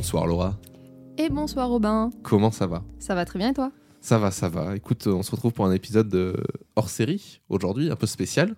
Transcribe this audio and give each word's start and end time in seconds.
Bonsoir 0.00 0.26
Laura. 0.26 0.58
Et 1.18 1.28
bonsoir 1.28 1.68
Robin. 1.68 2.08
Comment 2.22 2.50
ça 2.50 2.66
va? 2.66 2.82
Ça 2.98 3.14
va 3.14 3.26
très 3.26 3.38
bien 3.38 3.50
et 3.50 3.52
toi? 3.52 3.70
Ça 4.00 4.16
va, 4.16 4.30
ça 4.30 4.48
va. 4.48 4.74
Écoute, 4.74 5.06
on 5.06 5.22
se 5.22 5.30
retrouve 5.30 5.52
pour 5.52 5.66
un 5.66 5.72
épisode 5.72 6.42
hors 6.74 6.88
série 6.88 7.42
aujourd'hui, 7.50 7.90
un 7.90 7.96
peu 7.96 8.06
spécial. 8.06 8.56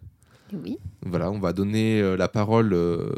Oui. 0.53 0.79
Voilà, 1.05 1.33
on 1.33 1.41
va 1.41 1.53
donner 1.53 2.01
euh, 2.01 2.17
la 2.17 2.29
parole 2.29 2.73
euh, 2.73 3.11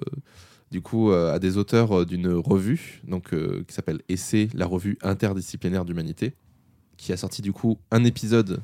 du 0.71 0.81
coup 0.81 1.11
euh, 1.11 1.35
à 1.35 1.39
des 1.39 1.59
auteurs 1.59 2.07
d'une 2.07 2.29
revue 2.29 3.03
donc 3.07 3.35
qui 3.67 3.75
s'appelle 3.75 4.01
Essai, 4.09 4.49
la 4.55 4.65
revue 4.65 4.97
interdisciplinaire 5.03 5.85
d'humanité, 5.85 6.35
qui 6.97 7.13
a 7.13 7.19
sorti 7.19 7.43
du 7.43 7.53
coup 7.53 7.79
un 7.91 8.05
épisode 8.05 8.63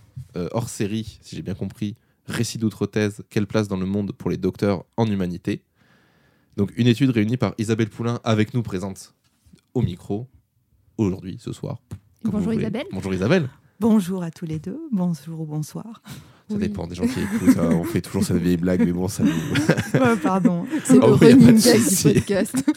hors 0.53 0.71
série, 0.71 1.19
si 1.21 1.37
j'ai 1.37 1.43
bien 1.43 1.55
compris, 1.55 1.97
récit 2.25 2.57
d'outre-thèse, 2.57 3.25
quelle 3.29 3.47
place 3.47 3.69
dans 3.69 3.77
le 3.77 3.85
monde 3.85 4.13
pour 4.13 4.31
les 4.31 4.39
docteurs 4.39 4.87
en 4.97 5.05
humanité. 5.05 5.61
Donc 6.57 6.73
une 6.79 6.87
étude 6.87 7.11
réunie 7.11 7.37
par 7.37 7.53
Isabelle 7.59 7.91
Poulain 7.91 8.21
avec 8.25 8.55
nous 8.55 8.63
présente 8.63 9.13
au 9.75 9.83
micro 9.83 10.29
aujourd'hui, 10.99 11.39
ce 11.41 11.53
soir. 11.53 11.83
Bonjour 12.25 12.53
Isabelle. 12.53 12.87
Bonjour 12.93 13.15
Isabelle. 13.15 13.49
Bonjour 13.81 14.23
à 14.23 14.31
tous 14.31 14.45
les 14.45 14.59
deux. 14.59 14.79
Bonjour 14.93 15.41
ou 15.41 15.47
bonsoir. 15.47 16.03
Ça 16.51 16.57
dépend 16.59 16.87
des 16.87 16.95
gens 16.95 17.07
qui 17.07 17.21
écoutent. 17.21 17.57
Hein. 17.59 17.71
on 17.73 17.85
fait 17.85 18.03
toujours 18.03 18.25
cette 18.25 18.39
vieille 18.39 18.57
blague, 18.57 18.85
mais 18.85 18.93
bon, 18.93 19.09
ça 19.09 19.23
nous. 19.23 20.17
pardon. 20.23 20.67
C'est 20.85 20.95
le 20.95 21.05
oh, 21.05 21.17
running 21.17 21.61
gag 21.61 21.81
du 21.81 22.15
podcast. 22.15 22.71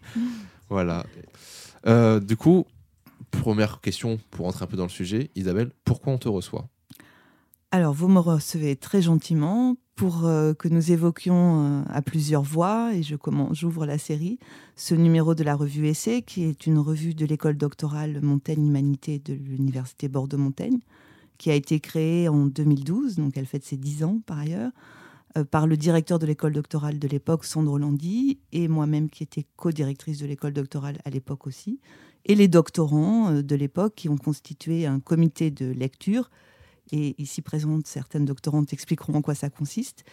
voilà. 0.70 1.04
Euh, 1.86 2.18
du 2.18 2.36
coup, 2.36 2.64
première 3.30 3.80
question 3.80 4.18
pour 4.30 4.46
rentrer 4.46 4.64
un 4.64 4.68
peu 4.68 4.76
dans 4.76 4.84
le 4.84 4.88
sujet. 4.88 5.30
Isabelle, 5.36 5.70
pourquoi 5.84 6.14
on 6.14 6.18
te 6.18 6.28
reçoit? 6.28 6.66
Alors, 7.70 7.92
vous 7.92 8.08
me 8.08 8.18
recevez 8.18 8.74
très 8.74 9.02
gentiment 9.02 9.76
pour 10.00 10.24
euh, 10.24 10.54
que 10.54 10.66
nous 10.66 10.92
évoquions 10.92 11.62
euh, 11.62 11.82
à 11.90 12.00
plusieurs 12.00 12.42
voix, 12.42 12.94
et 12.94 13.02
je 13.02 13.16
commence, 13.16 13.58
j'ouvre 13.58 13.84
la 13.84 13.98
série, 13.98 14.38
ce 14.74 14.94
numéro 14.94 15.34
de 15.34 15.44
la 15.44 15.54
revue 15.54 15.88
Essai, 15.88 16.22
qui 16.22 16.44
est 16.44 16.66
une 16.66 16.78
revue 16.78 17.12
de 17.12 17.26
l'école 17.26 17.58
doctorale 17.58 18.18
Montaigne 18.22 18.66
Humanité 18.66 19.18
de 19.18 19.34
l'Université 19.34 20.08
Bordeaux-Montaigne, 20.08 20.78
qui 21.36 21.50
a 21.50 21.54
été 21.54 21.80
créée 21.80 22.30
en 22.30 22.46
2012, 22.46 23.16
donc 23.16 23.36
elle 23.36 23.44
fête 23.44 23.62
ses 23.62 23.76
10 23.76 24.04
ans 24.04 24.22
par 24.24 24.38
ailleurs, 24.38 24.72
euh, 25.36 25.44
par 25.44 25.66
le 25.66 25.76
directeur 25.76 26.18
de 26.18 26.24
l'école 26.24 26.54
doctorale 26.54 26.98
de 26.98 27.06
l'époque, 27.06 27.44
Sandro 27.44 27.76
Landi, 27.76 28.38
et 28.52 28.68
moi-même 28.68 29.10
qui 29.10 29.22
étais 29.22 29.44
co-directrice 29.56 30.16
de 30.16 30.24
l'école 30.24 30.54
doctorale 30.54 30.96
à 31.04 31.10
l'époque 31.10 31.46
aussi, 31.46 31.78
et 32.24 32.34
les 32.34 32.48
doctorants 32.48 33.42
de 33.42 33.54
l'époque 33.54 33.96
qui 33.96 34.08
ont 34.08 34.16
constitué 34.16 34.86
un 34.86 34.98
comité 34.98 35.50
de 35.50 35.66
lecture 35.66 36.30
et 36.92 37.14
ici 37.18 37.42
présentes, 37.42 37.86
certaines 37.86 38.24
doctorantes 38.24 38.72
expliqueront 38.72 39.14
en 39.14 39.22
quoi 39.22 39.34
ça 39.34 39.50
consiste. 39.50 40.04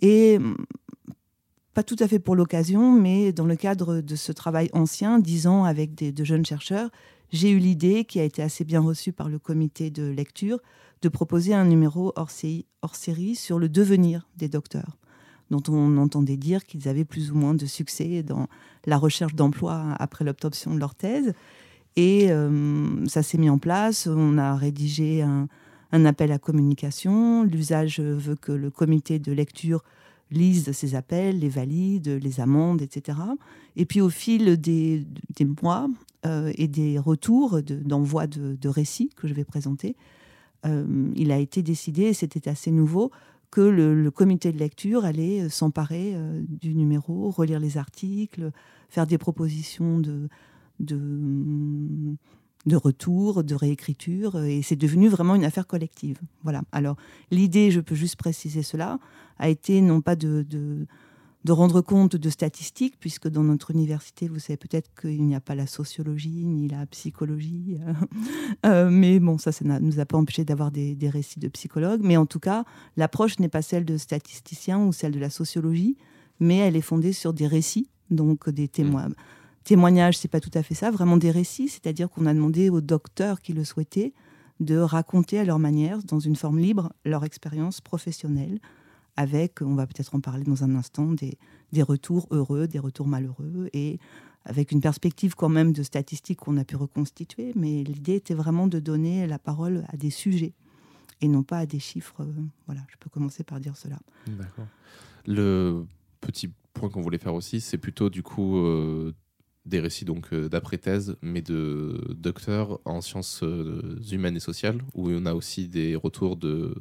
Et 0.00 0.38
mm, 0.38 0.56
pas 1.74 1.82
tout 1.82 1.96
à 2.00 2.08
fait 2.08 2.18
pour 2.18 2.36
l'occasion, 2.36 2.92
mais 2.92 3.32
dans 3.32 3.44
le 3.44 3.56
cadre 3.56 4.00
de 4.00 4.16
ce 4.16 4.32
travail 4.32 4.70
ancien, 4.72 5.18
dix 5.18 5.46
ans 5.46 5.64
avec 5.64 5.94
des, 5.94 6.10
de 6.10 6.24
jeunes 6.24 6.46
chercheurs, 6.46 6.90
j'ai 7.32 7.50
eu 7.50 7.58
l'idée, 7.58 8.04
qui 8.04 8.20
a 8.20 8.24
été 8.24 8.42
assez 8.42 8.64
bien 8.64 8.80
reçue 8.80 9.12
par 9.12 9.28
le 9.28 9.38
comité 9.38 9.90
de 9.90 10.04
lecture, 10.04 10.60
de 11.02 11.08
proposer 11.08 11.54
un 11.54 11.64
numéro 11.64 12.12
hors, 12.16 12.30
série 12.30 13.34
sur 13.34 13.58
le 13.58 13.68
devenir 13.68 14.26
des 14.36 14.48
docteurs, 14.48 14.96
dont 15.50 15.62
on 15.68 15.98
entendait 15.98 16.36
dire 16.36 16.64
qu'ils 16.64 16.88
avaient 16.88 17.04
plus 17.04 17.30
ou 17.30 17.34
moins 17.34 17.54
de 17.54 17.66
succès 17.66 18.22
dans 18.22 18.46
la 18.86 18.96
recherche 18.96 19.34
d'emploi 19.34 19.94
après 19.98 20.24
l'obtention 20.24 20.72
de 20.72 20.78
leur 20.78 20.94
thèse. 20.94 21.34
Et 21.96 22.30
euh, 22.30 23.06
ça 23.06 23.22
s'est 23.22 23.38
mis 23.38 23.50
en 23.50 23.58
place, 23.58 24.06
on 24.06 24.38
a 24.38 24.54
rédigé 24.54 25.22
un, 25.22 25.48
un 25.92 26.04
appel 26.04 26.32
à 26.32 26.38
communication. 26.38 27.44
L'usage 27.44 28.00
veut 28.00 28.36
que 28.36 28.52
le 28.52 28.70
comité 28.70 29.18
de 29.18 29.32
lecture 29.32 29.82
lise 30.30 30.72
ces 30.72 30.94
appels, 30.94 31.38
les 31.38 31.48
valide, 31.48 32.08
les 32.08 32.40
amende, 32.40 32.82
etc. 32.82 33.18
Et 33.76 33.86
puis 33.86 34.00
au 34.00 34.10
fil 34.10 34.60
des, 34.60 35.06
mois 35.62 35.88
euh, 36.24 36.52
et 36.56 36.68
des 36.68 36.98
retours 36.98 37.62
d'envoi 37.62 38.26
de, 38.26 38.68
récits 38.68 39.10
que 39.16 39.28
je 39.28 39.34
vais 39.34 39.44
présenter, 39.44 39.96
euh, 40.64 41.10
il 41.14 41.30
a 41.30 41.38
été 41.38 41.62
décidé, 41.62 42.04
et 42.04 42.12
c'était 42.12 42.48
assez 42.48 42.70
nouveau, 42.70 43.10
que 43.50 43.60
le, 43.60 44.10
comité 44.10 44.52
de 44.52 44.58
lecture 44.58 45.04
allait 45.04 45.48
s'emparer 45.48 46.12
euh, 46.14 46.42
du 46.48 46.74
numéro, 46.74 47.30
relire 47.30 47.60
les 47.60 47.78
articles, 47.78 48.50
faire 48.88 49.06
des 49.06 49.18
propositions 49.18 50.00
de, 50.00 50.28
de 50.80 52.16
de 52.66 52.76
retour, 52.76 53.44
de 53.44 53.54
réécriture, 53.54 54.42
et 54.42 54.60
c'est 54.62 54.76
devenu 54.76 55.08
vraiment 55.08 55.36
une 55.36 55.44
affaire 55.44 55.66
collective. 55.66 56.18
Voilà. 56.42 56.62
Alors 56.72 56.96
l'idée, 57.30 57.70
je 57.70 57.80
peux 57.80 57.94
juste 57.94 58.16
préciser 58.16 58.62
cela, 58.62 58.98
a 59.38 59.48
été 59.48 59.80
non 59.80 60.00
pas 60.00 60.16
de, 60.16 60.44
de, 60.48 60.86
rendre 61.48 61.80
compte 61.80 62.16
de 62.16 62.28
statistiques, 62.28 62.96
puisque 62.98 63.28
dans 63.28 63.44
notre 63.44 63.70
université, 63.70 64.26
vous 64.26 64.40
savez 64.40 64.56
peut-être 64.56 64.90
qu'il 65.00 65.24
n'y 65.24 65.36
a 65.36 65.40
pas 65.40 65.54
la 65.54 65.68
sociologie 65.68 66.44
ni 66.44 66.66
la 66.66 66.84
psychologie, 66.86 67.78
euh, 68.66 68.90
mais 68.90 69.20
bon, 69.20 69.38
ça, 69.38 69.52
ça 69.52 69.64
ne 69.64 69.78
nous 69.78 70.00
a 70.00 70.06
pas 70.06 70.16
empêché 70.16 70.44
d'avoir 70.44 70.72
des, 70.72 70.96
des, 70.96 71.08
récits 71.08 71.38
de 71.38 71.46
psychologues, 71.46 72.00
mais 72.02 72.16
en 72.16 72.26
tout 72.26 72.40
cas, 72.40 72.64
l'approche 72.96 73.38
n'est 73.38 73.48
pas 73.48 73.62
celle 73.62 73.84
de 73.84 73.96
statisticiens 73.96 74.80
ou 74.80 74.92
celle 74.92 75.12
de 75.12 75.20
la 75.20 75.30
sociologie, 75.30 75.96
mais 76.40 76.56
elle 76.56 76.74
est 76.74 76.80
fondée 76.80 77.12
sur 77.12 77.32
des 77.32 77.46
récits, 77.46 77.88
donc 78.10 78.50
des 78.50 78.66
témoins. 78.66 79.10
Témoignages, 79.66 80.16
c'est 80.16 80.28
pas 80.28 80.40
tout 80.40 80.50
à 80.54 80.62
fait 80.62 80.74
ça, 80.74 80.90
vraiment 80.90 81.16
des 81.16 81.30
récits, 81.30 81.68
c'est-à-dire 81.68 82.08
qu'on 82.08 82.26
a 82.26 82.32
demandé 82.32 82.70
aux 82.70 82.80
docteurs 82.80 83.40
qui 83.40 83.52
le 83.52 83.64
souhaitaient 83.64 84.12
de 84.60 84.76
raconter 84.76 85.38
à 85.38 85.44
leur 85.44 85.58
manière, 85.58 86.02
dans 86.02 86.20
une 86.20 86.36
forme 86.36 86.58
libre, 86.58 86.92
leur 87.04 87.24
expérience 87.24 87.80
professionnelle, 87.80 88.58
avec, 89.16 89.60
on 89.62 89.74
va 89.74 89.86
peut-être 89.86 90.14
en 90.14 90.20
parler 90.20 90.44
dans 90.44 90.62
un 90.64 90.74
instant, 90.76 91.12
des, 91.12 91.36
des, 91.72 91.82
retours 91.82 92.26
heureux, 92.30 92.68
des 92.68 92.78
retours 92.78 93.08
malheureux, 93.08 93.68
et 93.72 93.98
avec 94.44 94.72
une 94.72 94.80
perspective 94.80 95.34
quand 95.34 95.48
même 95.48 95.72
de 95.72 95.82
statistiques 95.82 96.38
qu'on 96.38 96.56
a 96.56 96.64
pu 96.64 96.76
reconstituer, 96.76 97.52
mais 97.56 97.82
l'idée 97.82 98.14
était 98.14 98.34
vraiment 98.34 98.68
de 98.68 98.78
donner 98.78 99.26
la 99.26 99.38
parole 99.38 99.84
à 99.88 99.96
des 99.96 100.10
sujets 100.10 100.54
et 101.20 101.28
non 101.28 101.42
pas 101.42 101.58
à 101.58 101.66
des 101.66 101.80
chiffres. 101.80 102.24
Voilà, 102.66 102.82
je 102.88 102.96
peux 103.00 103.10
commencer 103.10 103.42
par 103.42 103.58
dire 103.58 103.76
cela. 103.76 103.98
D'accord. 104.26 104.66
Le 105.26 105.84
petit 106.20 106.50
point 106.72 106.88
qu'on 106.88 107.00
voulait 107.00 107.18
faire 107.18 107.34
aussi, 107.34 107.60
c'est 107.60 107.78
plutôt 107.78 108.10
du 108.10 108.22
coup 108.22 108.58
euh, 108.58 109.12
des 109.66 109.80
récits 109.80 110.04
donc 110.04 110.32
euh, 110.32 110.48
d'après-thèse, 110.48 111.16
mais 111.22 111.42
de 111.42 112.14
docteurs 112.16 112.80
en 112.84 113.00
sciences 113.00 113.42
euh, 113.42 114.00
humaines 114.10 114.36
et 114.36 114.40
sociales, 114.40 114.80
où 114.94 115.10
on 115.10 115.26
a 115.26 115.34
aussi 115.34 115.68
des 115.68 115.96
retours 115.96 116.36
de, 116.36 116.74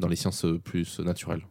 dans 0.00 0.08
les 0.08 0.16
sciences 0.16 0.46
plus 0.64 0.98
naturelles. 1.00 1.42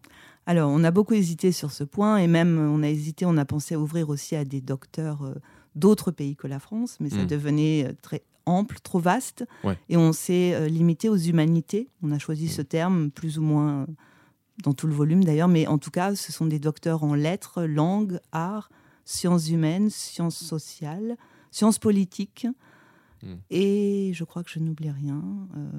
Alors, 0.47 0.69
on 0.71 0.83
a 0.83 0.91
beaucoup 0.91 1.13
hésité 1.13 1.51
sur 1.51 1.71
ce 1.71 1.83
point, 1.83 2.17
et 2.17 2.27
même 2.27 2.59
on 2.59 2.83
a 2.83 2.89
hésité, 2.89 3.25
on 3.25 3.37
a 3.37 3.45
pensé 3.45 3.75
à 3.75 3.79
ouvrir 3.79 4.09
aussi 4.09 4.35
à 4.35 4.43
des 4.43 4.61
docteurs 4.61 5.23
euh, 5.23 5.35
d'autres 5.75 6.11
pays 6.11 6.35
que 6.35 6.47
la 6.47 6.59
France, 6.59 6.97
mais 6.99 7.09
ça 7.09 7.23
hmm. 7.23 7.27
devenait 7.27 7.93
très 8.01 8.23
ample, 8.45 8.77
trop 8.81 8.99
vaste, 8.99 9.43
et 9.89 9.97
on 9.97 10.13
s'est 10.13 10.69
limité 10.69 11.09
aux 11.09 11.17
humanités. 11.17 11.89
On 12.03 12.11
a 12.11 12.19
choisi 12.19 12.47
ce 12.47 12.61
hmm. 12.61 12.65
terme 12.65 13.11
plus 13.11 13.39
ou 13.39 13.41
moins 13.41 13.87
dans 14.63 14.73
tout 14.73 14.87
le 14.87 14.93
volume 14.93 15.23
d'ailleurs, 15.23 15.47
mais 15.47 15.67
en 15.67 15.77
tout 15.77 15.91
cas, 15.91 16.15
ce 16.15 16.31
sont 16.31 16.45
des 16.45 16.59
docteurs 16.59 17.03
en 17.03 17.13
lettres, 17.13 17.63
langues, 17.63 18.19
arts, 18.31 18.69
sciences 19.05 19.49
humaines, 19.49 19.89
sciences 19.89 20.37
sociales, 20.37 21.15
sciences 21.51 21.79
politiques. 21.79 22.47
Hmm. 23.23 23.35
Et 23.49 24.11
je 24.13 24.23
crois 24.25 24.43
que 24.43 24.49
je 24.49 24.59
n'oublie 24.59 24.91
rien. 24.91 25.23
Euh, 25.55 25.69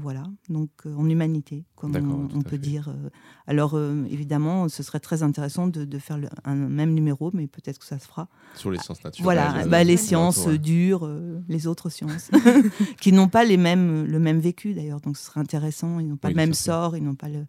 voilà, 0.00 0.24
donc 0.50 0.68
euh, 0.84 0.94
en 0.94 1.08
humanité, 1.08 1.64
comme 1.76 2.28
on, 2.34 2.42
peut 2.42 2.58
dire. 2.58 2.88
Euh. 2.88 3.08
alors 3.46 3.78
évidemment, 4.10 4.68
ce 4.68 4.82
serait 4.82 5.00
très 5.00 5.22
intéressant 5.22 5.66
de, 5.66 5.98
faire 5.98 6.18
un 6.44 6.54
même 6.54 6.92
numéro, 6.92 7.30
mais 7.32 7.46
peut-être 7.46 7.78
que 7.78 7.86
ça 7.86 7.98
se 7.98 8.06
fera. 8.06 8.28
Sur 8.54 8.70
les 8.70 8.78
sciences 8.78 9.02
naturelles. 9.02 9.24
Voilà, 9.24 9.66
bah, 9.66 9.82
les 9.82 9.96
sciences 9.96 10.46
dures, 10.46 11.08
les 11.48 11.66
autres 11.66 11.88
sciences, 11.88 12.30
qui 13.00 13.12
n'ont 13.12 13.28
pas 13.28 13.44
les 13.44 13.56
mêmes, 13.56 14.04
le 14.04 14.18
même 14.18 14.40
vécu 14.40 14.74
d'ailleurs. 14.74 15.00
Donc 15.00 15.16
ce 15.16 15.24
serait 15.24 15.40
intéressant. 15.40 16.00
Ils 16.00 16.08
n'ont 16.08 16.16
pas 16.16 16.28
le 16.28 16.36
même 16.36 16.54
sort, 16.54 16.96
ils 16.96 17.02
n'ont 17.02 17.14
pas 17.14 17.30
le, 17.30 17.46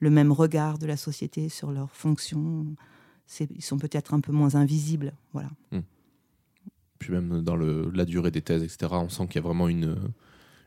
le, 0.00 0.10
même 0.10 0.32
regard 0.32 0.78
de 0.78 0.86
la 0.86 0.96
société 0.96 1.48
sur 1.48 1.70
leurs 1.70 1.92
fonctions 1.92 2.66
ils 3.40 3.62
sont 3.62 3.78
peut-être 3.78 4.14
un 4.14 4.20
peu 4.20 4.32
moins 4.32 4.54
invisibles. 4.54 5.14
Voilà. 5.32 5.50
Hmm. 5.70 5.80
Puis 6.98 7.12
même 7.12 7.42
dans 7.42 7.56
le, 7.56 7.90
la 7.90 8.04
durée 8.04 8.30
des 8.30 8.42
thèses, 8.42 8.62
etc., 8.62 8.92
on 8.92 9.08
sent 9.08 9.26
qu'il 9.26 9.36
y 9.36 9.38
a 9.38 9.42
vraiment 9.42 9.68
une, 9.68 9.96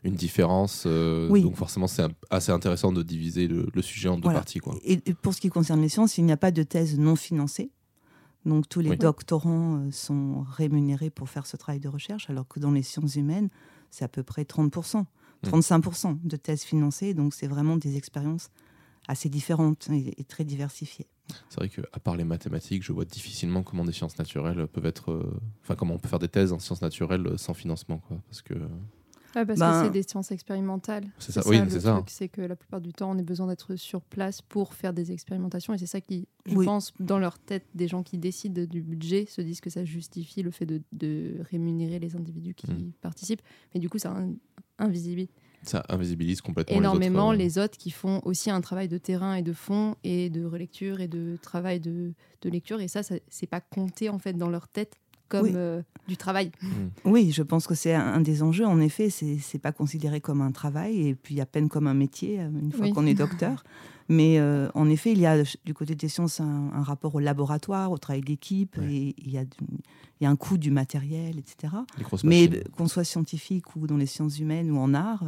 une 0.06 0.14
différence. 0.14 0.84
Euh, 0.86 1.28
donc 1.40 1.56
forcément, 1.56 1.86
c'est 1.86 2.04
assez 2.30 2.52
intéressant 2.52 2.92
de 2.92 3.02
diviser 3.02 3.48
le, 3.48 3.82
sujet 3.82 4.08
en 4.08 4.18
deux 4.18 4.30
parties. 4.30 4.60
Quoi. 4.60 4.76
Et, 4.84 4.98
pour 5.14 5.34
ce 5.34 5.40
qui 5.40 5.48
concerne 5.48 5.80
les 5.80 5.88
sciences, 5.88 6.18
il 6.18 6.24
n'y 6.24 6.32
a 6.32 6.36
pas 6.36 6.50
de 6.50 6.62
thèse 6.62 6.98
non 6.98 7.16
financée. 7.16 7.70
Donc 8.44 8.68
tous 8.68 8.80
les 8.80 8.96
doctorants 8.96 9.78
euh, 9.78 9.90
sont 9.90 10.44
rémunérés 10.48 11.10
pour 11.10 11.28
faire 11.28 11.46
ce 11.46 11.56
travail 11.56 11.80
de 11.80 11.88
recherche, 11.88 12.30
alors 12.30 12.46
que 12.46 12.60
dans 12.60 12.70
les 12.70 12.84
sciences 12.84 13.16
humaines, 13.16 13.48
c'est 13.90 14.04
à 14.04 14.08
peu 14.08 14.22
près 14.22 14.44
30%, 14.44 15.04
35% 15.44 16.12
hmm. 16.12 16.18
de 16.22 16.36
thèses 16.36 16.62
financées. 16.62 17.12
Donc 17.12 17.34
c'est 17.34 17.48
vraiment 17.48 17.76
des 17.76 17.96
expériences 17.96 18.50
assez 19.08 19.28
différentes 19.28 19.88
et 19.90 20.24
très 20.24 20.44
diversifiées. 20.44 21.08
C'est 21.48 21.56
vrai 21.58 21.68
qu'à 21.68 21.98
part 22.00 22.16
les 22.16 22.24
mathématiques, 22.24 22.82
je 22.82 22.92
vois 22.92 23.04
difficilement 23.04 23.62
comment 23.62 23.84
des 23.84 23.92
sciences 23.92 24.18
naturelles 24.18 24.66
peuvent 24.68 24.86
être. 24.86 25.10
Euh, 25.12 25.40
enfin, 25.62 25.74
comment 25.74 25.94
on 25.94 25.98
peut 25.98 26.08
faire 26.08 26.18
des 26.18 26.28
thèses 26.28 26.52
en 26.52 26.58
sciences 26.58 26.82
naturelles 26.82 27.38
sans 27.38 27.54
financement, 27.54 27.98
quoi. 27.98 28.18
Parce 28.28 28.42
que. 28.42 28.54
parce 29.34 29.46
Ben- 29.58 29.80
que 29.80 29.86
c'est 29.86 29.90
des 29.92 30.02
sciences 30.02 30.30
expérimentales. 30.30 31.04
C'est 31.18 31.32
ça, 31.32 31.42
oui, 31.46 31.58
le 31.58 31.68
c'est 31.68 31.80
ça. 31.80 31.94
truc, 31.94 32.10
C'est 32.10 32.28
que 32.28 32.40
la 32.40 32.56
plupart 32.56 32.80
du 32.80 32.92
temps, 32.92 33.10
on 33.10 33.18
a 33.18 33.22
besoin 33.22 33.46
d'être 33.48 33.76
sur 33.76 34.00
place 34.02 34.40
pour 34.40 34.72
faire 34.74 34.92
des 34.92 35.12
expérimentations. 35.12 35.74
Et 35.74 35.78
c'est 35.78 35.86
ça 35.86 36.00
qui, 36.00 36.26
je 36.46 36.54
Oui. 36.56 36.64
pense, 36.64 36.92
dans 37.00 37.18
leur 37.18 37.38
tête, 37.38 37.66
des 37.74 37.88
gens 37.88 38.02
qui 38.02 38.18
décident 38.18 38.64
du 38.64 38.80
budget 38.82 39.26
se 39.26 39.40
disent 39.42 39.60
que 39.60 39.68
ça 39.70 39.84
justifie 39.84 40.42
le 40.42 40.50
fait 40.52 40.64
de, 40.66 40.80
de 40.92 41.34
rémunérer 41.50 41.98
les 41.98 42.14
individus 42.16 42.54
qui 42.54 42.70
Mm. 42.70 42.92
participent. 43.00 43.42
Mais 43.74 43.80
du 43.80 43.88
coup, 43.90 43.98
ça 43.98 44.12
in- 44.12 44.34
invisibilise 44.78 45.28
Ça 45.66 45.82
invisibilise 45.88 46.40
complètement 46.40 46.76
énormément 46.76 47.32
les 47.32 47.36
autres. 47.36 47.42
euh, 47.42 47.44
les 47.44 47.58
autres 47.64 47.78
qui 47.78 47.90
font 47.90 48.20
aussi 48.24 48.50
un 48.50 48.60
travail 48.60 48.88
de 48.88 48.98
terrain 48.98 49.34
et 49.34 49.42
de 49.42 49.52
fond 49.52 49.96
et 50.04 50.30
de 50.30 50.44
relecture 50.44 51.00
et 51.00 51.08
de 51.08 51.36
travail 51.42 51.80
de, 51.80 52.12
de 52.42 52.50
lecture. 52.50 52.80
Et 52.80 52.88
ça, 52.88 53.02
ça 53.02 53.16
c'est 53.28 53.46
pas 53.46 53.60
compté 53.60 54.08
en 54.08 54.18
fait 54.18 54.34
dans 54.34 54.48
leur 54.50 54.68
tête 54.68 54.94
comme 55.28 55.42
Oui. 55.46 55.52
euh, 55.54 55.82
du 56.08 56.16
travail. 56.16 56.52
Oui, 57.04 57.32
je 57.32 57.42
pense 57.42 57.66
que 57.66 57.74
c'est 57.74 57.94
un, 57.94 58.20
des 58.20 58.42
enjeux. 58.42 58.66
En 58.66 58.80
effet, 58.80 59.10
c'est 59.10 59.38
c'est 59.38 59.58
pas 59.58 59.72
considéré 59.72 60.20
comme 60.20 60.40
un 60.40 60.52
travail 60.52 61.08
et 61.08 61.14
puis 61.14 61.40
à 61.40 61.46
peine 61.46 61.68
comme 61.68 61.86
un 61.86 61.94
métier 61.94 62.40
euh, 62.40 62.48
une 62.62 62.72
fois 62.72 62.86
Oui. 62.86 62.92
qu'on 62.92 63.06
est 63.06 63.14
docteur. 63.14 63.64
Mais 64.08 64.38
euh, 64.38 64.68
en 64.74 64.88
effet, 64.88 65.10
il 65.10 65.18
y 65.18 65.26
a 65.26 65.42
du 65.64 65.74
côté 65.74 65.96
des 65.96 66.08
sciences 66.08 66.38
un, 66.40 66.70
un 66.72 66.82
rapport 66.84 67.16
au 67.16 67.18
laboratoire, 67.18 67.90
au 67.90 67.98
travail 67.98 68.20
d'équipe, 68.22 68.76
Ouais. 68.78 68.94
et 68.94 69.14
il 69.18 69.30
y, 69.32 69.36
a, 69.38 69.44
du- 69.44 69.50
il 70.20 70.24
y 70.24 70.26
a 70.26 70.30
un 70.30 70.36
coût 70.36 70.58
du 70.58 70.70
matériel, 70.70 71.38
etc. 71.40 71.74
Mais 72.22 72.48
qu'on 72.76 72.86
soit 72.86 73.02
scientifique 73.02 73.74
ou 73.74 73.88
dans 73.88 73.96
les 73.96 74.06
sciences 74.06 74.38
humaines 74.38 74.70
ou 74.70 74.78
en 74.78 74.94
art, 74.94 75.24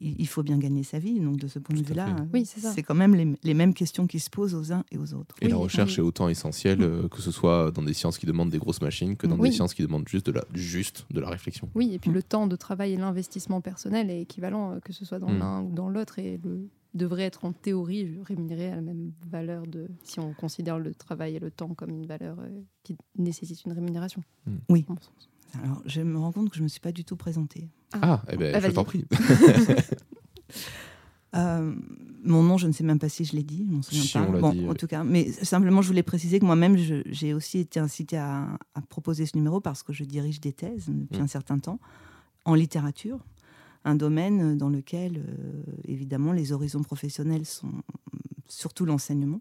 il, 0.00 0.14
il 0.20 0.26
faut 0.26 0.42
bien 0.42 0.58
gagner 0.58 0.82
sa 0.82 0.98
vie. 0.98 1.18
Donc 1.20 1.36
de 1.36 1.46
ce 1.48 1.58
point 1.58 1.76
de 1.76 1.82
vue-là, 1.82 2.14
Oui, 2.32 2.44
c'est 2.46 2.60
ça. 2.60 2.72
c'est 2.72 2.82
quand 2.82 2.94
même 2.94 3.14
les, 3.14 3.34
les 3.42 3.54
mêmes 3.54 3.74
questions 3.74 4.06
qui 4.06 4.18
se 4.20 4.30
posent 4.30 4.54
aux 4.54 4.72
uns 4.72 4.84
et 4.90 4.98
aux 4.98 5.14
autres. 5.14 5.34
Et 5.40 5.48
la 5.48 5.56
recherche 5.56 5.94
oui. 5.94 5.98
est 5.98 6.06
autant 6.06 6.28
essentielle, 6.28 6.82
euh, 6.82 7.08
que 7.08 7.20
ce 7.20 7.30
soit 7.30 7.70
dans 7.72 7.82
des 7.82 7.94
sciences 7.94 8.18
qui 8.18 8.26
demandent 8.26 8.50
des 8.50 8.58
grosses 8.58 8.80
machines, 8.82 9.16
que 9.16 9.26
dans 9.26 9.38
Oui. 9.38 9.50
des 9.50 9.54
sciences 9.54 9.74
qui 9.74 9.82
demandent 9.82 10.08
juste 10.08 10.26
de 10.26 10.32
la, 10.32 10.44
juste 10.54 11.06
de 11.10 11.20
la 11.20 11.28
réflexion. 11.30 11.68
Oui, 11.74 11.92
et 11.94 11.98
puis 11.98 12.10
Mm. 12.10 12.14
le 12.14 12.22
temps 12.22 12.46
de 12.46 12.56
travail 12.56 12.92
et 12.92 12.96
l'investissement 12.96 13.60
personnel 13.60 14.10
est 14.10 14.22
équivalent, 14.22 14.72
euh, 14.72 14.80
que 14.80 14.92
ce 14.92 15.04
soit 15.04 15.18
dans 15.18 15.30
Mm. 15.30 15.38
l'un 15.38 15.62
ou 15.62 15.72
dans 15.72 15.88
l'autre, 15.88 16.18
et 16.18 16.38
le, 16.44 16.68
devrait 16.94 17.24
être 17.24 17.44
en 17.44 17.52
théorie 17.52 18.08
rémunéré 18.24 18.68
à 18.70 18.76
la 18.76 18.80
même 18.80 19.12
valeur 19.30 19.66
de 19.66 19.86
si 20.02 20.18
on 20.18 20.32
considère 20.32 20.78
le 20.78 20.94
travail 20.94 21.36
et 21.36 21.38
le 21.38 21.50
temps 21.50 21.74
comme 21.74 21.90
une 21.90 22.06
valeur 22.06 22.38
euh, 22.40 22.48
qui 22.84 22.96
nécessite 23.18 23.64
une 23.66 23.72
rémunération. 23.72 24.22
Mm. 24.46 24.50
Oui. 24.70 24.84
Sens. 24.88 25.28
Alors, 25.64 25.82
je 25.86 26.00
me 26.02 26.18
rends 26.18 26.32
compte 26.32 26.48
que 26.50 26.56
je 26.56 26.60
ne 26.60 26.64
me 26.64 26.68
suis 26.68 26.80
pas 26.80 26.92
du 26.92 27.04
tout 27.04 27.16
présentée. 27.16 27.68
Ah, 28.00 28.22
eh 28.30 28.36
ben, 28.36 28.54
Ah, 28.54 28.60
je 28.60 28.68
t'en 28.72 28.84
prie. 28.84 29.04
Euh, 31.34 31.74
mon 32.24 32.42
nom, 32.42 32.56
je 32.56 32.66
ne 32.66 32.72
sais 32.72 32.84
même 32.84 32.98
pas 32.98 33.10
si 33.10 33.24
je 33.26 33.36
l'ai 33.36 33.42
dit, 33.42 33.66
je 33.68 33.72
m'en 33.74 33.82
souviens 33.82 34.02
Si, 34.02 34.12
pas. 34.14 34.24
Bon, 34.26 34.50
dit, 34.52 34.64
en 34.64 34.70
oui. 34.70 34.76
tout 34.76 34.86
cas, 34.86 35.04
mais 35.04 35.30
simplement, 35.32 35.82
je 35.82 35.88
voulais 35.88 36.02
préciser 36.02 36.38
que 36.38 36.46
moi-même, 36.46 36.76
j'ai 36.78 37.34
aussi 37.34 37.58
été 37.58 37.78
incitée 37.78 38.16
à, 38.16 38.58
à 38.74 38.80
proposer 38.80 39.26
ce 39.26 39.36
numéro 39.36 39.60
parce 39.60 39.82
que 39.82 39.92
je 39.92 40.04
dirige 40.04 40.40
des 40.40 40.52
thèses 40.52 40.86
depuis 40.88 41.20
Mm. 41.20 41.24
un 41.24 41.26
certain 41.26 41.58
temps 41.58 41.78
en 42.46 42.54
littérature, 42.54 43.18
un 43.84 43.96
domaine 43.96 44.56
dans 44.56 44.70
lequel, 44.70 45.18
euh, 45.28 45.62
évidemment, 45.84 46.32
les 46.32 46.52
horizons 46.52 46.82
professionnels 46.82 47.44
sont 47.44 47.70
surtout 48.48 48.86
l'enseignement, 48.86 49.40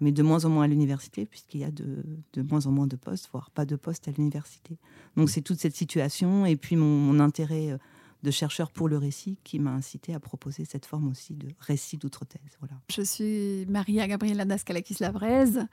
mais 0.00 0.12
de 0.12 0.22
moins 0.22 0.44
en 0.44 0.50
moins 0.50 0.64
à 0.64 0.68
l'université, 0.68 1.26
puisqu'il 1.26 1.60
y 1.60 1.64
a 1.64 1.70
de, 1.70 2.04
de 2.32 2.42
moins 2.42 2.66
en 2.66 2.72
moins 2.72 2.86
de 2.86 2.96
postes, 2.96 3.28
voire 3.32 3.50
pas 3.50 3.64
de 3.64 3.76
postes 3.76 4.08
à 4.08 4.10
l'université. 4.10 4.78
Donc, 5.16 5.30
c'est 5.30 5.42
toute 5.42 5.58
cette 5.58 5.76
situation 5.76 6.46
et 6.46 6.56
puis 6.56 6.76
mon, 6.76 6.86
mon 6.86 7.20
intérêt. 7.20 7.72
euh, 7.72 7.78
de 8.22 8.30
chercheur 8.30 8.70
pour 8.70 8.88
le 8.88 8.98
récit 8.98 9.38
qui 9.44 9.58
m'a 9.58 9.72
incité 9.72 10.14
à 10.14 10.20
proposer 10.20 10.64
cette 10.64 10.86
forme 10.86 11.08
aussi 11.08 11.34
de 11.34 11.48
récit 11.58 11.96
d'outre-thèse. 11.96 12.40
Voilà. 12.60 12.74
Je 12.90 13.02
suis 13.02 13.66
Maria 13.68 14.06
Gabriela 14.06 14.44
Dascalakis-Lavrez 14.44 15.66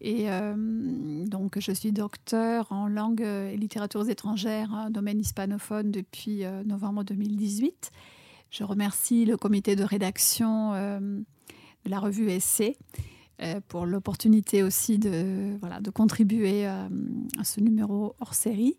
et 0.00 0.30
euh, 0.30 1.24
donc 1.26 1.58
je 1.60 1.72
suis 1.72 1.92
docteur 1.92 2.70
en 2.72 2.88
langue 2.88 3.20
et 3.22 3.56
littératures 3.56 4.08
étrangères, 4.08 4.72
hein, 4.74 4.90
domaine 4.90 5.20
hispanophone 5.20 5.90
depuis 5.90 6.44
euh, 6.44 6.64
novembre 6.64 7.04
2018. 7.04 7.90
Je 8.50 8.64
remercie 8.64 9.24
le 9.24 9.36
comité 9.36 9.76
de 9.76 9.84
rédaction 9.84 10.74
euh, 10.74 10.98
de 11.00 11.90
la 11.90 12.00
revue 12.00 12.30
Essai 12.30 12.76
pour 13.68 13.86
l'opportunité 13.86 14.62
aussi 14.62 14.98
de, 14.98 15.56
voilà, 15.60 15.80
de 15.80 15.90
contribuer 15.90 16.66
euh, 16.66 16.86
à 17.38 17.44
ce 17.44 17.60
numéro 17.60 18.14
hors 18.20 18.34
série. 18.34 18.76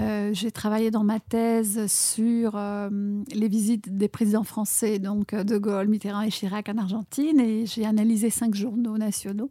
Euh, 0.00 0.30
j'ai 0.34 0.50
travaillé 0.50 0.90
dans 0.90 1.04
ma 1.04 1.20
thèse 1.20 1.86
sur 1.86 2.52
euh, 2.56 2.90
les 3.32 3.48
visites 3.48 3.96
des 3.96 4.08
présidents 4.08 4.42
français, 4.44 4.98
donc 4.98 5.32
euh, 5.32 5.44
De 5.44 5.56
Gaulle, 5.58 5.86
Mitterrand 5.88 6.22
et 6.22 6.30
Chirac 6.30 6.68
en 6.68 6.76
Argentine, 6.76 7.38
et 7.40 7.64
j'ai 7.66 7.86
analysé 7.86 8.28
cinq 8.28 8.54
journaux 8.54 8.98
nationaux. 8.98 9.50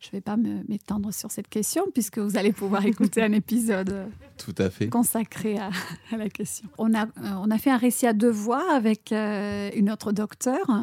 Je 0.00 0.08
ne 0.08 0.12
vais 0.12 0.20
pas 0.20 0.36
me- 0.36 0.62
m'étendre 0.68 1.12
sur 1.14 1.30
cette 1.30 1.48
question, 1.48 1.84
puisque 1.94 2.18
vous 2.18 2.36
allez 2.36 2.52
pouvoir 2.52 2.84
écouter 2.92 3.22
un 3.22 3.32
épisode 3.32 3.90
euh, 3.90 4.06
Tout 4.36 4.54
à 4.58 4.68
fait. 4.68 4.88
consacré 4.88 5.58
à, 5.58 5.70
à 6.12 6.16
la 6.16 6.28
question. 6.28 6.68
On 6.76 6.92
a, 6.94 7.04
euh, 7.04 7.08
on 7.40 7.50
a 7.50 7.58
fait 7.58 7.70
un 7.70 7.78
récit 7.78 8.06
à 8.08 8.12
deux 8.12 8.30
voix 8.30 8.72
avec 8.74 9.12
euh, 9.12 9.70
une 9.76 9.90
autre 9.90 10.10
docteure, 10.12 10.68
euh, 10.70 10.82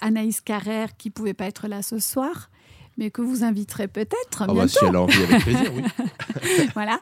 Anaïs 0.00 0.40
Carrère, 0.40 0.96
qui 0.96 1.08
ne 1.08 1.12
pouvait 1.12 1.34
pas 1.34 1.46
être 1.46 1.68
là 1.68 1.82
ce 1.82 1.98
soir, 1.98 2.50
mais 2.96 3.10
que 3.10 3.22
vous 3.22 3.44
inviterez 3.44 3.88
peut-être 3.88 4.42
Ah 4.48 4.52
bah, 4.52 4.68
si 4.68 4.78
elle 4.84 4.96
a 4.96 5.02
envie, 5.02 5.22
avec 5.22 5.42
plaisir, 5.42 5.72
oui. 5.74 5.82
voilà. 6.74 7.00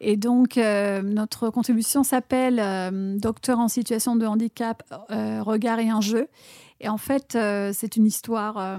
Et 0.00 0.16
donc, 0.16 0.58
euh, 0.58 1.02
notre 1.02 1.50
contribution 1.50 2.02
s'appelle 2.04 2.60
euh, 2.60 3.16
Docteur 3.18 3.58
en 3.58 3.68
situation 3.68 4.16
de 4.16 4.26
handicap, 4.26 4.82
euh, 5.10 5.42
regard 5.42 5.80
et 5.80 5.92
enjeu. 5.92 6.28
Et 6.80 6.88
en 6.88 6.98
fait, 6.98 7.34
euh, 7.34 7.70
c'est 7.72 7.96
une 7.96 8.06
histoire 8.06 8.58
euh, 8.58 8.76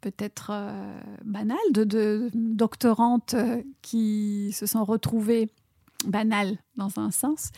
peut-être 0.00 0.50
euh, 0.52 1.00
banale 1.24 1.56
de, 1.72 1.84
de 1.84 2.30
doctorantes 2.34 3.34
euh, 3.34 3.62
qui 3.82 4.50
se 4.52 4.66
sont 4.66 4.84
retrouvées 4.84 5.50
banales 6.06 6.58
dans 6.76 6.98
un 6.98 7.10
sens. 7.10 7.50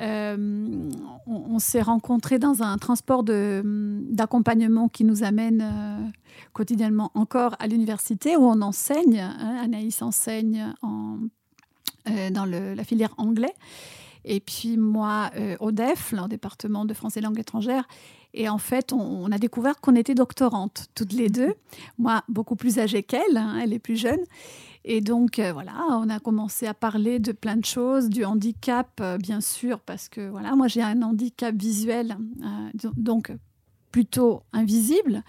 Euh, 0.00 0.88
on 1.26 1.58
s'est 1.58 1.82
rencontrés 1.82 2.38
dans 2.38 2.62
un 2.62 2.76
transport 2.78 3.24
d'accompagnement 3.24 4.88
qui 4.88 5.04
nous 5.04 5.24
amène 5.24 5.60
euh, 5.62 6.08
quotidiennement 6.52 7.10
encore 7.14 7.56
à 7.58 7.66
l'université 7.66 8.36
où 8.36 8.42
on 8.44 8.62
enseigne. 8.62 9.18
hein, 9.20 9.56
Anaïs 9.62 10.00
enseigne 10.02 10.72
en, 10.82 11.18
euh, 12.08 12.30
dans 12.30 12.44
la 12.44 12.84
filière 12.84 13.14
anglais. 13.16 13.54
Et 14.24 14.40
puis 14.40 14.76
moi, 14.76 15.30
au 15.60 15.72
DEF, 15.72 16.12
le 16.12 16.28
département 16.28 16.84
de 16.84 16.92
français 16.92 17.20
langue 17.20 17.38
étrangère. 17.38 17.88
Et 18.34 18.48
en 18.48 18.58
fait, 18.58 18.92
on, 18.92 19.00
on 19.00 19.32
a 19.32 19.38
découvert 19.38 19.80
qu'on 19.80 19.94
était 19.94 20.14
doctorantes, 20.14 20.88
toutes 20.94 21.14
les 21.14 21.28
deux. 21.28 21.54
Moi, 21.96 22.22
beaucoup 22.28 22.56
plus 22.56 22.78
âgée 22.78 23.02
qu'elle, 23.02 23.36
hein, 23.36 23.58
elle 23.62 23.72
est 23.72 23.78
plus 23.78 23.96
jeune. 23.96 24.20
Et 24.84 25.00
donc, 25.00 25.38
euh, 25.38 25.52
voilà, 25.52 25.84
on 25.90 26.08
a 26.08 26.18
commencé 26.20 26.66
à 26.66 26.74
parler 26.74 27.18
de 27.18 27.32
plein 27.32 27.56
de 27.56 27.64
choses, 27.64 28.08
du 28.08 28.24
handicap, 28.24 28.88
euh, 29.00 29.18
bien 29.18 29.40
sûr, 29.40 29.80
parce 29.80 30.08
que 30.08 30.28
voilà, 30.28 30.54
moi, 30.54 30.68
j'ai 30.68 30.82
un 30.82 31.02
handicap 31.02 31.54
visuel, 31.54 32.16
euh, 32.42 32.88
donc 32.96 33.32
plutôt 33.90 34.42
invisible. 34.52 35.22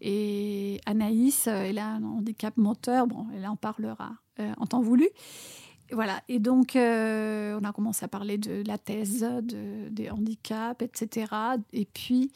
Et 0.00 0.80
Anaïs, 0.86 1.46
elle 1.46 1.78
a 1.78 1.88
un 1.88 2.04
handicap 2.04 2.56
moteur, 2.56 3.06
bon, 3.06 3.26
elle 3.34 3.46
en 3.46 3.56
parlera 3.56 4.12
en 4.56 4.66
temps 4.66 4.80
voulu. 4.80 5.08
Et 5.90 5.94
Voilà, 5.94 6.20
et 6.28 6.38
donc 6.38 6.76
on 6.76 7.64
a 7.64 7.72
commencé 7.74 8.04
à 8.04 8.08
parler 8.08 8.38
de 8.38 8.62
la 8.64 8.78
thèse, 8.78 9.22
de, 9.42 9.88
des 9.90 10.08
handicaps, 10.10 10.82
etc. 10.82 11.32
Et 11.72 11.84
puis, 11.84 12.30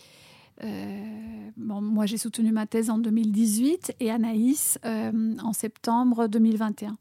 bon, 0.61 1.81
moi 1.81 2.07
j'ai 2.07 2.19
soutenu 2.19 2.53
ma 2.53 2.67
thèse 2.67 2.91
en 2.91 2.99
2018 2.99 3.97
et 4.01 4.11
Anaïs 4.11 4.79
euh, 4.85 5.35
en 5.43 5.53
septembre 5.53 6.27
2021. 6.27 6.97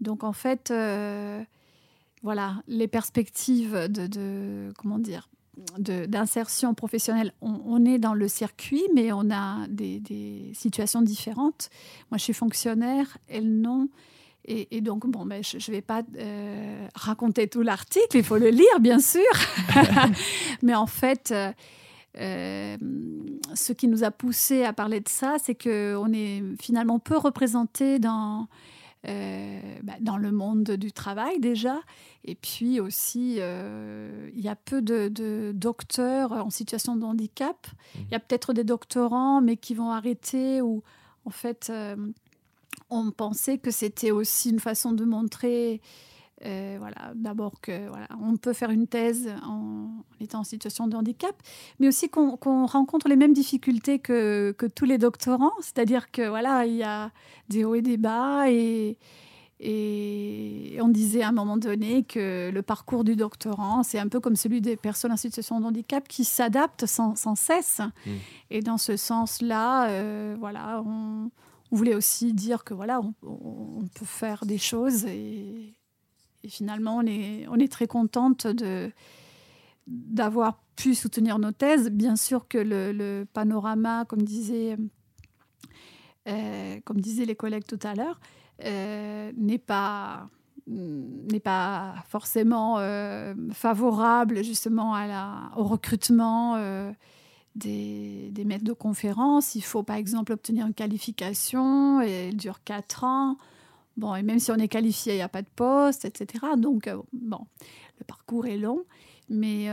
Donc 0.00 0.24
en 0.24 0.32
fait, 0.32 0.70
euh, 0.70 1.42
voilà, 2.22 2.62
les 2.68 2.88
perspectives 2.88 3.88
de, 3.88 4.72
comment 4.78 4.98
dire, 4.98 5.28
d'insertion 5.78 6.74
professionnelle, 6.74 7.32
on, 7.40 7.84
est 7.84 7.98
dans 7.98 8.14
le 8.14 8.28
circuit, 8.28 8.84
mais 8.94 9.10
on 9.10 9.28
a 9.32 9.66
des, 9.68 10.52
situations 10.54 11.02
différentes. 11.02 11.68
Moi, 12.10 12.18
je 12.18 12.22
suis 12.22 12.32
fonctionnaire, 12.32 13.18
elles 13.28 13.60
non. 13.60 13.88
Et, 14.44 14.76
et 14.76 14.80
donc, 14.80 15.06
bon, 15.08 15.26
ben, 15.26 15.42
je 15.42 15.56
ne 15.56 15.76
vais 15.76 15.82
pas 15.82 16.02
euh, 16.16 16.86
raconter 16.94 17.48
tout 17.48 17.62
l'article, 17.62 18.16
il 18.16 18.22
faut 18.22 18.38
le 18.38 18.50
lire, 18.50 18.80
bien 18.80 19.00
sûr. 19.00 19.20
mais 20.62 20.76
en 20.76 20.86
fait, 20.86 21.32
euh, 21.32 21.50
euh, 22.18 22.76
ce 23.54 23.72
qui 23.72 23.88
nous 23.88 24.04
a 24.04 24.10
poussé 24.10 24.64
à 24.64 24.72
parler 24.72 25.00
de 25.00 25.08
ça, 25.08 25.36
c'est 25.42 25.54
qu'on 25.54 26.12
est 26.12 26.42
finalement 26.60 26.98
peu 26.98 27.16
représenté 27.16 27.98
dans, 27.98 28.48
euh, 29.06 29.60
bah, 29.82 29.94
dans 30.00 30.16
le 30.16 30.32
monde 30.32 30.72
du 30.72 30.92
travail 30.92 31.38
déjà. 31.38 31.80
Et 32.24 32.34
puis 32.34 32.80
aussi, 32.80 33.36
euh, 33.38 34.30
il 34.34 34.40
y 34.40 34.48
a 34.48 34.56
peu 34.56 34.82
de, 34.82 35.08
de 35.08 35.52
docteurs 35.54 36.32
en 36.32 36.50
situation 36.50 36.96
de 36.96 37.04
handicap. 37.04 37.66
Il 37.94 38.10
y 38.10 38.14
a 38.14 38.20
peut-être 38.20 38.52
des 38.52 38.64
doctorants, 38.64 39.40
mais 39.40 39.56
qui 39.56 39.74
vont 39.74 39.90
arrêter 39.90 40.60
ou 40.60 40.82
en 41.24 41.30
fait, 41.30 41.70
on 42.88 43.10
pensait 43.10 43.58
que 43.58 43.70
c'était 43.70 44.12
aussi 44.12 44.50
une 44.50 44.60
façon 44.60 44.92
de 44.92 45.04
montrer. 45.04 45.82
Euh, 46.44 46.76
voilà, 46.78 47.12
d'abord 47.14 47.60
que 47.60 47.88
voilà, 47.88 48.06
on 48.22 48.36
peut 48.36 48.52
faire 48.52 48.70
une 48.70 48.86
thèse 48.86 49.28
en 49.44 49.88
étant 50.20 50.40
en 50.40 50.44
situation 50.44 50.86
de 50.86 50.96
handicap, 50.96 51.34
mais 51.80 51.88
aussi 51.88 52.08
qu'on 52.08 52.66
rencontre 52.66 53.08
les 53.08 53.16
mêmes 53.16 53.32
difficultés 53.32 53.98
que, 53.98 54.54
que 54.56 54.66
tous 54.66 54.84
les 54.84 54.98
doctorants, 54.98 55.54
c'est-à-dire 55.60 56.10
que 56.10 56.28
voilà, 56.28 56.64
il 56.64 56.76
y 56.76 56.84
a 56.84 57.10
des 57.48 57.64
hauts 57.64 57.74
et 57.74 57.82
des 57.82 57.96
bas 57.96 58.50
et 58.50 58.98
Et 59.60 60.78
on 60.80 60.88
disait 60.88 61.22
à 61.22 61.28
un 61.28 61.32
moment 61.32 61.56
donné 61.56 62.04
que 62.04 62.50
le 62.50 62.62
parcours 62.62 63.02
du 63.02 63.16
doctorant, 63.16 63.82
c'est 63.82 63.98
un 63.98 64.06
peu 64.06 64.20
comme 64.20 64.36
celui 64.36 64.60
des 64.60 64.76
personnes 64.76 65.10
en 65.10 65.16
situation 65.16 65.58
de 65.58 65.66
handicap 65.66 66.06
qui 66.06 66.24
s'adaptent 66.24 66.86
sans, 66.86 67.34
cesse. 67.34 67.80
Mm. 68.06 68.10
Et 68.50 68.60
dans 68.60 68.78
ce 68.78 68.96
sens-là, 68.96 69.88
euh, 69.88 70.36
voilà, 70.38 70.82
on, 70.86 71.30
voulait 71.72 71.96
aussi 71.96 72.32
dire 72.32 72.62
que 72.62 72.72
voilà, 72.72 73.00
on, 73.22 73.88
peut 73.94 74.06
faire 74.06 74.46
des 74.46 74.58
choses. 74.58 75.04
Et, 75.06 75.74
finalement, 76.46 76.98
on 76.98 77.06
est, 77.06 77.46
on 77.48 77.56
est 77.56 77.70
très 77.70 77.86
contente 77.86 78.46
de 78.46 78.92
d'avoir 79.88 80.60
pu 80.76 80.94
soutenir 80.94 81.38
nos 81.38 81.52
thèses. 81.52 81.90
Bien 81.90 82.16
sûr 82.16 82.46
que 82.46 82.58
le, 82.58 83.24
panorama, 83.32 84.04
comme 84.04 84.22
disait, 84.22 84.76
euh, 86.28 86.78
comme 86.84 87.00
disaient 87.00 87.24
les 87.24 87.34
collègues 87.34 87.64
tout 87.64 87.78
à 87.82 87.94
l'heure, 87.94 88.20
euh, 88.64 89.32
n'est 89.36 89.58
pas 89.58 90.28
n'est 90.70 91.40
pas 91.40 91.94
forcément 92.08 92.76
euh, 92.78 93.32
favorable 93.52 94.44
justement 94.44 94.92
à 94.92 95.06
la, 95.06 95.50
au 95.56 95.64
recrutement 95.64 96.58
des, 97.56 98.28
des, 98.30 98.44
maîtres 98.44 98.64
de 98.64 98.74
conférences. 98.74 99.54
Il 99.54 99.62
faut 99.62 99.82
par 99.82 99.96
exemple 99.96 100.32
obtenir 100.32 100.66
une 100.66 100.74
qualification 100.74 102.02
et 102.02 102.28
elle 102.28 102.36
dure 102.36 102.62
4 102.64 103.04
ans. 103.04 103.38
Bon, 103.98 104.14
et 104.14 104.22
même 104.22 104.38
si 104.38 104.50
on 104.50 104.56
est 104.56 104.68
qualifié, 104.68 105.12
il 105.12 105.16
n'y 105.16 105.22
a 105.22 105.28
pas 105.28 105.42
de 105.42 105.48
poste, 105.54 106.04
etc. 106.04 106.46
Donc, 106.56 106.88
bon, 107.12 107.40
le 107.98 108.04
parcours 108.04 108.46
est 108.46 108.56
long. 108.56 108.84
Mais, 109.28 109.68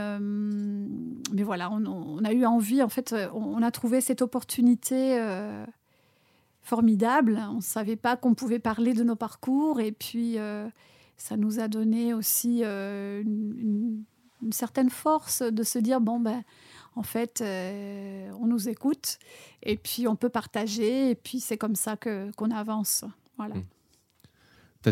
mais 1.32 1.42
voilà, 1.42 1.70
on, 1.70 2.22
a 2.24 2.32
eu 2.32 2.44
envie, 2.44 2.82
en 2.82 2.90
fait, 2.90 3.14
on, 3.32 3.62
a 3.62 3.70
trouvé 3.70 4.02
cette 4.02 4.20
opportunité 4.20 5.18
formidable. 6.66 7.40
On 7.48 7.56
ne 7.56 7.60
savait 7.60 7.96
pas 7.96 8.16
qu'on 8.16 8.34
pouvait 8.34 8.58
parler 8.58 8.92
de 8.92 9.04
nos 9.04 9.14
parcours 9.14 9.80
et 9.80 9.92
puis 9.92 10.36
euh, 10.38 10.68
ça 11.16 11.36
nous 11.36 11.60
a 11.60 11.68
donné 11.68 12.12
aussi 12.12 12.62
euh, 12.64 13.22
une, 13.22 14.04
certaine 14.50 14.90
force 14.90 15.42
de 15.42 15.62
se 15.62 15.78
dire 15.78 16.00
bon 16.00 16.20
ben 16.20 16.42
en 16.94 17.02
fait 17.02 17.40
euh, 17.40 18.30
on 18.38 18.46
nous 18.46 18.68
écoute 18.68 19.18
et 19.62 19.76
puis 19.76 20.06
on 20.06 20.14
peut 20.14 20.28
partager 20.28 21.10
et 21.10 21.14
puis 21.14 21.40
c'est 21.40 21.56
comme 21.56 21.76
ça 21.76 21.96
que 21.96 22.30
qu'on 22.32 22.50
avance. 22.50 23.04
Voilà. 23.38 23.54
Mmh. 23.54 23.64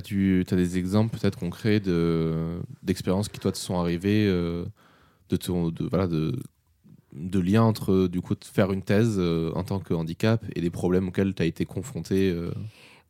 Tu 0.01 0.45
as, 0.51 0.57
des 0.57 0.79
exemples 0.79 1.19
peut-être 1.19 1.39
concrets 1.39 1.81
d'expériences 2.83 3.29
qui 3.29 3.41
toi 3.41 3.53
te 3.53 3.59
sont 3.59 3.79
arrivées 3.79 4.27
de, 4.27 5.37
ton, 5.37 5.71
de, 5.71 5.85
voilà, 5.85 6.07
de 6.07 6.35
de 7.15 7.39
lien 7.39 7.63
entre 7.63 8.09
du 8.09 8.21
coup 8.21 8.35
faire 8.43 8.73
une 8.73 8.83
thèse 8.83 9.17
euh, 9.19 9.53
en 9.55 9.63
tant 9.63 9.79
que 9.79 9.95
handicap 9.95 10.45
et 10.55 10.61
les 10.61 10.71
problèmes 10.71 11.09
auxquels 11.09 11.35
tu 11.35 11.43
as 11.43 11.47
été 11.47 11.65
confronté 11.65 12.31
euh 12.31 12.51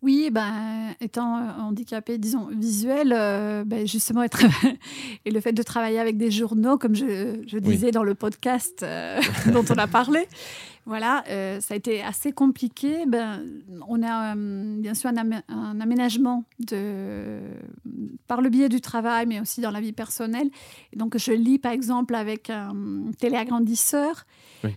Oui, 0.02 0.28
ben, 0.30 0.94
étant 1.00 1.40
handicapé, 1.58 2.18
disons, 2.18 2.48
visuel, 2.48 3.14
euh, 3.16 3.64
ben, 3.64 3.86
justement, 3.86 4.22
être 4.22 4.44
et 5.24 5.30
le 5.30 5.40
fait 5.40 5.52
de 5.52 5.62
travailler 5.62 5.98
avec 5.98 6.18
des 6.18 6.30
journaux, 6.30 6.76
comme 6.76 6.94
je, 6.94 7.58
disais 7.58 7.90
dans 7.90 8.04
le 8.04 8.14
podcast 8.14 8.84
dont 9.52 9.64
on 9.70 9.78
a 9.78 9.86
parlé, 9.86 10.26
voilà, 10.86 11.24
euh, 11.28 11.60
ça 11.60 11.74
a 11.74 11.76
été 11.76 12.02
assez 12.02 12.32
compliqué. 12.32 13.06
Ben, 13.06 13.42
on 13.88 14.02
a 14.02 14.34
euh, 14.34 14.80
bien 14.80 14.92
sûr 14.92 15.10
un, 15.10 15.80
aménagement 15.80 16.44
de, 16.60 17.40
par 18.26 18.42
le 18.42 18.50
biais 18.50 18.68
du 18.68 18.82
travail, 18.82 19.24
mais 19.26 19.40
aussi 19.40 19.62
dans 19.62 19.70
la 19.70 19.80
vie 19.80 19.92
personnelle. 19.92 20.50
donc, 20.94 21.16
je 21.16 21.32
lis 21.32 21.58
par 21.58 21.72
exemple 21.72 22.14
avec 22.14 22.50
un 22.50 22.74
téléagrandisseur. 23.18 24.26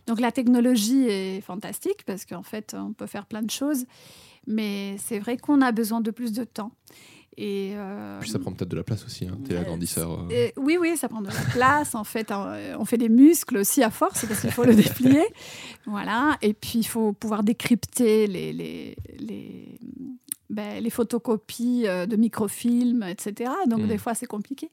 Donc, 0.06 0.20
la 0.20 0.32
technologie 0.32 1.08
est 1.08 1.42
fantastique 1.42 2.04
parce 2.06 2.26
qu'en 2.26 2.44
fait, 2.44 2.76
on 2.78 2.94
peut 2.94 3.08
faire 3.08 3.26
plein 3.26 3.42
de 3.42 3.52
choses. 3.52 3.86
Mais 4.48 4.96
c'est 4.98 5.20
vrai 5.20 5.38
qu'on 5.38 5.62
a 5.62 5.74
besoin 5.74 6.00
de 6.00 6.10
plus 6.10 6.32
de 6.32 6.46
temps. 6.46 6.72
Et 7.38 7.74
euh, 7.76 8.20
Puis 8.20 8.32
ça 8.32 8.40
prend 8.40 8.52
peut-être 8.52 8.70
de 8.70 8.76
la 8.76 8.84
place 8.84 9.06
aussi, 9.06 9.28
un 9.28 9.38
téléagrandisseur. 9.38 10.26
Euh. 10.32 10.50
oui, 10.58 10.78
oui, 10.80 10.98
ça 10.98 11.08
prend 11.08 11.22
de 11.22 11.28
la 11.28 11.34
place. 11.52 11.94
en 11.94 12.04
fait, 12.04 12.32
euh, 12.32 12.76
on 12.80 12.86
fait 12.86 12.98
des 12.98 13.10
muscles 13.10 13.58
aussi 13.58 13.84
à 13.84 13.92
force 13.92 14.26
parce 14.26 14.42
qu'il 14.42 14.52
faut 14.52 14.64
le 14.64 14.76
déplier. 14.76 15.24
Voilà. 15.86 16.38
Et 16.42 16.54
puis, 16.54 16.80
il 16.80 16.84
faut 16.84 17.14
pouvoir 17.14 17.44
décrypter 17.44 18.28
les, 18.28 18.52
les, 18.52 18.98
les, 19.20 19.80
ben, 20.50 20.84
les 20.84 20.90
photocopies 20.90 21.84
de 21.84 22.16
microfilms, 22.18 23.04
etc. 23.04 23.52
Donc, 23.68 23.84
hmm. 23.84 23.88
des 23.88 23.98
fois, 23.98 24.14
c'est 24.14 24.26
compliqué. 24.26 24.70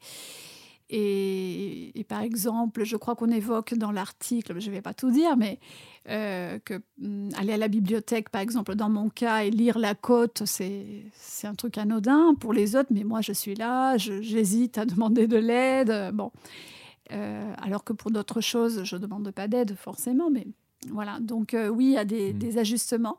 Et, 0.91 2.05
par 2.09 2.21
exemple, 2.21 2.85
je 2.85 2.97
crois 2.97 3.17
qu'on 3.17 3.31
évoque 3.31 3.75
dans 3.75 3.91
l'article, 3.91 4.61
je 4.61 4.69
ne 4.69 4.75
vais 4.75 4.83
pas 4.83 4.95
tout 4.95 5.11
dire, 5.11 5.37
mais 5.37 5.59
euh, 6.09 6.59
que 6.65 6.83
mm, 6.99 7.31
aller 7.37 7.55
à 7.55 7.57
la 7.57 7.69
bibliothèque, 7.69 8.29
par 8.29 8.43
exemple, 8.43 8.75
dans 8.75 8.91
mon 8.91 9.09
cas, 9.09 9.45
et 9.45 9.51
lire 9.51 9.79
la 9.79 9.95
côte, 9.95 10.43
c'est 10.45 11.11
un 11.45 11.55
truc 11.55 11.79
anodin 11.79 12.35
pour 12.35 12.53
les 12.53 12.77
autres, 12.77 12.91
mais 12.91 13.05
moi, 13.05 13.21
je 13.23 13.33
suis 13.33 13.55
là, 13.55 13.97
j'hésite 13.97 14.79
à 14.79 14.85
demander 14.87 15.27
de 15.27 15.39
l'aide. 15.39 16.13
Bon. 16.13 16.31
Euh, 17.13 17.55
alors 17.59 17.85
que 17.85 17.93
pour 17.93 18.11
d'autres 18.11 18.41
choses, 18.41 18.85
je 18.85 18.97
ne 18.97 19.01
demande 19.01 19.31
pas 19.31 19.49
d'aide 19.49 19.77
forcément, 19.77 20.31
mais 20.31 20.47
voilà. 20.91 21.21
Donc, 21.21 21.55
euh, 21.55 21.69
oui, 21.69 21.87
il 21.87 21.93
y 21.93 21.99
a 21.99 22.05
des, 22.05 22.33
mmh. 22.33 22.39
des 22.39 22.59
ajustements, 22.59 23.19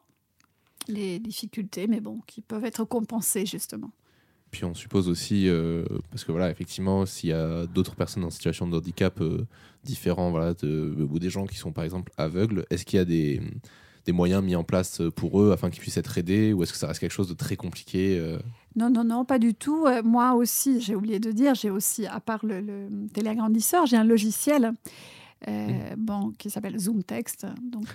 les 0.88 1.20
difficultés, 1.20 1.88
mais 1.88 2.00
bon, 2.00 2.20
qui 2.28 2.42
peuvent 2.42 2.66
être 2.66 2.84
compensés 2.84 3.46
justement. 3.46 3.92
Puis 4.56 4.64
on 4.64 4.74
suppose 4.74 5.10
aussi, 5.10 5.50
euh, 5.50 5.84
parce 6.12 6.24
que 6.24 6.32
voilà, 6.32 6.50
effectivement, 6.50 7.06
s'il 7.06 7.32
y 7.32 7.34
a 7.34 7.66
d'autres 7.66 7.94
personnes 7.94 8.24
en 8.24 8.30
situation 8.30 8.66
de 8.66 8.78
handicap 8.78 9.20
euh, 9.20 9.46
différents, 9.84 10.32
voilà, 10.32 10.54
ou 10.64 11.20
des 11.20 11.30
gens 11.30 11.46
qui 11.46 11.58
sont 11.58 11.74
par 11.74 11.84
exemple 11.84 12.14
aveugles, 12.18 12.66
est-ce 12.70 12.86
qu'il 12.86 12.96
y 12.96 13.02
a 13.02 13.04
des, 13.04 13.42
des, 14.06 14.14
moyens 14.14 14.42
mis 14.42 14.56
en 14.56 14.64
place 14.64 15.02
pour 15.18 15.42
eux 15.42 15.52
afin 15.52 15.70
qu'ils 15.70 15.82
puissent 15.82 15.98
être 15.98 16.18
aidés, 16.18 16.54
ou 16.54 16.64
est-ce 16.64 16.72
que 16.72 16.78
ça 16.78 16.88
reste 16.88 17.02
quelque 17.02 17.12
chose 17.12 17.28
de 17.28 17.34
très 17.34 17.58
compliqué 17.58 18.18
euh? 18.18 18.40
Non, 18.78 18.90
non, 18.90 19.04
non, 19.04 19.26
pas 19.26 19.40
du 19.40 19.54
tout. 19.54 19.88
moi 20.06 20.36
aussi, 20.36 20.80
j'ai 20.80 20.96
oublié 20.96 21.20
de 21.20 21.34
dire, 21.34 21.54
j'ai 21.54 21.70
aussi, 21.70 22.06
à 22.06 22.22
part 22.22 22.46
le, 22.46 22.62
le 22.62 22.88
téléagrandisseur, 23.14 23.86
j'ai 23.88 23.98
un 23.98 24.06
logiciel 24.06 24.72
euh, 25.48 25.52
mm. 25.52 25.96
bon, 25.98 26.34
qui 26.38 26.50
s'appelle 26.50 26.78
Zoom 26.80 27.04
Text. 27.04 27.46
Donc, 27.62 27.86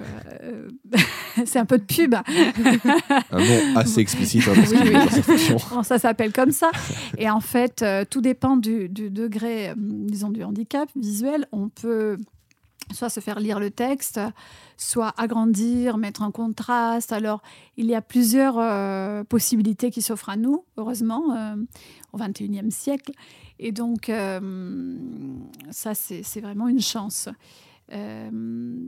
euh, 0.43 0.69
c'est 1.47 1.59
un 1.59 1.65
peu 1.65 1.79
de 1.79 1.85
pub. 1.85 2.15
un 2.15 3.39
nom 3.39 3.77
assez 3.77 4.01
explicite 4.01 4.47
hein, 4.49 4.55
bon, 5.71 5.83
ça 5.83 5.99
s'appelle 5.99 6.33
comme 6.33 6.53
ça. 6.53 6.71
Et 7.19 7.29
en 7.29 7.41
fait, 7.41 7.83
euh, 7.83 8.05
tout 8.09 8.21
dépend 8.21 8.57
du, 8.57 8.89
degré, 8.89 9.73
disons, 9.77 10.31
du 10.31 10.45
handicap 10.45 10.89
visuel. 10.95 11.47
On 11.51 11.69
peut 11.69 12.19
soit 12.93 13.09
se 13.09 13.21
faire 13.21 13.39
lire 13.39 13.61
le 13.61 13.71
texte, 13.71 14.21
soit 14.77 15.15
agrandir, 15.17 15.97
mettre 15.97 16.23
un 16.23 16.33
contraste. 16.33 17.13
Alors, 17.13 17.41
il 17.77 17.87
y 17.87 17.95
a 17.95 18.03
plusieurs 18.03 19.25
possibilités 19.27 19.93
qui 19.93 20.03
s'offrent 20.03 20.31
à 20.31 20.37
nous, 20.37 20.65
heureusement, 20.77 21.55
au 22.13 22.19
XXIe 22.19 22.71
siècle. 22.73 23.13
Et 23.63 23.73
donc, 23.73 24.09
euh, 24.09 24.41
ça, 25.71 25.95
c'est 25.95 26.41
vraiment 26.41 26.67
une 26.67 26.81
chance. 26.81 27.29
Euh, 27.93 28.79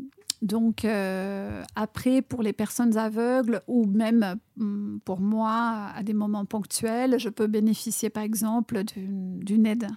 donc, 0.40 0.86
euh, 0.86 1.62
après, 1.76 2.22
pour 2.22 2.42
les 2.42 2.54
personnes 2.54 2.96
aveugles 2.96 3.60
ou 3.68 3.84
même 3.84 4.36
mm, 4.56 5.00
pour 5.04 5.20
moi, 5.20 5.90
à 5.94 6.02
des 6.02 6.14
moments 6.14 6.46
ponctuels, 6.46 7.18
je 7.18 7.28
peux 7.28 7.48
bénéficier, 7.48 8.08
par 8.08 8.22
exemple, 8.22 8.82
d'une 8.82 9.66
aide 9.66 9.88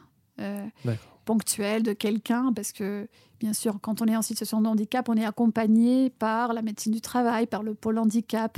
ponctuelle 1.23 1.81
de 1.81 1.93
quelqu'un 1.93 2.51
parce 2.53 2.73
que, 2.73 3.07
bien 3.39 3.53
sûr, 3.53 3.79
quand 3.81 4.01
on 4.01 4.05
est 4.07 4.17
en 4.17 4.21
situation 4.21 4.61
de 4.61 4.67
handicap, 4.67 5.07
on 5.07 5.15
est 5.15 5.25
accompagné 5.25 6.09
par 6.09 6.51
la 6.51 6.61
médecine 6.61 6.91
du 6.91 6.99
travail, 6.99 7.47
par 7.47 7.63
le 7.63 7.75
pôle 7.75 7.97
handicap. 7.97 8.57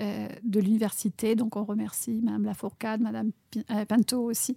Euh, 0.00 0.28
de 0.44 0.60
l'université. 0.60 1.34
Donc 1.34 1.56
on 1.56 1.64
remercie 1.64 2.20
Mme 2.22 2.44
Lafourcade, 2.44 3.00
Mme 3.00 3.32
euh, 3.72 3.84
Pinto 3.84 4.22
aussi, 4.22 4.56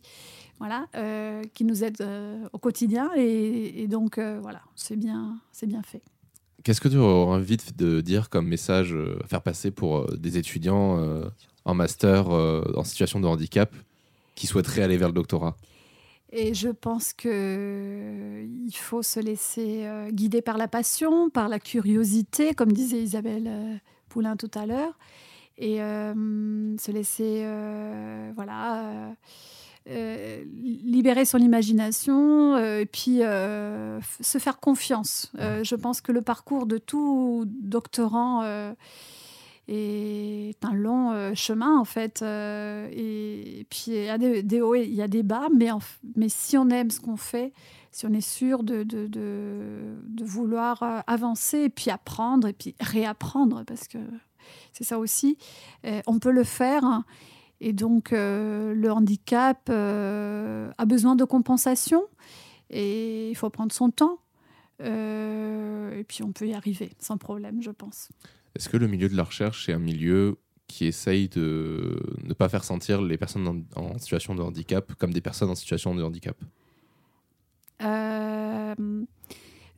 voilà, 0.60 0.86
euh, 0.96 1.42
qui 1.56 1.66
nous 1.66 1.84
aident 1.84 2.06
au 2.54 2.60
quotidien. 2.60 3.10
Et, 3.16 3.88
donc 3.88 4.20
voilà, 4.20 4.62
c'est 4.76 4.96
bien, 4.96 5.40
c'est 5.52 5.66
bien 5.66 5.82
fait. 5.82 6.04
Qu'est-ce 6.64 6.80
que 6.80 6.88
tu 6.88 6.98
aurais 6.98 7.38
envie 7.38 7.58
de 7.76 8.02
dire 8.02 8.30
comme 8.30 8.48
message 8.48 8.96
à 9.24 9.28
faire 9.28 9.42
passer 9.42 9.72
pour 9.72 10.16
des 10.16 10.38
étudiants 10.38 11.04
en 11.66 11.74
master 11.74 12.30
en 12.30 12.84
situation 12.84 13.20
de 13.20 13.26
handicap 13.26 13.74
qui 14.36 14.46
souhaiteraient 14.46 14.84
aller 14.84 14.98
vers 14.98 15.08
le 15.08 15.16
doctorat? 15.16 15.58
Et 16.32 16.54
je 16.54 16.70
pense 16.70 17.14
qu'il 17.14 18.76
faut 18.76 19.02
se 19.02 19.20
laisser 19.20 19.88
guider 20.12 20.44
par 20.44 20.60
la 20.60 20.68
passion, 20.68 21.32
par 21.32 21.50
la 21.50 21.60
curiosité, 21.60 22.54
comme 22.54 22.72
disait 22.72 23.02
Isabelle 23.02 23.82
Poulain 24.08 24.36
tout 24.36 24.52
à 24.54 24.68
l'heure 24.68 24.94
et 25.62 25.80
euh, 25.80 26.76
se 26.78 26.92
laisser 26.92 27.44
euh, 27.46 28.32
voilà 28.36 29.16
euh, 29.90 30.44
libérer 30.54 31.24
son 31.24 31.38
imagination 31.38 32.58
et 32.58 32.88
puis 32.88 33.20
se 33.20 34.38
faire 34.40 34.60
confiance. 34.60 35.32
je 35.38 35.76
pense 35.76 36.02
que 36.02 36.12
le 36.12 36.22
parcours 36.22 36.66
de 36.66 36.78
tout 36.78 37.46
doctorant 37.48 38.44
est 39.68 40.66
un 40.66 40.74
long 40.74 41.34
chemin 41.36 41.78
en 41.78 41.86
fait. 41.86 42.24
et, 42.24 43.66
puis 43.70 43.86
il 43.88 44.06
y 44.06 44.10
a 44.10 44.18
des, 44.18 44.62
hauts 44.62 44.76
et 44.76 44.84
il 44.84 44.96
y 44.96 45.02
a 45.02 45.08
des 45.08 45.24
bas, 45.24 45.48
mais, 45.56 45.70
mais 46.16 46.30
si 46.30 46.58
on 46.58 46.70
aime 46.70 46.90
ce 46.90 47.00
qu'on 47.00 47.18
fait, 47.18 47.54
si 47.92 48.06
on 48.06 48.14
est 48.14 48.22
sûr 48.22 48.64
de, 48.64 48.84
de, 48.84 49.08
de, 49.08 49.96
de, 50.08 50.24
vouloir 50.24 51.04
avancer 51.08 51.60
et 51.60 51.70
puis 51.70 51.90
apprendre 51.92 52.48
et 52.48 52.54
puis 52.54 52.76
réapprendre, 52.80 53.64
parce 53.66 53.88
que 53.88 53.98
c'est 54.74 54.84
ça 54.84 55.00
aussi. 55.00 55.38
Euh, 55.86 56.02
on 56.08 56.20
peut 56.20 56.32
le 56.32 56.44
faire 56.44 56.84
Et 57.60 57.74
donc, 57.74 58.12
le 58.12 58.90
handicap 58.90 59.70
a 59.70 60.86
besoin 60.86 61.16
de 61.16 61.24
compensation 61.26 62.04
et 62.70 63.30
il 63.30 63.36
faut 63.36 63.50
prendre 63.50 63.72
son 63.72 63.92
temps. 63.92 64.20
et 64.80 66.04
puis, 66.08 66.24
on 66.24 66.32
peut 66.32 66.48
y 66.48 66.54
arriver 66.54 66.92
sans 67.00 67.18
problème, 67.18 67.62
je 67.62 67.72
pense. 67.72 68.10
Est-ce 68.56 68.70
que 68.70 68.78
le 68.78 68.88
milieu 68.88 69.10
de 69.10 69.16
la 69.16 69.24
recherche 69.24 69.70
est 69.70 69.74
un 69.74 69.80
milieu 69.80 70.38
qui 70.72 70.86
essaye 70.86 71.28
de 71.28 72.02
ne 72.24 72.34
pas 72.34 72.48
faire 72.48 72.64
sentir 72.64 73.02
les 73.02 73.18
personnes 73.18 73.66
en, 73.76 73.98
situation 73.98 74.36
de 74.36 74.42
handicap 74.42 74.94
comme 74.96 75.14
des 75.14 75.22
personnes 75.22 75.50
en 75.50 75.56
situation 75.56 75.94
de 75.96 76.02
handicap? 76.02 76.38
Euh, 77.82 78.76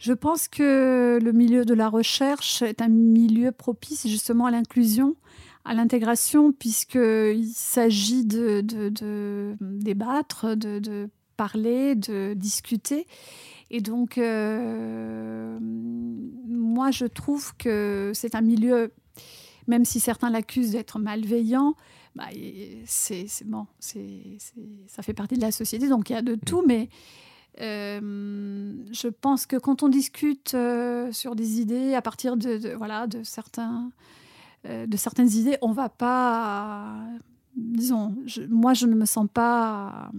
Je 0.03 0.11
pense 0.11 0.49
que 0.49 1.17
le 1.23 1.31
milieu 1.31 1.63
de 1.63 1.73
la 1.73 1.87
recherche 1.87 2.61
est 2.61 2.81
un 2.81 2.89
milieu 2.89 3.53
propice 3.53 4.05
justement 4.05 4.47
à 4.47 4.51
l'inclusion, 4.51 5.15
à 5.63 5.73
l'intégration, 5.73 6.51
puisqu'il 6.51 7.49
s'agit 7.55 8.25
de, 8.25 8.59
de, 8.59 9.55
débattre, 9.61 10.57
de, 10.57 11.09
parler, 11.37 11.95
de 11.95 12.33
discuter. 12.33 13.07
Et 13.71 13.79
donc, 13.79 14.17
euh, 14.17 15.57
moi, 15.61 16.91
je 16.91 17.05
trouve 17.05 17.55
que 17.55 18.11
c'est 18.13 18.35
un 18.35 18.41
milieu 18.41 18.91
même 19.67 19.85
si 19.85 20.01
certains 20.01 20.29
l'accusent 20.29 20.71
d'être 20.71 20.99
malveillant, 20.99 21.75
bah, 22.17 22.25
c'est 22.85 23.25
bon, 23.45 23.67
ça 23.79 25.01
fait 25.01 25.13
partie 25.13 25.35
de 25.35 25.41
la 25.41 25.53
société, 25.53 25.87
donc 25.87 26.09
il 26.09 26.13
y 26.13 26.17
a 26.17 26.21
de 26.21 26.35
tout, 26.35 26.61
mm. 26.61 26.67
mais 26.67 26.89
euh, 27.61 28.73
je 28.91 29.07
pense 29.07 29.45
que 29.45 29.55
quand 29.57 29.83
on 29.83 29.89
discute 29.89 30.53
euh, 30.55 31.11
sur 31.11 31.35
des 31.35 31.61
idées 31.61 31.93
à 31.93 32.01
partir 32.01 32.35
de, 32.35 32.75
voilà 32.75 33.05
de 33.05 33.23
certains 33.23 33.91
euh, 34.65 34.87
de 34.87 34.97
certaines 34.97 35.29
idées, 35.29 35.57
on 35.61 35.71
va 35.71 35.89
pas, 35.89 36.95
disons, 37.55 38.15
moi 38.49 38.73
je 38.73 38.87
ne 38.87 38.95
me 38.95 39.05
sens 39.05 39.27
pas 39.31 40.09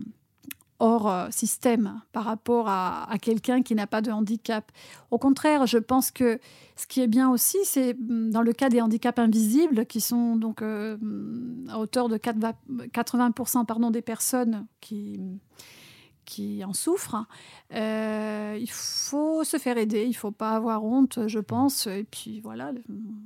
hors 0.81 1.29
système 1.31 2.03
par 2.13 2.25
rapport 2.25 2.69
à, 2.69 3.09
quelqu'un 3.23 3.63
qui 3.63 3.75
n'a 3.75 3.87
pas 3.87 4.03
de 4.03 4.11
handicap. 4.11 4.71
Au 5.11 5.19
contraire, 5.19 5.67
je 5.67 5.79
pense 5.79 6.11
que 6.11 6.39
ce 6.77 6.87
qui 6.87 7.01
est 7.01 7.07
bien 7.07 7.31
aussi, 7.31 7.57
c'est 7.65 7.95
mm, 7.95 8.31
dans 8.31 8.43
le 8.43 8.53
cas 8.53 8.69
des 8.69 8.81
handicaps 8.81 9.19
invisibles, 9.19 9.87
qui 9.87 10.01
sont 10.01 10.37
donc 10.37 10.63
à 10.63 11.79
hauteur 11.79 12.09
de 12.09 12.19
80% 12.19 13.65
pardon, 13.65 13.91
des 13.91 14.03
personnes 14.03 14.67
qui, 14.81 15.21
qui 16.25 16.65
en 16.65 16.73
souffrent, 16.73 17.27
euh, 17.75 18.57
il 18.61 18.71
faut 18.71 19.45
se 19.45 19.59
faire 19.59 19.79
aider, 19.79 20.03
il 20.05 20.11
ne 20.11 20.15
faut 20.15 20.31
pas 20.31 20.53
avoir 20.53 20.85
honte, 20.85 21.27
je 21.27 21.39
pense. 21.39 21.87
Et 21.87 22.05
puis 22.05 22.41
voilà, 22.41 22.73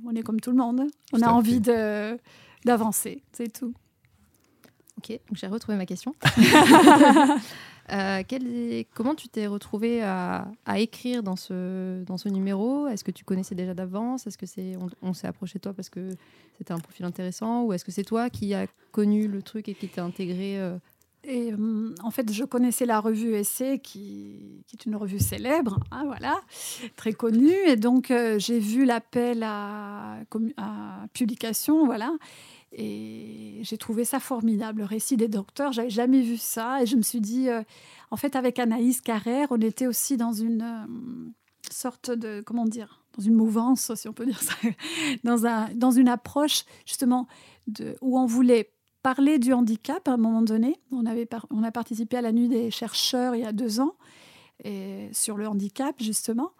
on 0.05 0.15
est 0.15 0.23
comme 0.23 0.39
tout 0.39 0.51
le 0.51 0.57
monde. 0.57 0.83
On 1.13 1.21
a 1.21 1.29
envie 1.29 1.61
d'avancer, 2.65 3.23
c'est 3.31 3.51
tout. 3.51 3.73
Ok, 4.97 5.17
j'ai 5.33 5.47
retrouvé 5.47 5.77
ma 5.77 5.85
question. 5.85 6.13
Euh, 7.91 8.21
comment 8.93 9.15
tu 9.15 9.29
t'es 9.29 9.47
retrouvé 9.47 10.03
à, 10.03 10.45
écrire 10.75 11.23
dans 11.23 11.35
ce, 11.35 12.03
dans 12.03 12.17
ce 12.17 12.29
numéro? 12.29 12.87
Est-ce 12.87 13.03
que 13.03 13.11
tu 13.11 13.23
connaissais 13.23 13.55
déjà 13.55 13.73
d'avance? 13.73 14.27
Est-ce 14.27 14.37
que 14.37 14.45
c'est 14.45 14.75
on, 15.01 15.13
s'est 15.13 15.27
approché 15.27 15.57
de 15.57 15.63
toi 15.63 15.73
parce 15.73 15.89
que 15.89 16.11
c'était 16.57 16.71
un 16.71 16.79
profil 16.79 17.05
intéressant? 17.05 17.63
Ou 17.63 17.73
est-ce 17.73 17.83
que 17.83 17.91
c'est 17.91 18.03
toi 18.03 18.29
qui 18.29 18.53
as 18.53 18.67
connu 18.91 19.27
le 19.27 19.41
truc 19.41 19.69
et 19.69 19.73
qui 19.73 19.87
t'es 19.87 20.01
intégré 20.01 20.59
euh? 20.59 20.77
Et 21.23 21.51
euh, 21.51 21.93
en 22.01 22.11
fait, 22.11 22.31
je 22.31 22.43
connaissais 22.45 22.85
la 22.85 22.99
revue 22.99 23.33
Essai, 23.35 23.79
qui, 23.79 24.63
est 24.73 24.85
une 24.85 24.95
revue 24.95 25.19
célèbre, 25.19 25.79
hein, 25.91 26.03
voilà, 26.05 26.39
très 26.95 27.13
connue. 27.13 27.55
Et 27.67 27.75
donc, 27.75 28.13
j'ai 28.37 28.59
vu 28.59 28.85
l'appel 28.85 29.43
à, 29.43 30.17
publication, 31.13 31.85
voilà. 31.85 32.13
Et 32.71 33.59
j'ai 33.63 33.77
trouvé 33.77 34.05
ça 34.05 34.19
formidable, 34.19 34.79
le 34.79 34.85
récit 34.85 35.17
des 35.17 35.27
docteurs. 35.27 35.71
J'avais 35.71 35.89
jamais 35.89 36.21
vu 36.21 36.37
ça. 36.37 36.81
Et 36.81 36.85
je 36.85 36.95
me 36.95 37.01
suis 37.01 37.21
dit, 37.21 37.49
euh, 37.49 37.63
en 38.11 38.17
fait, 38.17 38.35
avec 38.35 38.59
Anaïs 38.59 39.01
Carrère, 39.01 39.47
on 39.51 39.59
était 39.59 39.87
aussi 39.87 40.17
dans 40.17 40.33
une 40.33 40.61
euh, 40.61 41.31
sorte 41.71 42.11
de, 42.11 42.41
comment 42.45 42.65
dire, 42.65 43.03
dans 43.17 43.23
une 43.23 43.33
mouvance, 43.33 43.93
si 43.95 44.07
on 44.07 44.13
peut 44.13 44.25
dire 44.25 44.41
ça, 44.41 44.53
dans, 45.23 45.45
un, 45.45 45.69
dans 45.73 45.91
une 45.91 46.07
approche 46.07 46.63
justement 46.85 47.27
où 48.01 48.19
on 48.19 48.25
voulait 48.25 48.71
parler 49.01 49.39
du 49.39 49.53
handicap 49.53 50.07
à 50.07 50.13
un 50.13 50.17
moment 50.17 50.41
donné. 50.41 50.79
On, 50.91 51.05
avait 51.05 51.27
on 51.49 51.63
a 51.63 51.71
participé 51.71 52.17
à 52.17 52.21
la 52.21 52.31
nuit 52.31 52.47
des 52.47 52.71
chercheurs 52.71 53.35
il 53.35 53.41
y 53.41 53.45
a 53.45 53.53
deux 53.53 53.79
ans 53.79 53.95
sur 55.13 55.37
le 55.37 55.47
handicap, 55.47 55.95
justement. 55.99 56.51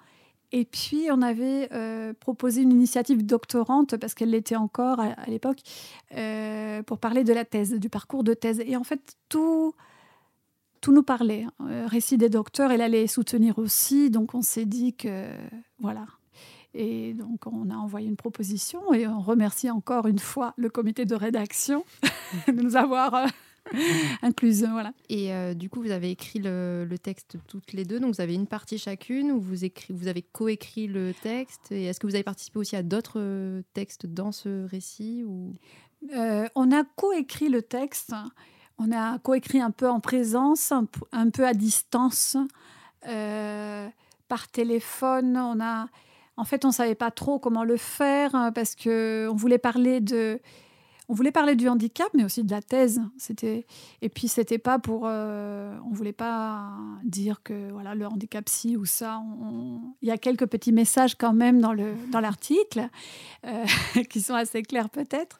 Et 0.52 0.66
puis, 0.66 1.10
on 1.12 1.22
avait 1.22 1.70
euh, 1.74 2.14
proposé 2.20 2.62
une 2.64 2.72
initiative 2.72 3.26
doctorante, 3.26 3.98
parce 3.98 4.16
qu'elle 4.16 4.32
l'était 4.32 4.56
encore 4.56 5.00
à, 5.00 5.26
l'époque, 5.28 5.60
euh, 6.16 6.82
pour 6.84 6.98
parler 6.98 7.24
de 7.24 7.34
la 7.34 7.46
thèse, 7.46 7.74
du 7.74 7.90
parcours 7.90 8.24
de 8.24 8.34
thèse. 8.34 8.60
Et 8.66 8.76
en 8.76 8.84
fait, 8.84 9.16
tout, 9.30 9.76
tout 10.82 10.92
nous 10.92 11.04
parlait. 11.04 11.46
Euh, 11.62 11.86
récit 11.86 12.18
des 12.18 12.30
docteurs, 12.30 12.72
elle 12.72 12.82
allait 12.82 13.06
soutenir 13.06 13.60
aussi. 13.60 14.10
Donc, 14.10 14.34
on 14.34 14.42
s'est 14.42 14.66
dit 14.66 14.96
que, 14.96 15.28
voilà. 15.80 16.08
Et 16.74 17.14
donc, 17.14 17.48
on 17.48 17.70
a 17.70 17.76
envoyé 17.76 18.08
une 18.08 18.16
proposition 18.16 18.94
et 18.94 19.08
on 19.08 19.22
remercie 19.22 19.70
encore 19.70 20.08
une 20.08 20.20
fois 20.20 20.54
le 20.58 20.70
comité 20.70 21.06
de 21.06 21.16
rédaction 21.16 21.84
de 22.48 22.52
nous 22.52 22.76
avoir 22.76 23.28
incluse. 24.22 24.68
Voilà. 24.70 24.94
Et 25.10 25.34
euh, 25.34 25.54
du 25.54 25.70
coup, 25.70 25.82
vous 25.82 25.92
avez 25.92 26.12
écrit 26.12 26.40
le, 26.40 26.88
texte 27.02 27.38
toutes 27.48 27.74
les 27.74 27.86
deux, 27.86 28.00
donc 28.00 28.16
vous 28.16 28.22
avez 28.22 28.36
une 28.36 28.48
partie 28.48 28.78
chacune, 28.78 29.32
ou 29.32 29.40
vous, 29.40 29.66
écrit, 29.66 29.94
vous 29.94 30.08
avez 30.08 30.22
coécrit 30.22 30.88
le 30.88 31.14
texte. 31.14 31.72
Et 31.72 31.86
est-ce 31.86 32.00
que 32.00 32.08
vous 32.08 32.16
avez 32.16 32.24
participé 32.24 32.60
aussi 32.60 32.76
à 32.76 32.84
d'autres 32.84 33.20
euh, 33.20 33.62
textes 33.74 34.06
dans 34.06 34.32
ce 34.32 34.68
récit 34.68 35.24
ou... 35.26 35.54
Euh, 36.16 36.48
on 36.56 36.72
a 36.72 36.84
coécrit 36.96 37.50
le 37.50 37.62
texte. 37.62 38.14
On 38.78 38.92
a 38.94 39.20
coécrit 39.20 39.60
un 39.60 39.72
peu 39.72 39.90
en 39.90 40.00
présence, 40.00 40.72
un, 40.72 40.86
peu 41.30 41.46
à 41.46 41.54
distance, 41.54 42.38
par 43.02 44.48
téléphone. 44.54 45.36
On 45.36 45.60
a, 45.60 45.88
en 46.40 46.46
fait, 46.46 46.64
on 46.64 46.72
savait 46.72 46.96
pas 46.96 47.12
trop 47.12 47.38
comment 47.38 47.66
le 47.66 47.76
faire 47.76 48.34
hein, 48.34 48.54
parce 48.54 48.74
que 48.74 49.28
on 49.30 49.36
voulait 49.36 49.58
parler 49.58 50.00
de 50.00 50.40
on 51.12 51.16
voulait 51.16 51.32
parler 51.32 51.56
du 51.56 51.68
handicap, 51.68 52.08
mais 52.14 52.24
aussi 52.24 52.44
de 52.44 52.52
la 52.52 52.62
thèse. 52.62 53.02
C'était 53.18 53.66
et 54.02 54.10
puis 54.10 54.28
c'était 54.28 54.60
pas 54.60 54.78
pour, 54.78 55.02
euh, 55.06 55.76
on 55.90 55.94
voulait 55.94 56.14
pas 56.14 56.70
dire 57.04 57.42
que 57.44 57.72
voilà 57.72 57.94
le 57.96 58.06
handicap 58.06 58.48
ci 58.48 58.78
ou 58.78 58.86
ça. 58.86 59.22
Il 60.02 60.08
y 60.08 60.12
a 60.12 60.18
quelques 60.18 60.46
petits 60.46 60.72
messages 60.72 61.16
quand 61.16 61.34
même 61.34 61.60
dans 61.60 61.74
le 61.74 61.96
dans 62.12 62.22
l'article 62.22 62.88
euh, 63.46 63.66
qui 64.10 64.22
sont 64.22 64.36
assez 64.36 64.62
clairs 64.62 64.90
peut-être, 64.90 65.40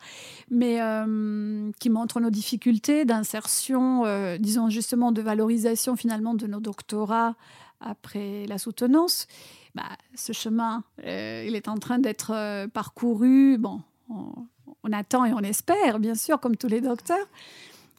mais 0.50 0.82
euh, 0.82 1.72
qui 1.80 1.90
montrent 1.90 2.20
nos 2.20 2.32
difficultés 2.32 3.06
d'insertion, 3.06 4.04
disons 4.38 4.70
justement 4.70 5.14
de 5.14 5.22
valorisation 5.22 5.96
finalement 5.96 6.34
de 6.34 6.48
nos 6.48 6.60
doctorats 6.60 7.36
après 7.80 8.46
la 8.48 8.58
soutenance. 8.58 9.28
Bah, 9.76 9.90
ce 10.16 10.34
chemin, 10.34 10.84
il 11.04 11.56
est 11.56 11.68
en 11.68 11.78
train 11.78 12.00
d'être 12.00 12.68
parcouru. 12.68 13.58
Bon, 13.58 13.82
on 14.10 14.92
attend 14.92 15.26
et 15.26 15.34
on 15.34 15.40
espère, 15.40 16.00
bien 16.00 16.16
sûr, 16.16 16.40
comme 16.40 16.56
tous 16.56 16.68
les 16.68 16.82
docteurs. 16.82 17.28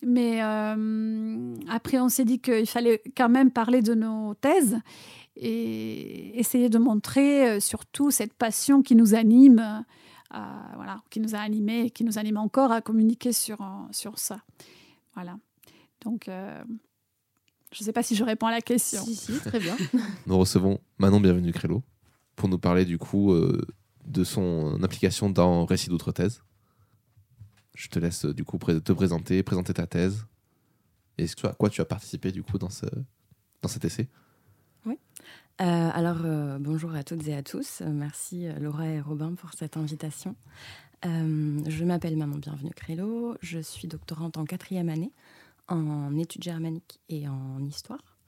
Mais 0.02 0.42
euh, 0.42 1.54
après, 1.68 1.98
on 2.00 2.08
s'est 2.08 2.24
dit 2.24 2.38
qu'il 2.38 2.66
fallait 2.66 3.02
quand 3.16 3.28
même 3.28 3.50
parler 3.50 3.82
de 3.82 3.94
nos 3.94 4.34
thèses 4.34 4.78
et 5.36 6.38
essayer 6.38 6.68
de 6.68 6.78
montrer 6.78 7.48
euh, 7.48 7.60
surtout 7.60 8.10
cette 8.10 8.32
passion 8.32 8.82
qui 8.82 8.94
nous 8.94 9.14
anime, 9.14 9.84
euh, 10.34 10.38
voilà, 10.74 11.02
qui 11.10 11.20
nous 11.20 11.34
a 11.34 11.38
animés 11.38 11.86
et 11.86 11.90
qui 11.90 12.04
nous 12.04 12.18
anime 12.18 12.38
encore 12.38 12.72
à 12.72 12.80
communiquer 12.80 13.32
sur, 13.32 13.58
sur 13.90 14.18
ça. 14.18 14.40
Voilà. 15.14 15.36
Donc, 16.02 16.30
je 17.72 17.82
ne 17.82 17.84
sais 17.84 17.92
pas 17.92 18.02
si 18.02 18.16
je 18.16 18.24
réponds 18.24 18.46
à 18.46 18.50
la 18.50 18.60
question. 18.60 19.02
Si, 19.04 19.14
si, 19.14 19.38
très 19.40 19.60
bien. 19.60 19.76
nous 20.26 20.38
recevons 20.38 20.80
Manon 20.98 21.20
Bienvenue 21.20 21.52
Crélo 21.52 21.82
pour 22.36 22.48
nous 22.48 22.58
parler 22.58 22.84
du 22.84 22.98
coup 22.98 23.34
de 24.06 24.24
son 24.24 24.82
implication 24.82 25.30
dans 25.30 25.64
Récit 25.66 25.88
d'autres 25.88 26.12
thèses. 26.12 26.42
Je 27.74 27.88
te 27.88 27.98
laisse 27.98 28.24
du 28.24 28.44
coup 28.44 28.58
te 28.58 28.92
présenter, 28.92 29.42
présenter 29.42 29.74
ta 29.74 29.86
thèse. 29.86 30.26
Et 31.18 31.26
à 31.44 31.52
quoi 31.52 31.70
tu 31.70 31.80
as 31.80 31.84
participé 31.84 32.32
du 32.32 32.42
coup 32.42 32.58
dans, 32.58 32.70
ce, 32.70 32.86
dans 33.62 33.68
cet 33.68 33.84
essai? 33.84 34.08
Oui. 34.86 34.98
Euh, 35.60 35.90
alors, 35.92 36.24
euh, 36.24 36.58
bonjour 36.58 36.94
à 36.94 37.04
toutes 37.04 37.26
et 37.28 37.34
à 37.34 37.42
tous. 37.42 37.82
Merci 37.86 38.46
euh, 38.46 38.58
Laura 38.58 38.86
et 38.86 39.00
Robin 39.00 39.34
pour 39.34 39.52
cette 39.52 39.76
invitation. 39.76 40.34
je 41.04 41.84
m'appelle 41.84 42.16
Maman 42.16 42.36
Bienvenue 42.36 42.72
Crélo. 42.74 43.36
Je 43.42 43.58
suis 43.58 43.86
doctorante 43.86 44.38
en 44.38 44.44
quatrième 44.44 44.88
année 44.88 45.12
en 45.70 46.16
études 46.18 46.42
germaniques 46.42 47.00
et 47.08 47.26
en 47.26 47.64
histoire. 47.64 48.18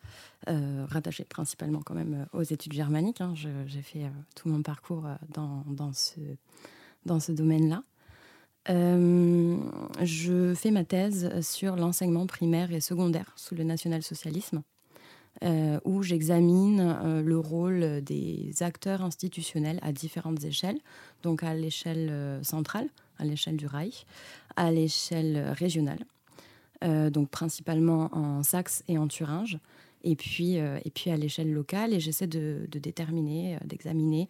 rattachée 0.47 1.25
principalement 1.25 1.83
quand 1.83 1.95
même 1.95 2.27
aux 2.33 2.43
études 2.43 2.73
germaniques. 2.73 3.21
Hein. 3.21 3.35
J'ai 3.35 3.83
fait 3.83 4.11
tout 4.35 4.49
mon 4.49 4.63
parcours 4.63 5.07
dans, 5.29 5.65
dans 5.67 5.93
ce, 5.93 6.21
dans 7.05 7.21
ce 7.21 7.33
domaine-là. 7.33 7.83
Euh, 8.71 9.57
je 10.03 10.55
fais 10.55 10.71
ma 10.71 10.85
thèse 10.85 11.41
sur 11.41 11.77
l'enseignement 11.77 12.27
primaire 12.27 12.73
et 12.73 12.81
secondaire 12.81 13.33
sous 13.37 13.55
le 13.55 13.65
national-socialisme, 13.65 14.63
euh, 15.43 15.81
où 15.85 16.03
j'examine 16.03 16.81
euh, 16.81 17.23
le 17.23 17.39
rôle 17.39 18.03
des 18.03 18.53
acteurs 18.61 19.03
institutionnels 19.03 19.81
à 19.83 19.93
différentes 19.93 20.45
échelles, 20.45 20.79
donc 21.23 21.43
à 21.43 21.55
l'échelle 21.55 22.41
centrale, 22.43 22.89
à 23.19 23.25
l'échelle 23.25 23.57
du 23.57 23.67
Reich, 23.67 24.07
à 24.57 24.71
l'échelle 24.71 25.53
régionale, 25.57 26.05
donc 27.11 27.31
principalement 27.31 28.09
en 28.13 28.43
Saxe 28.43 28.83
et 28.89 28.99
en 28.99 29.09
Thuringe, 29.09 29.59
et 30.05 30.17
puis, 30.17 30.57
et 30.57 30.91
puis 30.95 31.11
à 31.11 31.17
l'échelle 31.17 31.53
locale. 31.53 31.93
Et 31.93 32.01
j'essaie 32.01 32.27
de, 32.27 32.67
de, 32.69 32.79
déterminer, 32.79 33.59
d'examiner 33.65 34.29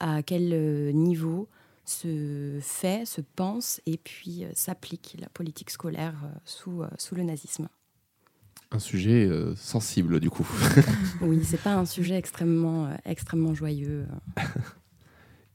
à 0.00 0.22
quel 0.22 0.94
niveau 0.94 1.48
se 1.84 2.58
fait, 2.60 3.06
se 3.06 3.20
pense 3.36 3.80
et 3.86 3.96
puis 3.96 4.44
s'applique 4.54 5.16
la 5.18 5.28
politique 5.28 5.70
scolaire 5.70 6.16
sous, 6.44 6.82
sous 6.98 7.14
le 7.14 7.22
nazisme 7.22 7.68
un 8.74 8.78
sujet 8.80 9.24
euh, 9.24 9.54
sensible 9.54 10.20
du 10.20 10.30
coup. 10.30 10.46
oui, 11.20 11.40
c'est 11.44 11.60
pas 11.60 11.74
un 11.74 11.84
sujet 11.84 12.16
extrêmement, 12.16 12.86
euh, 12.86 12.94
extrêmement 13.04 13.54
joyeux. 13.54 14.06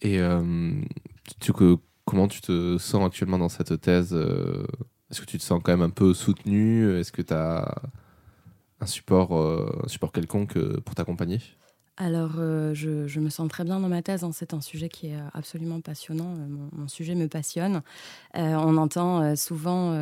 Et 0.01 0.19
euh, 0.19 0.81
tu, 1.41 1.51
comment 2.05 2.27
tu 2.27 2.41
te 2.41 2.77
sens 2.77 3.05
actuellement 3.05 3.37
dans 3.37 3.49
cette 3.49 3.81
thèse 3.81 4.17
Est-ce 5.11 5.21
que 5.21 5.25
tu 5.25 5.37
te 5.37 5.43
sens 5.43 5.61
quand 5.63 5.71
même 5.71 5.81
un 5.81 5.89
peu 5.89 6.13
soutenu? 6.13 6.97
Est-ce 6.99 7.11
que 7.11 7.21
tu 7.21 7.33
as 7.33 7.75
un 8.81 8.85
support, 8.85 9.33
un 9.33 9.87
support 9.87 10.11
quelconque 10.11 10.57
pour 10.81 10.95
t'accompagner? 10.95 11.39
Alors, 12.01 12.31
je, 12.73 13.07
je, 13.07 13.19
me 13.19 13.29
sens 13.29 13.49
très 13.49 13.65
bien 13.65 13.79
dans 13.79 13.89
ma 13.89 14.01
thèse. 14.01 14.23
Hein. 14.23 14.31
C'est 14.33 14.53
un 14.53 14.61
sujet 14.61 14.87
qui 14.87 15.07
est 15.07 15.17
absolument 15.33 15.81
passionnant. 15.81 16.33
Mon, 16.71 16.87
sujet 16.87 17.13
me 17.13 17.27
passionne. 17.27 17.81
on 18.33 18.77
entend 18.77 19.35
souvent, 19.35 19.93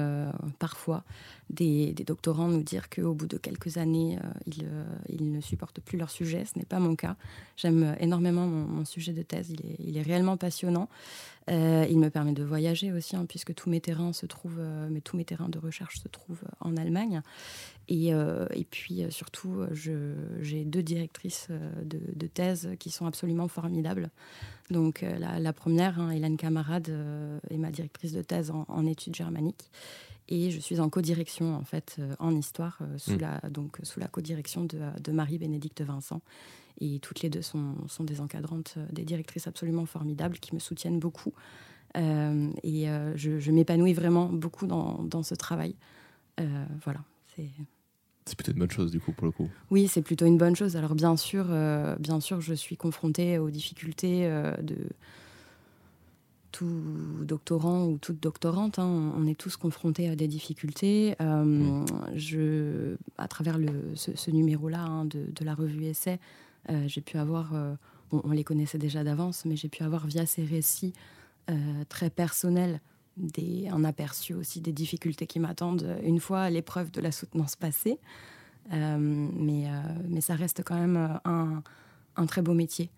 parfois, 0.60 1.04
des, 1.50 1.94
doctorants 2.06 2.48
nous 2.48 2.64
dire 2.64 2.90
qu'au 2.90 3.14
bout 3.14 3.28
de 3.28 3.38
quelques 3.38 3.78
années, 3.78 4.18
euh, 4.18 4.64
euh, 4.64 4.84
ils, 5.10 5.32
ne 5.32 5.42
supportent 5.42 5.80
plus 5.80 5.98
leur 5.98 6.10
sujet. 6.10 6.44
Ce 6.46 6.58
n'est 6.58 6.66
pas 6.66 6.80
mon 6.80 6.96
cas. 6.96 7.16
J'aime 7.56 7.96
énormément 8.00 8.46
mon, 8.46 8.86
sujet 8.86 9.14
de 9.14 9.22
thèse. 9.22 9.54
Il 9.80 9.98
est, 9.98 10.02
réellement 10.02 10.38
passionnant. 10.38 10.90
Euh, 11.50 11.86
il 11.90 11.98
me 11.98 12.10
permet 12.10 12.34
de 12.34 12.44
voyager 12.44 12.92
aussi, 12.92 13.16
hein, 13.16 13.26
puisque 13.28 13.54
tous 13.54 13.70
mes 13.70 13.80
terrains 13.80 14.14
se 14.14 14.26
trouvent, 14.26 14.62
tous 15.04 15.16
mes 15.16 15.26
terrains 15.26 15.50
de 15.50 15.58
recherche 15.60 16.00
se 16.00 16.08
trouvent 16.08 16.44
en 16.60 16.76
Allemagne. 16.76 17.22
Et, 17.90 18.14
puis 18.70 19.04
surtout, 19.10 19.66
j'ai 19.72 20.66
deux 20.66 20.84
directrices 20.84 21.48
de, 21.84 22.28
thèse 22.28 22.70
qui 22.80 22.90
sont 22.90 23.06
absolument 23.06 23.48
formidables. 23.48 24.10
Donc 24.70 25.06
la, 25.20 25.54
première, 25.54 26.00
hein, 26.00 26.12
Hélène 26.12 26.36
Camarade, 26.36 26.92
est 27.50 27.58
ma 27.58 27.72
directrice 27.72 28.12
de 28.12 28.22
thèse 28.22 28.52
en, 28.52 28.66
en 28.68 28.86
études 28.86 29.16
germaniques 29.16 29.72
et 30.30 30.52
je 30.52 30.60
suis 30.60 30.80
en 30.80 30.90
codirection 30.90 31.56
en 31.56 31.64
fait 31.64 31.96
euh, 32.00 32.16
en 32.20 32.36
histoire 32.36 32.80
euh, 32.82 32.98
sous 32.98 33.14
mm. 33.14 33.20
la 33.20 33.42
donc 33.50 33.80
sous 33.84 34.00
la 34.00 34.08
codirection 34.08 34.66
de, 34.66 34.80
de 35.02 35.12
Marie-Bénédicte 35.12 35.82
Vincent 35.82 36.22
et 36.80 37.00
toutes 37.00 37.22
les 37.22 37.30
deux 37.30 37.42
sont, 37.42 37.76
sont, 37.88 38.04
des 38.04 38.22
encadrantes 38.22 38.76
euh, 38.78 38.86
des 38.92 39.04
directrices 39.04 39.48
absolument 39.48 39.86
formidables 39.86 40.38
qui 40.40 40.54
me 40.54 40.60
soutiennent 40.60 41.00
beaucoup 41.00 41.34
et 41.96 42.86
je, 43.16 43.40
je 43.40 43.52
m'épanouis 43.52 43.94
vraiment 43.94 44.28
beaucoup 44.28 44.68
dans, 44.68 45.02
dans 45.04 45.24
ce 45.24 45.34
travail 45.34 45.74
voilà 46.38 47.00
c'est 47.36 47.50
c'est 48.28 48.36
plutôt 48.36 48.52
une 48.52 48.60
bonne 48.60 48.72
chose 48.72 48.92
du 48.92 49.00
coup 49.00 49.12
pour 49.12 49.26
le 49.26 49.32
coup. 49.32 49.50
Oui, 49.72 49.88
c'est 49.88 50.02
plutôt 50.02 50.26
une 50.26 50.38
bonne 50.38 50.56
chose. 50.56 50.76
Alors 50.76 50.96
bien 50.96 51.16
sûr, 51.18 51.46
bien 52.00 52.20
sûr, 52.20 52.42
je 52.42 52.54
suis 52.54 52.78
confrontée 52.78 53.40
aux 53.40 53.50
difficultés 53.50 54.30
de, 54.62 54.76
tout 56.58 56.84
doctorant 57.22 57.86
ou 57.86 58.00
toute 58.00 58.20
doctorante, 58.20 58.80
hein, 58.80 59.14
on 59.16 59.28
est 59.28 59.38
tous 59.38 59.58
confrontés 59.58 60.10
à 60.10 60.16
des 60.16 60.28
difficultés. 60.28 61.16
Euh, 61.22 61.86
je, 62.16 62.96
à 63.20 63.28
travers 63.28 63.60
le, 63.60 63.70
ce, 63.94 64.32
numéro-là 64.32 64.82
hein, 64.82 65.06
de, 65.06 65.46
la 65.46 65.54
revue 65.54 65.86
Essai, 65.86 66.20
euh, 66.70 66.88
j'ai 66.88 67.02
pu 67.02 67.18
avoir, 67.18 67.54
euh, 67.54 67.76
on, 68.12 68.32
les 68.32 68.44
connaissait 68.44 68.80
déjà 68.80 69.04
d'avance, 69.04 69.46
mais 69.46 69.56
j'ai 69.56 69.70
pu 69.70 69.84
avoir 69.84 70.08
via 70.08 70.26
ces 70.26 70.44
récits 70.44 70.94
très 71.88 72.10
personnels 72.10 72.82
des, 73.18 73.68
un 73.70 73.84
aperçu 73.84 74.34
aussi 74.34 74.62
des 74.62 74.74
difficultés 74.74 75.28
qui 75.28 75.40
m'attendent 75.40 75.98
une 76.04 76.20
fois 76.20 76.50
l'épreuve 76.50 76.92
de 76.92 77.02
la 77.02 77.12
soutenance 77.12 77.56
passée. 77.56 78.00
mais, 78.72 79.66
mais 80.08 80.22
ça 80.22 80.36
reste 80.36 80.64
quand 80.64 80.76
même 80.76 81.20
un, 81.26 81.64
un 82.16 82.26
très 82.26 82.42
beau 82.42 82.54
métier. 82.54 82.90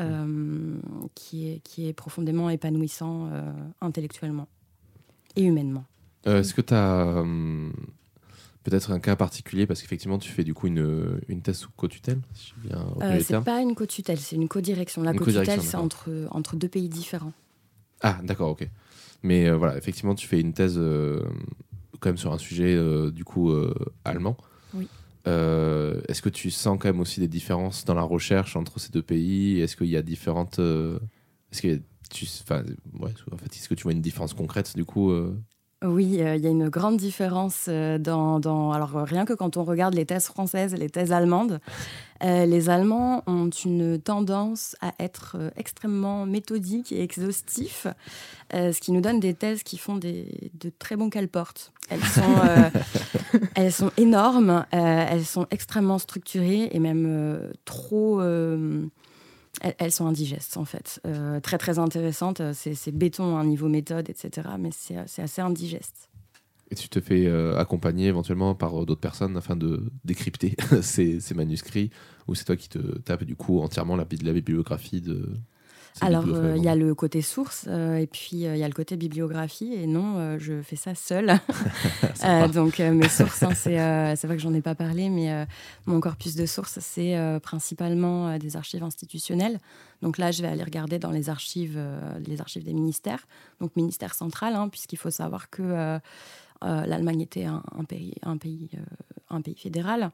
Euh, 0.00 0.78
qui, 1.14 1.50
est, 1.50 1.58
qui 1.58 1.86
est 1.86 1.92
profondément 1.92 2.48
épanouissant 2.48 3.28
euh, 3.30 3.52
intellectuellement 3.82 4.48
et 5.36 5.42
humainement. 5.42 5.84
Euh, 6.26 6.40
est-ce 6.40 6.54
que 6.54 6.62
tu 6.62 6.72
as 6.72 7.22
peut-être 8.62 8.90
un 8.90 9.00
cas 9.00 9.16
particulier? 9.16 9.66
Parce 9.66 9.82
qu'effectivement 9.82 10.16
tu 10.16 10.30
fais 10.30 10.44
du 10.44 10.54
coup 10.54 10.66
une, 10.66 11.20
une 11.28 11.42
thèse 11.42 11.58
sous 11.58 11.70
co-tutelle 11.76 12.22
si 12.32 12.54
c'est 13.20 13.44
pas 13.44 13.60
une 13.60 13.74
co-tutelle 13.74 14.18
c'est 14.18 14.36
une 14.36 14.48
co-direction 14.48 15.02
la 15.02 15.12
co-tutelle 15.12 15.60
c'est 15.60 15.76
entre, 15.76 16.26
entre 16.30 16.56
deux 16.56 16.68
pays 16.68 16.88
différents 16.88 17.34
ah 18.00 18.18
d'accord 18.22 18.48
ok 18.48 18.66
mais 19.22 19.50
voilà 19.50 19.76
effectivement 19.76 20.14
tu 20.14 20.26
fais 20.26 20.40
une 20.40 20.52
thèse 20.52 20.80
quand 22.00 22.08
même 22.08 22.16
sur 22.16 22.32
un 22.32 22.38
sujet 22.38 22.76
du 23.12 23.24
coup 23.24 23.52
allemand 24.04 24.36
oui 24.74 24.88
euh, 25.28 26.00
est-ce 26.08 26.20
que 26.20 26.28
tu 26.28 26.50
sens 26.50 26.78
quand 26.80 26.88
même 26.88 27.00
aussi 27.00 27.20
des 27.20 27.28
différences 27.28 27.84
dans 27.84 27.94
la 27.94 28.02
recherche 28.02 28.56
entre 28.56 28.80
ces 28.80 28.90
deux 28.90 29.02
pays? 29.02 29.60
Est-ce 29.60 29.76
qu'il 29.76 29.86
y 29.86 29.96
a 29.96 30.02
différentes. 30.02 30.58
Euh, 30.58 30.98
est-ce 31.50 31.62
que 31.62 31.80
tu. 32.10 32.26
Enfin, 32.42 32.64
ouais, 32.98 33.12
en 33.30 33.36
fait, 33.36 33.54
est-ce 33.54 33.68
que 33.68 33.74
tu 33.74 33.84
vois 33.84 33.92
une 33.92 34.00
différence 34.00 34.34
concrète 34.34 34.74
du 34.74 34.84
coup 34.84 35.10
euh? 35.10 35.38
Oui, 35.84 36.04
il 36.04 36.14
y 36.14 36.46
a 36.46 36.50
une 36.50 36.68
grande 36.68 36.96
différence 36.96 37.68
dans, 37.68 38.40
dans, 38.40 38.72
Alors, 38.72 38.92
rien 38.94 39.24
que 39.24 39.32
quand 39.32 39.56
on 39.56 39.64
regarde 39.64 39.94
les 39.94 40.06
thèses 40.06 40.26
françaises 40.26 40.74
et 40.74 40.76
les 40.76 40.90
thèses 40.90 41.12
allemandes, 41.12 41.60
les 42.22 42.70
Allemands 42.70 43.24
ont 43.26 43.50
une 43.50 44.00
tendance 44.00 44.76
à 44.80 44.92
être 45.00 45.36
extrêmement 45.56 46.24
méthodiques 46.24 46.92
et 46.92 47.02
exhaustifs, 47.02 47.88
ce 48.52 48.80
qui 48.80 48.92
nous 48.92 49.00
donne 49.00 49.18
des 49.18 49.34
thèses 49.34 49.64
qui 49.64 49.76
font 49.76 49.96
des, 49.96 50.50
de 50.54 50.70
très 50.78 50.94
bons 50.94 51.10
portent. 51.30 51.72
Elles 51.90 52.04
sont, 52.04 52.34
euh, 52.46 52.70
elles 53.54 53.72
sont 53.72 53.90
énormes, 53.96 54.64
euh, 54.74 55.06
elles 55.10 55.24
sont 55.24 55.46
extrêmement 55.50 55.98
structurées 55.98 56.68
et 56.72 56.78
même 56.78 57.06
euh, 57.08 57.50
trop. 57.64 58.22
Elles, 59.78 59.92
sont 59.92 60.06
indigestes 60.06 60.56
en 60.56 60.64
fait. 60.64 61.00
très 61.42 61.56
très 61.56 61.78
intéressantes. 61.78 62.42
C'est 62.52 62.92
béton 62.92 63.36
à 63.36 63.40
un 63.40 63.44
niveau 63.44 63.68
méthode, 63.68 64.10
etc. 64.10 64.48
Mais 64.58 64.70
c'est 64.72 65.22
assez 65.22 65.40
indigeste. 65.40 66.10
Et 66.70 66.74
tu 66.74 66.88
te 66.88 67.00
fais 67.00 67.30
accompagner 67.56 68.08
éventuellement 68.08 68.54
par 68.56 68.84
d'autres 68.84 69.00
personnes 69.00 69.36
afin 69.36 69.54
de 69.54 69.84
décrypter 70.04 70.56
ces, 70.82 71.20
ces, 71.20 71.34
manuscrits 71.34 71.90
ou 72.26 72.34
c'est 72.34 72.44
toi 72.44 72.56
qui 72.56 72.68
te 72.68 72.78
tapes 72.98 73.24
du 73.24 73.36
coup 73.36 73.60
entièrement 73.60 73.94
la 73.94 74.04
bibliographie 74.04 75.00
de, 75.00 75.28
alors, 76.00 76.24
euh, 76.26 76.56
il 76.56 76.62
y 76.62 76.68
a 76.68 76.74
le 76.74 76.94
côté 76.94 77.22
source 77.22 77.66
euh, 77.68 77.96
et 77.96 78.06
puis 78.06 78.46
euh, 78.46 78.56
il 78.56 78.58
y 78.58 78.64
a 78.64 78.68
le 78.68 78.74
côté 78.74 78.96
bibliographie. 78.96 79.72
Et 79.74 79.86
non, 79.86 80.38
je 80.38 80.62
fais 80.62 80.76
ça 80.76 80.94
seule. 80.94 81.38
donc, 82.52 82.78
mes 82.78 83.08
sources, 83.08 83.42
hein, 83.42 83.54
c'est 83.54 84.26
vrai 84.26 84.36
que 84.36 84.42
j'en 84.42 84.54
ai 84.54 84.62
pas 84.62 84.74
parlé, 84.74 85.08
mais 85.08 85.46
mon 85.86 86.00
corpus 86.00 86.34
de 86.34 86.46
sources, 86.46 86.78
c'est 86.80 87.16
principalement 87.42 88.38
des 88.38 88.56
archives 88.56 88.82
institutionnelles. 88.82 89.58
Donc 90.00 90.18
là, 90.18 90.30
je 90.30 90.42
vais 90.42 90.48
aller 90.48 90.64
regarder 90.64 90.98
dans 90.98 91.10
les 91.10 91.28
archives, 91.28 91.78
les 92.26 92.40
archives 92.40 92.64
des 92.64 92.72
ministères, 92.72 93.26
donc 93.60 93.76
ministère 93.76 94.14
central, 94.14 94.54
hein, 94.56 94.68
puisqu'il 94.68 94.98
faut 94.98 95.10
savoir 95.10 95.50
que 95.50 95.98
l'Allemagne 96.62 97.20
était 97.20 97.44
un, 97.44 97.84
pays, 97.86 98.14
un, 98.22 98.36
pays, 98.36 98.70
un 99.30 99.40
pays 99.40 99.56
fédéral. 99.56 100.10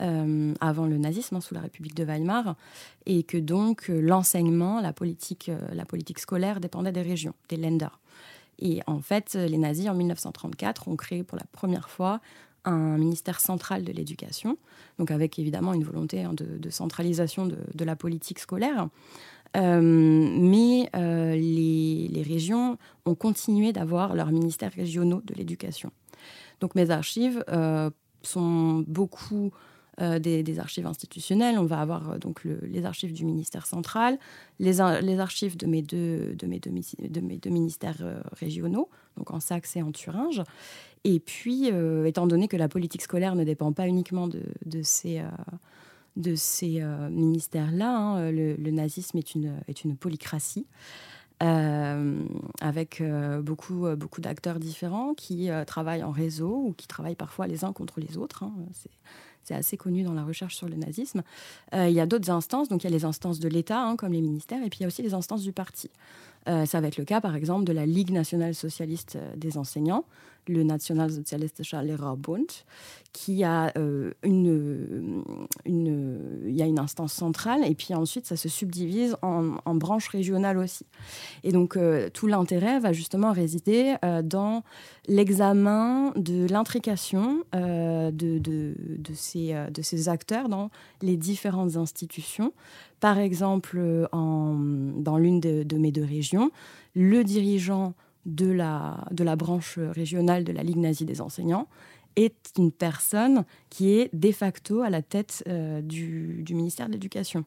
Euh, 0.00 0.54
avant 0.60 0.86
le 0.86 0.96
nazisme, 0.96 1.36
hein, 1.36 1.40
sous 1.42 1.52
la 1.52 1.60
République 1.60 1.94
de 1.94 2.04
Weimar, 2.04 2.56
et 3.04 3.22
que 3.22 3.36
donc 3.36 3.90
euh, 3.90 4.00
l'enseignement, 4.00 4.80
la 4.80 4.94
politique, 4.94 5.50
euh, 5.50 5.58
la 5.74 5.84
politique 5.84 6.20
scolaire 6.20 6.58
dépendait 6.58 6.92
des 6.92 7.02
régions, 7.02 7.34
des 7.50 7.56
Länder. 7.56 7.88
Et 8.60 8.80
en 8.86 9.00
fait, 9.00 9.34
les 9.34 9.58
nazis, 9.58 9.88
en 9.88 9.94
1934, 9.94 10.88
ont 10.88 10.96
créé 10.96 11.22
pour 11.22 11.36
la 11.36 11.44
première 11.52 11.90
fois 11.90 12.20
un 12.64 12.96
ministère 12.96 13.40
central 13.40 13.84
de 13.84 13.92
l'éducation, 13.92 14.56
donc 14.98 15.10
avec 15.10 15.38
évidemment 15.38 15.74
une 15.74 15.84
volonté 15.84 16.22
hein, 16.22 16.32
de, 16.34 16.70
centralisation 16.70 17.46
de, 17.46 17.84
la 17.84 17.96
politique 17.96 18.38
scolaire. 18.38 18.88
mais 19.54 20.90
les, 20.92 22.08
les, 22.08 22.22
régions 22.22 22.76
ont 23.06 23.14
continué 23.14 23.72
d'avoir 23.72 24.14
leurs 24.14 24.30
ministères 24.30 24.72
régionaux 24.72 25.22
de 25.24 25.34
l'éducation. 25.34 25.90
Donc 26.60 26.74
mes 26.74 26.90
archives 26.90 27.42
sont 28.22 28.84
beaucoup 28.86 29.52
euh, 30.00 30.18
des, 30.18 30.58
archives 30.58 30.86
institutionnelles. 30.86 31.58
On 31.58 31.66
va 31.66 31.80
avoir 31.80 32.12
euh, 32.12 32.18
donc 32.18 32.44
les 32.44 32.86
archives 32.86 33.12
du 33.12 33.26
ministère 33.26 33.66
central, 33.66 34.18
les, 34.58 34.80
archives 34.80 35.58
de 35.58 35.66
mes 35.66 35.82
deux, 35.82 36.36
ministères 37.46 37.98
euh, 38.00 38.20
régionaux, 38.32 38.88
donc 39.18 39.30
en 39.30 39.40
Saxe 39.40 39.76
et 39.76 39.82
en 39.82 39.92
Thuringe. 39.92 40.42
Et 41.04 41.20
puis, 41.20 41.70
étant 42.04 42.26
donné 42.26 42.46
que 42.46 42.56
la 42.58 42.68
politique 42.68 43.00
scolaire 43.02 43.34
ne 43.34 43.44
dépend 43.44 43.72
pas 43.72 43.88
uniquement 43.88 44.28
de, 44.28 44.82
ces 44.82 45.22
ministères-là. 46.16 47.96
Hein, 47.96 48.30
le, 48.30 48.70
nazisme 48.70 49.16
est 49.16 49.34
une, 49.84 49.96
polycratie. 49.96 50.66
avec 51.40 53.02
beaucoup, 53.40 53.86
beaucoup 53.96 54.20
d'acteurs 54.20 54.58
différents 54.58 55.14
qui 55.14 55.48
travaillent 55.66 56.04
en 56.04 56.10
réseau 56.10 56.64
ou 56.66 56.74
qui 56.74 56.86
travaillent 56.86 57.16
parfois 57.16 57.46
les 57.46 57.64
uns 57.64 57.72
contre 57.72 57.98
les 58.00 58.18
autres. 58.18 58.42
Hein. 58.42 58.52
C'est 59.44 59.54
assez 59.54 59.76
connu 59.76 60.02
dans 60.02 60.14
la 60.14 60.24
recherche 60.24 60.56
sur 60.56 60.68
le 60.68 60.76
nazisme. 60.76 61.22
Euh, 61.74 61.88
il 61.88 61.94
y 61.94 62.00
a 62.00 62.06
d'autres 62.06 62.30
instances, 62.30 62.68
donc 62.68 62.84
il 62.84 62.86
y 62.86 62.92
a 62.92 62.96
les 62.96 63.04
instances 63.04 63.40
de 63.40 63.48
l'État, 63.48 63.82
hein, 63.82 63.96
comme 63.96 64.12
les 64.12 64.20
ministères, 64.20 64.62
et 64.62 64.70
puis 64.70 64.80
il 64.80 64.82
y 64.82 64.84
a 64.84 64.88
aussi 64.88 65.02
les 65.02 65.14
instances 65.14 65.42
du 65.42 65.52
parti. 65.52 65.90
ça 66.46 66.80
va 66.80 66.88
être 66.88 66.96
le 66.96 67.04
cas, 67.04 67.20
par 67.20 67.36
exemple, 67.36 67.64
de 67.64 67.72
la 67.72 67.86
Ligue 67.86 68.10
nationale 68.10 68.54
socialiste 68.54 69.18
des 69.36 69.58
enseignants, 69.58 70.04
le 70.46 70.62
Nationalsozialistische 70.62 71.74
Lehrerbund, 71.74 72.46
qui 73.12 73.42
a 73.42 73.72
euh, 73.76 74.12
une, 74.22 75.24
une, 75.64 76.42
il 76.46 76.54
y 76.54 76.62
a 76.62 76.66
une 76.66 76.78
instance 76.78 77.12
centrale 77.12 77.64
et 77.64 77.74
puis 77.74 77.94
ensuite 77.94 78.26
ça 78.26 78.36
se 78.36 78.48
subdivise 78.48 79.16
en, 79.22 79.74
branches 79.74 80.08
régionales 80.08 80.58
aussi. 80.58 80.86
Et 81.42 81.52
donc 81.52 81.76
euh, 81.76 82.08
tout 82.12 82.26
l'intérêt 82.26 82.78
va 82.78 82.92
justement 82.92 83.32
résider 83.32 83.94
euh, 84.04 84.22
dans 84.22 84.62
l'examen 85.08 86.12
de 86.16 86.46
l'intrication 86.48 87.42
de, 87.52 88.10
de, 88.10 88.74
de, 88.78 89.14
ces, 89.14 89.54
de 89.72 89.82
ces 89.82 90.08
acteurs 90.08 90.48
dans 90.48 90.70
les 91.02 91.16
différentes 91.16 91.76
institutions. 91.76 92.52
Par 93.00 93.18
exemple, 93.18 94.08
en, 94.12 94.54
dans 94.96 95.16
l'une 95.16 95.40
de 95.40 95.76
mes 95.78 95.90
deux 95.90 96.04
régions, 96.04 96.50
le 96.94 97.24
dirigeant 97.24 97.94
de 98.26 98.50
la, 98.50 99.04
de 99.10 99.24
la 99.24 99.36
branche 99.36 99.78
régionale 99.78 100.44
de 100.44 100.52
la 100.52 100.62
Ligue 100.62 100.78
nazie 100.78 101.04
des 101.04 101.20
enseignants 101.20 101.68
est 102.16 102.52
une 102.58 102.72
personne 102.72 103.44
qui 103.68 103.92
est 103.92 104.14
de 104.14 104.32
facto 104.32 104.82
à 104.82 104.90
la 104.90 105.02
tête 105.02 105.44
euh, 105.48 105.80
du, 105.80 106.44
ministère 106.50 106.88
de 106.88 106.92
l'Éducation. 106.92 107.44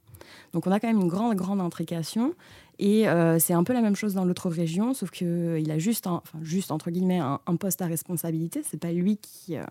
Donc 0.54 0.68
on 0.68 0.72
a 0.72 0.80
quand 0.80 0.88
même 0.88 1.02
une 1.02 1.08
grande, 1.08 1.36
grande 1.36 1.62
intrication. 1.62 2.34
Et 2.80 3.08
euh, 3.08 3.40
c'est 3.40 3.54
un 3.54 3.64
peu 3.64 3.74
la 3.74 3.82
même 3.82 3.96
chose 3.96 4.16
dans 4.16 4.26
l'autre 4.26 4.50
région, 4.50 4.94
sauf 4.94 5.12
qu'il 5.12 5.70
a 5.70 5.78
juste, 5.78 6.08
enfin, 6.08 6.40
juste 6.42 6.72
entre 6.72 6.90
guillemets, 6.90 7.20
un, 7.20 7.56
poste 7.56 7.82
à 7.82 7.86
responsabilité. 7.86 8.62
C'est 8.64 8.80
pas 8.80 8.92
lui 8.92 9.18
qui, 9.18 9.58
euh, 9.58 9.64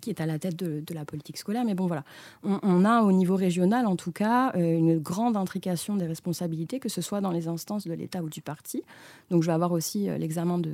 qui 0.00 0.10
est 0.10 0.20
à 0.20 0.26
la 0.26 0.38
tête 0.38 0.56
de, 0.56 0.82
la 0.94 1.04
politique 1.04 1.36
scolaire. 1.36 1.64
Mais 1.64 1.74
bon, 1.74 1.86
voilà. 1.86 2.04
On, 2.42 2.84
a 2.84 3.02
au 3.02 3.12
niveau 3.12 3.36
régional, 3.36 3.86
en 3.86 3.96
tout 3.96 4.12
cas, 4.12 4.52
une 4.54 4.98
grande 4.98 5.36
intrication 5.36 5.96
des 5.96 6.06
responsabilités, 6.06 6.80
que 6.80 6.88
ce 6.88 7.00
soit 7.00 7.20
dans 7.20 7.30
les 7.30 7.48
instances 7.48 7.86
de 7.86 7.92
l'État 7.92 8.22
ou 8.22 8.28
du 8.28 8.40
parti. 8.40 8.82
Donc 9.30 9.42
je 9.42 9.48
vais 9.48 9.52
avoir 9.52 9.72
aussi 9.72 10.08
l'examen 10.18 10.58
de 10.58 10.72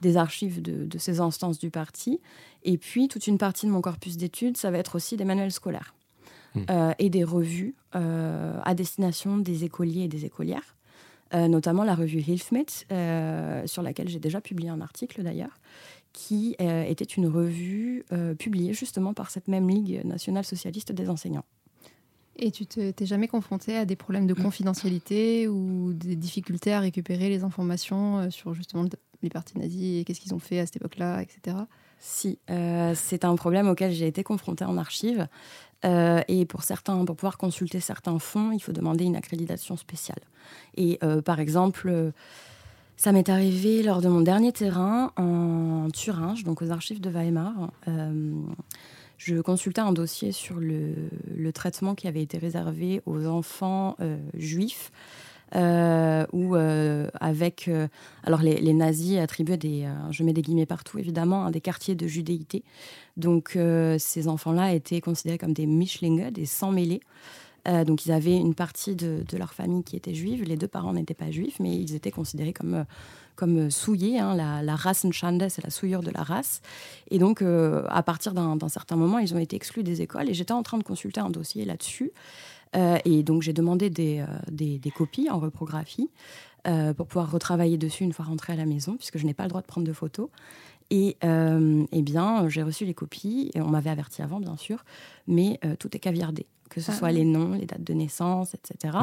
des 0.00 0.16
archives 0.16 0.62
de, 0.62 0.98
ces 0.98 1.20
instances 1.20 1.58
du 1.58 1.70
parti. 1.70 2.20
Et 2.64 2.78
puis, 2.78 3.08
toute 3.08 3.26
une 3.26 3.38
partie 3.38 3.66
de 3.66 3.70
mon 3.70 3.80
corpus 3.80 4.16
d'études, 4.16 4.56
ça 4.56 4.70
va 4.70 4.78
être 4.78 4.96
aussi 4.96 5.16
des 5.16 5.24
manuels 5.24 5.52
scolaires 5.52 5.94
hmm. 6.54 6.62
euh, 6.70 6.92
et 6.98 7.10
des 7.10 7.24
revues 7.24 7.74
euh, 7.94 8.58
à 8.64 8.74
destination 8.74 9.38
des 9.38 9.64
écoliers 9.64 10.02
et 10.02 10.08
des 10.08 10.24
écolières, 10.24 10.75
euh, 11.34 11.48
notamment 11.48 11.84
la 11.84 11.94
revue 11.94 12.20
Hilfmet, 12.20 12.66
sur 13.66 13.82
laquelle 13.82 14.08
j'ai 14.08 14.18
déjà 14.18 14.40
publié 14.40 14.70
un 14.70 14.80
article 14.80 15.22
d'ailleurs, 15.22 15.58
qui 16.12 16.56
était 16.58 17.04
une 17.04 17.26
revue 17.26 18.04
publiée 18.38 18.72
justement 18.72 19.12
par 19.12 19.30
cette 19.30 19.48
même 19.48 19.68
Ligue 19.68 20.02
nationale 20.04 20.44
socialiste 20.44 20.92
des 20.92 21.10
enseignants. 21.10 21.44
Et 22.38 22.50
tu 22.50 22.66
t'es 22.66 23.06
jamais 23.06 23.28
confronté 23.28 23.76
à 23.76 23.84
des 23.84 23.96
problèmes 23.96 24.26
de 24.26 24.34
confidentialité 24.34 25.46
ou 25.48 25.92
des 25.92 26.16
difficultés 26.16 26.72
à 26.72 26.80
récupérer 26.80 27.28
les 27.28 27.44
informations 27.44 28.30
sur 28.30 28.54
justement 28.54 28.86
les 29.22 29.30
partis 29.30 29.58
nazis 29.58 30.00
et 30.00 30.04
qu'est-ce 30.04 30.20
qu'ils 30.20 30.34
ont 30.34 30.38
fait 30.38 30.60
à 30.60 30.66
cette 30.66 30.76
époque-là, 30.76 31.22
etc. 31.22 31.56
Si, 31.98 32.38
euh, 32.50 32.92
c'est 32.94 33.24
un 33.24 33.34
problème 33.36 33.68
auquel 33.68 33.92
j'ai 33.92 34.06
été 34.06 34.22
confrontée 34.22 34.64
en 34.64 34.76
archive. 34.76 35.28
Euh, 35.84 36.20
et 36.28 36.46
pour 36.46 36.62
certains, 36.62 37.04
pour 37.04 37.16
pouvoir 37.16 37.38
consulter 37.38 37.80
certains 37.80 38.18
fonds, 38.18 38.50
il 38.52 38.60
faut 38.60 38.72
demander 38.72 39.04
une 39.04 39.16
accréditation 39.16 39.76
spéciale. 39.76 40.20
Et 40.76 40.98
euh, 41.02 41.22
par 41.22 41.40
exemple, 41.40 42.12
ça 42.96 43.12
m'est 43.12 43.28
arrivé 43.28 43.82
lors 43.82 44.00
de 44.00 44.08
mon 44.08 44.20
dernier 44.20 44.52
terrain 44.52 45.12
en 45.16 45.88
Thuringe, 45.92 46.44
donc 46.44 46.62
aux 46.62 46.70
archives 46.70 47.00
de 47.00 47.10
Weimar. 47.10 47.70
je 49.18 49.40
consultais 49.40 49.82
un 49.82 49.92
dossier 49.92 50.32
sur 50.32 50.56
le, 50.56 51.52
traitement 51.52 51.94
qui 51.94 52.08
avait 52.08 52.22
été 52.22 52.38
réservé 52.38 53.02
aux 53.06 53.26
enfants 53.26 53.96
juifs 54.34 54.90
euh, 55.54 56.26
où 56.32 56.56
euh, 56.56 57.08
avec 57.20 57.68
euh, 57.68 57.86
alors 58.24 58.42
les, 58.42 58.74
nazis 58.74 59.18
attribuaient 59.18 59.56
des 59.56 59.86
je 60.10 60.24
mets 60.24 60.32
des 60.32 60.42
guillemets 60.42 60.66
partout 60.66 60.98
évidemment 60.98 61.46
hein, 61.46 61.50
des 61.52 61.60
quartiers 61.60 61.94
de 61.94 62.06
judéité. 62.08 62.64
Donc 63.16 63.56
ces 63.98 64.28
enfants 64.28 64.52
là 64.52 64.72
étaient 64.74 65.00
considérés 65.00 65.38
comme 65.38 65.52
des 65.52 65.66
Mischlinge 65.66 66.32
des 66.32 66.46
sans 66.46 66.72
mêlés 66.72 67.00
donc 67.84 68.06
ils 68.06 68.12
avaient 68.12 68.36
une 68.36 68.54
partie 68.54 68.94
de, 68.94 69.24
leur 69.36 69.52
famille 69.52 69.82
qui 69.82 69.96
était 69.96 70.14
juive. 70.14 70.44
Les 70.44 70.56
deux 70.56 70.68
parents 70.68 70.92
n'étaient 70.92 71.14
pas 71.14 71.30
juifs 71.30 71.58
mais 71.60 71.76
ils 71.76 71.94
étaient 71.94 72.10
considérés 72.12 72.52
comme 72.52 72.84
comme 73.34 73.70
souillés 73.70 74.18
hein, 74.18 74.34
la, 74.34 74.62
la 74.62 74.76
Rassenschande 74.76 75.46
c'est 75.48 75.62
la 75.62 75.70
souillure 75.70 76.02
de 76.02 76.10
la 76.10 76.22
race. 76.22 76.60
Et 77.10 77.18
donc 77.18 77.42
à 77.42 78.02
partir 78.02 78.34
d'un 78.34 78.68
certain 78.68 78.96
moment 78.96 79.18
ils 79.18 79.32
ont 79.32 79.38
été 79.38 79.54
exclus 79.54 79.84
des 79.84 80.02
écoles. 80.02 80.28
Et 80.28 80.34
j'étais 80.34 80.52
en 80.52 80.64
train 80.64 80.78
de 80.78 80.84
consulter 80.84 81.20
un 81.20 81.30
dossier 81.30 81.64
là-dessus 81.64 82.12
euh, 82.74 82.98
et 83.04 83.22
donc 83.22 83.42
j'ai 83.42 83.52
demandé 83.52 83.90
des, 83.90 84.20
euh, 84.20 84.26
des, 84.50 84.90
copies 84.90 85.30
en 85.30 85.38
reprographie 85.38 86.10
euh, 86.66 86.92
pour 86.94 87.06
pouvoir 87.06 87.30
retravailler 87.30 87.78
dessus 87.78 88.04
une 88.04 88.12
fois 88.12 88.24
rentrée 88.24 88.52
à 88.52 88.56
la 88.56 88.66
maison, 88.66 88.96
puisque 88.96 89.18
je 89.18 89.26
n'ai 89.26 89.34
pas 89.34 89.44
le 89.44 89.50
droit 89.50 89.60
de 89.60 89.66
prendre 89.66 89.86
de 89.86 89.92
photos. 89.92 90.28
Et 90.90 91.16
eh 91.22 92.02
bien, 92.02 92.48
j'ai 92.48 92.62
reçu 92.62 92.84
les 92.84 92.94
copies, 92.94 93.50
et 93.54 93.60
on 93.60 93.68
m'avait 93.68 93.90
averti 93.90 94.22
avant, 94.22 94.38
bien 94.38 94.56
sûr, 94.56 94.84
mais 95.26 95.58
tout 95.80 95.96
est 95.96 95.98
caviardé, 95.98 96.46
que 96.70 96.80
ce 96.80 96.92
ah 96.92 96.94
soit 96.94 97.10
les 97.10 97.24
noms, 97.24 97.54
les 97.54 97.66
dates 97.66 97.82
de 97.82 97.92
naissance, 97.92 98.54
etc. 98.54 98.96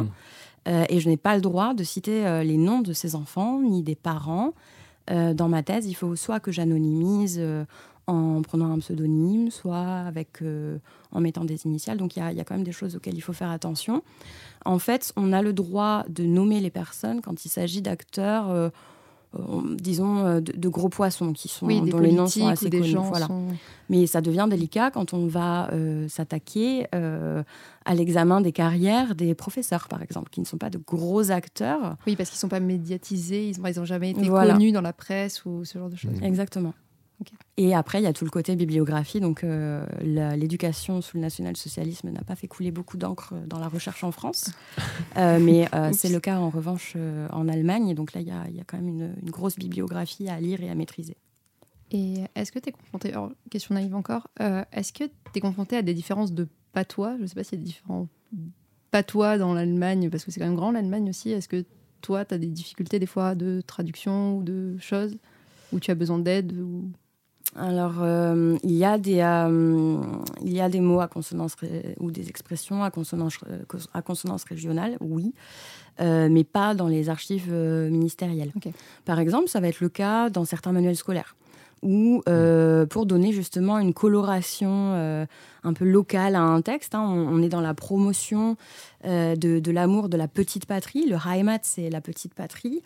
Mmh. 0.65 0.71
et 0.87 1.01
je 1.01 1.09
n'ai 1.09 1.17
pas 1.17 1.35
le 1.35 1.41
droit 1.41 1.73
de 1.73 1.83
citer 1.83 2.41
les 2.45 2.55
noms 2.55 2.79
de 2.79 2.93
ces 2.93 3.15
enfants, 3.15 3.59
ni 3.59 3.83
des 3.83 3.95
parents. 3.95 4.53
dans 5.09 5.49
ma 5.49 5.61
thèse, 5.61 5.85
il 5.85 5.93
faut 5.93 6.15
soit 6.15 6.39
que 6.39 6.53
j'anonymise 6.53 7.41
en 8.07 8.41
prenant 8.41 8.71
un 8.71 8.79
pseudonyme, 8.79 9.49
soit 9.49 9.77
avec, 9.77 10.41
euh, 10.41 10.77
en 11.11 11.21
mettant 11.21 11.45
des 11.45 11.65
initiales. 11.65 11.97
Donc 11.97 12.15
il 12.17 12.19
y, 12.19 12.35
y 12.35 12.39
a, 12.39 12.43
quand 12.43 12.55
même 12.55 12.63
des 12.63 12.71
choses 12.71 12.95
auxquelles 12.95 13.15
il 13.15 13.21
faut 13.21 13.33
faire 13.33 13.51
attention. 13.51 14.03
En 14.65 14.79
fait, 14.79 15.13
on 15.15 15.31
a 15.33 15.41
le 15.41 15.53
droit 15.53 16.03
de 16.09 16.23
nommer 16.23 16.59
les 16.59 16.69
personnes 16.69 17.21
quand 17.21 17.45
il 17.45 17.49
s'agit 17.49 17.81
d'acteurs, 17.81 18.49
euh, 18.49 18.69
euh, 19.39 19.75
disons, 19.75 20.41
de, 20.41 20.69
gros 20.69 20.89
poissons, 20.89 21.33
qui 21.33 21.47
sont, 21.47 21.67
dont 21.67 21.99
les 21.99 22.11
noms 22.11 22.27
sont 22.27 22.47
assez 22.47 22.69
connus. 22.69 22.95
Voilà. 22.95 23.27
Mais 23.89 24.05
ça 24.05 24.21
devient 24.21 24.47
délicat 24.49 24.91
quand 24.91 25.13
on 25.13 25.27
va 25.27 25.69
s'attaquer 26.07 26.85
à 26.91 27.95
l'examen 27.95 28.41
des 28.41 28.51
carrières 28.51 29.15
des 29.15 29.33
professeurs, 29.33 29.87
par 29.87 30.03
exemple, 30.03 30.29
qui 30.29 30.39
ne 30.39 30.45
sont 30.45 30.57
pas 30.57 30.69
de 30.69 30.77
gros 30.77 31.31
acteurs. 31.31 31.95
Oui, 32.05 32.15
parce 32.15 32.29
qu'ils 32.29 32.37
ne 32.37 32.41
sont 32.41 32.49
pas 32.49 32.59
médiatisés, 32.59 33.49
ils 33.49 33.59
n'ont 33.59 33.85
jamais 33.85 34.11
été 34.11 34.27
connus 34.27 34.71
dans 34.71 34.81
la 34.81 34.93
presse 34.93 35.45
ou 35.45 35.65
ce 35.65 35.79
genre 35.79 35.89
de 35.89 35.95
choses. 35.95 36.21
Exactement. 36.21 36.73
Et 37.55 37.75
après, 37.75 37.99
il 37.99 38.03
y 38.03 38.07
a 38.07 38.13
tout 38.13 38.25
le 38.25 38.31
côté 38.31 38.55
bibliographie. 38.55 39.19
Donc, 39.19 39.43
euh, 39.43 39.85
l'éducation 40.01 41.01
sous 41.01 41.17
le 41.17 41.21
national-socialisme 41.21 42.09
n'a 42.09 42.23
pas 42.23 42.35
fait 42.35 42.47
couler 42.47 42.71
beaucoup 42.71 42.97
d'encre 42.97 43.35
dans 43.47 43.59
la 43.59 43.67
recherche 43.67 44.03
en 44.03 44.11
France. 44.11 44.51
Euh, 45.17 45.39
mais 45.39 45.67
euh, 45.75 45.91
c'est 45.93 46.09
le 46.09 46.19
cas, 46.19 46.39
en 46.39 46.49
revanche, 46.49 46.97
en 47.31 47.47
Allemagne. 47.47 47.93
donc 47.93 48.13
là, 48.13 48.21
il 48.21 48.27
y 48.27 48.31
a, 48.31 48.49
y 48.49 48.59
a, 48.59 48.63
quand 48.65 48.77
même 48.77 48.87
une, 48.87 49.29
grosse 49.29 49.57
bibliographie 49.57 50.27
à 50.27 50.39
lire 50.39 50.63
et 50.63 50.69
à 50.69 50.75
maîtriser. 50.75 51.15
Et 51.91 52.15
est-ce 52.35 52.51
que 52.51 52.57
tu 52.57 52.69
es 52.69 52.71
confronté, 52.71 53.11
alors, 53.11 53.31
question 53.51 53.75
naïve 53.75 53.95
encore, 53.95 54.27
est-ce 54.71 54.91
que 54.91 55.03
tu 55.03 55.11
es 55.35 55.39
confronté 55.39 55.77
à 55.77 55.81
des 55.83 55.93
différences 55.93 56.31
de 56.33 56.47
patois? 56.71 57.15
Je 57.17 57.23
ne 57.23 57.27
sais 57.27 57.35
pas 57.35 57.43
s'il 57.43 57.59
y 57.59 57.61
a 57.61 57.63
des 57.63 57.69
différents 57.69 58.07
patois 58.89 59.37
dans 59.37 59.53
l'Allemagne, 59.53 60.09
parce 60.09 60.25
que 60.25 60.31
c'est 60.31 60.39
quand 60.39 60.47
même 60.47 60.55
grand 60.55 60.71
l'Allemagne 60.71 61.09
aussi. 61.09 61.31
Est-ce 61.31 61.47
que 61.47 61.63
toi, 62.01 62.25
tu 62.25 62.33
as 62.33 62.37
des 62.39 62.47
difficultés 62.47 62.97
des 62.97 63.05
fois 63.05 63.35
de 63.35 63.61
traduction 63.61 64.37
ou 64.37 64.43
de 64.43 64.77
choses? 64.79 65.15
Où 65.71 65.79
tu 65.79 65.91
as 65.91 65.95
besoin 65.95 66.17
d'aide 66.17 66.53
ou... 66.53 66.91
Alors, 67.55 67.95
euh, 68.01 68.57
il, 68.63 68.71
y 68.71 68.83
a 68.83 68.97
des, 68.97 69.19
euh, 69.19 69.97
il 70.43 70.53
y 70.53 70.61
a 70.61 70.69
des 70.69 70.79
mots 70.79 71.01
à 71.01 71.07
consonance 71.07 71.55
ou 71.99 72.11
des 72.11 72.29
expressions 72.29 72.83
à 72.83 72.89
consonance, 72.89 73.37
à 73.93 74.01
consonance 74.01 74.43
régionale, 74.43 74.97
oui, 75.01 75.33
euh, 76.01 76.29
mais 76.31 76.43
pas 76.43 76.73
dans 76.73 76.87
les 76.87 77.09
archives 77.09 77.53
ministérielles. 77.53 78.51
Par 79.05 79.19
exemple, 79.19 79.49
ça 79.49 79.59
va 79.59 79.67
être 79.67 79.81
le 79.81 79.89
cas 79.89 80.29
dans 80.29 80.45
certains 80.45 80.71
manuels 80.71 80.95
scolaires 80.95 81.35
ou 81.83 82.23
pour 82.89 83.05
donner 83.05 83.33
justement 83.33 83.77
une 83.77 83.93
coloration 83.93 85.27
un 85.63 85.73
peu 85.73 85.85
locale 85.85 86.35
à 86.35 86.41
un 86.41 86.61
texte. 86.61 86.95
Hein. 86.95 87.01
on, 87.03 87.41
est 87.41 87.49
dans 87.49 87.61
la 87.61 87.73
promotion 87.73 88.57
de, 89.03 89.35
de 89.35 89.71
l'amour 89.71 90.09
de 90.09 90.17
la 90.17 90.27
petite 90.27 90.65
patrie. 90.65 91.05
Le 91.07 91.17
Heimat, 91.25 91.59
c'est 91.63 91.89
la 91.89 92.01
petite 92.01 92.33
patrie. 92.33 92.81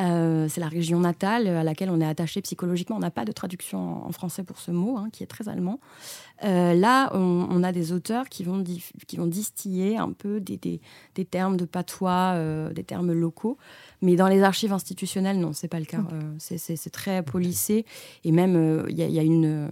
Euh, 0.00 0.48
c'est 0.48 0.60
la 0.60 0.68
région 0.68 1.00
natale 1.00 1.48
à 1.48 1.62
laquelle 1.64 1.90
on 1.90 2.00
est 2.00 2.06
attaché 2.06 2.40
psychologiquement. 2.40 2.96
On 2.96 3.00
n'a 3.00 3.10
pas 3.10 3.24
de 3.24 3.32
traduction 3.32 4.06
en 4.06 4.12
français 4.12 4.42
pour 4.42 4.58
ce 4.58 4.70
mot, 4.70 4.96
hein, 4.96 5.08
qui 5.12 5.22
est 5.22 5.26
très 5.26 5.48
allemand. 5.48 5.80
Euh, 6.44 6.74
là, 6.74 7.10
on, 7.14 7.62
a 7.62 7.72
des 7.72 7.92
auteurs 7.92 8.28
qui 8.28 8.42
vont, 8.42 8.64
qui 9.06 9.16
vont 9.16 9.26
distiller 9.26 9.98
un 9.98 10.12
peu 10.12 10.40
des, 10.40 10.56
des, 10.56 11.24
termes 11.24 11.56
de 11.56 11.64
patois, 11.64 12.32
euh, 12.34 12.72
des 12.72 12.84
termes 12.84 13.12
locaux. 13.12 13.58
Mais 14.00 14.16
dans 14.16 14.28
les 14.28 14.42
archives 14.42 14.72
institutionnelles, 14.72 15.38
non, 15.38 15.52
c'est 15.52 15.68
pas 15.68 15.78
le 15.78 15.84
cas. 15.84 16.02
c'est 16.38 16.90
très 16.90 17.22
policé. 17.22 17.84
Et 18.24 18.32
même, 18.32 18.86
il 18.88 18.96
y, 18.96 19.18
a 19.18 19.22
une 19.22 19.68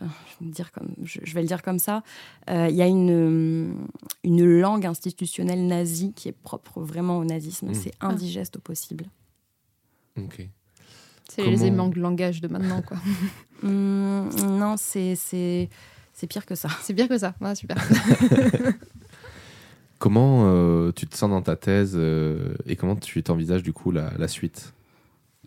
je 0.00 0.44
vais, 0.44 0.50
dire 0.50 0.72
comme, 0.72 0.94
je, 1.02 1.34
vais 1.34 1.42
le 1.42 1.46
dire 1.46 1.62
comme 1.62 1.78
ça, 1.78 2.02
il 2.48 2.74
y 2.74 2.82
a 2.82 2.86
une, 2.86 3.74
une 4.24 4.44
langue 4.60 4.86
institutionnelle 4.86 5.66
nazie 5.66 6.12
qui 6.12 6.28
est 6.28 6.32
propre 6.32 6.80
vraiment 6.80 7.18
au 7.18 7.24
nazisme. 7.24 7.70
Mmh. 7.70 7.74
C'est 7.74 7.92
indigeste 8.00 8.56
au 8.56 8.60
possible. 8.60 9.06
C'est 11.28 11.46
les 11.46 11.64
aimants 11.64 11.88
de 11.88 12.00
langage 12.00 12.40
de 12.40 12.48
maintenant, 12.48 12.82
quoi. 12.82 12.96
Hum, 13.62 14.28
non, 14.58 14.74
c'est 14.76 15.16
pire 16.28 16.44
que 16.44 16.54
ça. 16.54 16.68
C'est 16.82 16.94
pire 16.94 17.08
que 17.08 17.18
ça. 17.18 17.34
super. 17.54 17.76
Comment 19.98 20.46
euh, 20.46 20.92
tu 20.92 21.06
te 21.06 21.14
sens 21.14 21.28
dans 21.28 21.42
ta 21.42 21.56
thèse 21.56 21.92
euh, 21.94 22.54
et 22.64 22.74
comment 22.74 22.96
tu 22.96 23.22
t'envisages 23.22 23.62
du 23.62 23.74
coup 23.74 23.90
la, 23.90 24.10
la 24.16 24.28
suite? 24.28 24.72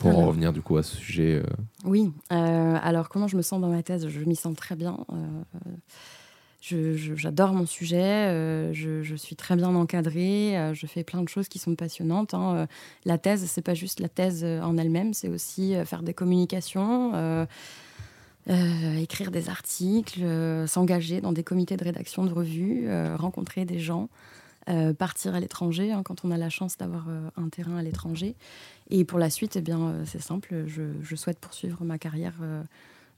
Pour 0.03 0.17
en 0.19 0.25
revenir 0.27 0.53
du 0.53 0.61
coup 0.61 0.77
à 0.77 0.83
ce 0.83 0.95
sujet. 0.95 1.35
euh, 1.35 1.43
Oui, 1.85 2.11
euh, 2.31 2.77
alors 2.81 3.09
comment 3.09 3.27
je 3.27 3.35
me 3.37 3.41
sens 3.41 3.59
dans 3.61 3.69
ma 3.69 3.83
thèse? 3.83 4.07
Je 4.07 4.19
m'y 4.21 4.35
sens 4.35 4.55
très 4.55 4.75
bien. 4.75 5.05
euh, 5.11 5.43
J'adore 7.15 7.51
mon 7.53 7.65
sujet, 7.65 8.71
je, 8.73 9.03
je 9.03 9.15
suis 9.15 9.35
très 9.35 9.57
bien 9.57 9.75
encadrée, 9.75 10.55
je 10.73 10.87
fais 10.87 11.03
plein 11.03 11.21
de 11.21 11.27
choses 11.27 11.49
qui 11.49 11.59
sont 11.59 11.75
passionnantes. 11.75 12.33
hein. 12.33 12.67
La 13.03 13.17
thèse, 13.17 13.43
c'est 13.47 13.61
pas 13.61 13.73
juste 13.73 13.99
la 13.99 14.07
thèse 14.07 14.45
en 14.45 14.77
elle-même, 14.77 15.13
c'est 15.13 15.27
aussi 15.27 15.73
faire 15.83 16.03
des 16.03 16.13
communications, 16.13 17.11
euh, 17.13 18.95
écrire 18.97 19.29
des 19.29 19.49
articles, 19.49 20.21
euh, 20.23 20.65
s'engager 20.65 21.19
dans 21.19 21.33
des 21.33 21.43
comités 21.43 21.75
de 21.75 21.83
rédaction 21.83 22.23
de 22.23 22.31
revues, 22.31 22.85
euh, 22.87 23.17
rencontrer 23.17 23.65
des 23.65 23.79
gens, 23.79 24.07
euh, 24.69 24.93
partir 24.93 25.35
à 25.35 25.39
l'étranger 25.39 25.91
hein, 25.91 26.03
quand 26.03 26.23
on 26.23 26.31
a 26.31 26.37
la 26.37 26.49
chance 26.49 26.77
d'avoir 26.77 27.05
euh, 27.09 27.29
un 27.35 27.49
terrain 27.49 27.77
à 27.77 27.83
l'étranger. 27.83 28.35
Et 28.89 29.03
pour 29.03 29.19
la 29.19 29.29
suite, 29.29 29.55
eh 29.57 29.61
bien, 29.61 29.79
euh, 29.79 30.03
c'est 30.05 30.21
simple, 30.21 30.65
je, 30.67 31.15
souhaite 31.15 31.39
poursuivre 31.39 31.83
ma 31.83 31.97
carrière 31.97 32.33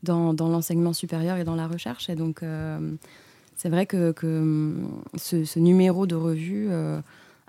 dans, 0.03 0.33
l'enseignement 0.33 0.93
supérieur 0.93 1.37
et 1.37 1.43
dans 1.43 1.55
la 1.55 1.67
recherche. 1.67 2.09
Et 2.09 2.15
donc, 2.15 2.41
c'est 3.55 3.69
vrai 3.69 3.85
que, 3.85 4.11
que, 4.11 4.27
hum, 4.27 5.01
ce, 5.15 5.59
numéro 5.59 6.07
de 6.07 6.15
revue 6.15 6.69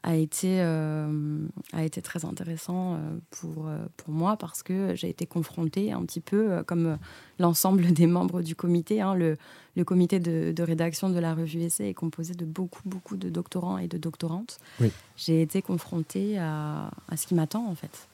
a, 0.06 0.14
été, 0.14 0.60
euh, 0.60 1.46
a 1.72 1.84
été 1.84 2.00
très 2.00 2.24
intéressant 2.24 2.94
euh, 2.94 2.98
pour, 3.32 3.66
euh, 3.66 3.84
pour 3.96 4.14
moi 4.14 4.36
parce 4.36 4.62
que 4.62 4.94
j'ai 4.94 5.08
été 5.08 5.26
confrontée 5.26 5.92
un 5.92 6.02
petit 6.02 6.20
peu, 6.20 6.62
comme 6.64 6.96
l'ensemble 7.38 7.82
des 7.92 8.06
membres 8.06 8.40
du 8.40 8.54
comité, 8.54 9.00
hein, 9.00 9.14
le, 9.14 9.36
le 9.76 9.84
comité 9.84 10.20
de, 10.20 10.52
de 10.52 10.62
rédaction 10.62 11.10
de 11.10 11.18
la 11.18 11.34
revue 11.34 11.62
Essai 11.62 11.88
est 11.88 11.94
composé 11.94 12.34
de 12.34 12.44
beaucoup, 12.44 12.82
beaucoup 12.84 13.16
de 13.16 13.28
doctorants 13.28 13.78
et 13.78 13.88
de 13.88 13.98
doctorantes. 13.98 14.58
Oui. 14.80 14.92
J'ai 15.16 15.42
été 15.42 15.60
confrontée 15.60 16.38
à, 16.38 16.90
à 17.08 17.16
ce 17.16 17.26
qui 17.26 17.34
m'attend, 17.34 17.66
en 17.66 17.74
fait. 17.74 18.06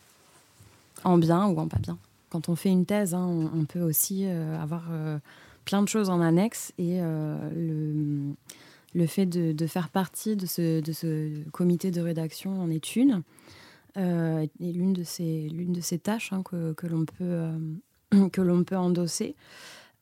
En 1.04 1.18
bien 1.18 1.46
ou 1.46 1.58
en 1.58 1.68
pas 1.68 1.78
bien. 1.78 1.98
Quand 2.30 2.48
on 2.48 2.56
fait 2.56 2.70
une 2.70 2.86
thèse, 2.86 3.12
hein, 3.12 3.26
on, 3.26 3.60
on 3.60 3.64
peut 3.66 3.82
aussi 3.82 4.24
euh, 4.24 4.58
avoir 4.58 4.84
euh, 4.90 5.18
plein 5.66 5.82
de 5.82 5.88
choses 5.88 6.08
en 6.08 6.22
annexe 6.22 6.72
et 6.78 7.00
euh, 7.00 7.36
le, 7.54 8.34
le 8.94 9.06
fait 9.06 9.26
de, 9.26 9.66
faire 9.66 9.88
partie 9.88 10.36
de 10.36 10.46
ce, 10.46 11.50
comité 11.50 11.90
de 11.90 12.00
rédaction 12.00 12.60
en 12.60 12.70
est 12.70 12.96
une. 12.96 13.22
Euh, 13.98 14.46
et 14.60 14.72
l'une 14.72 14.92
de 14.92 15.02
ces, 15.04 15.98
tâches 15.98 16.30
que, 16.44 16.86
l'on 16.86 17.04
peut, 18.64 18.76
endosser. 18.76 19.34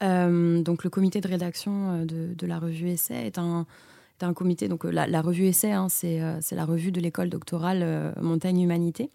Euh, 0.03 0.63
donc 0.63 0.85
le 0.85 0.91
comité 0.91 1.21
de 1.21 1.29
rédaction 1.29 2.07
euh, 2.09 2.35
de, 2.35 2.47
la 2.47 2.59
revue 2.59 2.89
Essai 2.89 3.27
est 3.27 3.39
un, 3.39 3.67
comité. 4.35 4.69
Donc 4.69 4.85
la, 4.85 5.23
revue 5.23 5.47
Essai, 5.47 5.73
hein, 5.73 5.89
c'est, 5.89 6.21
la 6.53 6.65
revue 6.65 6.93
de 6.93 7.01
l'école 7.01 7.31
doctorale 7.31 8.15
Montagne 8.21 8.61
Humanité. 8.61 9.11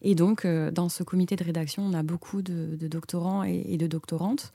Et 0.00 0.14
donc 0.14 0.46
dans 0.46 0.88
ce 0.88 1.02
comité 1.02 1.34
de 1.36 1.44
rédaction, 1.44 1.82
on 1.84 1.92
a 1.92 2.02
beaucoup 2.02 2.42
de, 2.42 2.76
doctorants 2.86 3.44
et, 3.44 3.64
et 3.66 3.76
de 3.76 3.86
doctorantes. 3.86 4.52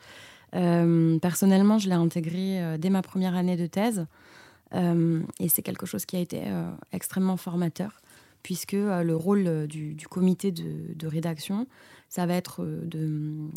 Personnellement, 0.51 1.79
je 1.79 1.89
l'ai 1.89 1.95
intégré 1.95 2.77
dès 2.77 2.89
ma 2.89 3.01
première 3.01 3.35
année 3.35 3.57
de 3.57 3.65
thèse. 3.65 4.05
Euh, 4.73 5.21
et 5.39 5.49
c'est 5.49 5.61
quelque 5.61 5.85
chose 5.85 6.05
qui 6.05 6.15
a 6.15 6.19
été 6.19 6.43
euh, 6.45 6.69
extrêmement 6.91 7.37
formateur, 7.37 8.01
puisque 8.41 8.73
euh, 8.73 9.03
le 9.03 9.15
rôle 9.15 9.67
du, 9.67 9.93
du 9.93 10.07
comité 10.07 10.51
de, 10.51 10.93
de 10.93 11.07
rédaction, 11.07 11.67
ça 12.09 12.25
va 12.25 12.35
être 12.35 12.63
de, 12.65 13.49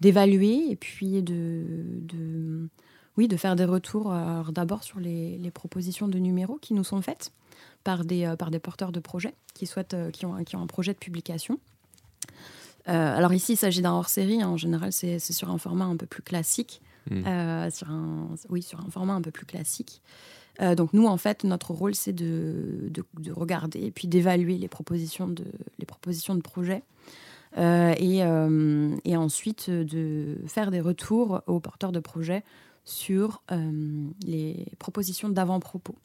d'évaluer 0.00 0.70
et 0.70 0.76
puis 0.76 1.22
de, 1.22 1.64
de, 2.00 2.68
oui, 3.16 3.28
de 3.28 3.36
faire 3.36 3.56
des 3.56 3.64
retours 3.64 4.14
d'abord 4.52 4.82
sur 4.82 5.00
les, 5.00 5.38
les 5.38 5.50
propositions 5.50 6.08
de 6.08 6.18
numéros 6.18 6.58
qui 6.60 6.74
nous 6.74 6.84
sont 6.84 7.00
faites 7.00 7.32
par 7.84 8.04
des, 8.04 8.34
par 8.38 8.50
des 8.50 8.58
porteurs 8.58 8.92
de 8.92 9.00
projets 9.00 9.34
qui, 9.54 9.66
souhaitent, 9.66 9.96
qui, 10.12 10.26
ont, 10.26 10.44
qui 10.44 10.56
ont 10.56 10.62
un 10.62 10.66
projet 10.66 10.92
de 10.92 10.98
publication. 10.98 11.58
Euh, 12.88 13.16
alors 13.16 13.32
ici, 13.32 13.54
il 13.54 13.56
s'agit 13.56 13.82
d'un 13.82 13.92
hors-série. 13.92 14.42
En 14.44 14.56
général, 14.56 14.92
c'est 14.92 15.18
sur 15.18 15.50
un 15.50 15.58
format 15.58 15.84
un 15.86 15.96
peu 15.96 16.06
plus 16.06 16.22
classique. 16.22 16.80
Mm. 17.10 17.26
Euh, 17.26 17.70
sur 17.70 17.90
un, 17.90 18.28
oui, 18.48 18.62
sur 18.62 18.80
un 18.80 18.90
format 18.90 19.14
un 19.14 19.22
peu 19.22 19.30
plus 19.30 19.46
classique. 19.46 20.02
Euh, 20.60 20.74
donc 20.74 20.92
nous, 20.92 21.06
en 21.06 21.16
fait, 21.16 21.44
notre 21.44 21.72
rôle, 21.72 21.94
c'est 21.94 22.12
de, 22.12 22.88
de, 22.90 23.04
de 23.20 23.32
regarder 23.32 23.80
et 23.80 23.90
puis 23.90 24.08
d'évaluer 24.08 24.58
les 24.58 24.68
propositions 24.68 25.28
de, 25.28 25.44
les 25.78 25.86
propositions 25.86 26.34
de 26.34 26.42
projet. 26.42 26.82
Euh, 27.58 27.94
et, 27.98 28.22
euh, 28.22 28.94
et 29.04 29.16
ensuite 29.16 29.70
de 29.70 30.36
faire 30.46 30.70
des 30.70 30.80
retours 30.80 31.40
aux 31.46 31.58
porteurs 31.58 31.92
de 31.92 32.00
projets 32.00 32.44
sur 32.84 33.42
les 34.26 34.66
propositions 34.78 35.28
d'avant-propos. 35.28 35.96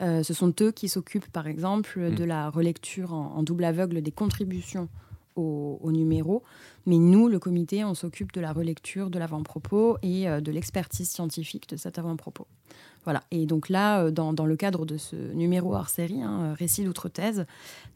Ce 0.00 0.32
sont 0.32 0.52
eux 0.62 0.72
qui 0.72 0.88
s'occupent, 0.88 1.30
par 1.30 1.46
exemple, 1.46 2.14
de 2.14 2.24
la 2.24 2.48
relecture 2.48 3.12
en, 3.12 3.36
en 3.36 3.42
double 3.42 3.64
aveugle 3.64 4.00
des 4.00 4.10
contributions 4.10 4.88
au, 5.36 5.78
au 5.82 5.92
numéro. 5.92 6.42
Mais 6.86 6.96
nous, 6.96 7.28
le 7.28 7.38
comité, 7.38 7.84
on 7.84 7.94
s'occupe 7.94 8.32
de 8.32 8.40
la 8.40 8.52
relecture 8.52 9.10
de 9.10 9.18
l'avant-propos 9.18 9.98
et 10.02 10.24
de 10.24 10.50
l'expertise 10.50 11.10
scientifique 11.10 11.68
de 11.68 11.76
cet 11.76 11.98
avant-propos. 11.98 12.46
Voilà. 13.04 13.22
Et 13.30 13.46
donc 13.46 13.68
là, 13.68 14.04
euh, 14.04 14.10
dans, 14.10 14.32
dans 14.32 14.46
le 14.46 14.56
cadre 14.56 14.84
de 14.84 14.98
ce 14.98 15.16
numéro 15.16 15.74
hors 15.74 15.88
série, 15.88 16.22
hein, 16.22 16.54
Récit 16.54 16.84
d'outre-thèse, 16.84 17.46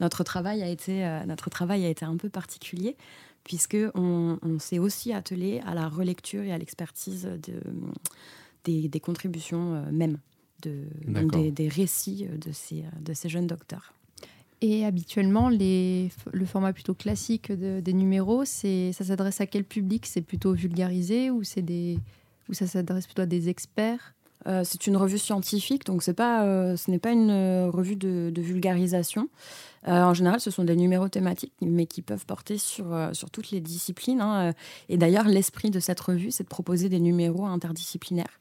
notre 0.00 0.24
travail 0.24 0.62
a 0.62 0.68
été, 0.68 1.04
euh, 1.04 1.24
notre 1.26 1.50
travail 1.50 1.84
a 1.84 1.88
été 1.88 2.04
un 2.04 2.16
peu 2.16 2.28
particulier 2.28 2.96
puisque 3.44 3.76
on, 3.94 4.38
on 4.42 4.58
s'est 4.58 4.78
aussi 4.78 5.12
attelé 5.12 5.60
à 5.66 5.74
la 5.74 5.88
relecture 5.88 6.42
et 6.42 6.52
à 6.52 6.56
l'expertise 6.56 7.24
de, 7.24 7.60
des, 8.64 8.88
des 8.88 9.00
contributions 9.00 9.74
euh, 9.74 9.92
mêmes, 9.92 10.18
de, 10.62 10.84
donc 11.06 11.14
D'accord. 11.26 11.42
des, 11.42 11.50
des 11.50 11.68
récits 11.68 12.26
de 12.26 12.52
ces, 12.52 12.84
de 13.00 13.12
ces 13.12 13.28
jeunes 13.28 13.46
docteurs. 13.46 13.92
Et 14.62 14.86
habituellement, 14.86 15.50
les, 15.50 16.10
le 16.32 16.46
format 16.46 16.72
plutôt 16.72 16.94
classique 16.94 17.52
de- 17.52 17.80
des 17.80 17.92
numéros, 17.92 18.46
c'est, 18.46 18.92
ça 18.92 19.04
s'adresse 19.04 19.42
à 19.42 19.46
quel 19.46 19.64
public? 19.64 20.06
C'est 20.06 20.22
plutôt 20.22 20.54
vulgarisé 20.54 21.30
ou, 21.30 21.44
c'est 21.44 21.60
des, 21.60 21.98
ou 22.48 22.54
ça 22.54 22.66
s'adresse 22.66 23.04
plutôt 23.04 23.22
à 23.22 23.26
des 23.26 23.50
experts? 23.50 24.14
Euh, 24.46 24.62
c'est 24.64 24.86
une 24.86 24.96
revue 24.96 25.18
scientifique, 25.18 25.84
donc 25.86 26.02
pas, 26.12 26.44
euh, 26.44 26.76
ce 26.76 26.90
n'est 26.90 26.98
pas 26.98 27.12
une 27.12 27.30
euh, 27.30 27.70
revue 27.70 27.96
de, 27.96 28.32
vulgarisation. 28.36 29.28
En 29.86 30.14
général, 30.14 30.40
ce 30.40 30.50
sont 30.50 30.64
des 30.64 30.76
numéros 30.76 31.10
thématiques, 31.10 31.52
mais 31.60 31.84
qui 31.84 32.00
peuvent 32.00 32.24
porter 32.24 32.56
sur, 32.56 32.86
sur 33.12 33.28
toutes 33.30 33.50
les 33.50 33.60
disciplines. 33.60 34.22
hein. 34.22 34.54
Et 34.88 34.96
d'ailleurs, 34.96 35.26
l'esprit 35.26 35.70
de 35.70 35.78
cette 35.78 36.00
revue, 36.00 36.30
c'est 36.30 36.44
de 36.44 36.48
proposer 36.48 36.88
des 36.88 37.00
numéros 37.00 37.44
interdisciplinaires. 37.44 38.40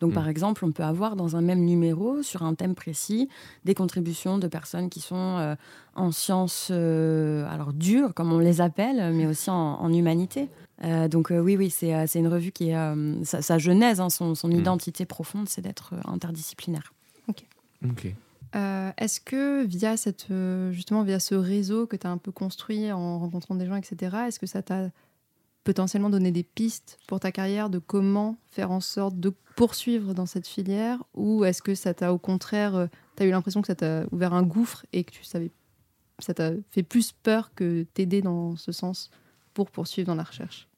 Donc, 0.00 0.12
Mm. 0.12 0.14
par 0.14 0.28
exemple, 0.28 0.64
on 0.64 0.70
peut 0.72 0.84
avoir 0.84 1.16
dans 1.16 1.34
un 1.36 1.40
même 1.40 1.64
numéro, 1.64 2.22
sur 2.22 2.42
un 2.42 2.54
thème 2.54 2.74
précis, 2.74 3.28
des 3.64 3.74
contributions 3.74 4.38
de 4.38 4.46
personnes 4.46 4.88
qui 4.90 5.00
sont 5.00 5.16
euh, 5.16 5.56
en 5.94 6.12
sciences, 6.12 6.68
euh, 6.70 7.46
alors 7.50 7.72
dures, 7.72 8.14
comme 8.14 8.32
on 8.32 8.38
les 8.38 8.60
appelle, 8.60 9.12
mais 9.14 9.26
aussi 9.26 9.50
en, 9.50 9.54
en 9.80 9.92
humanité. 9.92 10.48
Euh, 10.84 11.08
donc 11.08 11.32
euh, 11.32 11.40
oui, 11.40 11.56
oui, 11.56 11.70
c'est 11.70 11.92
euh, 11.94 12.06
une 12.14 12.28
revue 12.28 12.52
qui 12.52 12.68
est 12.70 12.76
euh, 12.76 13.24
sa, 13.24 13.42
sa 13.42 13.58
genèse, 13.58 14.00
hein, 14.00 14.10
son, 14.10 14.34
son 14.36 14.48
Mm. 14.48 14.52
identité 14.60 15.04
profonde, 15.06 15.48
c'est 15.48 15.62
d'être 15.62 15.94
euh, 15.94 16.00
interdisciplinaire. 16.12 16.92
Ok. 17.28 18.14
Euh, 18.56 18.90
Est-ce 18.96 19.20
que 19.20 19.64
via 19.64 19.96
cette, 19.96 20.26
justement 20.70 21.02
via 21.02 21.20
ce 21.20 21.34
réseau 21.34 21.86
que 21.86 21.96
tu 21.96 22.06
as 22.06 22.10
un 22.10 22.16
peu 22.16 22.32
construit 22.32 22.90
en 22.92 23.18
rencontrant 23.18 23.54
des 23.56 23.66
gens, 23.66 23.76
etc., 23.76 24.16
est-ce 24.28 24.38
que 24.38 24.46
ça 24.46 24.62
t'a 24.62 24.88
potentiellement 25.64 26.10
donné 26.10 26.30
des 26.32 26.42
pistes 26.42 26.98
pour 27.06 27.20
ta 27.20 27.32
carrière 27.32 27.70
de 27.70 27.78
comment 27.78 28.38
faire 28.46 28.70
en 28.70 28.80
sorte 28.80 29.18
de 29.18 29.32
poursuivre 29.56 30.14
dans 30.14 30.26
cette 30.26 30.46
filière 30.46 31.02
Ou 31.14 31.44
est-ce 31.44 31.62
que 31.62 31.74
ça 31.74 31.94
t'a 31.94 32.12
au 32.12 32.18
contraire, 32.18 32.88
tu 33.16 33.22
as 33.22 33.26
eu 33.26 33.30
l'impression 33.30 33.60
que 33.60 33.66
ça 33.66 33.74
t'a 33.74 34.04
ouvert 34.12 34.32
un 34.32 34.42
gouffre 34.42 34.86
et 34.92 35.04
que 35.04 35.10
tu 35.10 35.24
savais, 35.24 35.50
ça 36.18 36.34
t'a 36.34 36.52
fait 36.70 36.82
plus 36.82 37.12
peur 37.12 37.52
que 37.54 37.84
t'aider 37.94 38.22
dans 38.22 38.56
ce 38.56 38.72
sens 38.72 39.10
pour 39.54 39.70
poursuivre 39.70 40.06
dans 40.06 40.14
la 40.14 40.24
recherche? 40.24 40.68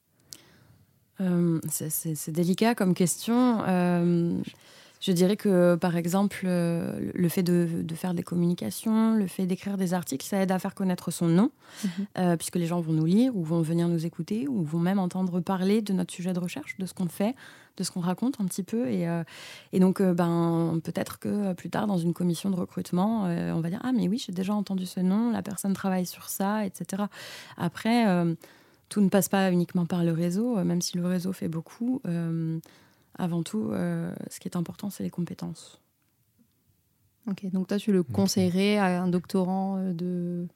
Euh, 1.21 1.61
c'est 1.69 2.31
délicat 2.31 2.75
comme 2.75 2.95
question. 2.95 3.63
Euh, 3.67 4.41
je 5.01 5.13
dirais 5.13 5.37
que, 5.37 5.77
par 5.77 5.97
exemple, 5.97 6.43
euh, 6.45 7.11
le 7.15 7.29
fait 7.31 7.43
de, 7.43 7.67
de 7.83 7.95
faire 7.95 8.13
des 8.13 8.23
communications, 8.23 9.15
le 9.15 9.27
fait 9.27 9.47
d'écrire 9.47 9.77
des 9.79 9.95
articles, 9.95 10.27
ça 10.27 10.39
aide 10.43 10.53
à 10.53 10.59
faire 10.59 10.75
connaître 10.75 11.11
son 11.11 11.27
nom, 11.27 11.51
Mhm. 11.85 12.07
euh, 12.19 12.37
puisque 12.37 12.57
les 12.57 12.67
gens 12.67 12.81
vont 12.81 12.93
nous 12.93 13.07
lire 13.07 13.35
ou 13.37 13.43
vont 13.43 13.63
venir 13.63 13.89
nous 13.89 14.05
écouter 14.05 14.47
ou 14.49 14.63
vont 14.63 14.79
même 14.79 14.99
entendre 14.99 15.41
parler 15.41 15.81
de 15.83 15.93
notre 15.95 16.13
sujet 16.13 16.33
de 16.35 16.39
recherche, 16.39 16.77
de 16.79 16.85
ce 16.87 16.93
qu'on 16.95 17.07
fait, 17.09 17.35
de 17.79 17.85
ce 17.85 17.91
qu'on 17.91 18.01
raconte 18.01 18.41
un 18.41 18.45
petit 18.45 18.63
peu. 18.63 18.89
Et, 18.91 19.09
euh, 19.09 19.23
et 19.73 19.81
donc, 19.81 20.01
euh, 20.03 20.13
ben, 20.13 20.81
peut-être 20.85 21.19
que 21.19 21.55
plus 21.55 21.71
tard, 21.71 21.87
dans 21.87 21.97
une 21.99 22.13
commission 22.13 22.51
de 22.51 22.57
recrutement, 22.57 23.23
on 23.25 23.61
va 23.61 23.71
dire 23.71 23.81
Ah, 23.83 23.93
mais 23.93 24.07
oui, 24.09 24.23
j'ai 24.25 24.33
déjà 24.33 24.53
entendu 24.55 24.85
ce 24.85 25.01
nom, 25.01 25.31
la 25.31 25.41
personne 25.43 25.73
travaille 25.73 26.05
sur 26.07 26.29
ça, 26.29 26.67
etc. 26.67 27.05
Après, 27.57 28.05
tout 28.91 29.01
ne 29.01 29.09
passe 29.09 29.29
pas 29.31 29.51
uniquement 29.51 29.87
par 29.87 30.05
le 30.05 30.13
réseau, 30.13 30.57
même 30.65 30.83
si 30.83 30.99
le 30.99 31.07
réseau 31.07 31.33
fait 31.33 31.49
beaucoup. 31.49 32.03
Avant 33.17 33.43
tout, 33.43 33.71
euh, 33.73 34.13
ce 34.31 34.41
qui 34.41 34.49
est 34.49 34.57
important, 34.57 34.91
c'est 34.91 35.03
les 35.03 35.11
compétences. 35.11 35.81
Ok, 37.29 37.51
donc 37.53 37.69
toi 37.69 37.79
tu 37.79 37.93
le 37.93 38.03
conseillerais 38.03 38.79
à 38.79 39.03
un 39.03 39.09
doctorant 39.09 39.77
euh, 39.77 39.93
de 39.93 40.47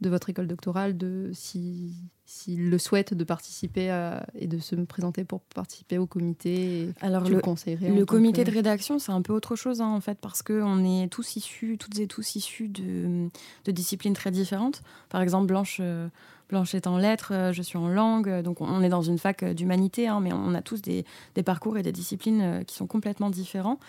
de 0.00 0.10
votre 0.10 0.28
école 0.28 0.46
doctorale, 0.46 0.96
de 0.96 1.30
si 1.32 1.94
s'ils 2.26 2.68
le 2.68 2.78
souhaitent, 2.78 3.14
de 3.14 3.24
participer 3.24 4.12
et 4.34 4.46
de 4.46 4.58
se 4.58 4.74
présenter 4.74 5.24
pour 5.24 5.40
participer 5.40 5.98
au 5.98 6.06
comité. 6.06 6.90
Alors 7.00 7.22
tu 7.22 7.32
le, 7.32 7.40
conseillerais 7.40 7.90
le 7.90 8.04
comité 8.04 8.44
de 8.44 8.50
rédaction, 8.50 8.98
c'est 8.98 9.12
un 9.12 9.22
peu 9.22 9.32
autre 9.32 9.56
chose 9.56 9.80
hein, 9.80 9.88
en 9.88 10.00
fait, 10.00 10.18
parce 10.18 10.42
qu'on 10.42 10.84
est 10.84 11.08
tous 11.08 11.36
issus, 11.36 11.76
toutes 11.78 11.98
et 11.98 12.06
tous 12.06 12.34
issus 12.34 12.68
de, 12.68 13.28
de 13.64 13.72
disciplines 13.72 14.14
très 14.14 14.30
différentes. 14.30 14.82
Par 15.08 15.20
exemple, 15.20 15.46
Blanche. 15.46 15.78
Euh, 15.80 16.08
Blanche 16.54 16.76
est 16.76 16.86
en 16.86 16.98
lettres, 16.98 17.32
euh, 17.32 17.52
je 17.52 17.62
suis 17.62 17.78
en 17.78 17.88
langue, 17.88 18.28
euh, 18.28 18.40
donc 18.40 18.60
on 18.60 18.80
est 18.80 18.88
dans 18.88 19.02
une 19.02 19.18
fac 19.18 19.42
euh, 19.42 19.54
d'humanité, 19.54 20.06
hein, 20.06 20.20
mais 20.20 20.32
on 20.32 20.54
a 20.54 20.62
tous 20.62 20.82
des, 20.82 21.04
parcours 21.44 21.76
et 21.78 21.82
des 21.82 21.90
disciplines 21.90 22.62
qui 22.64 22.76
sont 22.76 22.86
complètement 22.86 23.28
différents. 23.28 23.80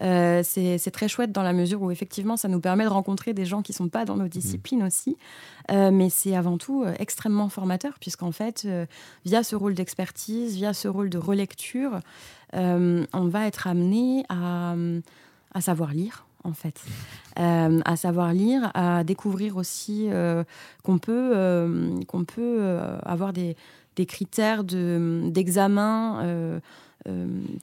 c'est 0.00 0.90
très 0.90 1.06
chouette 1.06 1.32
dans 1.32 1.42
la 1.42 1.52
mesure 1.52 1.82
où 1.82 1.90
effectivement 1.90 2.38
ça 2.38 2.48
nous 2.48 2.60
permet 2.60 2.84
de 2.84 2.88
rencontrer 2.88 3.34
des 3.34 3.44
gens 3.44 3.60
qui 3.60 3.72
ne 3.72 3.76
sont 3.76 3.88
pas 3.90 4.06
dans 4.06 4.16
nos 4.16 4.26
disciplines 4.26 4.82
mmh. 4.82 4.86
aussi, 4.86 5.18
mais 5.70 6.08
c'est 6.08 6.34
avant 6.34 6.56
tout 6.56 6.86
extrêmement 6.98 7.50
formateur, 7.50 7.98
puisqu'en 8.00 8.32
fait, 8.32 8.66
via 9.26 9.42
ce 9.42 9.54
rôle 9.54 9.74
d'expertise, 9.74 10.54
via 10.54 10.72
ce 10.72 10.88
rôle 10.88 11.10
de 11.10 11.18
relecture, 11.18 12.00
on 12.54 13.28
va 13.28 13.46
être 13.46 13.66
amené 13.66 14.24
à 14.30 15.60
savoir 15.60 15.92
lire 15.92 16.23
en 16.44 16.52
fait, 16.52 16.80
euh, 17.38 17.80
à 17.84 17.96
savoir 17.96 18.32
lire, 18.32 18.70
à 18.74 19.02
découvrir 19.02 19.56
aussi 19.56 20.08
euh, 20.10 20.44
qu'on 20.82 20.98
peut, 20.98 21.32
euh, 21.34 21.98
qu'on 22.06 22.24
peut 22.24 22.78
avoir 23.02 23.32
des, 23.32 23.56
des 23.96 24.06
critères 24.06 24.62
d'examen 24.64 26.60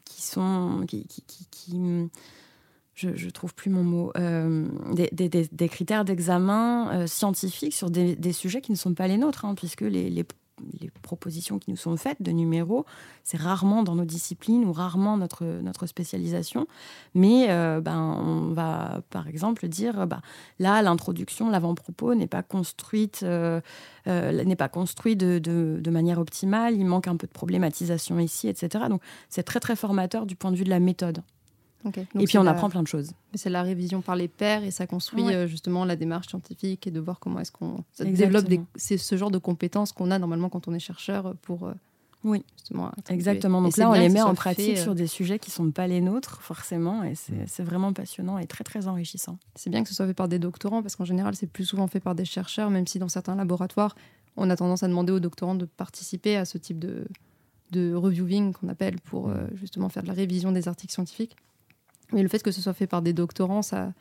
qui 0.06 0.22
sont 0.22 0.84
qui, 0.88 1.06
qui, 1.06 1.24
qui, 1.50 2.10
je, 2.96 3.16
je 3.16 3.30
trouve 3.30 3.54
plus 3.54 3.70
mon 3.70 3.84
mot, 3.84 4.12
des, 4.94 5.10
des, 5.12 5.30
des, 5.30 5.70
critères 5.70 6.06
d'examen 6.06 7.06
scientifiques 7.08 7.74
sur 7.74 7.90
des, 7.90 8.34
sujets 8.34 8.62
qui 8.62 8.72
ne 8.72 8.78
sont 8.78 8.94
pas 8.94 9.08
les 9.08 9.18
nôtres, 9.18 9.46
hein, 9.46 9.56
puisque 9.56 9.82
les, 9.82 10.10
les, 10.10 10.26
les 10.80 10.90
propositions 11.02 11.60
qui 11.60 11.72
nous 11.72 11.78
sont 11.78 11.96
faites 11.98 12.22
de 12.22 12.32
numéros, 12.32 12.86
c'est 13.24 13.38
rarement 13.38 13.84
dans 13.84 13.96
nos 13.96 14.06
disciplines 14.06 14.66
ou 14.66 14.74
rarement 14.74 15.18
notre, 15.18 15.46
notre 15.46 15.86
spécialisation. 15.86 16.68
Mais 17.14 17.48
euh, 17.50 17.82
ben, 17.82 18.00
on 18.00 18.54
va, 18.54 19.02
par 19.10 19.28
exemple, 19.28 19.68
dire 19.68 20.08
bah, 20.08 20.22
là, 20.60 20.82
l'introduction, 20.82 21.50
l'avant-propos 21.50 22.16
n'est 22.16 22.28
pas 22.28 22.44
construite, 22.44 23.22
euh, 23.24 23.62
euh, 24.08 24.44
n'est 24.44 24.56
pas 24.56 24.70
construit 24.70 25.16
de, 25.16 25.40
de, 25.40 25.92
manière 25.92 26.20
optimale. 26.20 26.76
Il 26.76 26.86
manque 26.86 27.08
un 27.08 27.18
peu 27.18 27.28
de 27.28 27.32
problématisation 27.32 28.20
ici, 28.20 28.48
etc. 28.48 28.86
Donc, 28.90 29.02
c'est 29.30 29.44
très, 29.44 29.60
très 29.60 29.76
formateur 29.76 30.26
du 30.26 30.36
point 30.36 30.52
de 30.52 30.56
vue 30.56 30.64
de 30.64 30.70
la 30.70 30.80
méthode 30.80 31.22
et 32.20 32.26
puis 32.26 32.38
on 32.38 32.46
apprend 32.46 32.70
plein 32.70 32.84
de 32.84 32.88
choses. 32.88 33.12
C'est 33.34 33.50
la 33.50 33.64
révision 33.64 34.02
par 34.02 34.16
les 34.16 34.28
pairs 34.28 34.64
et 34.64 34.72
ça 34.72 34.88
construit 34.88 35.34
euh, 35.34 35.48
justement 35.48 35.86
la 35.86 35.96
démarche 35.96 36.28
scientifique 36.28 36.88
et 36.88 36.92
de 36.92 37.00
voir 37.00 37.20
comment 37.20 37.40
est-ce 37.40 37.52
qu'on 37.52 37.84
développe 38.00 38.48
c'est 38.76 38.98
ce 38.98 39.16
genre 39.18 39.32
de 39.32 39.38
compétences 39.38 39.92
qu'on 39.92 40.12
a 40.12 40.20
normalement 40.20 40.50
quand 40.50 40.68
on 40.68 40.74
est 40.74 40.80
chercheur 40.80 41.36
pour 41.42 41.68
euh, 41.68 41.74
oui. 42.24 42.44
justement 42.58 42.92
exactement. 43.10 43.62
Donc 43.62 43.78
là 43.78 43.90
on 43.90 43.94
les 43.94 44.10
met 44.10 44.22
en 44.22 44.36
pratique 44.36 44.78
euh, 44.78 44.82
sur 44.82 44.96
des 44.96 45.08
sujets 45.08 45.40
qui 45.40 45.52
sont 45.52 45.72
pas 45.72 45.88
les 45.88 46.02
nôtres 46.02 46.42
forcément 46.42 47.04
et 47.04 47.14
c'est 47.16 47.64
vraiment 47.64 47.94
passionnant 47.94 48.38
et 48.38 48.46
très 48.46 48.64
très 48.64 48.88
enrichissant. 48.88 49.38
C'est 49.56 49.70
bien 49.70 49.84
que 49.84 49.90
ce 49.90 49.96
soit 49.96 50.08
fait 50.08 50.14
par 50.14 50.28
des 50.28 50.40
doctorants 50.40 50.82
parce 50.82 50.96
qu'en 50.96 51.06
général 51.06 51.36
c'est 51.36 51.48
plus 51.48 51.66
souvent 51.66 51.88
fait 51.88 52.00
par 52.00 52.16
des 52.16 52.26
chercheurs 52.26 52.70
même 52.70 52.88
si 52.88 53.00
dans 53.00 53.10
certains 53.10 53.36
laboratoires 53.36 53.96
on 54.38 54.50
a 54.50 54.56
tendance 54.56 54.84
à 54.84 54.88
demander 54.88 55.12
aux 55.12 55.20
doctorants 55.20 55.56
de 55.56 55.66
participer 55.66 56.38
à 56.38 56.46
ce 56.46 56.58
type 56.58 56.80
de 56.80 57.06
de 57.72 57.94
reviewing 57.96 58.52
qu'on 58.52 58.68
appelle 58.68 59.00
pour 59.00 59.32
justement 59.54 59.88
faire 59.88 60.04
de 60.04 60.10
la 60.10 60.14
révision 60.14 60.52
des 60.52 60.68
articles 60.68 60.92
scientifiques. 60.92 61.38
Mais 62.12 62.24
le 62.24 62.30
fait 62.30 62.44
que 62.44 62.52
ce 62.52 62.62
soit 62.62 62.74
fait 62.74 62.88
par 62.88 63.02
des 63.02 63.14
doctorants, 63.14 63.62
ça, 63.62 63.94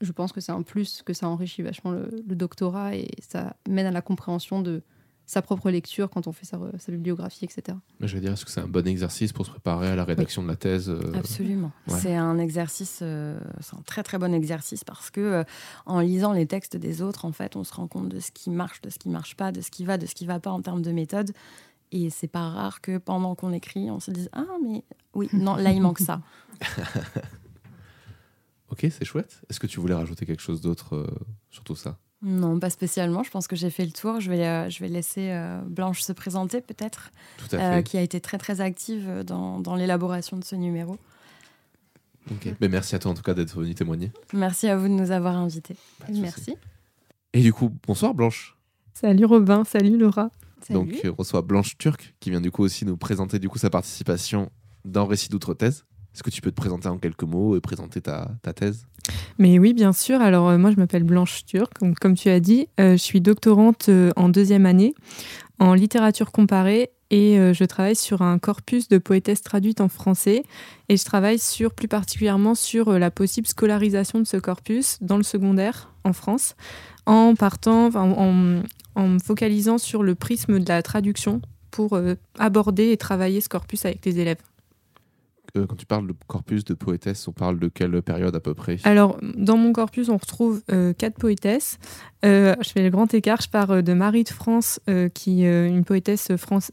je 0.00 0.12
pense 0.12 0.32
que 0.32 0.40
c'est 0.40 0.52
un 0.52 0.62
plus, 0.62 1.02
que 1.02 1.12
ça 1.12 1.28
enrichit 1.28 1.62
vachement 1.62 1.92
le, 1.92 2.34
doctorat 2.34 2.94
et 2.94 3.10
ça 3.28 3.56
mène 3.68 3.86
à 3.86 3.90
la 3.90 4.02
compréhension 4.02 4.60
de 4.62 4.82
sa 5.26 5.40
propre 5.40 5.70
lecture 5.70 6.10
quand 6.10 6.26
on 6.26 6.32
fait 6.32 6.44
sa, 6.44 6.58
bibliographie, 6.88 7.46
etc. 7.46 7.78
Je 8.00 8.14
vais 8.14 8.20
dire, 8.20 8.32
est-ce 8.32 8.44
que 8.44 8.50
c'est 8.50 8.60
un 8.60 8.68
bon 8.68 8.86
exercice 8.86 9.32
pour 9.32 9.46
se 9.46 9.50
préparer 9.50 9.88
à 9.88 9.96
la 9.96 10.04
rédaction 10.04 10.42
de 10.42 10.48
la 10.48 10.56
thèse 10.56 10.90
euh, 10.90 11.00
Absolument. 11.14 11.72
C'est 11.86 12.14
un 12.14 12.38
exercice, 12.38 13.00
euh, 13.00 13.40
c'est 13.60 13.74
un 13.74 13.82
très 13.86 14.02
très 14.02 14.18
bon 14.18 14.34
exercice 14.34 14.84
parce 14.84 15.10
que 15.10 15.20
euh, 15.20 15.44
en 15.86 16.00
lisant 16.00 16.32
les 16.32 16.46
textes 16.46 16.76
des 16.76 17.00
autres, 17.00 17.24
en 17.24 17.32
fait, 17.32 17.56
on 17.56 17.64
se 17.64 17.72
rend 17.72 17.86
compte 17.86 18.10
de 18.10 18.20
ce 18.20 18.32
qui 18.32 18.50
marche, 18.50 18.82
de 18.82 18.90
ce 18.90 18.98
qui 18.98 19.08
marche 19.08 19.34
pas, 19.34 19.50
de 19.50 19.62
ce 19.62 19.70
qui 19.70 19.86
va, 19.86 19.96
de 19.96 20.04
ce 20.04 20.14
qui 20.14 20.26
va 20.26 20.40
pas 20.40 20.50
en 20.50 20.60
termes 20.60 20.82
de 20.82 20.92
méthode. 20.92 21.32
Et 21.90 22.10
c'est 22.10 22.28
pas 22.28 22.50
rare 22.50 22.82
que 22.82 22.98
pendant 22.98 23.34
qu'on 23.34 23.52
écrit, 23.52 23.90
on 23.90 24.00
se 24.00 24.10
dise 24.10 24.28
ah 24.32 24.44
mais 24.62 24.84
oui 25.14 25.28
non 25.32 25.54
là 25.54 25.70
il 25.70 25.80
manque 25.80 26.00
ça. 26.00 26.20
Ok, 28.74 28.88
c'est 28.90 29.04
chouette. 29.04 29.40
Est-ce 29.48 29.60
que 29.60 29.68
tu 29.68 29.78
voulais 29.78 29.94
rajouter 29.94 30.26
quelque 30.26 30.42
chose 30.42 30.60
d'autre 30.60 30.96
euh, 30.96 31.06
sur 31.48 31.62
tout 31.62 31.76
ça? 31.76 31.96
Non, 32.22 32.58
pas 32.58 32.70
spécialement. 32.70 33.22
Je 33.22 33.30
pense 33.30 33.46
que 33.46 33.54
j'ai 33.54 33.70
fait 33.70 33.84
le 33.84 33.92
tour. 33.92 34.18
Je 34.18 34.28
vais, 34.28 34.44
euh, 34.44 34.68
je 34.68 34.80
vais 34.80 34.88
laisser 34.88 35.30
euh, 35.30 35.60
Blanche 35.60 36.00
se 36.00 36.12
présenter 36.12 36.60
peut-être, 36.60 37.12
qui 37.84 37.96
a 37.96 38.02
été 38.02 38.20
très 38.20 38.36
très 38.36 38.60
active 38.60 39.22
dans, 39.24 39.60
dans 39.60 39.76
l'élaboration 39.76 40.36
de 40.36 40.42
ce 40.42 40.56
numéro. 40.56 40.98
Ok, 42.32 42.48
Mais 42.60 42.66
merci 42.66 42.96
à 42.96 42.98
toi 42.98 43.12
en 43.12 43.14
tout 43.14 43.22
cas 43.22 43.34
d'être 43.34 43.56
venue 43.60 43.76
témoigner. 43.76 44.10
Merci 44.32 44.66
à 44.66 44.76
vous 44.76 44.88
de 44.88 44.94
nous 44.94 45.12
avoir 45.12 45.36
invités. 45.36 45.76
Merci. 46.08 46.56
Et 47.32 47.42
du 47.42 47.52
coup, 47.52 47.70
bonsoir 47.86 48.12
Blanche. 48.12 48.56
Salut 48.92 49.26
Robin, 49.26 49.62
salut 49.62 49.96
Laura. 49.96 50.30
Donc 50.70 51.00
on 51.04 51.14
reçoit 51.14 51.42
Blanche 51.42 51.78
Turc 51.78 52.14
qui 52.18 52.30
vient 52.30 52.40
du 52.40 52.50
coup 52.50 52.64
aussi 52.64 52.84
nous 52.84 52.96
présenter 52.96 53.38
du 53.38 53.48
coup 53.48 53.58
sa 53.58 53.70
participation 53.70 54.50
dans 54.84 55.06
Récit 55.06 55.28
d'outre-thèse. 55.28 55.84
Est-ce 56.14 56.22
que 56.22 56.30
tu 56.30 56.40
peux 56.40 56.52
te 56.52 56.56
présenter 56.56 56.86
en 56.86 56.96
quelques 56.96 57.24
mots 57.24 57.56
et 57.56 57.60
présenter 57.60 58.00
ta, 58.00 58.28
thèse? 58.54 58.86
Mais 59.38 59.58
oui, 59.58 59.74
bien 59.74 59.92
sûr. 59.92 60.20
Alors, 60.20 60.48
euh, 60.48 60.58
moi, 60.58 60.70
je 60.70 60.76
m'appelle 60.76 61.02
Blanche 61.02 61.44
Turc. 61.44 61.72
Comme, 62.00 62.14
tu 62.14 62.28
as 62.28 62.38
dit, 62.38 62.68
euh, 62.78 62.92
je 62.92 63.02
suis 63.02 63.20
doctorante 63.20 63.88
euh, 63.88 64.12
en 64.14 64.28
deuxième 64.28 64.64
année 64.64 64.94
en 65.58 65.74
littérature 65.74 66.30
comparée 66.30 66.90
et 67.10 67.36
je 67.54 67.64
travaille 67.64 67.94
sur 67.94 68.22
un 68.22 68.40
corpus 68.40 68.88
de 68.88 68.98
poétesses 68.98 69.42
traduites 69.42 69.80
en 69.80 69.88
français. 69.88 70.42
Et 70.88 70.96
je 70.96 71.04
travaille 71.04 71.38
sur, 71.38 71.72
plus 71.72 71.86
particulièrement 71.86 72.56
sur 72.56 72.98
la 72.98 73.12
possible 73.12 73.46
scolarisation 73.46 74.18
de 74.18 74.24
ce 74.24 74.36
corpus 74.36 74.98
dans 75.00 75.16
le 75.16 75.22
secondaire 75.22 75.92
en 76.02 76.12
France, 76.12 76.56
en 77.06 77.36
partant, 77.36 77.88
en, 77.94 78.62
en 78.96 79.08
me 79.08 79.18
focalisant 79.20 79.78
sur 79.78 80.02
le 80.02 80.16
prisme 80.16 80.58
de 80.58 80.68
la 80.68 80.82
traduction 80.82 81.40
pour 81.70 81.96
aborder 82.40 82.90
et 82.90 82.96
travailler 82.96 83.40
ce 83.40 83.48
corpus 83.48 83.84
avec 83.84 84.04
les 84.04 84.18
élèves 84.18 84.42
quand 85.54 85.76
tu 85.76 85.86
parles 85.86 86.06
de 86.06 86.14
corpus 86.26 86.64
de 86.64 86.74
poétesses, 86.74 87.28
on 87.28 87.32
parle 87.32 87.58
de 87.58 87.68
quelle 87.68 88.02
période 88.02 88.34
à 88.34 88.40
peu 88.40 88.54
près? 88.54 88.78
Alors, 88.84 89.18
dans 89.22 89.56
mon 89.56 89.72
corpus, 89.72 90.08
on 90.08 90.16
retrouve 90.16 90.62
euh, 90.72 90.92
quatre 90.92 91.16
poétesses. 91.16 91.78
Euh, 92.24 92.54
je 92.60 92.70
fais 92.70 92.82
le 92.82 92.90
grand 92.90 93.12
écart, 93.14 93.40
je 93.40 93.48
pars 93.48 93.70
euh, 93.70 93.82
de 93.82 93.92
Marie 93.92 94.24
de 94.24 94.30
France, 94.30 94.80
qui 95.14 95.44
est 95.44 95.68
une 95.68 95.84
poétesse 95.84 96.34
France, 96.36 96.72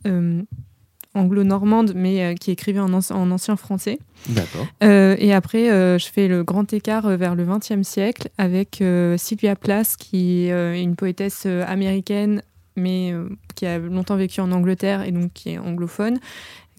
anglo-normande, 1.13 1.93
mais 1.95 2.35
qui 2.39 2.51
écrivait 2.51 2.79
en, 2.79 2.93
en, 2.93 3.31
ancien 3.31 3.55
français. 3.55 3.99
D'accord. 4.29 4.65
et 4.81 5.33
après, 5.33 5.99
je 5.99 6.07
fais 6.07 6.27
le 6.27 6.43
grand 6.43 6.71
écart 6.73 7.07
vers 7.17 7.35
le 7.35 7.45
XXe 7.45 7.87
siècle 7.87 8.29
avec 8.37 8.83
Sylvia 9.17 9.55
Plath, 9.55 9.97
qui 9.97 10.47
est 10.47 10.81
une 10.81 10.95
poétesse 10.95 11.45
américaine 11.45 12.41
mais 12.77 13.13
qui 13.55 13.65
a 13.65 13.77
longtemps 13.77 14.15
vécu 14.15 14.39
en 14.39 14.51
Angleterre 14.53 15.03
et 15.03 15.11
donc 15.11 15.33
qui 15.33 15.49
est 15.49 15.57
anglophone, 15.57 16.19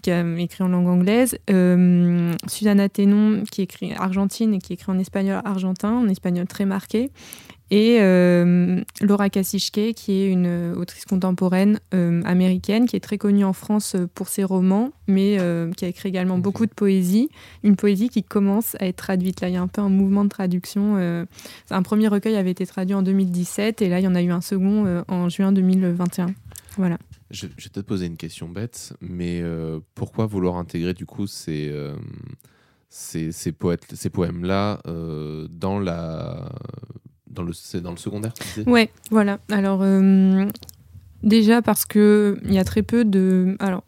qui 0.03 0.11
a 0.11 0.23
écrit 0.37 0.63
en 0.63 0.67
langue 0.67 0.87
anglaise, 0.87 1.37
euh, 1.49 2.33
Susana 2.47 2.89
Tenon, 2.89 3.43
qui 3.49 3.63
écrit 3.63 3.93
argentine 3.93 4.53
et 4.53 4.59
qui 4.59 4.73
écrit 4.73 4.91
en 4.91 4.99
espagnol 4.99 5.41
argentin, 5.45 5.93
en 5.93 6.07
espagnol 6.09 6.45
très 6.45 6.65
marqué, 6.65 7.09
et 7.71 7.97
euh, 8.01 8.81
Laura 9.01 9.29
Kasischke, 9.29 9.93
qui 9.95 10.11
est 10.21 10.27
une 10.27 10.75
autrice 10.77 11.05
contemporaine 11.05 11.79
euh, 11.95 12.21
américaine, 12.23 12.85
qui 12.85 12.97
est 12.97 12.99
très 12.99 13.17
connue 13.17 13.45
en 13.45 13.53
France 13.53 13.95
pour 14.13 14.27
ses 14.27 14.43
romans, 14.43 14.91
mais 15.07 15.37
qui 15.75 15.85
a 15.85 15.87
écrit 15.87 16.09
également 16.09 16.37
beaucoup 16.37 16.65
de 16.65 16.73
poésie, 16.73 17.29
une 17.63 17.75
poésie 17.75 18.09
qui 18.09 18.21
commence 18.21 18.75
à 18.79 18.85
être 18.85 18.97
traduite. 18.97 19.41
Là, 19.41 19.47
il 19.49 19.53
y 19.53 19.57
a 19.57 19.61
un 19.61 19.67
peu 19.67 19.81
un 19.81 19.89
mouvement 19.89 20.23
de 20.23 20.29
traduction. 20.29 20.97
un 21.71 21.81
premier 21.81 22.09
recueil 22.09 22.35
avait 22.35 22.51
été 22.51 22.67
traduit 22.67 22.93
en 22.93 23.01
2017, 23.01 23.81
et 23.81 23.89
là, 23.89 23.99
il 23.99 24.03
y 24.03 24.07
en 24.07 24.15
a 24.15 24.21
eu 24.21 24.31
un 24.31 24.41
second 24.41 25.03
en 25.07 25.29
juin 25.29 25.51
2021. 25.53 26.27
Voilà. 26.77 26.97
Je, 27.31 27.47
vais 27.47 27.69
te 27.71 27.79
poser 27.79 28.05
une 28.05 28.17
question 28.17 28.49
bête, 28.49 28.93
mais 29.01 29.41
euh, 29.41 29.79
pourquoi 29.95 30.25
vouloir 30.25 30.57
intégrer 30.57 30.93
du 30.93 31.05
coup 31.05 31.27
ces, 31.27 31.69
euh, 31.69 31.95
ces, 32.89 33.31
ces, 33.31 33.51
poètes, 33.51 33.85
ces 33.93 34.09
poèmes-là 34.09 34.79
euh, 34.87 35.47
dans, 35.49 35.79
la, 35.79 36.51
dans, 37.27 37.43
le, 37.43 37.79
dans 37.79 37.91
le 37.91 37.97
secondaire 37.97 38.33
Ouais, 38.65 38.91
voilà. 39.11 39.39
Alors, 39.49 39.83
déjà 41.21 41.61
parce 41.61 41.85
qu'il 41.85 42.39
y 42.45 42.59
a 42.59 42.63
très 42.63 42.83
peu 42.83 43.05
de. 43.05 43.55
Alors, 43.59 43.83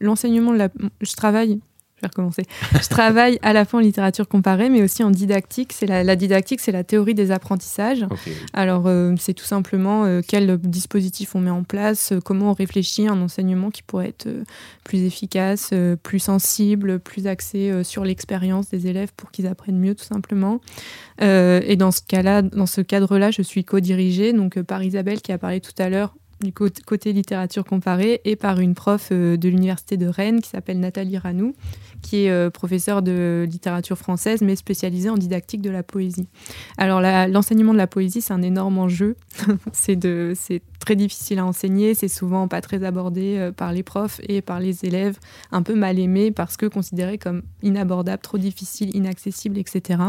l'enseignement, 0.00 0.52
de 0.52 0.58
la... 0.58 0.68
je 1.00 1.14
travaille 1.14 1.60
recommencer. 2.06 2.42
Je 2.72 2.88
travaille 2.88 3.38
à 3.42 3.52
la 3.52 3.64
fois 3.64 3.80
en 3.80 3.82
littérature 3.82 4.28
comparée, 4.28 4.68
mais 4.68 4.82
aussi 4.82 5.02
en 5.02 5.10
didactique. 5.10 5.72
C'est 5.72 5.86
la, 5.86 6.04
la 6.04 6.16
didactique, 6.16 6.60
c'est 6.60 6.72
la 6.72 6.84
théorie 6.84 7.14
des 7.14 7.30
apprentissages. 7.30 8.06
Alors, 8.52 8.86
euh, 8.86 9.14
c'est 9.18 9.34
tout 9.34 9.44
simplement 9.44 10.04
euh, 10.04 10.20
quel 10.26 10.58
dispositif 10.58 11.34
on 11.34 11.40
met 11.40 11.50
en 11.50 11.64
place, 11.64 12.12
euh, 12.12 12.20
comment 12.20 12.50
on 12.50 12.54
réfléchit 12.54 13.08
à 13.08 13.12
un 13.12 13.22
enseignement 13.22 13.70
qui 13.70 13.82
pourrait 13.82 14.08
être 14.08 14.28
plus 14.84 15.02
efficace, 15.02 15.72
plus 16.02 16.18
sensible, 16.18 16.98
plus 16.98 17.26
axé 17.26 17.82
sur 17.82 18.04
l'expérience 18.04 18.68
des 18.68 18.86
élèves 18.86 19.12
pour 19.16 19.30
qu'ils 19.30 19.46
apprennent 19.46 19.78
mieux, 19.78 19.94
tout 19.94 20.04
simplement. 20.04 20.60
Et 21.20 21.76
dans 21.76 21.90
ce 21.90 22.00
cas-là, 22.06 22.42
dans 22.42 22.66
ce 22.66 22.80
cadre-là, 22.80 23.30
je 23.30 23.42
suis 23.42 23.64
co-dirigée 23.64 24.32
donc 24.32 24.60
par 24.62 24.82
Isabelle 24.82 25.20
qui 25.20 25.32
a 25.32 25.38
parlé 25.38 25.60
tout 25.60 25.74
à 25.78 25.88
l'heure 25.88 26.14
du 26.42 26.52
cô- 26.52 26.68
côté 26.86 27.12
littérature 27.12 27.64
comparée 27.64 28.20
et 28.24 28.36
par 28.36 28.60
une 28.60 28.74
prof 28.74 29.08
euh, 29.12 29.36
de 29.36 29.48
l'université 29.48 29.96
de 29.96 30.06
Rennes 30.06 30.40
qui 30.40 30.50
s'appelle 30.50 30.78
Nathalie 30.80 31.16
Ranou, 31.18 31.54
qui 32.02 32.24
est 32.24 32.30
euh, 32.30 32.50
professeure 32.50 33.02
de 33.02 33.46
littérature 33.48 33.96
française 33.96 34.42
mais 34.42 34.54
spécialisée 34.56 35.08
en 35.08 35.16
didactique 35.16 35.62
de 35.62 35.70
la 35.70 35.82
poésie. 35.82 36.28
Alors 36.76 37.00
l'enseignement 37.00 37.72
de 37.72 37.78
la 37.78 37.86
poésie, 37.86 38.20
c'est 38.20 38.34
un 38.34 38.42
énorme 38.42 38.78
enjeu. 38.78 39.16
c'est 39.72 39.98
très 40.78 40.94
difficile 40.96 41.38
à 41.38 41.46
enseigner, 41.46 41.94
c'est 41.94 42.08
souvent 42.08 42.48
pas 42.48 42.60
très 42.60 42.84
abordé 42.84 43.36
euh, 43.38 43.52
par 43.52 43.72
les 43.72 43.82
profs 43.82 44.20
et 44.28 44.42
par 44.42 44.60
les 44.60 44.84
élèves, 44.84 45.18
un 45.52 45.62
peu 45.62 45.74
mal 45.74 45.98
aimé 45.98 46.30
parce 46.30 46.56
que 46.56 46.66
considéré 46.66 47.18
comme 47.18 47.42
inabordable, 47.62 48.22
trop 48.22 48.38
difficile, 48.38 48.94
inaccessible, 48.94 49.58
etc. 49.58 50.00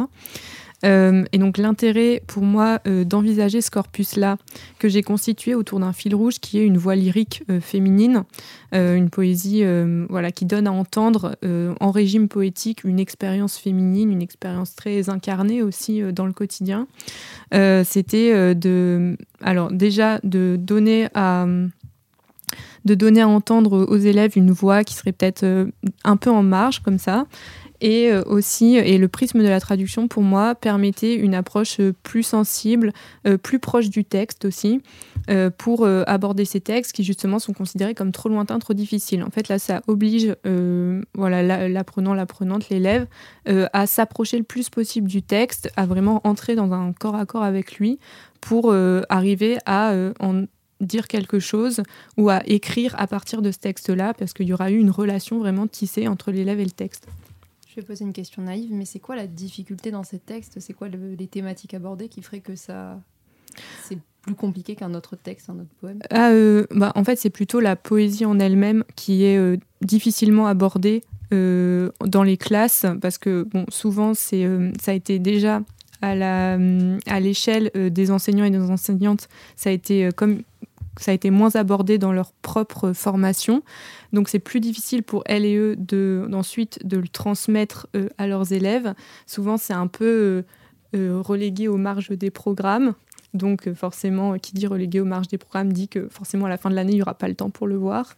Euh, 0.86 1.24
et 1.32 1.40
donc 1.40 1.58
l'intérêt 1.58 2.22
pour 2.28 2.44
moi 2.44 2.80
euh, 2.88 3.04
d'envisager 3.04 3.62
ce 3.62 3.72
corpus-là 3.72 4.38
que 4.78 4.88
j'ai 4.88 5.02
constitué 5.02 5.56
autour 5.56 5.80
d'un 5.80 5.92
fil 5.92 6.14
rouge 6.14 6.40
qui 6.40 6.60
est 6.60 6.66
une 6.66 6.78
voix 6.78 6.96
lyrique 6.96 7.44
euh, 7.50 7.60
féminine, 7.60 8.24
une 8.74 9.10
poésie 9.10 9.64
voilà, 10.10 10.32
qui 10.32 10.46
donne 10.46 10.68
à 10.68 10.74
entendre 10.74 11.38
en 11.80 11.90
régime 11.90 12.28
poétique 12.28 12.84
une 12.84 13.00
expérience 13.00 13.58
féminine, 13.58 14.12
une 14.12 14.22
expérience 14.22 14.76
très 14.76 15.10
incarnée 15.10 15.64
aussi 15.64 16.02
dans 16.12 16.26
le 16.26 16.34
quotidien. 16.34 16.86
C'était 17.54 18.54
de, 18.54 19.18
déjà 19.72 20.20
de 20.24 20.58
donner 20.60 21.08
à 21.14 21.48
de 22.84 22.94
donner 22.94 23.22
à 23.22 23.28
entendre 23.30 23.86
aux 23.90 23.98
élèves 23.98 24.34
une 24.36 24.52
voix 24.52 24.84
qui 24.84 24.96
serait 24.96 25.14
peut-être 25.14 25.46
un 26.04 26.18
peu 26.18 26.30
en 26.30 26.44
marge 26.44 26.80
comme 26.80 27.00
ça 27.00 27.26
et 27.82 28.12
euh, 28.12 28.24
aussi, 28.26 28.76
et 28.76 28.98
le 28.98 29.08
prisme 29.08 29.44
de 29.44 29.48
la 29.48 29.60
traduction, 29.60 30.08
pour 30.08 30.24
moi, 30.24 30.56
permettait 30.56 31.16
une 31.16 31.36
approche 31.36 31.80
euh, 31.80 31.94
plus 32.04 32.24
sensible, 32.24 32.92
euh, 33.28 33.38
plus 33.38 33.60
proche 33.60 33.90
du 33.90 34.04
texte 34.04 34.46
aussi, 34.46 34.82
euh, 35.30 35.50
pour 35.50 35.86
euh, 35.86 36.04
aborder 36.08 36.46
ces 36.46 36.62
textes 36.62 36.94
qui, 36.94 37.04
justement, 37.04 37.40
sont 37.40 37.54
considérés 37.54 37.94
comme 37.94 38.12
trop 38.12 38.30
lointains, 38.30 38.60
trop 38.60 38.74
difficiles. 38.74 39.24
En 39.24 39.30
fait, 39.30 39.48
là, 39.50 39.60
ça 39.60 39.82
oblige 39.88 40.36
euh, 40.46 41.02
voilà, 41.14 41.44
la- 41.44 41.70
l'apprenant, 41.70 42.14
l'apprenante, 42.14 42.70
l'élève, 42.70 43.08
euh, 43.48 43.68
à 43.74 43.88
s'approcher 43.88 44.38
le 44.38 44.44
plus 44.44 44.70
possible 44.70 45.08
du 45.08 45.22
texte, 45.22 45.70
à 45.76 45.86
vraiment 45.86 46.22
entrer 46.24 46.56
dans 46.56 46.72
un 46.74 46.94
corps 46.94 47.16
à 47.16 47.26
corps 47.26 47.44
avec 47.44 47.78
lui, 47.78 48.00
pour 48.42 48.72
euh, 48.72 49.02
arriver 49.10 49.58
à 49.66 49.92
euh, 49.92 50.14
en 50.20 50.44
dire 50.80 51.08
quelque 51.08 51.40
chose 51.40 51.82
ou 52.18 52.30
à 52.30 52.42
écrire 52.46 52.94
à 53.00 53.08
partir 53.08 53.42
de 53.42 53.52
ce 53.52 53.58
texte-là, 53.58 54.14
parce 54.14 54.34
qu'il 54.34 54.48
y 54.48 54.54
aura 54.54 54.70
eu 54.72 54.78
une 54.78 54.92
relation 54.92 55.40
vraiment 55.40 55.66
tissée 55.68 56.08
entre 56.08 56.32
l'élève 56.32 56.60
et 56.60 56.66
le 56.66 56.72
texte. 56.72 57.08
Vais 57.78 57.84
poser 57.84 58.06
une 58.06 58.14
question 58.14 58.42
naïve, 58.42 58.74
mais 58.74 58.86
c'est 58.86 58.98
quoi 58.98 59.16
la 59.16 59.28
difficulté 59.28 59.92
dans 59.92 60.04
ces 60.04 60.18
textes? 60.18 60.60
C'est 60.60 60.74
quoi 60.74 60.90
le- 60.90 61.14
les 61.14 61.28
thématiques 61.28 61.76
abordées 61.76 62.08
qui 62.10 62.24
ferait 62.24 62.40
que 62.40 62.56
ça 62.56 63.00
c'est 63.84 64.00
plus 64.24 64.34
compliqué 64.34 64.76
qu'un 64.76 64.96
autre 64.96 65.16
texte, 65.16 65.52
un 65.52 65.60
autre 65.60 65.70
poème? 65.80 66.00
Ah, 66.10 66.32
euh, 66.32 66.66
bah, 66.72 66.92
en 66.96 67.04
fait, 67.04 67.18
c'est 67.18 67.30
plutôt 67.30 67.60
la 67.60 67.76
poésie 67.76 68.26
en 68.26 68.40
elle-même 68.40 68.84
qui 68.96 69.26
est 69.26 69.38
euh, 69.38 69.58
difficilement 69.84 70.48
abordée 70.48 71.04
euh, 71.34 71.92
dans 72.04 72.24
les 72.24 72.38
classes 72.38 72.88
parce 73.00 73.20
que 73.20 73.44
bon, 73.44 73.66
souvent, 73.70 74.16
c'est, 74.16 74.48
ça 74.82 74.90
a 74.90 74.96
été 74.96 75.20
déjà 75.20 75.62
à, 76.02 76.14
à 76.54 77.20
l'échelle 77.20 77.70
des 77.76 78.10
enseignants 78.10 78.46
et 78.46 78.50
des 78.50 78.72
enseignantes, 78.72 79.28
ça 79.56 79.70
a 79.70 79.74
été 79.74 80.10
comme 80.16 80.42
ça 81.00 81.12
a 81.12 81.14
été 81.14 81.30
moins 81.30 81.56
abordé 81.56 81.98
dans 81.98 82.12
leur 82.12 82.32
propre 82.32 82.93
formation. 82.93 83.64
Donc 84.14 84.30
c'est 84.30 84.39
plus 84.39 84.60
difficile 84.60 85.04
pour 85.04 85.24
elles 85.26 85.45
et 85.45 85.56
eux 85.56 85.76
de, 85.78 86.26
d'ensuite 86.30 86.86
de 86.86 86.98
le 86.98 87.08
transmettre 87.08 87.88
euh, 87.95 88.10
à 88.18 88.28
leurs 88.28 88.54
élèves. 88.54 88.93
Souvent 89.26 89.58
c'est 89.58 89.74
un 89.74 89.88
peu 89.88 90.06
euh, 90.06 90.41
euh, 90.95 91.22
relégué 91.22 91.68
aux 91.68 91.78
marges 91.78 92.10
des 92.10 92.32
programmes. 92.32 92.93
Donc 93.34 93.72
forcément, 93.74 94.39
qui 94.39 94.54
dit 94.54 94.66
relégué 94.66 95.00
aux 95.02 95.06
marges 95.06 95.28
des 95.28 95.38
programmes 95.38 95.72
dit 95.72 95.89
que 95.89 96.08
forcément 96.08 96.45
à 96.45 96.50
la 96.50 96.58
fin 96.58 96.70
de 96.70 96.76
l'année, 96.76 96.93
il 96.93 96.95
n'y 96.95 97.02
aura 97.02 97.14
pas 97.14 97.28
le 97.28 97.36
temps 97.36 97.50
pour 97.50 97.68
le 97.68 97.76
voir. 97.76 98.16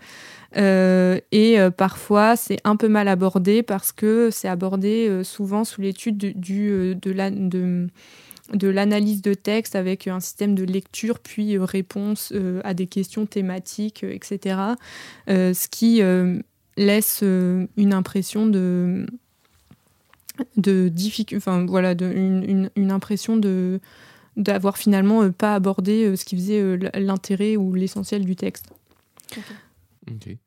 Et 0.56 1.58
parfois, 1.76 2.36
c'est 2.36 2.60
un 2.64 2.76
peu 2.76 2.88
mal 2.88 3.08
abordé 3.08 3.64
parce 3.64 3.92
que 3.92 4.30
c'est 4.32 4.48
abordé 4.48 5.24
souvent 5.24 5.64
sous 5.64 5.82
l'étude 5.82 6.40
du, 6.40 6.96
de 6.96 7.12
la... 7.12 7.32
De, 7.32 7.88
de 8.54 8.68
l'analyse 8.68 9.22
de 9.22 9.34
texte 9.34 9.76
avec 9.76 10.08
un 10.08 10.20
système 10.20 10.56
de 10.56 10.64
lecture 10.64 11.20
puis 11.20 11.58
euh, 11.58 11.64
réponse 11.64 12.32
euh, 12.34 12.62
à 12.64 12.74
des 12.74 12.88
questions 12.88 13.26
thématiques, 13.26 14.04
euh, 14.04 14.12
etc. 14.12 14.60
Euh, 15.30 15.54
ce 15.54 15.68
qui 15.68 16.02
euh, 16.02 16.40
laisse 16.78 17.22
euh, 17.24 17.68
une 17.78 17.94
impression 17.94 18.46
de 18.46 19.06
de 20.56 20.88
difficulté, 20.88 21.36
enfin 21.36 21.66
voilà, 21.66 21.96
de, 21.96 22.06
une, 22.10 22.44
une, 22.44 22.72
une 22.76 22.92
impression 22.92 23.36
de 23.38 23.80
d'avoir 24.38 24.78
finalement 24.78 25.24
euh, 25.24 25.32
pas 25.32 25.54
abordé 25.54 26.06
euh, 26.06 26.16
ce 26.16 26.24
qui 26.24 26.38
faisait 26.38 26.62
euh, 26.62 26.78
l'intérêt 26.96 27.58
ou 27.58 27.74
l'essentiel 27.74 28.24
du 28.24 28.36
texte. 28.36 28.68
Ok. 30.10 30.38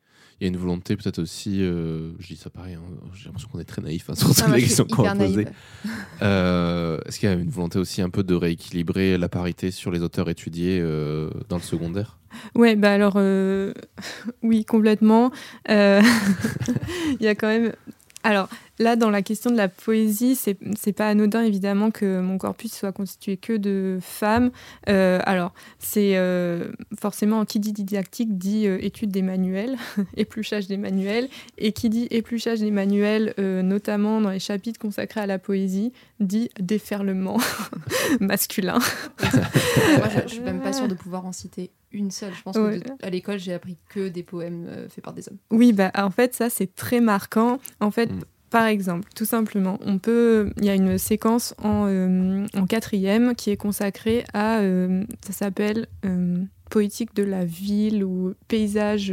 Il 0.43 0.47
y 0.47 0.49
a 0.49 0.49
une 0.49 0.57
volonté 0.57 0.97
peut-être 0.97 1.21
aussi, 1.21 1.63
euh, 1.63 2.15
je 2.19 2.27
dis 2.27 2.37
ça 2.37 2.51
pareil, 2.51 2.75
hein, 2.75 2.83
j'ai 3.15 3.27
l'impression 3.27 3.49
qu'on 3.49 3.61
est 3.61 3.65
très 3.65 3.81
naïf 3.81 4.11
hein, 4.11 4.17
sur 4.17 4.29
Ah, 4.31 4.33
suis 4.33 4.63
questions 4.65 4.85
qu'on 4.87 5.05
va 5.05 5.15
poser. 5.15 5.47
Euh, 6.21 6.99
Est-ce 7.07 7.21
qu'il 7.21 7.29
y 7.29 7.33
a 7.33 7.37
une 7.37 7.49
volonté 7.49 7.79
aussi 7.79 8.03
un 8.03 8.11
peu 8.11 8.25
de 8.25 8.35
rééquilibrer 8.35 9.19
la 9.19 9.29
parité 9.29 9.71
sur 9.71 9.93
les 9.93 10.03
auteurs 10.03 10.29
étudiés 10.29 10.81
euh, 10.81 11.31
dans 11.49 11.59
le 11.59 11.63
secondaire? 11.63 12.19
Ouais, 12.57 12.75
bah 12.75 12.93
alors 12.93 13.19
oui, 14.43 14.65
complètement. 14.65 15.31
Il 15.69 16.03
y 17.21 17.29
a 17.29 17.37
quand 17.37 17.47
même. 17.47 17.73
Alors 18.25 18.49
là, 18.79 18.97
dans 18.97 19.11
la 19.11 19.23
question 19.23 19.51
de 19.51 19.57
la 19.57 19.69
poésie, 19.69 20.35
c'est 20.35 20.57
c'est 20.79 20.93
pas 20.93 21.09
anodin 21.09 21.43
évidemment 21.43 21.91
que 21.91 22.21
mon 22.21 22.39
corpus 22.39 22.73
soit 22.73 22.93
constitué 22.93 23.37
que 23.37 23.53
de 23.57 23.99
femmes. 24.01 24.51
Euh, 24.89 25.21
alors 25.25 25.53
c'est 25.79 26.17
euh, 26.17 26.73
forcément 27.01 27.45
qui 27.45 27.61
dit 27.61 27.73
didactique 27.73 28.39
dit 28.39 28.67
euh, 28.67 28.79
étude 28.81 29.11
des 29.11 29.23
manuels, 29.23 29.77
épluchage 30.17 30.67
des 30.67 30.77
manuels, 30.77 31.29
et 31.59 31.73
qui 31.73 31.89
dit 31.89 32.07
épluchage 32.11 32.61
des 32.61 32.71
manuels, 32.71 33.35
euh, 33.39 33.63
notamment 33.63 34.21
dans 34.21 34.31
les 34.31 34.41
chapitres 34.41 34.81
consacrés 34.81 35.21
à 35.21 35.27
la 35.27 35.39
poésie, 35.39 35.93
dit 36.21 36.51
déferlement 36.61 37.39
masculin. 38.21 38.79
Moi, 39.23 40.09
je, 40.15 40.21
je 40.23 40.29
suis 40.35 40.41
même 40.41 40.61
pas 40.61 40.73
sûre 40.73 40.89
de 40.89 40.95
pouvoir 40.95 41.27
en 41.27 41.33
citer 41.33 41.71
une 41.93 42.11
seule. 42.11 42.33
Je 42.35 42.43
pense 42.43 42.57
Ouais. 42.57 42.79
que 42.81 42.85
de- 42.89 42.95
à 43.07 43.11
l'école, 43.11 43.39
j'ai 43.39 43.53
appris 43.53 43.77
que 43.91 44.09
des 44.09 44.23
poèmes 44.23 44.67
euh, 44.69 44.89
faits 44.89 45.05
par 45.05 45.13
des 45.13 45.29
hommes. 45.29 45.37
Oui, 45.51 45.73
bah, 45.73 45.91
en 45.95 46.11
fait, 46.11 46.35
ça, 46.35 46.49
c'est 46.49 46.75
très 46.75 47.01
marquant. 47.01 47.59
En 47.81 47.91
fait, 47.91 48.07
Mm. 48.11 48.21
Par 48.53 48.67
exemple, 48.67 49.09
tout 49.17 49.25
simplement, 49.25 49.79
on 49.81 49.99
peut. 49.99 50.51
Il 50.59 50.67
y 50.67 50.69
a 50.69 50.75
une 50.75 50.99
séquence 50.99 51.55
en, 51.57 51.87
euh, 51.87 52.47
quatrième 52.69 53.35
qui 53.35 53.49
est 53.49 53.57
consacrée 53.57 54.25
à. 54.35 54.59
euh, 54.59 55.05
ça 55.25 55.33
s'appelle 55.33 55.87
euh, 56.05 56.37
Poétique 56.69 57.15
de 57.15 57.23
la 57.23 57.47
ville 57.47 58.05
ou 58.05 58.35
paysage, 58.49 59.13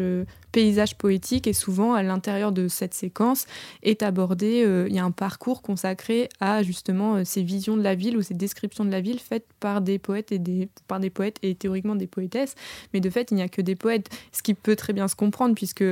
paysage 0.52 0.98
poétique. 0.98 1.48
Et 1.48 1.54
souvent, 1.54 1.94
à 1.94 2.04
l'intérieur 2.04 2.52
de 2.52 2.68
cette 2.68 2.94
séquence, 2.94 3.46
est 3.82 4.04
abordé. 4.04 4.66
Il 4.90 4.96
y 4.96 5.00
a 5.00 5.04
un 5.04 5.12
parcours 5.12 5.62
consacré 5.62 6.30
à 6.40 6.64
justement 6.64 7.26
ces 7.26 7.44
visions 7.44 7.76
de 7.76 7.82
la 7.82 7.96
ville 7.96 8.16
ou 8.16 8.22
ces 8.22 8.34
descriptions 8.34 8.86
de 8.86 8.92
la 8.92 9.02
ville 9.02 9.20
faites 9.20 9.46
par 9.60 9.82
des 9.82 10.00
poètes 10.00 10.32
et 10.32 10.40
des, 10.40 10.70
par 10.88 11.02
des 11.02 11.10
poètes 11.10 11.38
et 11.42 11.54
théoriquement 11.54 11.96
des 11.96 12.08
poétesses. 12.08 12.56
Mais 12.94 13.02
de 13.02 13.10
fait, 13.10 13.32
il 13.32 13.36
n'y 13.36 13.42
a 13.42 13.50
que 13.50 13.62
des 13.62 13.76
poètes, 13.76 14.10
ce 14.32 14.42
qui 14.42 14.54
peut 14.54 14.78
très 14.78 14.94
bien 14.94 15.10
se 15.10 15.18
comprendre 15.18 15.54
puisque 15.54 15.84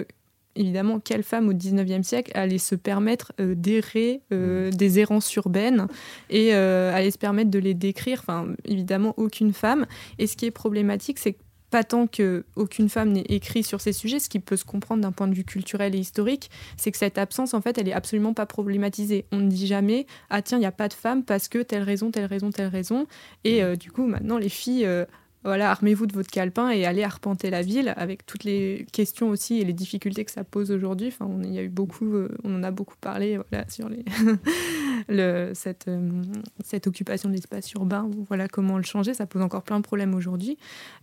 évidemment, 0.58 1.00
quelle 1.00 1.24
femme 1.24 1.48
au 1.50 1.54
19e 1.54 2.04
siècle 2.04 2.32
allait 2.36 2.58
se 2.58 2.76
permettre 2.76 3.34
euh, 3.40 3.56
d'errer 3.56 4.22
euh, 4.34 4.72
des 4.72 5.00
errances 5.00 5.34
urbaines 5.36 5.88
et 6.30 6.54
euh, 6.54 6.94
allait 6.94 7.12
se 7.12 7.18
permettre 7.18 7.50
de 7.50 7.60
les 7.60 7.74
décrire? 7.74 8.20
Enfin, 8.20 8.48
évidemment, 8.66 9.14
aucune 9.18 9.54
femme. 9.54 9.86
Et 10.20 10.28
ce 10.28 10.36
qui 10.36 10.46
est 10.46 10.52
problématique, 10.52 11.20
c'est 11.20 11.34
que 11.34 11.40
pas 11.70 11.84
tant 11.84 12.08
qu'aucune 12.08 12.90
femme 12.90 13.12
n'ait 13.12 13.26
écrit 13.28 13.64
sur 13.64 13.82
ces 13.82 13.92
sujets, 13.94 14.20
ce 14.20 14.30
qui 14.30 14.40
peut 14.40 14.56
se 14.56 14.64
comprendre 14.64 15.02
d'un 15.02 15.12
point 15.12 15.28
de 15.28 15.34
vue 15.34 15.44
culturel 15.44 15.96
et 15.96 16.00
historique, 16.00 16.50
c'est 16.78 16.92
que 16.92 16.98
cette 16.98 17.18
absence, 17.18 17.54
en 17.54 17.62
fait, 17.62 17.78
elle 17.78 17.90
est 17.90 17.94
absolument 17.94 18.34
pas 18.34 18.46
problématisée. 18.46 19.26
On 19.32 19.38
ne 19.38 19.50
dit 19.50 19.68
jamais, 19.68 20.06
ah 20.30 20.42
tiens, 20.42 20.58
il 20.58 20.62
n'y 20.62 20.68
a 20.68 20.72
pas 20.72 20.88
de 20.88 20.94
femme 20.94 21.24
parce 21.24 21.48
que 21.48 21.60
telle 21.60 21.84
raison, 21.84 22.12
telle 22.12 22.26
raison, 22.26 22.52
telle 22.52 22.68
raison. 22.68 23.06
Et 23.44 23.64
euh, 23.64 23.76
du 23.76 23.92
coup, 23.92 24.06
maintenant, 24.06 24.38
les 24.38 24.50
filles, 24.50 24.86
euh, 24.86 25.06
voilà, 25.44 25.72
armez-vous 25.72 26.08
de 26.08 26.14
votre 26.14 26.30
calepin 26.30 26.72
et 26.72 26.86
allez 26.86 27.04
arpenter 27.04 27.50
la 27.50 27.62
ville 27.62 27.94
avec 27.96 28.26
toutes 28.26 28.44
les 28.44 28.86
questions 28.92 29.30
aussi 29.30 29.60
et 29.60 29.66
les 29.66 29.74
difficultés 29.74 30.26
que 30.26 30.32
ça 30.32 30.44
pose 30.44 30.72
aujourd'hui. 30.72 31.08
Enfin, 31.08 31.26
on, 31.26 31.42
y 31.44 31.60
a 31.60 31.64
eu 31.64 31.70
beaucoup, 31.70 32.16
euh, 32.16 32.30
on 32.44 32.56
en 32.56 32.64
a 32.64 32.72
beaucoup 32.72 32.96
parlé 33.00 33.40
voilà, 33.50 33.66
sur 33.70 33.90
euh, 35.10 35.54
cette 35.54 36.88
occupation 36.88 37.30
de 37.30 37.36
l'espace 37.36 37.72
urbain, 37.74 38.10
voilà 38.28 38.48
comment 38.48 38.78
le 38.78 38.84
changer. 38.84 39.14
Ça 39.14 39.26
pose 39.26 39.42
encore 39.42 39.64
plein 39.64 39.78
de 39.78 39.84
problèmes 39.84 40.16
aujourd'hui. 40.16 40.58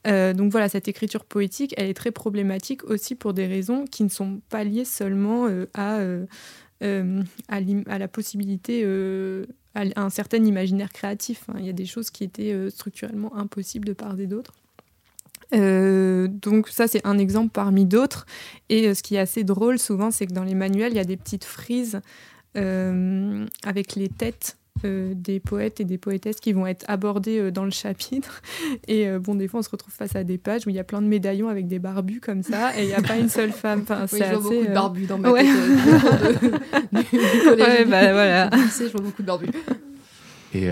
Euh, 0.06 0.34
donc 0.34 0.50
voilà, 0.50 0.68
cette 0.68 0.88
écriture 0.88 1.24
poétique, 1.24 1.72
elle 1.76 1.88
est 1.88 1.94
très 1.94 2.10
problématique 2.10 2.84
aussi 2.84 3.14
pour 3.14 3.34
des 3.34 3.46
raisons 3.46 3.84
qui 3.86 4.02
ne 4.02 4.08
sont 4.08 4.40
pas 4.50 4.64
liées 4.64 4.84
seulement 4.84 5.48
à, 5.74 6.00
à, 6.80 7.98
la 7.98 8.08
possibilité, 8.08 8.84
un 9.74 10.10
certain 10.10 10.44
imaginaire 10.44 10.92
créatif. 10.92 11.44
Hein. 11.48 11.56
Il 11.58 11.66
y 11.66 11.70
a 11.70 11.72
des 11.72 11.86
choses 11.86 12.10
qui 12.10 12.24
étaient 12.24 12.70
structurellement 12.70 13.34
impossibles 13.36 13.86
de 13.86 13.92
part 13.92 14.18
et 14.18 14.26
d'autre. 14.26 14.54
donc 15.52 16.68
ça 16.68 16.88
c'est 16.88 17.04
un 17.06 17.18
exemple 17.18 17.50
parmi 17.52 17.84
d'autres 17.84 18.26
et 18.68 18.94
ce 18.94 19.02
qui 19.02 19.14
est 19.16 19.20
assez 19.20 19.44
drôle 19.44 19.78
souvent 19.78 20.10
c'est 20.10 20.26
que 20.26 20.32
dans 20.32 20.42
les 20.42 20.54
manuels 20.54 20.92
il 20.92 20.96
y 20.96 21.00
a 21.00 21.04
des 21.04 21.16
petites 21.16 21.44
frises 21.44 22.00
avec 22.54 23.94
les 23.94 24.08
têtes 24.08 24.56
euh, 24.56 24.63
des 24.86 25.40
poètes 25.40 25.80
et 25.80 25.84
des 25.84 25.98
poétesses 25.98 26.40
qui 26.40 26.52
vont 26.52 26.66
être 26.66 26.84
abordés 26.88 27.38
euh, 27.38 27.50
dans 27.50 27.64
le 27.64 27.70
chapitre. 27.70 28.42
Et 28.88 29.08
euh, 29.08 29.18
bon, 29.18 29.34
des 29.34 29.48
fois, 29.48 29.60
on 29.60 29.62
se 29.62 29.70
retrouve 29.70 29.92
face 29.92 30.16
à 30.16 30.24
des 30.24 30.38
pages 30.38 30.66
où 30.66 30.70
il 30.70 30.76
y 30.76 30.78
a 30.78 30.84
plein 30.84 31.02
de 31.02 31.06
médaillons 31.06 31.48
avec 31.48 31.66
des 31.66 31.78
barbus 31.78 32.20
comme 32.20 32.42
ça, 32.42 32.78
et 32.78 32.82
il 32.82 32.86
n'y 32.88 32.94
a 32.94 33.02
pas 33.02 33.16
une 33.16 33.28
seule 33.28 33.52
femme. 33.52 33.80
Enfin, 33.82 34.06
oui, 34.12 34.18
je 34.18 34.34
vois 34.34 34.42
beaucoup 34.42 34.66
de 34.66 34.74
barbus 34.74 35.06
dans 35.06 35.18
ma 35.18 35.30
ouais. 35.30 35.44
tête. 35.44 36.52
ouais, 36.92 37.84
bah, 37.84 38.12
voilà. 38.12 38.50
je 38.50 38.90
vois 38.92 39.00
beaucoup 39.00 39.22
de 39.22 39.26
barbus. 39.26 39.50
Et 40.52 40.68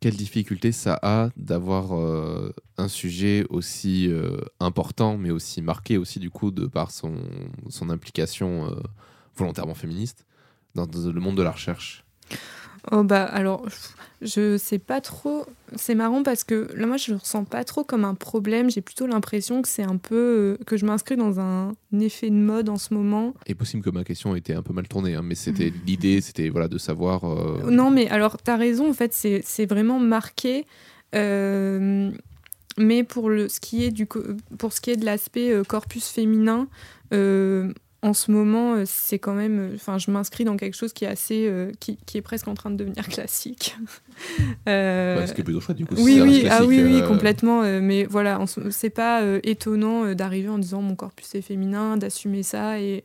quelle 0.00 0.16
difficulté 0.16 0.72
ça 0.72 0.98
a 1.02 1.30
d'avoir 1.36 1.92
un 2.78 2.88
sujet 2.88 3.44
aussi 3.50 4.10
important, 4.58 5.16
mais 5.16 5.30
aussi 5.30 5.62
marqué 5.62 5.98
aussi 5.98 6.18
du 6.18 6.30
coup 6.30 6.50
de 6.50 6.66
par 6.66 6.90
son, 6.90 7.14
son 7.68 7.90
implication 7.90 8.74
volontairement 9.36 9.74
féministe 9.74 10.26
dans 10.74 10.86
le 10.86 11.20
monde 11.20 11.36
de 11.36 11.42
la 11.42 11.52
recherche? 11.52 12.04
Oh 12.92 13.04
bah 13.04 13.24
alors, 13.24 13.66
je 14.22 14.56
sais 14.58 14.78
pas 14.78 15.00
trop. 15.00 15.46
C'est 15.76 15.94
marrant 15.94 16.22
parce 16.22 16.44
que 16.44 16.68
là, 16.74 16.86
moi, 16.86 16.96
je 16.96 17.12
le 17.12 17.18
ressens 17.18 17.44
pas 17.44 17.64
trop 17.64 17.84
comme 17.84 18.04
un 18.04 18.14
problème. 18.14 18.70
J'ai 18.70 18.80
plutôt 18.80 19.06
l'impression 19.06 19.62
que 19.62 19.68
c'est 19.68 19.82
un 19.82 19.96
peu. 19.96 20.56
Euh, 20.60 20.64
que 20.64 20.76
je 20.76 20.84
m'inscris 20.84 21.16
dans 21.16 21.40
un 21.40 21.74
effet 21.98 22.30
de 22.30 22.34
mode 22.34 22.68
en 22.68 22.76
ce 22.76 22.94
moment. 22.94 23.34
Et 23.46 23.54
possible 23.54 23.82
que 23.82 23.90
ma 23.90 24.04
question 24.04 24.34
ait 24.34 24.38
été 24.38 24.54
un 24.54 24.62
peu 24.62 24.72
mal 24.72 24.88
tournée, 24.88 25.14
hein, 25.14 25.22
mais 25.22 25.34
c'était 25.36 25.72
l'idée, 25.86 26.20
c'était 26.20 26.48
voilà, 26.48 26.68
de 26.68 26.78
savoir. 26.78 27.24
Euh, 27.24 27.70
non, 27.70 27.90
mais 27.90 28.08
alors, 28.08 28.36
tu 28.42 28.50
as 28.50 28.56
raison, 28.56 28.90
en 28.90 28.94
fait, 28.94 29.12
c'est 29.12 29.66
vraiment 29.66 29.98
marqué. 29.98 30.66
Euh, 31.14 32.10
mais 32.78 33.04
pour, 33.04 33.30
le, 33.30 33.48
ce 33.48 33.60
qui 33.60 33.84
est 33.84 33.90
du, 33.90 34.06
pour 34.06 34.72
ce 34.72 34.80
qui 34.80 34.90
est 34.90 34.96
de 34.96 35.04
l'aspect 35.04 35.52
corpus 35.66 36.08
féminin, 36.08 36.68
en 38.02 38.14
ce 38.14 38.30
moment, 38.30 38.74
euh, 38.74 38.84
c'est 38.86 39.18
quand 39.18 39.34
même. 39.34 39.58
Euh, 39.58 39.74
enfin, 39.74 39.98
je 39.98 40.10
m'inscris 40.10 40.44
dans 40.44 40.56
quelque 40.56 40.74
chose 40.74 40.92
qui 40.92 41.04
est 41.04 41.08
assez. 41.08 41.46
Euh, 41.46 41.70
qui, 41.80 41.98
qui, 42.06 42.16
est 42.16 42.22
presque 42.22 42.48
en 42.48 42.54
train 42.54 42.70
de 42.70 42.76
devenir 42.76 43.06
classique. 43.08 43.76
euh, 44.68 45.26
ce 45.26 45.34
qui 45.34 45.42
est 45.42 45.44
plutôt 45.44 45.60
chouette, 45.60 45.76
du 45.76 45.84
coup. 45.84 45.94
Oui, 45.98 46.20
oui, 46.22 46.46
ah, 46.50 46.64
oui, 46.64 46.82
oui, 46.82 47.02
complètement. 47.06 47.62
mais 47.80 48.04
voilà, 48.04 48.38
c'est 48.70 48.90
pas 48.90 49.22
étonnant 49.42 50.14
d'arriver 50.14 50.48
en 50.48 50.58
disant 50.58 50.82
mon 50.82 50.94
corpus 50.94 51.34
est 51.34 51.42
féminin, 51.42 51.96
d'assumer 51.96 52.42
ça 52.42 52.80
et 52.80 53.02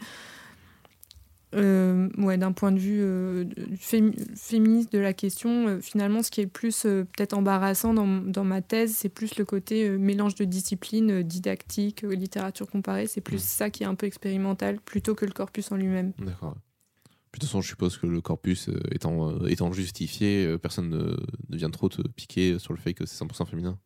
euh, 1.55 2.09
ouais, 2.17 2.37
d'un 2.37 2.51
point 2.51 2.71
de 2.71 2.79
vue 2.79 3.01
euh, 3.01 3.45
féministe 3.77 4.91
de 4.91 4.99
la 4.99 5.13
question, 5.13 5.67
euh, 5.67 5.79
finalement, 5.79 6.23
ce 6.23 6.31
qui 6.31 6.41
est 6.41 6.47
plus 6.47 6.83
peut-être 6.83 7.33
embarrassant 7.33 7.93
dans, 7.93 8.07
dans, 8.07 8.43
ma 8.43 8.61
thèse, 8.61 8.95
c'est 8.95 9.09
plus 9.09 9.37
le 9.37 9.45
côté 9.45 9.89
mélange 9.89 10.35
de 10.35 10.45
disciplines, 10.45 11.21
didactique, 11.23 12.01
littérature 12.03 12.67
comparée. 12.67 13.07
C'est 13.07 13.21
plus 13.21 13.37
mmh. 13.37 13.39
ça 13.39 13.69
qui 13.69 13.83
est 13.83 13.87
un 13.87 13.95
peu 13.95 14.05
expérimental 14.05 14.79
plutôt 14.79 15.15
que 15.15 15.25
le 15.25 15.31
corpus 15.31 15.71
en 15.71 15.77
lui-même. 15.77 16.13
D'accord. 16.19 16.55
De 16.55 17.39
toute 17.39 17.43
façon, 17.49 17.61
je 17.61 17.67
suppose 17.67 17.97
que 17.97 18.07
le 18.07 18.21
corpus 18.21 18.69
étant, 18.91 19.45
étant 19.45 19.71
justifié, 19.73 20.57
personne 20.57 20.89
ne, 20.89 21.17
ne, 21.49 21.57
vient 21.57 21.69
trop 21.69 21.89
te 21.89 22.01
piquer 22.01 22.59
sur 22.59 22.73
le 22.73 22.79
fait 22.79 22.93
que 22.93 23.05
c'est 23.05 23.21
100% 23.23 23.45
féminin. 23.45 23.77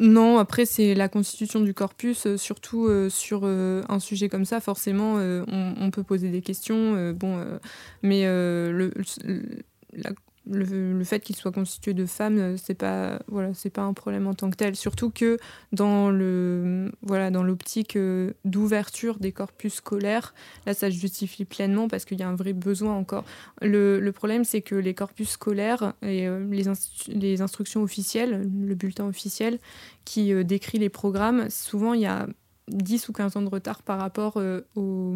Non, 0.00 0.38
après 0.38 0.64
c'est 0.64 0.94
la 0.94 1.10
constitution 1.10 1.60
du 1.60 1.74
corpus, 1.74 2.26
euh, 2.26 2.38
surtout 2.38 2.86
euh, 2.88 3.10
sur 3.10 3.42
euh, 3.44 3.82
un 3.90 3.98
sujet 3.98 4.30
comme 4.30 4.46
ça, 4.46 4.58
forcément 4.60 5.16
on, 5.16 5.90
peut 5.90 6.02
poser 6.02 6.30
des 6.30 6.40
questions, 6.40 7.12
bon, 7.12 7.44
mais 8.02 8.24
le, 8.24 8.92
le, 10.46 11.04
fait 11.04 11.20
qu'il 11.20 11.36
soit 11.36 11.52
constitué 11.52 11.94
de 11.94 12.06
femmes, 12.06 12.38
euh, 12.38 12.56
c'est 12.56 12.74
pas 12.74 13.20
voilà, 13.28 13.52
c'est 13.54 13.70
pas 13.70 13.82
un 13.82 13.92
problème 13.92 14.26
en 14.26 14.34
tant 14.34 14.50
que 14.50 14.56
tel. 14.56 14.74
Surtout 14.74 15.10
que 15.10 15.38
dans 15.72 16.10
le 16.10 16.90
voilà, 17.02 17.30
dans 17.30 17.42
l'optique 17.42 17.96
euh, 17.96 18.32
d'ouverture 18.44 19.18
des 19.18 19.32
corpus 19.32 19.74
scolaires, 19.74 20.34
là, 20.66 20.74
ça 20.74 20.90
se 20.90 20.96
justifie 20.96 21.44
pleinement 21.44 21.88
parce 21.88 22.04
qu'il 22.04 22.18
y 22.18 22.22
a 22.22 22.28
un 22.28 22.34
vrai 22.34 22.52
besoin 22.52 22.94
encore. 22.94 23.24
Le, 23.60 24.00
le 24.00 24.12
problème, 24.12 24.44
c'est 24.44 24.62
que 24.62 24.74
les 24.74 24.94
corpus 24.94 25.30
scolaires 25.30 25.94
et 26.02 26.26
euh, 26.26 26.44
les, 26.50 26.64
les 27.08 27.42
instructions 27.42 27.82
officielles, 27.82 28.48
le 28.66 28.74
bulletin 28.74 29.06
officiel 29.06 29.58
qui 30.04 30.32
décrit 30.44 30.78
les 30.78 30.88
programmes, 30.88 31.50
souvent 31.50 31.94
il 31.94 32.00
y 32.00 32.06
a 32.06 32.26
10 32.68 33.08
ou 33.08 33.12
15 33.12 33.36
ans 33.36 33.42
de 33.42 33.48
retard 33.48 33.82
par 33.82 34.00
rapport 34.00 34.42
aux 34.74 35.14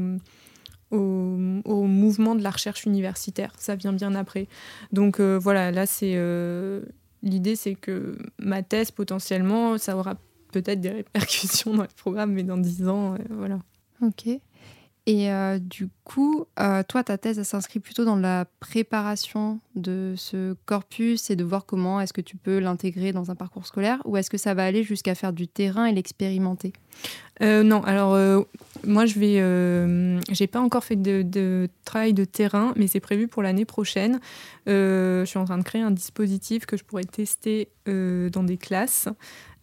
au, 0.94 1.86
mouvement 1.86 2.34
de 2.34 2.42
la 2.42 2.50
recherche 2.50 2.84
universitaire. 2.84 3.52
Ça 3.58 3.74
vient 3.74 3.92
bien 3.92 4.14
après. 4.14 4.48
Donc 4.92 5.20
euh, 5.20 5.38
voilà, 5.38 5.70
là, 5.70 5.86
c'est 5.86 6.14
euh, 6.16 6.82
l'idée, 7.22 7.56
c'est 7.56 7.74
que 7.74 8.18
ma 8.38 8.62
thèse, 8.62 8.90
potentiellement, 8.90 9.78
ça 9.78 9.96
aura 9.96 10.14
peut-être 10.52 10.80
des 10.80 10.90
répercussions 10.90 11.74
dans 11.76 11.82
le 11.82 11.88
programme, 11.96 12.32
mais 12.32 12.42
dans 12.42 12.56
10 12.56 12.88
ans, 12.88 13.14
euh, 13.14 13.18
voilà. 13.30 13.58
Ok. 14.02 14.28
Et 15.06 15.28
du 15.60 15.88
coup, 16.04 16.46
toi, 16.88 17.04
ta 17.04 17.18
thèse, 17.18 17.38
elle 17.38 17.44
s'inscrit 17.44 17.78
plutôt 17.78 18.06
dans 18.06 18.16
la 18.16 18.46
préparation 18.60 19.60
de 19.74 20.14
ce 20.16 20.54
corpus 20.64 21.28
et 21.28 21.36
de 21.36 21.44
voir 21.44 21.66
comment 21.66 22.00
est-ce 22.00 22.14
que 22.14 22.22
tu 22.22 22.38
peux 22.38 22.58
l'intégrer 22.58 23.12
dans 23.12 23.30
un 23.30 23.34
parcours 23.34 23.66
scolaire 23.66 24.00
ou 24.06 24.16
est-ce 24.16 24.30
que 24.30 24.38
ça 24.38 24.54
va 24.54 24.64
aller 24.64 24.82
jusqu'à 24.82 25.14
faire 25.14 25.34
du 25.34 25.46
terrain 25.46 25.84
et 25.84 25.92
l'expérimenter? 25.92 26.72
Non, 27.40 27.82
alors 27.82 28.46
moi, 28.86 29.06
je 29.06 29.18
vais. 29.18 29.40
Euh, 29.40 30.20
j'ai 30.30 30.46
pas 30.46 30.60
encore 30.60 30.84
fait 30.84 30.96
de, 30.96 31.68
travail 31.84 32.14
de 32.14 32.24
terrain, 32.24 32.72
mais 32.76 32.86
c'est 32.86 33.00
prévu 33.00 33.28
pour 33.28 33.42
l'année 33.42 33.64
prochaine. 33.64 34.20
Euh, 34.68 35.24
je 35.24 35.30
suis 35.30 35.38
en 35.38 35.44
train 35.44 35.58
de 35.58 35.62
créer 35.62 35.82
un 35.82 35.90
dispositif 35.90 36.66
que 36.66 36.76
je 36.76 36.84
pourrais 36.84 37.04
tester 37.04 37.68
euh, 37.88 38.30
dans 38.30 38.44
des 38.44 38.56
classes. 38.56 39.08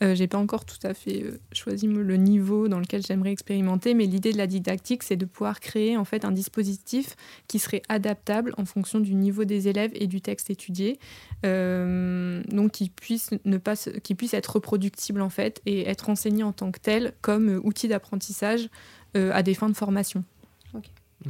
J'ai 0.02 0.28
pas 0.28 0.38
encore 0.38 0.66
tout 0.66 0.80
à 0.84 0.94
fait 0.94 1.26
choisi 1.52 1.88
le 1.88 2.16
niveau 2.18 2.68
dans 2.68 2.80
lequel 2.80 3.06
j'aimerais 3.06 3.32
expérimenter, 3.32 3.94
mais 3.94 4.06
l'idée 4.06 4.32
de 4.32 4.38
la 4.38 4.48
didactique, 4.48 5.04
c'est 5.04 5.16
de 5.16 5.26
pouvoir 5.26 5.60
créer 5.60 5.96
en 5.96 6.06
fait 6.06 6.26
un 6.26 6.32
dispositif 6.32 7.16
qui 7.48 7.60
serait 7.60 7.84
adaptable 7.88 8.54
en 8.58 8.66
fonction 8.66 9.00
du 9.00 9.14
niveau 9.14 9.46
des 9.46 9.68
élèves 9.68 9.92
et 9.94 10.08
du 10.08 10.22
texte 10.22 10.50
étudié, 10.50 11.00
donc 11.44 12.72
qui 12.72 12.90
puisse 12.90 13.30
ne 13.46 13.58
pas, 13.58 13.76
qui 13.76 14.16
puisse 14.16 14.34
être 14.34 14.56
reproductible 14.56 15.22
en 15.22 15.30
fait 15.30 15.62
et 15.66 15.88
être 15.88 16.10
enseigné 16.10 16.44
en 16.44 16.52
tant 16.52 16.72
que 16.72 16.80
tel 16.80 17.14
comme 17.22 17.62
outil 17.64 17.88
d'apprentissage 17.88 18.70
euh, 19.16 19.32
à 19.34 19.44
des 19.44 19.54
fins 19.54 19.70
de 19.70 19.76
formation. 19.76 20.24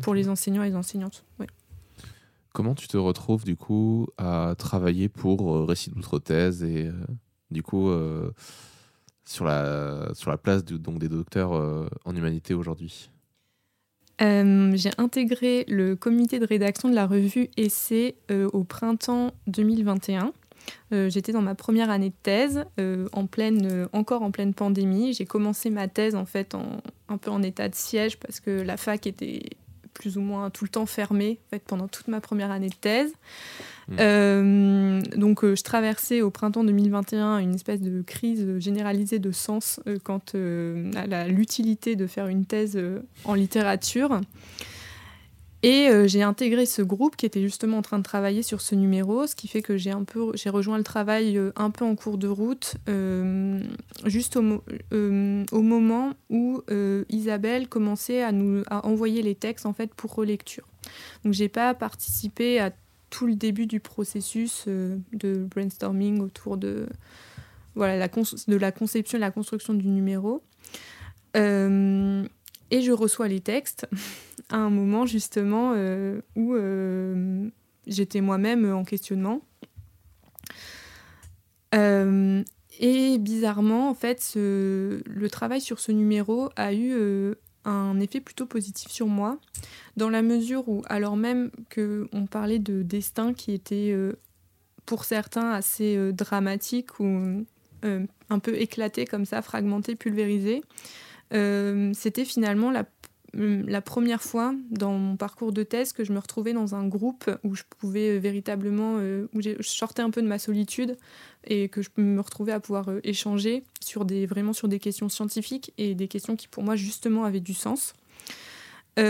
Pour 0.02 0.14
les 0.14 0.30
enseignants 0.30 0.64
et 0.64 0.70
les 0.70 0.76
enseignantes. 0.76 1.26
Comment 2.54 2.76
tu 2.76 2.88
te 2.88 2.98
retrouves 2.98 3.44
du 3.44 3.56
coup 3.56 4.08
à 4.18 4.56
travailler 4.58 5.10
pour 5.10 5.54
euh, 5.54 5.66
Récit 5.66 5.90
d'outre-thèse 5.90 6.64
et 6.64 6.88
euh, 6.88 6.94
du 7.52 7.64
coup 7.64 7.92
sur, 9.26 9.46
la, 9.46 10.10
sur 10.14 10.32
la 10.32 10.38
place 10.38 10.64
donc, 10.64 11.00
des 11.00 11.10
docteurs 11.10 11.52
en 11.52 12.16
humanité 12.16 12.54
aujourd'hui 12.54 13.12
J'ai 14.20 14.92
intégré 14.98 15.66
le 15.68 15.96
comité 15.96 16.40
de 16.40 16.46
rédaction 16.46 16.90
de 16.90 16.96
la 16.96 17.08
revue 17.08 17.50
Essai 17.58 18.16
au 18.30 18.64
printemps 18.64 19.32
2021. 19.48 20.34
Euh, 20.94 21.10
j'étais 21.10 21.32
dans 21.32 21.42
ma 21.42 21.56
première 21.56 21.90
année 21.90 22.10
de 22.10 22.16
thèse, 22.22 22.66
euh, 22.80 23.08
en 23.14 23.26
pleine, 23.26 23.66
euh, 23.66 23.88
encore 23.94 24.24
en 24.24 24.32
pleine 24.32 24.54
pandémie. 24.54 25.14
J'ai 25.14 25.26
commencé 25.26 25.70
ma 25.70 25.88
thèse 25.88 26.16
en 26.16 26.26
fait 26.26 26.56
en, 26.56 26.82
un 27.08 27.18
peu 27.18 27.32
en 27.32 27.42
état 27.44 27.70
de 27.70 27.76
siège 27.76 28.18
parce 28.18 28.40
que 28.40 28.52
la 28.52 28.78
fac 28.78 29.08
était 29.08 29.42
plus 29.94 30.18
ou 30.18 30.22
moins 30.22 30.50
tout 30.50 30.64
le 30.64 30.70
temps 30.70 30.86
fermée 30.86 31.40
en 31.48 31.50
fait, 31.50 31.64
pendant 31.64 31.88
toute 31.88 32.08
ma 32.08 32.22
première 32.22 32.52
année 32.52 32.70
de 32.70 32.76
thèse. 32.76 33.14
Mmh. 33.92 35.02
donc 35.18 35.44
je 35.44 35.62
traversais 35.64 36.22
au 36.22 36.30
printemps 36.30 36.64
2021 36.64 37.40
une 37.40 37.56
espèce 37.56 37.82
de 37.82 38.02
crise 38.02 38.58
généralisée 38.60 39.20
de 39.20 39.32
sens 39.32 39.80
quant 40.04 40.22
à 40.34 41.28
l'utilité 41.28 41.96
de 41.96 42.08
faire 42.08 42.28
une 42.28 42.46
thèse 42.46 42.80
en 43.26 43.34
littérature. 43.34 44.22
Et 45.64 45.90
euh, 45.90 46.08
j'ai 46.08 46.24
intégré 46.24 46.66
ce 46.66 46.82
groupe 46.82 47.16
qui 47.16 47.26
était 47.28 47.42
justement 47.42 47.78
en 47.78 47.82
train 47.84 48.00
de 48.00 48.04
travailler 48.04 48.42
sur 48.42 48.62
ce 48.62 48.74
numéro, 48.74 49.28
ce 49.28 49.36
qui 49.36 49.48
fait 49.48 49.62
que 49.62 49.78
j'ai 49.78 49.92
un 49.92 50.04
peu 50.04 50.32
j'ai 50.34 50.50
rejoint 50.50 50.78
le 50.78 50.84
travail 50.84 51.38
euh, 51.38 51.52
un 51.56 51.70
peu 51.70 51.86
en 51.86 51.96
cours 51.96 52.18
de 52.18 52.28
route, 52.28 52.76
euh, 52.90 53.62
juste 54.06 54.38
au, 54.38 55.62
moment 55.62 56.14
où 56.30 56.62
Isabelle 57.10 57.68
commençait 57.68 58.24
à 58.24 58.32
nous 58.32 58.64
envoyer 58.70 59.22
les 59.22 59.36
textes 59.36 59.66
en 59.66 59.74
fait 59.74 59.94
pour 59.94 60.16
relecture. 60.16 60.66
Donc 61.24 61.34
j'ai 61.34 61.50
pas 61.50 61.74
participé 61.74 62.60
à 62.60 62.72
tout 63.12 63.28
le 63.28 63.36
début 63.36 63.68
du 63.68 63.80
processus 63.80 64.68
de 64.68 65.46
brainstorming 65.46 66.20
autour 66.20 66.58
de 66.58 66.88
voilà 67.76 67.98
la 67.98 68.08
de 68.08 68.56
la 68.56 68.72
conception 68.72 69.20
et 69.20 69.22
la 69.22 69.32
construction 69.32 69.76
du 69.76 69.88
numéro. 69.88 70.42
et 71.36 71.40
je 72.82 72.92
reçois 72.92 73.28
les 73.28 73.42
textes. 73.42 73.88
à 74.52 74.58
un 74.58 74.70
moment 74.70 75.06
justement 75.06 75.74
euh, 75.76 76.22
où 76.36 76.54
euh, 76.54 77.50
j'étais 77.88 78.22
moi-même 78.22 78.72
en 78.72 78.84
questionnement. 78.84 79.42
Euh, 81.74 82.44
et 82.80 83.18
bizarrement, 83.18 83.90
en 83.90 83.94
fait, 83.94 84.34
le 84.36 85.28
travail 85.30 85.62
sur 85.62 85.80
ce 85.80 85.92
numéro 85.92 86.50
a 86.56 86.74
eu 86.74 86.94
un 87.66 88.00
effet 88.00 88.22
plutôt 88.22 88.46
positif 88.46 88.92
sur 88.92 89.08
moi, 89.08 89.38
dans 89.98 90.10
la 90.10 90.22
mesure 90.22 90.68
où, 90.68 90.82
alors 90.88 91.16
même 91.16 91.52
qu'on 91.74 92.26
parlait 92.26 92.60
de 92.60 92.82
destin 92.82 93.34
qui 93.34 93.54
était 93.54 93.92
euh, 93.92 94.14
pour 94.86 95.06
certains 95.06 95.52
assez 95.52 95.96
euh, 95.96 96.12
dramatique 96.12 97.00
ou 97.00 97.46
euh, 97.86 98.06
un 98.30 98.40
peu 98.40 98.56
éclaté 98.60 99.06
comme 99.06 99.26
ça, 99.26 99.42
fragmenté, 99.42 99.96
pulvérisé, 99.96 100.64
c'était 101.94 102.26
finalement 102.26 102.72
la 102.72 102.84
la 103.34 103.82
première 103.82 104.22
fois 104.22 104.54
dans 104.70 104.98
mon 104.98 105.16
parcours 105.16 105.54
de 105.54 105.64
thèse 105.64 105.94
que 105.94 106.04
je 106.04 106.12
me 106.12 106.20
retrouvais 106.20 106.52
dans 106.54 106.76
un 106.76 106.86
groupe 106.88 107.32
où 107.44 107.56
je 107.56 107.64
pouvais 107.78 108.18
euh, 108.18 108.20
véritablement, 108.20 108.98
euh, 109.00 109.28
où 109.34 109.42
je 109.42 109.56
sortais 109.62 110.02
un 110.02 110.10
peu 110.10 110.22
de 110.22 110.28
ma 110.28 110.38
solitude 110.38 110.98
et 111.46 111.70
que 111.70 111.82
je 111.82 111.90
me 111.98 112.20
retrouvais 112.20 112.52
à 112.52 112.60
pouvoir 112.60 112.90
euh, 112.90 113.00
échanger 113.04 113.64
sur 113.80 114.04
des, 114.04 114.26
vraiment 114.26 114.52
sur 114.54 114.68
des 114.68 114.80
questions 114.80 115.08
scientifiques 115.08 115.74
et 115.78 115.96
des 115.96 116.10
questions 116.10 116.36
qui 116.36 116.50
pour 116.50 116.64
moi 116.64 116.76
justement 116.76 117.24
avaient 117.24 117.40
du 117.40 117.54
sens. 117.54 117.94
et 118.98 119.02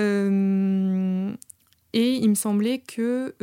il 1.94 2.30
me 2.30 2.36
semblait 2.36 2.80
que 2.80 3.34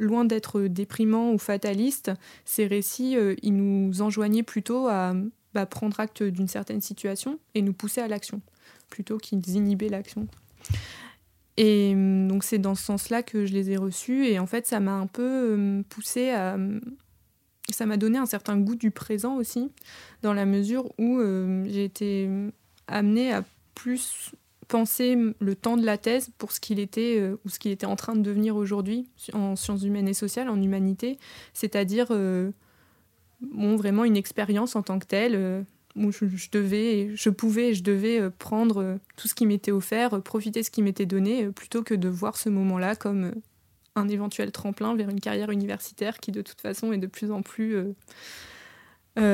loin 0.00 0.24
d'être 0.24 0.62
déprimant 0.62 1.32
ou 1.32 1.38
fataliste, 1.38 2.10
ces 2.44 2.66
récits, 2.66 3.16
ils 3.42 3.56
nous 3.56 4.02
enjoignaient 4.02 4.42
plutôt 4.42 4.88
à 4.88 5.14
bah, 5.54 5.66
prendre 5.66 5.98
acte 6.00 6.22
d'une 6.22 6.48
certaine 6.48 6.80
situation 6.80 7.38
et 7.54 7.62
nous 7.62 7.72
pousser 7.72 8.00
à 8.00 8.08
l'action 8.08 8.42
plutôt 8.90 9.18
qu'ils 9.18 9.48
inhibaient 9.50 9.88
l'action. 9.88 10.26
Et 11.56 11.92
hum, 11.94 12.28
donc 12.28 12.44
c'est 12.44 12.58
dans 12.58 12.74
ce 12.74 12.84
sens-là 12.84 13.22
que 13.22 13.46
je 13.46 13.52
les 13.52 13.70
ai 13.70 13.76
reçus. 13.76 14.26
Et 14.26 14.38
en 14.38 14.46
fait, 14.46 14.66
ça 14.66 14.80
m'a 14.80 14.94
un 14.94 15.06
peu 15.06 15.54
hum, 15.54 15.84
poussé 15.84 16.30
à... 16.30 16.54
Hum, 16.54 16.80
ça 17.70 17.84
m'a 17.84 17.98
donné 17.98 18.16
un 18.16 18.24
certain 18.24 18.56
goût 18.56 18.76
du 18.76 18.90
présent 18.90 19.36
aussi, 19.36 19.70
dans 20.22 20.32
la 20.32 20.46
mesure 20.46 20.90
où 20.98 21.20
j'ai 21.66 21.84
été 21.84 22.26
amenée 22.86 23.30
à 23.30 23.44
plus 23.74 24.32
penser 24.68 25.16
le 25.40 25.54
temps 25.54 25.76
de 25.76 25.84
la 25.84 25.98
thèse 25.98 26.30
pour 26.38 26.52
ce 26.52 26.60
qu'il 26.60 26.78
était 26.78 27.16
euh, 27.18 27.40
ou 27.44 27.48
ce 27.48 27.58
qu'il 27.58 27.72
était 27.72 27.86
en 27.86 27.96
train 27.96 28.14
de 28.14 28.20
devenir 28.20 28.54
aujourd'hui 28.54 29.08
en 29.32 29.56
sciences 29.56 29.82
humaines 29.82 30.08
et 30.08 30.14
sociales, 30.14 30.48
en 30.48 30.62
humanité, 30.62 31.18
c'est-à-dire 31.54 32.08
euh, 32.10 32.52
bon, 33.40 33.76
vraiment 33.76 34.04
une 34.04 34.16
expérience 34.16 34.76
en 34.76 34.82
tant 34.82 34.98
que 34.98 35.06
telle, 35.06 35.34
euh, 35.34 35.62
où 35.98 36.12
je, 36.12 36.48
devais, 36.50 37.10
je 37.14 37.30
pouvais, 37.30 37.74
je 37.74 37.82
devais 37.82 38.20
euh, 38.20 38.30
prendre 38.30 38.82
euh, 38.82 38.96
tout 39.16 39.28
ce 39.28 39.34
qui 39.34 39.46
m'était 39.46 39.72
offert, 39.72 40.14
euh, 40.14 40.20
profiter 40.20 40.60
de 40.60 40.64
ce 40.64 40.70
qui 40.70 40.82
m'était 40.82 41.06
donné, 41.06 41.48
plutôt 41.50 41.82
que 41.82 41.94
de 41.94 42.08
voir 42.08 42.36
ce 42.36 42.48
moment-là 42.48 42.96
comme 42.96 43.32
un 43.96 44.08
éventuel 44.08 44.52
tremplin 44.52 44.94
vers 44.94 45.08
une 45.08 45.20
carrière 45.20 45.50
universitaire 45.50 46.18
qui 46.18 46.30
de 46.30 46.42
toute 46.42 46.60
façon 46.60 46.92
est 46.92 46.98
de 46.98 47.06
plus 47.06 47.30
en 47.32 47.42
plus 47.42 47.76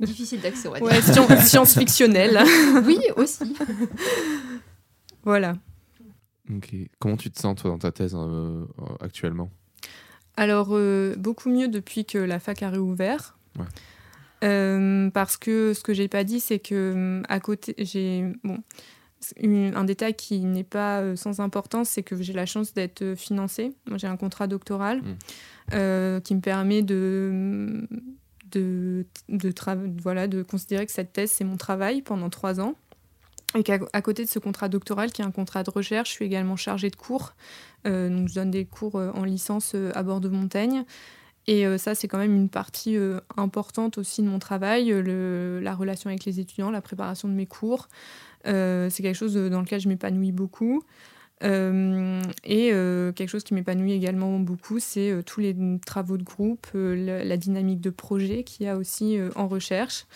difficile 0.00 0.40
d'accès. 0.40 0.68
Ouais, 0.68 1.02
science-fictionnelle. 1.42 2.38
oui, 2.86 3.00
aussi. 3.16 3.56
voilà. 5.24 5.56
Comment 7.00 7.16
tu 7.16 7.30
te 7.30 7.40
sens 7.40 7.60
toi 7.60 7.70
dans 7.70 7.78
ta 7.78 7.90
thèse 7.90 8.16
actuellement? 9.00 9.50
Alors 10.36 10.78
beaucoup 11.16 11.50
mieux 11.50 11.66
depuis 11.66 12.04
que 12.04 12.18
la 12.18 12.38
fac 12.38 12.62
a 12.62 12.70
réouvert. 12.70 13.37
Euh, 14.44 15.10
parce 15.10 15.36
que 15.36 15.74
ce 15.74 15.82
que 15.82 15.92
j'ai 15.92 16.08
pas 16.08 16.24
dit, 16.24 16.40
c'est 16.40 16.58
que 16.58 16.74
euh, 16.74 17.22
à 17.28 17.40
côté, 17.40 17.74
j'ai 17.78 18.24
bon, 18.44 18.58
un 19.42 19.84
détail 19.84 20.14
qui 20.14 20.40
n'est 20.40 20.64
pas 20.64 21.00
euh, 21.00 21.16
sans 21.16 21.40
importance, 21.40 21.88
c'est 21.90 22.02
que 22.02 22.20
j'ai 22.22 22.32
la 22.32 22.46
chance 22.46 22.72
d'être 22.72 23.14
financée. 23.16 23.72
Moi, 23.88 23.98
j'ai 23.98 24.06
un 24.06 24.16
contrat 24.16 24.46
doctoral 24.46 25.02
mmh. 25.02 26.20
qui 26.20 26.34
me 26.34 26.40
permet 26.40 26.82
de 26.82 27.86
de, 28.50 29.04
de, 29.28 29.52
voilà, 30.00 30.26
de 30.26 30.42
considérer 30.42 30.86
que 30.86 30.92
cette 30.92 31.12
thèse, 31.12 31.30
c'est 31.30 31.44
mon 31.44 31.58
travail 31.58 32.00
pendant 32.00 32.30
trois 32.30 32.60
ans. 32.60 32.76
Et 33.54 33.62
qu'à 33.62 33.78
côté 34.02 34.24
de 34.24 34.28
ce 34.28 34.38
contrat 34.38 34.68
doctoral, 34.68 35.10
qui 35.10 35.20
est 35.20 35.24
un 35.24 35.30
contrat 35.30 35.62
de 35.62 35.70
recherche, 35.70 36.10
je 36.10 36.14
suis 36.14 36.24
également 36.24 36.56
chargée 36.56 36.90
de 36.90 36.96
cours. 36.96 37.34
donc, 37.84 38.28
je 38.28 38.34
donne 38.34 38.50
des 38.50 38.64
cours 38.64 38.94
en 38.94 39.24
licence 39.24 39.74
à 39.94 40.02
bord 40.02 40.20
de 40.20 40.28
Montaigne. 40.28 40.84
Et 41.48 41.66
euh, 41.66 41.78
ça, 41.78 41.94
c'est 41.94 42.08
quand 42.08 42.18
même 42.18 42.36
une 42.36 42.50
partie 42.50 42.98
euh, 42.98 43.20
importante 43.38 43.96
aussi 43.96 44.22
de 44.22 44.28
mon 44.28 44.38
travail, 44.38 44.92
euh, 44.92 45.60
la 45.62 45.74
relation 45.74 46.10
avec 46.10 46.26
les 46.26 46.40
étudiants, 46.40 46.70
la 46.70 46.82
préparation 46.82 47.26
de 47.26 47.32
mes 47.32 47.46
cours. 47.46 47.88
c'est 48.44 49.02
quelque 49.02 49.16
chose 49.16 49.34
dans 49.34 49.62
lequel 49.62 49.80
je 49.80 49.88
m'épanouis 49.88 50.30
beaucoup. 50.30 50.84
et 51.42 52.70
quelque 53.16 53.28
chose 53.28 53.44
qui 53.44 53.54
m'épanouit 53.54 53.92
également 53.92 54.38
beaucoup, 54.38 54.78
c'est 54.78 55.22
tous 55.24 55.40
les 55.40 55.56
travaux 55.86 56.18
de 56.18 56.22
groupe, 56.22 56.66
la, 56.74 57.36
dynamique 57.38 57.80
de 57.80 57.90
projet 57.90 58.44
qu'il 58.44 58.66
y 58.66 58.68
a 58.68 58.76
aussi 58.76 59.18
en 59.34 59.48
recherche. 59.48 60.06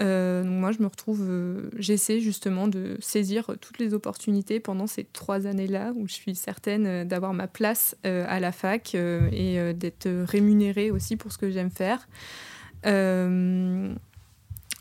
Euh, 0.00 0.42
donc 0.42 0.52
moi, 0.52 0.72
je 0.72 0.80
me 0.80 0.86
retrouve, 0.86 1.20
euh, 1.22 1.70
j'essaie 1.76 2.20
justement 2.20 2.68
de 2.68 2.96
saisir 3.00 3.52
toutes 3.60 3.78
les 3.78 3.94
opportunités 3.94 4.60
pendant 4.60 4.86
ces 4.86 5.04
trois 5.04 5.46
années-là 5.46 5.92
où 5.94 6.08
je 6.08 6.14
suis 6.14 6.34
certaine 6.34 6.86
euh, 6.86 7.04
d'avoir 7.04 7.32
ma 7.32 7.46
place 7.46 7.96
à 8.04 8.40
la 8.40 8.52
fac 8.52 8.94
et 8.94 9.72
d'être 9.74 10.08
rémunérée 10.24 10.90
aussi 10.90 11.16
pour 11.16 11.32
ce 11.32 11.38
que 11.38 11.50
j'aime 11.50 11.70
faire. 11.70 12.08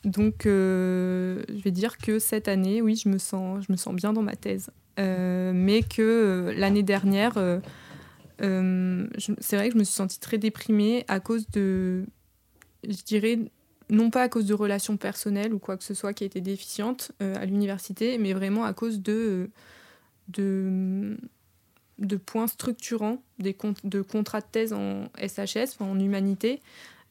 donc, 0.04 0.42
je 0.46 1.64
vais 1.64 1.72
dire 1.72 1.98
que 1.98 2.20
cette 2.20 2.48
année, 2.48 2.82
oui, 2.82 2.96
je 2.96 3.10
me 3.10 3.18
sens, 3.18 3.66
je 3.68 3.72
me 3.72 3.78
sens 3.78 3.94
bien 3.96 4.14
dans 4.14 4.22
ma 4.22 4.36
thèse, 4.36 4.72
mais 4.98 5.84
que 5.84 6.54
l'année 6.58 6.84
dernière, 6.84 7.34
c'est 8.40 9.56
vrai 9.56 9.68
que 9.68 9.74
je 9.74 9.80
me 9.80 9.84
suis 9.84 9.96
sentie 9.96 10.20
très 10.20 10.38
déprimée 10.38 11.06
à 11.08 11.20
cause 11.20 11.48
de, 11.50 12.06
je 12.84 13.04
dirais, 13.04 13.40
non 13.90 14.10
pas 14.10 14.24
à 14.24 14.30
cause 14.30 14.46
de 14.46 14.54
relations 14.54 14.98
personnelles 14.98 15.54
ou 15.54 15.60
quoi 15.60 15.78
que 15.78 15.84
ce 15.84 15.94
soit 15.94 16.14
qui 16.14 16.24
a 16.24 16.28
été 16.28 16.42
déficiente 16.42 17.12
euh, 17.22 17.36
à 17.36 17.46
l'université, 17.46 18.18
mais 18.18 18.34
vraiment 18.34 18.66
à 18.66 18.74
cause 18.74 19.02
de, 19.02 19.50
de, 20.30 21.18
de 22.00 22.18
points 22.18 22.48
structurants 22.48 23.22
de 23.40 24.02
contrats 24.02 24.42
de 24.42 24.46
thèse 24.52 24.74
en 24.74 25.06
SHS, 25.18 25.80
en 25.80 26.00
humanité, 26.00 26.62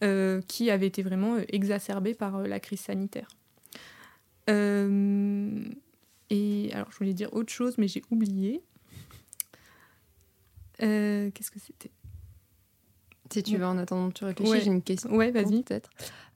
euh, 0.02 0.40
qui 0.48 0.70
avaient 0.70 0.86
été 0.86 1.02
vraiment 1.02 1.36
euh, 1.36 1.44
exacerbés 1.48 2.14
par 2.14 2.42
la 2.42 2.60
crise 2.60 2.80
sanitaire. 2.80 3.28
et 4.48 4.52
alors, 6.72 6.90
je 6.90 6.98
voulais 6.98 7.14
dire 7.14 7.32
autre 7.32 7.52
chose, 7.52 7.78
mais 7.78 7.88
j'ai 7.88 8.02
oublié. 8.10 8.62
Qu'est-ce 10.78 11.50
que 11.50 11.60
c'était? 11.60 11.90
Si 13.32 13.42
tu 13.42 13.56
veux, 13.56 13.66
en 13.66 13.78
attendant 13.78 14.08
que 14.08 14.14
tu 14.14 14.24
réfléchis, 14.24 14.60
j'ai 14.64 14.70
une 14.70 14.82
question. 14.82 15.14
Ouais, 15.14 15.30
vas-y. 15.30 15.62
Peut-être. 15.62 15.90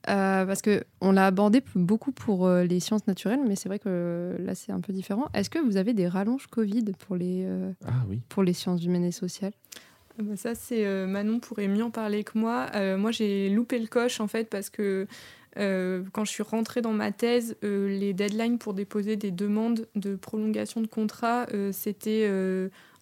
Euh, 0.09 0.45
parce 0.45 0.61
qu'on 0.61 1.11
l'a 1.11 1.25
abordé 1.25 1.61
beaucoup 1.75 2.11
pour 2.11 2.47
euh, 2.47 2.63
les 2.63 2.79
sciences 2.79 3.07
naturelles, 3.07 3.41
mais 3.45 3.55
c'est 3.55 3.67
vrai 3.67 3.79
que 3.79 4.37
là, 4.39 4.55
c'est 4.55 4.71
un 4.71 4.79
peu 4.79 4.93
différent. 4.93 5.25
Est-ce 5.33 5.49
que 5.49 5.59
vous 5.59 5.75
avez 5.75 5.93
des 5.93 6.07
rallonges 6.07 6.47
Covid 6.47 6.85
pour 6.97 7.17
les, 7.17 7.43
euh, 7.45 7.71
ah, 7.85 8.05
oui. 8.07 8.21
pour 8.29 8.43
les 8.43 8.53
sciences 8.53 8.83
humaines 8.83 9.03
et 9.03 9.11
sociales? 9.11 9.51
Ah 10.17 10.23
bah 10.23 10.37
Ça, 10.37 10.55
c'est 10.55 11.05
Manon 11.05 11.39
pourrait 11.39 11.67
mieux 11.67 11.83
en 11.83 11.91
parler 11.91 12.23
que 12.23 12.37
moi. 12.37 12.67
moi, 12.97 13.11
j'ai 13.11 13.49
loupé 13.49 13.79
le 13.79 13.87
coche, 13.87 14.19
en 14.19 14.27
fait, 14.27 14.49
parce 14.49 14.69
que 14.69 15.07
quand 15.55 16.23
je 16.23 16.31
suis 16.31 16.43
rentrée 16.43 16.81
dans 16.81 16.93
ma 16.93 17.11
thèse, 17.11 17.55
les 17.61 18.13
deadlines 18.13 18.57
pour 18.57 18.73
déposer 18.73 19.15
des 19.15 19.31
demandes 19.31 19.87
de 19.95 20.15
prolongation 20.15 20.81
de 20.81 20.87
contrat, 20.87 21.45
c'était 21.71 22.27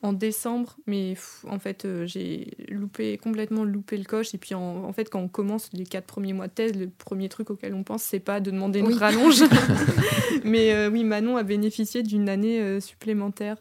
en 0.05 0.13
décembre, 0.13 0.77
mais 0.85 1.15
en 1.49 1.57
fait, 1.57 1.85
euh, 1.85 2.05
j'ai 2.05 2.51
loupé, 2.69 3.17
complètement 3.17 3.63
loupé 3.63 3.97
le 3.97 4.03
coche. 4.03 4.35
Et 4.35 4.37
puis, 4.37 4.53
en, 4.53 4.93
fait, 4.93 5.09
quand 5.09 5.19
on 5.19 5.27
commence 5.27 5.69
les 5.73 5.85
quatre 5.85 6.05
premiers 6.05 6.33
mois 6.33 6.47
de 6.47 6.53
thèse, 6.53 6.77
le 6.77 6.87
premier 6.89 7.27
truc 7.27 7.49
auquel 7.49 7.73
on 7.73 7.83
pense, 7.83 8.03
c'est 8.03 8.19
pas 8.19 8.39
de 8.39 8.51
demander 8.51 8.79
une 8.79 8.93
rallonge. 8.93 9.43
mais 10.43 10.73
euh, 10.73 10.89
oui, 10.91 11.03
Manon 11.03 11.37
a 11.37 11.43
bénéficié 11.43 12.03
d'une 12.03 12.29
année 12.29 12.61
euh, 12.61 12.79
supplémentaire. 12.79 13.57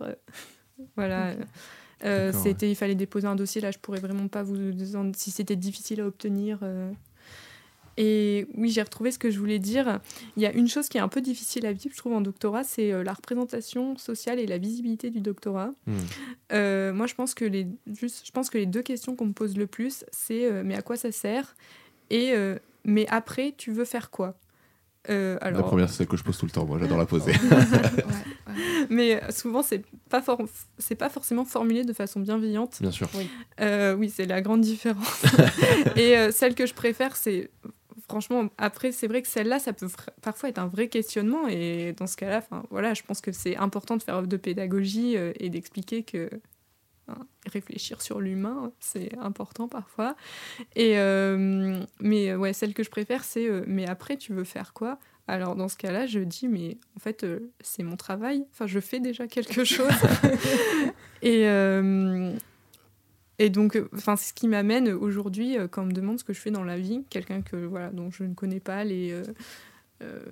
voilà. 0.97 1.35
c'était, 2.33 2.71
il 2.71 2.75
fallait 2.75 2.95
déposer 2.95 3.27
un 3.27 3.37
dossier. 3.37 3.63
Là, 3.63 3.71
je 3.71 3.79
pourrais 3.79 4.01
vraiment 4.01 4.29
pas 4.29 4.43
vous 4.43 4.73
dire 4.73 5.01
si 5.17 5.31
c'était 5.31 5.57
difficile 5.57 6.03
à 6.03 6.07
obtenir. 6.07 6.59
Et 7.97 8.47
oui, 8.57 8.71
j'ai 8.71 8.83
retrouvé 8.83 9.11
ce 9.11 9.19
que 9.19 9.31
je 9.31 9.39
voulais 9.39 9.59
dire. 9.59 10.01
Il 10.37 10.43
y 10.43 10.47
a 10.47 10.53
une 10.53 10.69
chose 10.69 10.89
qui 10.89 10.99
est 10.99 11.01
un 11.01 11.09
peu 11.09 11.21
difficile 11.21 11.65
à 11.67 11.73
vivre, 11.73 11.95
je 11.95 11.99
trouve, 11.99 12.15
en 12.15 12.21
doctorat, 12.21 12.65
c'est 12.65 12.93
euh, 12.93 13.05
la 13.05 13.13
représentation 13.13 13.97
sociale 13.97 14.41
et 14.41 14.47
la 14.47 14.59
visibilité 14.59 15.11
du 15.11 15.21
doctorat. 15.21 15.71
Hmm. 15.87 15.97
Euh, 16.53 16.93
moi, 16.93 17.07
je 17.07 17.15
pense, 17.15 17.35
que 17.35 17.45
les, 17.45 17.69
juste, 18.01 18.27
je 18.27 18.33
pense 18.33 18.51
que 18.51 18.59
les 18.59 18.67
deux 18.67 18.83
questions 18.83 19.15
qu'on 19.15 19.27
me 19.27 19.33
pose 19.33 19.57
le 19.57 19.67
plus, 19.67 20.05
c'est 20.11 20.51
euh, 20.51 20.63
mais 20.65 20.75
à 20.75 20.83
quoi 20.83 20.97
ça 20.97 21.13
sert? 21.13 21.55
Et 22.11 22.35
mais 22.85 23.07
après, 23.09 23.55
tu 23.57 23.73
veux 23.73 23.87
faire 23.87 24.11
quoi? 24.11 24.35
Alors... 25.09 25.39
La 25.43 25.63
première, 25.63 25.89
c'est 25.89 25.99
celle 25.99 26.07
que 26.07 26.17
je 26.17 26.23
pose 26.23 26.37
tout 26.37 26.45
le 26.45 26.51
temps, 26.51 26.67
moi, 26.67 26.79
j'adore 26.79 26.99
la 26.99 27.07
poser. 27.07 27.33
Mais 28.91 29.21
souvent, 29.33 29.63
c'est 29.63 29.83
pas, 30.11 30.23
c'est 30.79 30.95
pas 30.95 31.09
forcément 31.09 31.45
formulé 31.45 31.85
de 31.85 31.93
façon 31.93 32.21
bienveillante. 32.21 32.77
Bien 32.81 32.91
sûr. 32.91 33.09
Oui, 33.15 33.29
oui 33.99 34.13
c'est 34.15 34.27
la 34.27 34.43
grande 34.43 34.61
différence. 34.61 35.25
Et 35.97 36.31
celle 36.31 36.55
que 36.55 36.67
je 36.67 36.75
préfère, 36.75 37.17
c'est 37.17 37.51
franchement, 38.09 38.49
après, 38.59 38.93
c'est 38.93 39.07
vrai 39.07 39.23
que 39.23 39.29
celle-là, 39.29 39.59
ça 39.59 39.73
peut 39.73 39.89
parfois 40.23 40.49
être 40.49 40.59
un 40.59 40.67
vrai 40.67 40.89
questionnement. 40.89 41.49
Et 41.49 41.93
dans 41.93 42.07
ce 42.07 42.17
cas-là, 42.17 42.43
voilà, 42.71 42.95
je 42.95 43.03
pense 43.03 43.21
que 43.21 43.33
c'est 43.33 43.57
important 43.57 43.97
de 43.97 44.03
faire 44.03 44.23
de 44.23 44.37
pédagogie 44.37 45.17
euh, 45.17 45.33
et 45.39 45.51
d'expliquer 45.51 46.03
que 46.03 46.31
réfléchir 47.53 48.01
sur 48.01 48.19
l'humain, 48.19 48.73
c'est 48.81 49.15
important 49.19 49.69
parfois. 49.69 50.17
Et, 50.75 50.99
euh, 50.99 51.79
mais 52.01 52.35
ouais, 52.35 52.55
celle 52.55 52.73
que 52.73 52.83
je 52.83 52.89
préfère, 52.89 53.25
c'est 53.25 53.47
euh, 53.47 53.63
mais 53.67 53.87
après, 53.87 54.17
tu 54.17 54.33
veux 54.33 54.45
faire 54.45 54.73
quoi? 54.73 54.99
Alors 55.27 55.55
dans 55.55 55.69
ce 55.69 55.77
cas-là, 55.77 56.07
je 56.07 56.21
dis 56.21 56.49
mais 56.49 56.79
en 56.97 57.01
fait 57.01 57.27
c'est 57.61 57.83
mon 57.83 57.97
travail. 57.97 58.47
Enfin, 58.53 58.67
je 58.67 58.81
fais 58.81 59.01
déjà 59.01 59.27
quelque 59.27 59.65
chose. 59.65 59.93
et 61.23 61.45
et 63.39 63.51
donc, 63.51 63.77
euh, 63.77 63.89
enfin, 63.95 64.17
c'est 64.17 64.29
ce 64.29 64.35
qui 64.35 64.49
m'amène 64.49 64.89
aujourd'hui 64.89 65.57
quand 65.71 65.83
on 65.83 65.87
me 65.87 65.93
demande 65.93 66.19
ce 66.19 66.25
que 66.25 66.33
je 66.33 66.41
fais 66.41 66.51
dans 66.51 66.65
la 66.65 66.79
vie, 66.79 67.05
quelqu'un 67.11 67.43
que 67.43 67.57
voilà 67.57 67.91
dont 67.91 68.11
je 68.11 68.25
ne 68.25 68.35
connais 68.35 68.61
pas 68.61 68.85
les 68.85 69.15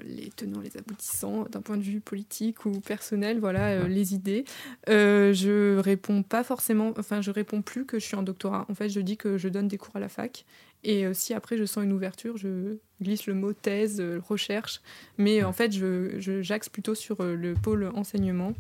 les 0.05 0.28
tenants, 0.36 0.61
les 0.61 0.76
aboutissants 0.76 1.46
d'un 1.50 1.62
point 1.62 1.78
de 1.78 1.82
vue 1.82 2.00
politique 2.00 2.66
ou 2.66 2.72
personnel, 2.80 3.40
voilà 3.40 3.88
les 3.88 4.12
idées. 4.12 4.44
je 4.86 5.78
réponds 5.78 6.22
pas 6.22 6.44
forcément, 6.44 6.92
enfin 6.98 7.22
je 7.22 7.30
réponds 7.30 7.62
plus 7.62 7.86
que 7.86 7.98
je 7.98 8.05
suis 8.05 8.16
en 8.16 8.22
doctorat. 8.22 8.66
En 8.68 8.74
fait, 8.74 8.90
je 8.90 9.00
dis 9.00 9.16
que 9.16 9.38
je 9.38 9.48
donne 9.48 9.68
des 9.68 9.78
cours 9.78 9.96
à 9.96 10.00
la 10.00 10.11
fac 10.11 10.44
et 10.84 11.07
euh, 11.07 11.14
si 11.14 11.32
après 11.34 11.57
je 11.57 11.64
sens 11.64 11.84
une 11.84 11.92
ouverture, 11.92 12.36
je 12.36 12.78
glisse 13.00 13.26
le 13.26 13.34
mot 13.34 13.53
thèse, 13.53 14.00
euh, 14.00 14.20
recherche. 14.28 14.80
Mais 15.16 15.44
en 15.44 15.53
fait, 15.53 15.72
je, 15.72 16.40
j'axe 16.42 16.68
plutôt 16.68 16.94
sur 16.94 17.20
euh, 17.20 17.34
le 17.34 17.55
pôle 17.55 17.90
enseignement 17.94 18.55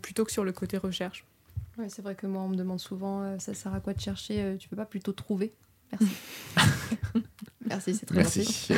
plutôt 0.00 0.24
que 0.24 0.32
sur 0.32 0.44
le 0.44 0.52
côté 0.52 0.78
recherche. 0.78 1.26
Ouais, 1.78 1.88
c'est 1.88 2.02
vrai 2.02 2.14
que 2.14 2.26
moi, 2.26 2.42
on 2.42 2.48
me 2.48 2.56
demande 2.56 2.80
souvent 2.80 3.38
ça 3.38 3.54
sert 3.54 3.74
à 3.74 3.80
quoi 3.80 3.94
de 3.94 4.00
chercher 4.00 4.56
Tu 4.58 4.68
peux 4.68 4.76
pas 4.76 4.86
plutôt 4.86 5.12
trouver 5.12 5.54
Merci. 5.92 6.16
Merci, 7.66 7.94
c'est 7.94 8.06
très 8.06 8.16
Merci. 8.16 8.68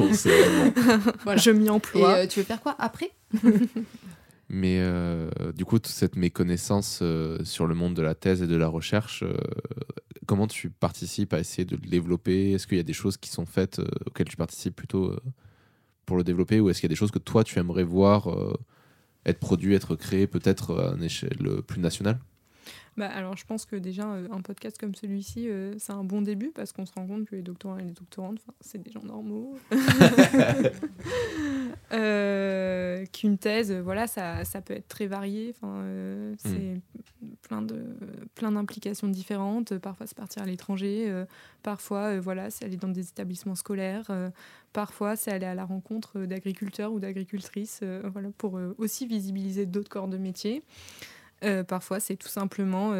Merci. 0.00 0.28
voilà. 1.24 1.40
Je 1.40 1.50
m'y 1.50 1.70
emploie. 1.70 2.24
Et 2.24 2.28
tu 2.28 2.40
veux 2.40 2.46
faire 2.46 2.60
quoi 2.60 2.74
après? 2.78 3.12
Mais 4.48 4.82
du 5.54 5.64
coup, 5.64 5.78
toute 5.78 5.92
cette 5.92 6.16
méconnaissance 6.16 7.02
sur 7.44 7.66
le 7.66 7.74
monde 7.74 7.94
de 7.94 8.02
la 8.02 8.14
thèse 8.14 8.42
et 8.42 8.46
de 8.46 8.56
la 8.56 8.68
recherche, 8.68 9.22
comment 10.30 10.46
tu 10.46 10.70
participes 10.70 11.34
à 11.34 11.40
essayer 11.40 11.64
de 11.64 11.74
le 11.74 11.88
développer? 11.88 12.52
Est-ce 12.52 12.68
qu'il 12.68 12.76
y 12.76 12.80
a 12.80 12.84
des 12.84 12.92
choses 12.92 13.16
qui 13.16 13.30
sont 13.30 13.46
faites 13.46 13.80
euh, 13.80 13.88
auxquelles 14.06 14.28
tu 14.28 14.36
participes 14.36 14.76
plutôt 14.76 15.06
euh, 15.06 15.20
pour 16.06 16.16
le 16.16 16.22
développer? 16.22 16.60
Ou 16.60 16.70
est-ce 16.70 16.80
qu'il 16.80 16.88
y 16.88 16.92
a 16.92 16.94
des 16.94 16.98
choses 16.98 17.10
que 17.10 17.18
toi 17.18 17.42
tu 17.42 17.58
aimerais 17.58 17.82
voir 17.82 18.30
euh, 18.30 18.56
être 19.26 19.38
produites, 19.38 19.74
être 19.74 19.96
créées 19.96 20.26
peut-être 20.26 20.80
à 20.80 20.94
une 20.96 21.02
échelle 21.02 21.62
plus 21.66 21.80
nationale 21.80 22.18
bah, 22.96 23.08
alors, 23.08 23.36
je 23.36 23.44
pense 23.46 23.66
que 23.66 23.76
déjà, 23.76 24.04
un 24.04 24.40
podcast 24.42 24.78
comme 24.78 24.94
celui-ci, 24.94 25.48
c'est 25.78 25.92
un 25.92 26.04
bon 26.04 26.22
début 26.22 26.50
parce 26.50 26.72
qu'on 26.72 26.86
se 26.86 26.92
rend 26.92 27.06
compte 27.06 27.26
que 27.26 27.36
les 27.36 27.42
doctorants 27.42 27.78
et 27.78 27.84
les 27.84 27.92
doctorantes, 27.92 28.40
c'est 28.60 28.82
des 28.82 28.90
gens 28.90 29.02
normaux. 29.02 29.56
Qu'une 33.12 33.38
thèse, 33.38 33.72
voilà, 33.72 34.06
ça, 34.06 34.44
ça, 34.44 34.60
peut 34.60 34.74
être 34.74 34.88
très 34.88 35.06
varié. 35.06 35.54
Enfin, 35.56 35.82
c'est 36.38 36.48
mm 36.48 36.80
plein 37.50 37.62
de 37.62 37.84
plein 38.34 38.52
d'implications 38.52 39.08
différentes. 39.08 39.76
Parfois, 39.78 40.06
c'est 40.06 40.16
partir 40.16 40.42
à 40.42 40.46
l'étranger. 40.46 41.06
Euh, 41.08 41.24
parfois, 41.62 42.14
euh, 42.14 42.20
voilà, 42.20 42.50
c'est 42.50 42.64
aller 42.64 42.76
dans 42.76 42.88
des 42.88 43.08
établissements 43.08 43.54
scolaires. 43.54 44.06
Euh, 44.10 44.30
parfois, 44.72 45.16
c'est 45.16 45.32
aller 45.32 45.46
à 45.46 45.54
la 45.54 45.64
rencontre 45.64 46.20
d'agriculteurs 46.20 46.92
ou 46.92 47.00
d'agricultrices, 47.00 47.82
voilà, 48.04 48.28
pour 48.38 48.58
aussi 48.78 49.06
visibiliser 49.06 49.66
d'autres 49.66 49.88
corps 49.88 50.08
de 50.08 50.16
métier. 50.16 50.62
Parfois, 51.66 52.00
c'est 52.00 52.16
tout 52.16 52.28
simplement 52.28 52.90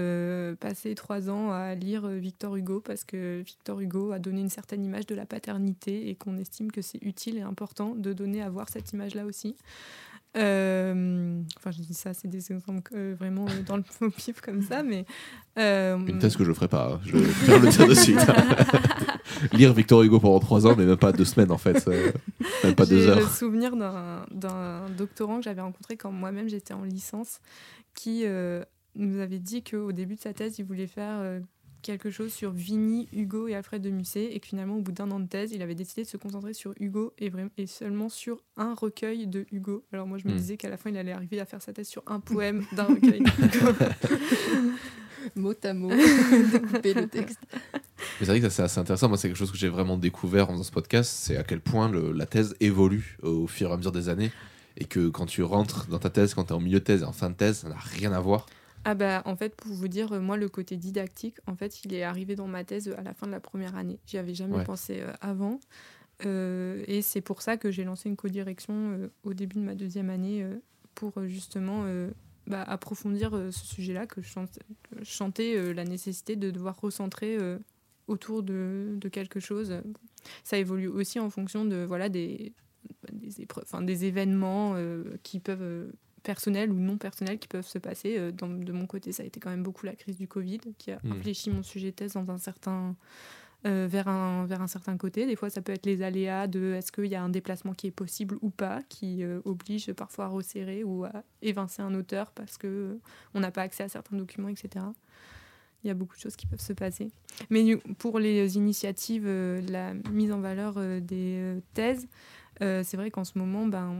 passer 0.58 0.94
trois 0.94 1.28
ans 1.28 1.52
à 1.52 1.74
lire 1.74 2.06
Victor 2.08 2.56
Hugo 2.56 2.80
parce 2.80 3.04
que 3.04 3.42
Victor 3.44 3.80
Hugo 3.80 4.12
a 4.12 4.18
donné 4.18 4.40
une 4.40 4.48
certaine 4.48 4.84
image 4.84 5.06
de 5.06 5.14
la 5.14 5.26
paternité 5.26 6.08
et 6.08 6.14
qu'on 6.14 6.38
estime 6.38 6.72
que 6.72 6.82
c'est 6.82 7.02
utile 7.02 7.38
et 7.38 7.42
important 7.42 7.94
de 7.94 8.12
donner 8.12 8.42
à 8.42 8.48
voir 8.48 8.68
cette 8.68 8.92
image-là 8.92 9.24
aussi. 9.26 9.56
Euh, 10.36 11.42
enfin, 11.56 11.72
je 11.72 11.82
dis 11.82 11.94
ça, 11.94 12.14
c'est 12.14 12.28
des 12.28 12.52
exemples 12.52 12.92
euh, 12.94 13.16
vraiment 13.18 13.46
euh, 13.46 13.62
dans 13.66 13.76
le 13.76 14.10
pif 14.16 14.40
comme 14.40 14.62
ça, 14.62 14.82
mais. 14.82 15.04
Une 15.56 16.18
thèse 16.20 16.36
que 16.36 16.44
je 16.44 16.52
ferai 16.52 16.68
pas, 16.68 16.92
hein. 16.92 17.00
je 17.04 17.16
vais 17.16 17.24
faire 17.24 17.58
le 17.58 17.68
dire 17.68 17.86
de 17.86 17.94
suite. 17.94 18.26
Lire 19.52 19.72
Victor 19.72 20.02
Hugo 20.02 20.20
pendant 20.20 20.38
trois 20.38 20.66
ans, 20.66 20.74
mais 20.76 20.84
même 20.84 20.96
pas 20.96 21.12
deux 21.12 21.24
semaines 21.24 21.50
en 21.50 21.58
fait, 21.58 21.86
même 22.64 22.74
pas 22.74 22.86
deux 22.86 23.08
heures. 23.08 23.16
J'ai 23.18 23.24
le 23.24 23.28
souvenir 23.28 23.76
d'un 23.76 24.86
doctorant 24.96 25.38
que 25.38 25.44
j'avais 25.44 25.60
rencontré 25.60 25.96
quand 25.96 26.12
moi-même 26.12 26.48
j'étais 26.48 26.74
en 26.74 26.82
licence, 26.82 27.40
qui 27.94 28.24
nous 28.94 29.20
avait 29.20 29.38
dit 29.38 29.62
qu'au 29.62 29.92
début 29.92 30.16
de 30.16 30.20
sa 30.20 30.32
thèse, 30.32 30.58
il 30.58 30.64
voulait 30.64 30.86
faire 30.86 31.40
quelque 31.80 32.10
chose 32.10 32.32
sur 32.32 32.52
Vigny, 32.52 33.08
Hugo 33.12 33.48
et 33.48 33.54
Alfred 33.54 33.82
de 33.82 33.90
Musset, 33.90 34.32
et 34.32 34.40
que 34.40 34.46
finalement, 34.46 34.76
au 34.76 34.80
bout 34.80 34.92
d'un 34.92 35.10
an 35.10 35.20
de 35.20 35.26
thèse, 35.26 35.52
il 35.52 35.62
avait 35.62 35.74
décidé 35.74 36.02
de 36.02 36.08
se 36.08 36.16
concentrer 36.16 36.52
sur 36.52 36.74
Hugo 36.78 37.12
et, 37.18 37.30
et 37.56 37.66
seulement 37.66 38.08
sur 38.08 38.42
un 38.56 38.74
recueil 38.74 39.26
de 39.26 39.46
Hugo. 39.50 39.84
Alors 39.92 40.06
moi, 40.06 40.18
je 40.18 40.26
me 40.26 40.32
hmm. 40.32 40.36
disais 40.36 40.56
qu'à 40.56 40.68
la 40.68 40.76
fin, 40.76 40.90
il 40.90 40.96
allait 40.96 41.12
arriver 41.12 41.40
à 41.40 41.46
faire 41.46 41.62
sa 41.62 41.72
thèse 41.72 41.88
sur 41.88 42.02
un 42.06 42.20
poème 42.20 42.64
d'un 42.72 42.84
recueil 42.84 43.20
de 43.20 43.58
Hugo. 43.58 43.72
mot 45.36 45.54
à 45.64 45.74
mot, 45.74 45.90
découper 46.52 46.94
le 46.94 47.06
texte. 47.06 47.40
Mais 47.52 48.26
c'est 48.26 48.26
vrai 48.26 48.40
que 48.40 48.48
c'est 48.48 48.62
assez 48.62 48.80
intéressant. 48.80 49.08
Moi, 49.08 49.18
c'est 49.18 49.28
quelque 49.28 49.36
chose 49.36 49.52
que 49.52 49.58
j'ai 49.58 49.68
vraiment 49.68 49.98
découvert 49.98 50.46
dans 50.46 50.62
ce 50.62 50.72
podcast, 50.72 51.12
c'est 51.14 51.36
à 51.36 51.44
quel 51.44 51.60
point 51.60 51.90
le, 51.90 52.12
la 52.12 52.26
thèse 52.26 52.54
évolue 52.60 53.18
au 53.22 53.46
fur 53.46 53.70
et 53.70 53.72
à 53.72 53.76
mesure 53.76 53.92
des 53.92 54.08
années. 54.08 54.30
Et 54.80 54.84
que 54.86 55.08
quand 55.08 55.26
tu 55.26 55.42
rentres 55.42 55.86
dans 55.88 55.98
ta 55.98 56.10
thèse, 56.10 56.34
quand 56.34 56.44
tu 56.44 56.50
es 56.50 56.56
en 56.56 56.60
milieu 56.60 56.80
de 56.80 56.84
thèse 56.84 57.02
et 57.02 57.04
en 57.04 57.12
fin 57.12 57.30
de 57.30 57.34
thèse, 57.34 57.58
ça 57.58 57.68
n'a 57.68 57.76
rien 57.76 58.12
à 58.12 58.20
voir. 58.20 58.46
Ah 58.84 58.94
bah 58.94 59.22
en 59.26 59.36
fait 59.36 59.54
pour 59.54 59.72
vous 59.72 59.88
dire 59.88 60.12
euh, 60.12 60.20
moi 60.20 60.38
le 60.38 60.48
côté 60.48 60.76
didactique 60.76 61.36
en 61.46 61.54
fait 61.54 61.84
il 61.84 61.92
est 61.92 62.02
arrivé 62.02 62.34
dans 62.34 62.46
ma 62.46 62.64
thèse 62.64 62.88
euh, 62.88 62.98
à 62.98 63.02
la 63.02 63.12
fin 63.12 63.26
de 63.26 63.32
la 63.32 63.40
première 63.40 63.76
année. 63.76 63.98
J'y 64.06 64.16
avais 64.16 64.34
jamais 64.34 64.64
pensé 64.64 65.00
euh, 65.00 65.12
avant 65.20 65.60
et 66.22 67.00
c'est 67.00 67.22
pour 67.22 67.40
ça 67.40 67.56
que 67.56 67.70
j'ai 67.70 67.82
lancé 67.82 68.10
une 68.10 68.16
co-direction 68.16 69.10
au 69.22 69.32
début 69.32 69.56
de 69.56 69.62
ma 69.62 69.74
deuxième 69.74 70.10
année 70.10 70.46
pour 70.94 71.14
justement 71.24 71.86
bah, 72.46 72.62
approfondir 72.62 73.30
ce 73.30 73.64
sujet-là 73.64 74.06
que 74.06 74.20
je, 74.20 74.28
chantais 75.02 75.72
la 75.72 75.84
nécessité 75.84 76.36
de 76.36 76.50
devoir 76.50 76.78
recentrer 76.78 77.38
autour 78.06 78.42
de, 78.42 78.98
de, 79.00 79.08
quelque 79.08 79.40
chose. 79.40 79.80
Ça 80.44 80.58
évolue 80.58 80.88
aussi 80.88 81.18
en 81.18 81.30
fonction 81.30 81.64
de 81.64 81.84
voilà 81.84 82.10
des 82.10 82.52
des, 83.12 83.40
épreuves, 83.40 83.66
des 83.84 84.04
événements 84.04 84.74
qui 85.22 85.40
peuvent 85.40 85.90
personnels 86.22 86.70
ou 86.70 86.78
non 86.78 86.98
personnels 86.98 87.38
qui 87.38 87.48
peuvent 87.48 87.66
se 87.66 87.78
passer. 87.78 88.16
Euh, 88.18 88.32
de 88.32 88.72
mon 88.72 88.86
côté, 88.86 89.12
ça 89.12 89.22
a 89.22 89.26
été 89.26 89.40
quand 89.40 89.50
même 89.50 89.62
beaucoup 89.62 89.86
la 89.86 89.94
crise 89.94 90.16
du 90.16 90.28
Covid 90.28 90.60
qui 90.78 90.92
a 90.92 91.00
mmh. 91.02 91.12
infléchi 91.12 91.50
mon 91.50 91.62
sujet 91.62 91.90
de 91.90 91.96
thèse 91.96 92.12
dans 92.14 92.30
un 92.30 92.38
certain, 92.38 92.94
euh, 93.66 93.86
vers, 93.90 94.08
un, 94.08 94.46
vers 94.46 94.60
un 94.62 94.66
certain 94.66 94.96
côté. 94.96 95.26
Des 95.26 95.36
fois, 95.36 95.50
ça 95.50 95.62
peut 95.62 95.72
être 95.72 95.86
les 95.86 96.02
aléas 96.02 96.46
de 96.46 96.74
est-ce 96.74 96.92
qu'il 96.92 97.06
y 97.06 97.14
a 97.14 97.22
un 97.22 97.28
déplacement 97.28 97.74
qui 97.74 97.86
est 97.86 97.92
possible 97.92 98.36
ou 98.42 98.50
pas, 98.50 98.82
qui 98.88 99.22
euh, 99.22 99.40
oblige 99.44 99.92
parfois 99.92 100.26
à 100.26 100.28
resserrer 100.28 100.84
ou 100.84 101.04
à 101.04 101.24
évincer 101.42 101.82
un 101.82 101.94
auteur 101.94 102.30
parce 102.32 102.58
qu'on 102.58 102.98
on 103.34 103.40
n'a 103.40 103.50
pas 103.50 103.62
accès 103.62 103.84
à 103.84 103.88
certains 103.88 104.16
documents, 104.16 104.48
etc. 104.48 104.84
Il 105.82 105.88
y 105.88 105.90
a 105.90 105.94
beaucoup 105.94 106.14
de 106.14 106.20
choses 106.20 106.36
qui 106.36 106.46
peuvent 106.46 106.60
se 106.60 106.74
passer. 106.74 107.10
Mais 107.48 107.76
pour 107.96 108.18
les 108.18 108.58
initiatives, 108.58 109.26
la 109.26 109.94
mise 110.12 110.30
en 110.30 110.40
valeur 110.40 110.74
des 111.00 111.56
thèses, 111.72 112.06
euh, 112.62 112.82
c'est 112.84 112.96
vrai 112.96 113.10
qu'en 113.10 113.24
ce 113.24 113.38
moment, 113.38 113.66
ben, 113.66 113.94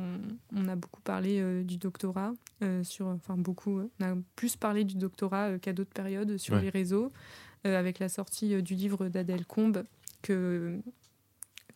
on, 0.55 0.69
a 0.69 0.77
beaucoup 0.77 1.01
parlé 1.01 1.41
euh, 1.41 1.63
du 1.63 1.79
doctorat, 1.79 2.33
euh, 2.63 2.85
sur, 2.85 3.07
enfin 3.07 3.37
beaucoup, 3.37 3.81
on 3.99 4.05
a 4.05 4.15
plus 4.37 4.57
parlé 4.57 4.85
du 4.85 4.97
doctorat 4.97 5.59
qu'à 5.59 5.73
d'autres 5.73 5.93
périodes 5.93 6.37
sur 6.37 6.57
les 6.57 6.69
réseaux, 6.69 7.11
avec 7.65 7.99
la 7.99 8.09
sortie 8.09 8.63
du 8.63 8.75
livre 8.75 9.09
d'Adèle 9.09 9.45
Combe 9.47 9.85
que 10.23 10.79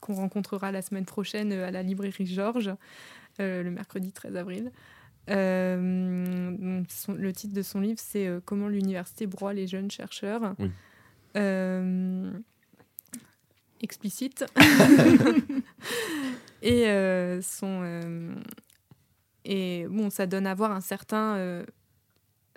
qu'on 0.01 0.15
rencontrera 0.15 0.71
la 0.71 0.83
semaine 0.83 1.07
prochaine 1.07 1.53
à 1.53 1.71
la 1.71 1.83
librairie 1.83 2.27
Georges, 2.27 2.75
le 3.39 3.71
mercredi 3.71 4.13
13 4.13 4.37
avril. 4.37 4.71
le 5.29 6.83
titre 7.33 7.55
de 7.55 7.63
son 7.63 7.81
livre, 7.81 7.99
c'est 7.99 8.31
Comment 8.45 8.69
l'université 8.69 9.27
broie 9.27 9.55
les 9.55 9.67
jeunes 9.67 9.91
chercheurs. 9.91 10.55
explicite. 13.81 14.45
Et, 16.65 16.89
euh, 16.89 17.43
son, 17.43 17.83
euh, 17.83 18.35
et 19.45 19.87
bon, 19.91 20.09
ça 20.09 20.27
donne 20.27 20.47
à 20.47 20.55
voir 20.55 20.73
un 20.73 20.81
certain. 20.81 21.37
Euh, 21.37 21.65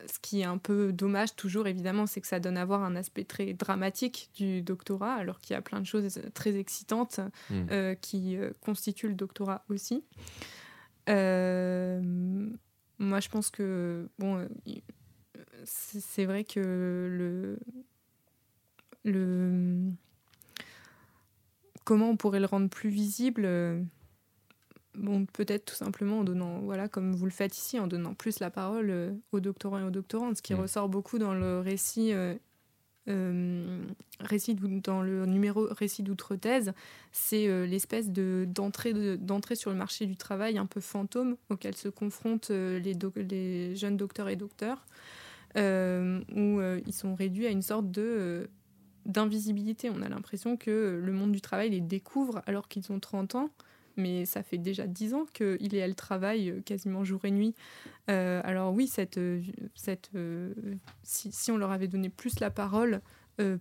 ce 0.05 0.20
qui 0.22 0.41
est 0.41 0.45
un 0.45 0.58
peu 0.58 0.93
dommage, 0.93 1.36
toujours 1.36 1.68
évidemment, 1.68 2.05
c'est 2.05 2.22
que 2.22 2.28
ça 2.28 2.39
donne 2.39 2.55
à 2.55 2.64
voir 2.64 2.84
un 2.84 2.95
aspect 2.95 3.26
très 3.26 3.53
dramatique 3.53 4.30
du 4.36 4.62
doctorat, 4.62 5.16
alors 5.16 5.41
qu'il 5.41 5.55
y 5.55 5.58
a 5.58 5.62
plein 5.62 5.82
de 5.82 5.86
choses 5.86 6.22
très 6.34 6.55
excitantes 6.55 7.20
mmh. 7.49 7.95
qui 7.99 8.38
constituent 8.62 9.10
le 9.10 9.16
doctorat 9.16 9.66
aussi. 9.70 10.05
moi, 11.08 11.16
je 12.99 13.30
pense 13.30 13.49
que, 13.49 14.08
bon, 14.20 14.47
c'est 15.66 16.26
vrai 16.26 16.45
que 16.45 16.60
le. 16.62 17.60
le 19.03 19.91
comment 21.84 22.10
on 22.12 22.18
pourrait 22.18 22.39
le 22.39 22.45
rendre 22.45 22.70
plus 22.70 22.89
visible 22.89 23.47
Bon, 24.97 25.25
peut-être 25.25 25.65
tout 25.65 25.75
simplement 25.75 26.19
en 26.19 26.23
donnant, 26.23 26.59
voilà, 26.59 26.87
comme 26.87 27.13
vous 27.13 27.25
le 27.25 27.31
faites 27.31 27.55
ici, 27.57 27.79
en 27.79 27.87
donnant 27.87 28.15
plus 28.15 28.39
la 28.39 28.49
parole 28.49 28.89
euh, 28.89 29.13
aux 29.31 29.39
doctorants 29.39 29.79
et 29.79 29.83
aux 29.83 29.91
doctorantes, 29.91 30.37
ce 30.37 30.41
qui 30.41 30.53
mm. 30.53 30.59
ressort 30.59 30.89
beaucoup 30.89 31.19
dans 31.19 31.35
le 31.35 31.59
récit, 31.59 32.13
euh, 32.13 32.33
euh, 33.07 33.83
récit 34.19 34.55
dans 34.55 35.03
le 35.03 35.27
numéro 35.27 35.67
récit 35.69 36.01
d'outre-thèse, 36.01 36.73
c'est 37.11 37.47
l'espèce 37.67 38.09
de, 38.09 38.45
d'entrée, 38.49 39.17
d'entrée 39.17 39.55
sur 39.55 39.69
le 39.69 39.77
marché 39.77 40.07
du 40.07 40.17
travail 40.17 40.57
un 40.57 40.65
peu 40.65 40.81
fantôme 40.81 41.37
auquel 41.49 41.75
se 41.75 41.89
confrontent 41.89 42.49
les, 42.49 42.93
les 43.15 43.75
jeunes 43.75 43.97
docteurs 43.97 44.29
et 44.29 44.35
docteurs, 44.35 44.85
où 45.55 45.59
ils 45.61 46.93
sont 46.93 47.15
réduits 47.15 47.45
à 47.45 47.51
une 47.51 47.61
sorte 47.61 47.91
de 47.91 48.49
d'invisibilité. 49.05 49.89
On 49.89 50.01
a 50.01 50.09
l'impression 50.09 50.57
que 50.57 50.99
le 51.01 51.11
monde 51.13 51.31
du 51.31 51.39
travail 51.39 51.69
les 51.69 51.79
découvre 51.79 52.41
alors 52.45 52.67
qu'ils 52.67 52.91
ont 52.91 52.99
30 52.99 53.35
ans 53.35 53.49
mais 53.97 54.25
ça 54.25 54.43
fait 54.43 54.57
déjà 54.57 54.87
dix 54.87 55.13
ans 55.13 55.25
qu'il 55.33 55.75
et 55.75 55.77
elle 55.77 55.95
travaillent 55.95 56.61
quasiment 56.63 57.03
jour 57.03 57.25
et 57.25 57.31
nuit. 57.31 57.55
alors 58.07 58.73
oui, 58.73 58.87
cette, 58.87 59.19
cette, 59.75 60.11
si, 61.03 61.31
si, 61.31 61.51
on 61.51 61.57
leur 61.57 61.71
avait 61.71 61.87
donné 61.87 62.09
plus 62.09 62.39
la 62.39 62.49
parole 62.49 63.01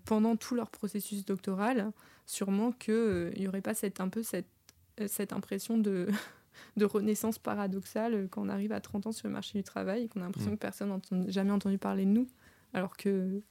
pendant 0.05 0.37
tout 0.37 0.55
leur 0.55 0.71
processus 0.71 1.25
doctoral, 1.25 1.91
sûrement 2.27 2.73
qu'il 2.73 3.33
n'y 3.37 3.49
aurait 3.49 3.61
pas 3.61 3.75
cette, 3.75 4.01
un 4.01 4.09
peu 4.09 4.23
cette, 4.23 4.49
cette 5.07 5.33
impression 5.33 5.79
de 5.79 6.09
de 6.77 6.85
renaissance 6.85 7.39
paradoxale 7.39 8.29
quand 8.31 8.43
on 8.43 8.49
arrive 8.49 8.73
à 8.73 8.81
30 8.81 9.07
ans 9.07 9.13
sur 9.13 9.29
le 9.29 9.33
marché 9.33 9.59
du 9.59 9.65
travail 9.65 10.05
et 10.05 10.09
qu'on 10.09 10.21
a 10.21 10.25
l'impression 10.25 10.53
mm. 10.53 10.55
que 10.55 10.61
personne 10.61 11.01
n'a 11.11 11.31
jamais 11.31 11.51
entendu 11.51 11.79
parler 11.79 12.05
de 12.05 12.11
nous, 12.11 12.27
alors 12.73 12.97
que 12.97 13.43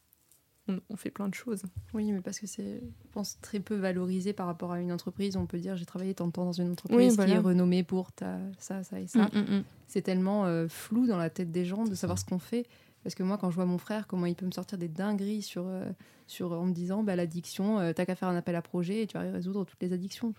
on, 0.67 0.95
fait 0.95 1.11
plein 1.11 1.27
de 1.27 1.33
choses. 1.33 1.63
Oui, 1.93 2.11
mais 2.11 2.21
parce 2.21 2.39
que 2.39 2.47
c'est, 2.47 2.81
je 2.81 3.11
pense, 3.11 3.39
très 3.41 3.59
peu 3.59 3.75
valorisé 3.75 4.33
par 4.33 4.47
rapport 4.47 4.71
à 4.71 4.81
une 4.81 4.91
entreprise. 4.91 5.35
On 5.37 5.45
peut 5.45 5.59
dire, 5.59 5.75
j'ai 5.75 5.85
travaillé 5.85 6.13
tant 6.13 6.27
de 6.27 6.31
temps 6.31 6.45
dans 6.45 6.51
une 6.53 6.71
entreprise 6.71 7.15
qui 7.15 7.31
est 7.31 7.37
renommée 7.37 7.83
pour 7.83 8.11
ta, 8.11 8.37
ça, 8.57 8.83
ça 8.83 8.99
et 8.99 9.07
ça. 9.07 9.29
Mm, 9.33 9.57
mm, 9.57 9.63
c'est 9.87 10.01
tellement 10.01 10.45
euh, 10.45 10.67
flou 10.67 11.07
dans 11.07 11.17
la 11.17 11.29
tête 11.29 11.51
des 11.51 11.65
gens 11.65 11.83
de 11.85 11.95
savoir 11.95 12.17
ce 12.17 12.25
qu'on 12.25 12.39
fait. 12.39 12.65
Parce 13.03 13.13
que 13.13 13.21
moi, 13.21 13.37
quand 13.37 13.51
je 13.51 13.55
vois 13.55 13.65
mon 13.65 13.77
frère, 13.77 14.07
comment 14.07 14.25
il 14.25 14.35
peut 14.35 14.47
me 14.47 14.51
sortir 14.51 14.79
des 14.79 14.87
dingueries 14.87 15.43
sur, 15.43 15.65
euh, 15.67 15.85
sur, 16.25 16.53
en 16.53 16.65
me 16.65 16.73
disant 16.73 17.03
bah, 17.03 17.15
l'addiction, 17.15 17.79
euh, 17.79 17.93
t'as 17.93 18.05
qu'à 18.05 18.15
faire 18.15 18.29
un 18.29 18.35
appel 18.35 18.55
à 18.55 18.63
projet 18.63 19.03
et 19.03 19.07
tu 19.07 19.15
vas 19.15 19.31
résoudre 19.31 19.63
toutes 19.65 19.81
les 19.81 19.93
addictions 19.93 20.33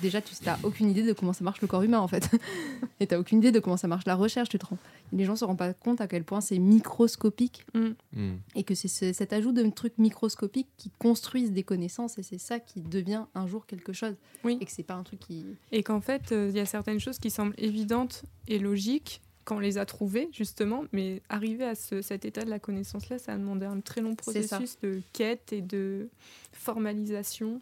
déjà, 0.00 0.20
tu 0.20 0.34
n'as 0.44 0.58
aucune 0.62 0.90
idée 0.90 1.02
de 1.02 1.12
comment 1.12 1.32
ça 1.32 1.44
marche 1.44 1.60
le 1.60 1.68
corps 1.68 1.82
humain, 1.82 2.00
en 2.00 2.08
fait. 2.08 2.28
et 3.00 3.06
tu 3.06 3.14
n'as 3.14 3.20
aucune 3.20 3.38
idée 3.38 3.52
de 3.52 3.60
comment 3.60 3.76
ça 3.76 3.88
marche 3.88 4.04
la 4.06 4.14
recherche, 4.14 4.48
tu 4.48 4.58
te 4.58 4.66
rends. 4.66 4.78
Les 5.12 5.24
gens 5.24 5.32
ne 5.32 5.38
se 5.38 5.44
rendent 5.44 5.58
pas 5.58 5.72
compte 5.72 6.00
à 6.00 6.08
quel 6.08 6.24
point 6.24 6.40
c'est 6.40 6.58
microscopique. 6.58 7.64
Mm. 7.74 7.90
Mm. 8.12 8.36
Et 8.56 8.64
que 8.64 8.74
c'est 8.74 9.12
cet 9.12 9.32
ajout 9.32 9.52
de 9.52 9.68
trucs 9.70 9.98
microscopiques 9.98 10.68
qui 10.76 10.90
construisent 10.98 11.52
des 11.52 11.62
connaissances. 11.62 12.18
Et 12.18 12.22
c'est 12.22 12.38
ça 12.38 12.58
qui 12.58 12.80
devient 12.80 13.24
un 13.34 13.46
jour 13.46 13.66
quelque 13.66 13.92
chose. 13.92 14.14
Oui. 14.42 14.58
Et 14.60 14.64
que 14.64 14.72
c'est 14.72 14.82
pas 14.82 14.94
un 14.94 15.02
truc 15.02 15.20
qui. 15.20 15.44
Et 15.72 15.82
qu'en 15.82 16.00
fait, 16.00 16.32
euh, 16.32 16.48
il 16.50 16.56
y 16.56 16.60
a 16.60 16.66
certaines 16.66 17.00
choses 17.00 17.18
qui 17.18 17.30
semblent 17.30 17.54
évidentes 17.58 18.24
et 18.48 18.58
logiques 18.58 19.20
quand 19.44 19.56
on 19.56 19.60
les 19.60 19.78
a 19.78 19.86
trouvées, 19.86 20.28
justement. 20.32 20.84
Mais 20.92 21.22
arriver 21.28 21.64
à 21.64 21.74
cet 21.74 22.24
état 22.24 22.44
de 22.44 22.50
la 22.50 22.58
connaissance-là, 22.58 23.18
ça 23.18 23.34
a 23.34 23.36
demandé 23.36 23.66
un 23.66 23.80
très 23.80 24.00
long 24.00 24.14
processus 24.14 24.78
de 24.82 25.00
quête 25.12 25.52
et 25.52 25.60
de 25.60 26.08
formalisation. 26.52 27.60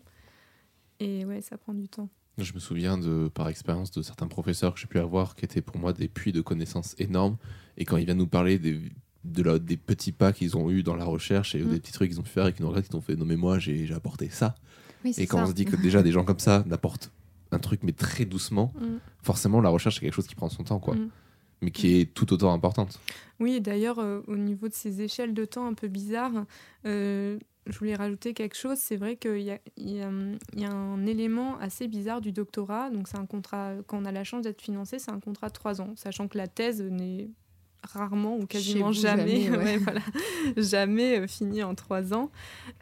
Et 1.03 1.25
ouais, 1.25 1.41
ça 1.41 1.59
prend 1.59 1.75
du 1.75 1.89
temps. 1.89 2.09
Je 2.39 2.53
me 2.55 2.59
souviens 2.59 2.97
de, 2.97 3.29
par 3.29 3.49
expérience 3.49 3.91
de 3.91 4.03
certains 4.03 4.29
professeurs 4.29 4.73
que 4.73 4.81
j'ai 4.81 4.87
pu 4.87 4.99
avoir 4.99 5.35
qui 5.35 5.45
étaient 5.45 5.61
pour 5.61 5.77
moi 5.79 5.93
des 5.93 6.09
puits 6.09 6.33
de 6.33 6.41
connaissances 6.41 6.95
énormes. 6.99 7.37
Et 7.77 7.85
quand 7.85 7.97
ils 7.97 8.05
viennent 8.05 8.19
nous 8.19 8.27
parler 8.27 8.59
des, 8.59 8.81
de 9.25 9.59
des 9.59 9.77
petits 9.77 10.13
pas 10.13 10.33
qu'ils 10.33 10.57
ont 10.57 10.71
eu 10.71 10.83
dans 10.83 10.95
la 10.95 11.05
recherche 11.05 11.55
et 11.55 11.63
mm. 11.63 11.71
des 11.71 11.81
petits 11.81 11.93
trucs 11.93 12.11
qu'ils 12.11 12.21
ont 12.21 12.25
pu 12.25 12.31
faire 12.31 12.47
et 12.47 12.53
qu'ils 12.53 12.63
nous 12.63 12.69
regrettent, 12.69 12.89
ils 12.91 12.97
ont 12.97 13.01
fait 13.01 13.17
non 13.17 13.25
mais 13.25 13.37
moi 13.37 13.59
j'ai 13.59 13.93
apporté 13.93 14.31
ça. 14.31 14.55
et 15.05 15.27
quand 15.27 15.43
on 15.43 15.47
se 15.47 15.53
dit 15.53 15.65
que 15.65 15.77
déjà 15.77 16.03
des 16.03 16.13
gens 16.13 16.25
comme 16.25 16.39
ça 16.39 16.65
n'apportent 16.67 17.13
un 17.51 17.59
truc 17.59 17.81
mais 17.83 17.93
très 17.93 18.25
doucement, 18.25 18.73
mm. 18.81 18.99
forcément 19.23 19.61
la 19.61 19.69
recherche 19.69 19.97
c'est 19.97 20.01
quelque 20.01 20.15
chose 20.15 20.27
qui 20.27 20.35
prend 20.35 20.49
son 20.49 20.65
temps 20.65 20.79
quoi. 20.79 20.95
Mm. 20.95 21.11
mais 21.61 21.71
qui 21.71 21.97
est 21.97 22.15
tout 22.15 22.33
autant 22.33 22.53
importante. 22.53 22.99
Oui, 23.41 23.61
d'ailleurs, 23.61 23.99
euh, 23.99 24.21
au 24.29 24.37
niveau 24.37 24.69
de 24.69 24.75
ces 24.75 25.03
échelles 25.03 25.35
de 25.35 25.45
temps 25.45 25.67
un 25.67 25.75
peu 25.75 25.89
bizarres, 25.89 26.45
euh, 26.87 27.39
je 27.67 27.79
voulais 27.79 27.95
rajouter 27.95 28.35
quelque 28.35 28.57
chose. 28.57 28.79
C'est 28.79 28.97
vrai 28.97 29.17
qu'il 29.17 29.39
y, 29.39 29.59
y, 29.79 30.01
a 30.03 30.71
un 30.71 31.07
élément 31.07 31.59
assez 31.59 31.89
bizarre 31.89 32.21
du 32.21 32.33
doctorat. 32.33 32.91
Donc, 32.91 33.09
c'est 33.09 33.19
un 33.19 33.27
contrat, 33.27 33.75
quand 33.87 34.03
on 34.03 34.05
a 34.05 34.13
la 34.13 34.25
chance 34.25 34.43
d'être 34.43 34.61
financé, 34.61 34.99
c'est 34.99 35.11
un 35.11 35.21
contrat 35.21 35.49
de 35.49 35.53
trois 35.53 35.81
ans, 35.81 35.93
sachant 35.97 36.29
que 36.29 36.39
la 36.39 36.49
thèse 36.49 36.83
n'est 36.83 37.29
rarement 37.85 38.37
ou 38.37 38.47
quasiment 38.47 38.93
jamais, 38.93 39.43
jamais, 39.43 39.77
voilà, 39.79 40.01
jamais 40.57 41.21
euh, 41.21 41.27
fini 41.27 41.63
en 41.63 41.75
trois 41.75 42.15
ans. 42.15 42.31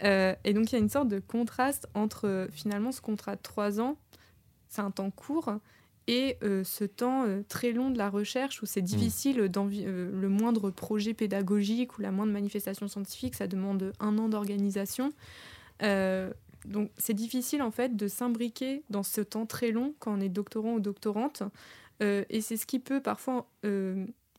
Euh, 0.04 0.34
et 0.44 0.52
donc, 0.52 0.70
il 0.70 0.74
y 0.74 0.76
a 0.76 0.80
une 0.80 0.90
sorte 0.90 1.08
de 1.08 1.20
contraste 1.20 1.88
entre 1.94 2.48
finalement 2.52 2.92
ce 2.92 3.00
contrat 3.00 3.36
de 3.36 3.42
trois 3.42 3.80
ans, 3.80 3.96
c'est 4.68 4.82
un 4.82 4.90
temps 4.90 5.10
court, 5.10 5.52
et 6.10 6.38
euh, 6.42 6.64
ce 6.64 6.82
temps 6.82 7.24
euh, 7.24 7.44
très 7.48 7.70
long 7.70 7.90
de 7.90 7.96
la 7.96 8.10
recherche 8.10 8.60
où 8.62 8.66
c'est 8.66 8.82
mmh. 8.82 8.84
difficile, 8.84 9.40
euh, 9.40 10.10
le 10.12 10.28
moindre 10.28 10.70
projet 10.70 11.14
pédagogique 11.14 11.96
ou 11.96 12.02
la 12.02 12.10
moindre 12.10 12.32
manifestation 12.32 12.88
scientifique, 12.88 13.36
ça 13.36 13.46
demande 13.46 13.92
un 14.00 14.18
an 14.18 14.28
d'organisation. 14.28 15.12
donc 16.66 16.90
c'est 16.98 17.14
difficile 17.14 17.62
en 17.62 17.70
fait 17.70 17.96
de 17.96 18.08
s'imbriquer 18.08 18.82
dans 18.90 19.04
ce 19.04 19.20
temps 19.20 19.46
très 19.46 19.70
long 19.70 19.94
quand 20.00 20.12
on 20.12 20.20
est 20.20 20.28
doctorant 20.28 20.74
ou 20.74 20.80
doctorante. 20.80 21.44
et 22.00 22.40
c'est 22.40 22.56
ce 22.56 22.66
qui 22.66 22.80
peut 22.80 23.00
parfois 23.00 23.46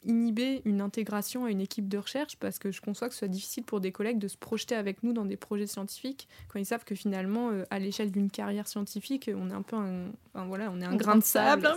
inhiber 0.04 0.62
une 0.66 0.82
intégration 0.82 1.45
à 1.45 1.52
une 1.52 1.62
équipe 1.62 1.88
de 1.88 1.97
recherche 1.97 2.36
parce 2.38 2.58
que 2.58 2.72
je 2.72 2.82
conçois 2.82 3.08
que 3.08 3.14
ce 3.14 3.20
soit 3.20 3.28
difficile 3.28 3.64
pour 3.64 3.80
des 3.80 3.91
collègues 3.91 4.18
de 4.18 4.28
se 4.28 4.38
projeter 4.38 4.76
avec 4.76 5.04
nous 5.04 5.14
dans 5.14 5.26
des 5.26 5.38
projets 5.38 5.68
scientifiques 5.68 6.28
quand 6.47 6.60
ils 6.60 6.66
savent 6.66 6.84
que 6.84 6.95
finalement 6.95 7.52
euh, 7.52 7.64
à 7.70 7.78
l'échelle 7.78 8.12
d'une 8.12 8.32
carrière 8.32 8.68
scientifique 8.68 9.30
on 9.34 9.52
est 9.52 9.54
un 9.54 9.62
peu 9.62 9.76
un, 9.76 10.45
voilà 10.47 10.72
on 10.72 10.82
est 10.82 10.86
un 10.86 10.95
grain 10.95 11.18
de 11.18 11.24
sable, 11.24 11.68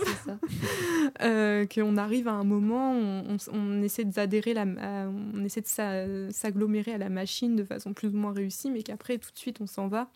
euh, 1.21 1.65
qu'on 1.67 1.97
arrive 1.97 2.27
à 2.27 2.33
un 2.33 2.43
moment 2.43 2.93
on, 2.93 3.37
on, 3.53 3.81
essaie 3.83 4.05
d'adhérer 4.05 4.53
la 4.53 4.65
on 4.65 5.43
essaie 5.43 5.61
de 5.61 6.29
s'agglomérer 6.31 6.93
à 6.93 6.97
la 6.97 7.09
machine 7.09 7.55
de 7.55 7.63
façon 7.63 7.93
plus 7.93 8.07
ou 8.07 8.17
moins 8.17 8.33
réussie 8.33 8.71
mais 8.71 8.81
qu'après 8.81 9.19
tout 9.19 9.31
de 9.31 9.37
suite 9.37 9.61
on 9.61 9.67
s'en 9.67 9.87
va. 9.87 10.09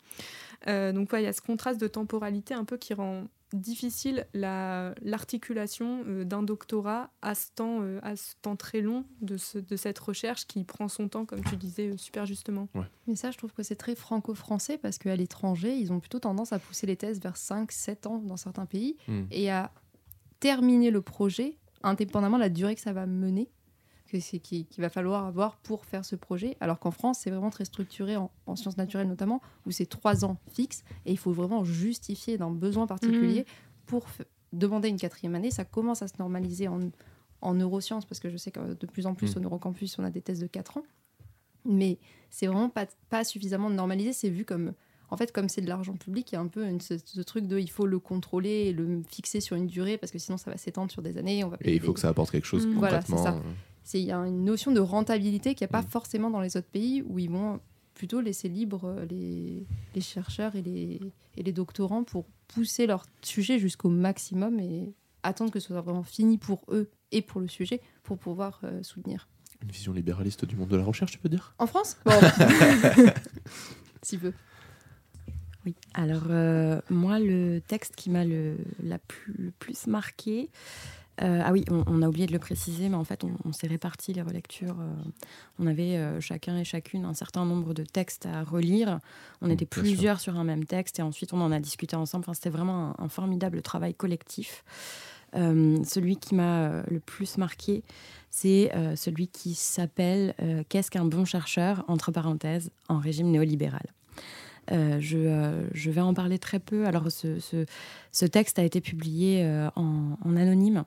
Euh, 0.67 0.91
donc 0.91 1.09
il 1.13 1.21
y 1.21 1.27
a 1.27 1.33
ce 1.33 1.41
contraste 1.41 1.79
de 1.79 1.87
temporalité 1.87 2.53
un 2.53 2.65
peu 2.65 2.77
qui 2.77 2.93
rend 2.93 3.25
difficile 3.53 4.27
l'articulation 4.33 6.03
euh, 6.07 6.23
d'un 6.23 6.43
doctorat 6.43 7.09
à 7.21 7.35
ce, 7.35 7.47
temps, 7.55 7.79
euh, 7.81 7.99
à 8.03 8.15
ce 8.15 8.33
temps 8.41 8.55
très 8.55 8.81
long 8.81 9.05
de, 9.21 9.37
de 9.59 9.75
cette 9.75 9.99
recherche 9.99 10.45
qui 10.45 10.63
prend 10.63 10.87
son 10.87 11.07
temps, 11.07 11.25
comme 11.25 11.43
tu 11.43 11.55
disais 11.55 11.97
super 11.97 12.25
justement. 12.25 12.67
Mais 13.07 13.15
ça, 13.15 13.31
je 13.31 13.37
trouve 13.37 13.53
que 13.53 13.63
c'est 13.63 13.75
très 13.75 13.95
franco-français 13.95 14.77
parce 14.77 14.97
qu'à 14.97 15.15
l'étranger, 15.15 15.75
ils 15.75 15.91
ont 15.91 15.99
plutôt 15.99 16.19
tendance 16.19 16.53
à 16.53 16.59
pousser 16.59 16.87
les 16.87 16.95
thèses 16.95 17.19
vers 17.19 17.35
5-7 17.35 18.07
ans 18.07 18.19
dans 18.19 18.37
certains 18.37 18.65
pays 18.65 18.97
hmm. 19.07 19.23
et 19.31 19.49
à 19.51 19.71
terminer 20.39 20.91
le 20.91 21.01
projet 21.01 21.57
indépendamment 21.83 22.37
de 22.37 22.43
la 22.43 22.49
durée 22.49 22.75
que 22.75 22.81
ça 22.81 22.93
va 22.93 23.05
mener 23.05 23.49
qu'il 24.09 24.41
qui, 24.41 24.67
va 24.81 24.89
falloir 24.89 25.25
avoir 25.25 25.57
pour 25.57 25.85
faire 25.85 26.05
ce 26.05 26.15
projet. 26.15 26.57
Alors 26.59 26.79
qu'en 26.79 26.91
France, 26.91 27.19
c'est 27.21 27.29
vraiment 27.29 27.49
très 27.49 27.65
structuré 27.65 28.17
en, 28.17 28.31
sciences 28.55 28.77
naturelles 28.77 29.07
notamment, 29.07 29.41
où 29.65 29.71
c'est 29.71 29.85
trois 29.85 30.25
ans 30.25 30.37
fixes 30.51 30.83
et 31.05 31.11
il 31.11 31.17
faut 31.17 31.31
vraiment 31.31 31.63
justifier 31.63 32.37
d'un 32.37 32.51
besoin 32.51 32.87
particulier 32.87 33.41
mmh. 33.41 33.85
pour 33.85 34.05
demander 34.53 34.89
une 34.89 34.97
quatrième 34.97 35.35
année. 35.35 35.51
Ça 35.51 35.65
commence 35.65 36.01
à 36.01 36.07
se 36.07 36.15
normaliser 36.19 36.67
en, 36.67 36.79
en 37.41 37.53
neurosciences 37.53 38.05
parce 38.05 38.19
que 38.19 38.29
je 38.29 38.37
sais 38.37 38.51
que 38.51 38.73
de 38.73 38.85
plus 38.87 39.05
en 39.05 39.13
plus 39.13 39.35
mmh. 39.35 39.37
au 39.37 39.41
neurocampus, 39.41 39.99
on 39.99 40.03
a 40.03 40.09
des 40.09 40.21
thèses 40.21 40.39
de 40.39 40.47
quatre 40.47 40.77
ans. 40.77 40.83
Mais 41.65 41.99
c'est 42.29 42.47
vraiment 42.47 42.69
pas, 42.69 42.87
pas 43.09 43.23
suffisamment 43.23 43.69
normalisé. 43.69 44.13
C'est 44.13 44.29
vu 44.29 44.45
comme 44.45 44.73
en 45.11 45.17
fait, 45.17 45.31
comme 45.31 45.49
c'est 45.49 45.61
de 45.61 45.67
l'argent 45.67 45.95
public, 45.95 46.31
il 46.31 46.35
y 46.35 46.37
a 46.37 46.41
un 46.41 46.47
peu 46.47 46.65
ce, 46.79 47.21
truc 47.21 47.47
de 47.47 47.57
il 47.57 47.69
faut 47.69 47.87
le 47.87 47.99
contrôler 47.99 48.67
et 48.67 48.73
le 48.73 49.01
fixer 49.09 49.41
sur 49.41 49.55
une 49.55 49.65
durée 49.65 49.97
parce 49.97 50.11
que 50.11 50.19
sinon 50.19 50.37
ça 50.37 50.51
va 50.51 50.57
s'étendre 50.57 50.91
sur 50.91 51.01
des 51.01 51.17
années. 51.17 51.43
On 51.43 51.49
va 51.49 51.57
et 51.61 51.75
il 51.75 51.81
faut 51.81 51.93
que 51.93 51.99
ça 51.99 52.09
apporte 52.09 52.31
quelque 52.31 52.45
chose 52.45 52.67
mmh. 52.67 52.75
concrètement. 52.75 53.17
Voilà, 53.17 53.31
ça 53.31 53.41
il 53.93 54.01
y 54.01 54.11
a 54.11 54.17
une 54.17 54.43
notion 54.43 54.71
de 54.71 54.79
rentabilité 54.79 55.55
qu'il 55.55 55.65
n'y 55.65 55.69
a 55.69 55.81
pas 55.81 55.85
mm. 55.85 55.89
forcément 55.89 56.29
dans 56.29 56.41
les 56.41 56.57
autres 56.57 56.69
pays 56.69 57.01
où 57.01 57.19
ils 57.19 57.29
vont 57.29 57.59
plutôt 57.93 58.21
laisser 58.21 58.47
libre 58.47 58.85
euh, 58.85 59.05
les, 59.09 59.65
les 59.93 60.01
chercheurs 60.01 60.55
et 60.55 60.61
les, 60.61 61.01
et 61.35 61.43
les 61.43 61.51
doctorants 61.51 62.03
pour 62.03 62.25
pousser 62.47 62.87
leur 62.87 63.05
sujet 63.21 63.59
jusqu'au 63.59 63.89
maximum 63.89 64.59
et 64.59 64.93
attendre 65.23 65.51
que 65.51 65.59
ce 65.59 65.67
soit 65.67 65.81
vraiment 65.81 66.03
fini 66.03 66.37
pour 66.37 66.63
eux 66.69 66.89
et 67.11 67.21
pour 67.21 67.41
le 67.41 67.47
sujet 67.47 67.81
pour 68.03 68.17
pouvoir 68.17 68.61
euh, 68.63 68.81
soutenir. 68.83 69.27
Une 69.61 69.71
vision 69.71 69.91
libéraliste 69.91 70.45
du 70.45 70.55
monde 70.55 70.69
de 70.69 70.77
la 70.77 70.85
recherche, 70.85 71.11
tu 71.11 71.17
peux 71.17 71.27
dire? 71.27 71.53
En 71.59 71.67
France? 71.67 71.97
Si 74.01 74.17
peu. 74.17 74.31
Oui, 75.65 75.75
alors 75.93 76.27
euh, 76.29 76.79
moi, 76.89 77.19
le 77.19 77.59
texte 77.59 77.95
qui 77.95 78.09
m'a 78.09 78.23
le, 78.23 78.55
la 78.81 78.97
plus, 78.97 79.33
le 79.37 79.51
plus 79.51 79.87
marqué, 79.87 80.49
euh, 81.21 81.41
ah 81.43 81.51
oui, 81.51 81.65
on, 81.69 82.01
a 82.01 82.07
oublié 82.07 82.27
de 82.27 82.31
le 82.31 82.39
préciser, 82.39 82.87
mais 82.87 82.95
en 82.95 83.03
fait, 83.03 83.23
on, 83.43 83.51
s'est 83.51 83.67
réparti 83.67 84.13
les 84.13 84.21
relectures. 84.21 84.77
Euh, 84.79 85.09
on 85.59 85.67
avait 85.67 85.97
euh, 85.97 86.21
chacun 86.21 86.57
et 86.57 86.63
chacune 86.63 87.03
un 87.03 87.13
certain 87.13 87.45
nombre 87.45 87.73
de 87.73 87.83
textes 87.83 88.25
à 88.25 88.43
relire. 88.43 88.99
On 89.41 89.47
mmh, 89.47 89.51
était 89.51 89.65
plusieurs 89.65 90.19
sur 90.21 90.37
un 90.37 90.43
même 90.43 90.65
texte 90.65 90.99
et 90.99 91.01
ensuite 91.01 91.33
on 91.33 91.41
en 91.41 91.51
a 91.51 91.59
discuté 91.59 91.95
ensemble. 91.95 92.23
Enfin, 92.23 92.33
C'était 92.33 92.49
vraiment 92.49 92.99
un, 93.01 93.09
formidable 93.09 93.61
travail 93.61 93.93
collectif. 93.93 94.63
celui 95.33 96.15
qui 96.17 96.35
m'a 96.35 96.83
le 96.89 96.99
plus 96.99 97.37
marqué, 97.37 97.83
c'est 98.29 98.71
celui 98.95 99.27
qui 99.27 99.55
s'appelle 99.55 100.35
Qu'est-ce 100.69 100.89
qu'un 100.91 101.05
bon 101.05 101.25
chercheur 101.25 101.83
entre 101.87 102.11
parenthèses 102.11 102.71
en 102.87 102.99
régime 102.99 103.29
néolibéral. 103.29 103.87
je, 104.69 105.89
vais 105.89 106.01
en 106.01 106.13
parler 106.13 106.39
très 106.39 106.59
peu. 106.59 106.85
Alors, 106.85 107.11
ce, 107.11 108.25
texte 108.25 108.59
a 108.59 108.63
été 108.63 108.79
publié 108.79 109.43
en, 109.75 110.15
anonyme 110.37 110.85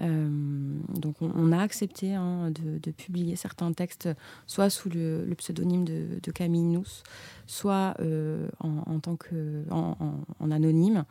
donc 0.00 1.16
on, 1.20 1.52
a 1.52 1.60
accepté 1.60 2.14
hein, 2.14 2.50
de, 2.50 2.90
publier 2.90 3.36
certains 3.36 3.72
textes, 3.72 4.08
soit 4.46 4.70
sous 4.70 4.88
le, 4.88 5.26
pseudonyme 5.36 5.84
de, 5.84 6.30
Camille 6.30 6.62
Nous, 6.62 6.86
soit 7.46 7.94
euh, 8.00 8.48
en, 8.60 9.00
tant 9.00 9.16
que 9.16 9.64
anonyme. 10.40 11.04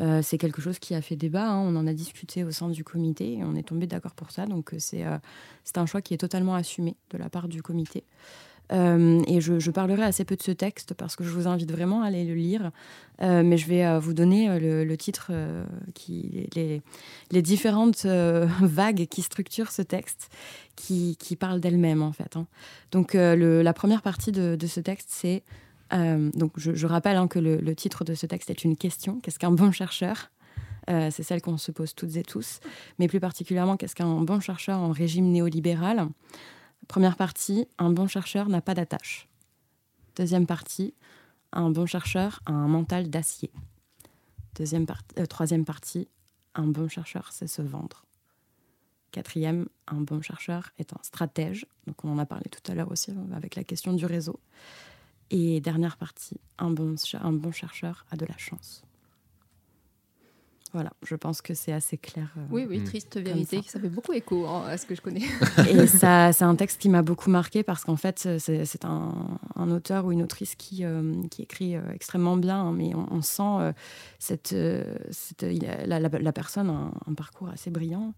Euh, 0.00 0.22
c'est 0.22 0.38
quelque 0.38 0.62
chose 0.62 0.78
qui 0.78 0.94
a 0.94 1.00
fait 1.00 1.16
débat. 1.16 1.50
Hein. 1.50 1.58
on 1.58 1.74
en 1.74 1.86
a 1.86 1.92
discuté 1.92 2.44
au 2.44 2.52
sein 2.52 2.68
du 2.68 2.84
comité 2.84 3.38
et 3.38 3.44
on 3.44 3.56
est 3.56 3.66
tombé 3.66 3.86
d'accord 3.86 4.14
pour 4.14 4.30
ça. 4.30 4.46
Donc 4.46 4.74
c'est 4.78 5.04
un 5.76 5.86
choix 5.86 6.02
qui 6.02 6.14
est 6.14 6.18
totalement 6.18 6.54
assumé 6.54 6.96
de 7.10 7.18
la 7.18 7.28
part 7.28 7.48
du 7.48 7.62
comité. 7.62 8.04
Et 8.70 9.40
je, 9.40 9.70
parlerai 9.70 10.02
assez 10.02 10.24
peu 10.24 10.36
de 10.36 10.42
ce 10.42 10.50
texte 10.50 10.94
parce 10.94 11.16
que 11.16 11.24
je 11.24 11.30
vous 11.30 11.48
invite 11.48 11.70
vraiment 11.70 12.02
à 12.02 12.06
aller 12.08 12.24
le 12.24 12.34
lire. 12.34 12.70
mais 13.20 13.56
je 13.56 13.66
vais 13.66 13.98
vous 13.98 14.12
donner 14.12 14.58
le, 14.58 14.96
titre, 14.96 15.32
qui, 15.94 16.48
les, 17.30 17.42
différentes 17.42 18.04
vagues 18.60 19.06
qui 19.06 19.22
structurent 19.22 19.72
ce 19.72 19.82
texte, 19.82 20.30
qui, 20.76 21.16
qui 21.18 21.36
parlent 21.36 21.60
d'elles-mêmes 21.60 22.02
en 22.02 22.12
fait. 22.12 22.36
Hein. 22.36 22.46
Donc 22.92 23.14
la 23.14 23.72
première 23.72 24.02
partie 24.02 24.32
de, 24.32 24.66
ce 24.66 24.80
texte, 24.80 25.08
c'est 25.10 25.42
euh, 25.92 26.30
donc 26.34 26.52
je, 26.56 26.86
rappelle 26.86 27.16
hein, 27.16 27.28
que 27.28 27.38
le, 27.38 27.74
titre 27.74 28.04
de 28.04 28.14
ce 28.14 28.26
texte 28.26 28.50
est 28.50 28.64
une 28.64 28.76
question. 28.76 29.20
Qu'est-ce 29.20 29.38
qu'un 29.38 29.50
bon 29.50 29.72
chercheur? 29.72 30.30
Euh, 30.90 31.10
C'est 31.10 31.22
celle 31.22 31.42
qu'on 31.42 31.58
se 31.58 31.70
pose 31.70 31.94
toutes 31.94 32.16
et 32.16 32.22
tous. 32.22 32.60
Mais 32.98 33.08
plus 33.08 33.20
particulièrement, 33.20 33.76
qu'est-ce 33.76 33.94
qu'un 33.94 34.20
bon 34.22 34.40
chercheur 34.40 34.78
en 34.78 34.92
régime 34.92 35.30
néolibéral? 35.30 36.08
Première 36.86 37.16
partie, 37.16 37.66
un 37.78 37.90
bon 37.90 38.06
chercheur 38.06 38.48
n'a 38.48 38.60
pas 38.60 38.74
d'attache. 38.74 39.28
Deuxième 40.16 40.46
partie, 40.46 40.94
un 41.52 41.70
bon 41.70 41.86
chercheur 41.86 42.40
a 42.46 42.52
un 42.52 42.68
mental 42.68 43.10
d'acier. 43.10 43.50
Euh, 44.60 45.26
troisième 45.26 45.64
partie, 45.64 46.08
un 46.54 46.66
bon 46.66 46.88
chercheur 46.88 47.32
sait 47.32 47.46
se 47.46 47.62
vendre. 47.62 48.04
Quatrième, 49.12 49.68
un 49.86 50.00
bon 50.00 50.20
chercheur 50.20 50.70
est 50.78 50.92
un 50.92 51.00
stratège. 51.02 51.66
On 52.02 52.10
en 52.10 52.18
a 52.18 52.26
parlé 52.26 52.46
tout 52.50 52.70
à 52.70 52.74
l'heure 52.74 52.90
aussi 52.90 53.12
avec 53.32 53.54
la 53.54 53.64
question 53.64 53.92
du 53.92 54.04
réseau. 54.06 54.38
Et 55.30 55.60
dernière 55.60 55.96
partie, 55.96 56.40
un 56.58 56.70
bon 56.70 57.52
chercheur 57.52 58.04
a 58.10 58.16
de 58.16 58.26
la 58.26 58.36
chance. 58.36 58.82
Voilà, 60.72 60.92
je 61.02 61.14
pense 61.14 61.40
que 61.40 61.54
c'est 61.54 61.72
assez 61.72 61.96
clair. 61.96 62.28
Euh, 62.36 62.42
oui, 62.50 62.66
oui, 62.68 62.84
triste 62.84 63.16
vérité, 63.18 63.62
ça. 63.62 63.72
ça. 63.72 63.80
fait 63.80 63.88
beaucoup 63.88 64.12
écho 64.12 64.46
hein, 64.46 64.64
à 64.66 64.76
ce 64.76 64.86
que 64.86 64.94
je 64.94 65.00
connais. 65.00 65.22
et 65.68 65.86
ça, 65.86 66.32
c'est 66.32 66.44
un 66.44 66.56
texte 66.56 66.80
qui 66.80 66.88
m'a 66.88 67.02
beaucoup 67.02 67.30
marqué 67.30 67.62
parce 67.62 67.84
qu'en 67.84 67.96
fait, 67.96 68.28
c'est 68.38 68.84
un, 68.84 69.38
un, 69.56 69.70
auteur 69.70 70.04
ou 70.04 70.12
une 70.12 70.22
autrice 70.22 70.54
qui, 70.56 70.84
euh, 70.84 71.22
qui 71.30 71.42
écrit 71.42 71.76
euh, 71.76 71.80
extrêmement 71.94 72.36
bien, 72.36 72.60
hein, 72.60 72.72
mais 72.72 72.92
on, 72.94 73.22
sent 73.22 73.72
cette, 74.18 74.54
cette 75.10 75.42
la, 75.42 75.98
la, 75.98 76.32
personne 76.32 76.70
a 76.70 76.92
un, 77.06 77.14
parcours 77.14 77.48
assez 77.48 77.70
brillant 77.70 78.14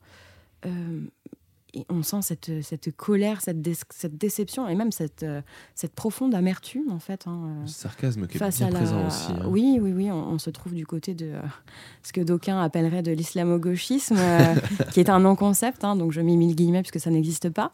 et 1.75 1.87
on 1.89 2.03
sent 2.03 2.23
cette, 2.23 2.63
cette 2.63 2.95
colère, 2.97 3.41
cette, 3.41 3.59
cette, 3.91 4.17
déception 4.17 4.69
et 4.69 4.75
même 4.75 4.93
cette, 4.93 5.23
euh, 5.23 5.41
cette 5.75 5.95
profonde 5.95 6.35
amertume 6.35 6.91
en 6.91 6.99
fait. 6.99 7.27
Hein, 7.27 7.41
euh, 7.45 7.63
Le 7.63 7.69
sarcasme 7.69 8.27
qui 8.27 8.37
est 8.37 8.41
bien 8.41 8.71
présent 8.71 9.07
aussi. 9.07 9.33
Hein. 9.33 9.47
Oui, 9.47 9.79
oui, 9.81 9.93
oui, 9.93 10.11
on, 10.11 10.39
se 10.39 10.51
trouve 10.51 10.75
du 10.75 10.87
côté 10.87 11.15
de 11.15 11.27
euh, 11.27 11.41
ce 12.03 12.13
que 12.13 12.21
d'aucuns 12.21 12.61
appelleraient 12.61 13.03
de 13.03 13.13
l'islamo-gauchisme, 13.13 14.19
qui 14.93 15.01
est 15.01 15.11
un 15.11 15.21
non-concept, 15.21 15.85
hein, 15.85 15.97
donc 15.97 16.13
je 16.13 16.21
mets 16.21 16.37
mille 16.37 16.55
guillemets 16.55 16.83
puisque 16.83 17.01
ça 17.01 17.11
n'existe 17.11 17.51
pas. 17.51 17.73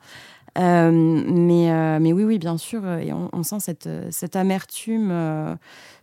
mais, 0.57 2.01
mais 2.01 2.13
oui, 2.13 2.25
oui, 2.25 2.39
bien 2.39 2.59
sûr, 2.59 2.87
et 2.87 3.13
on, 3.13 3.43
sent 3.43 3.61
cette, 3.61 3.89
cette 4.11 4.37
amertume 4.37 5.13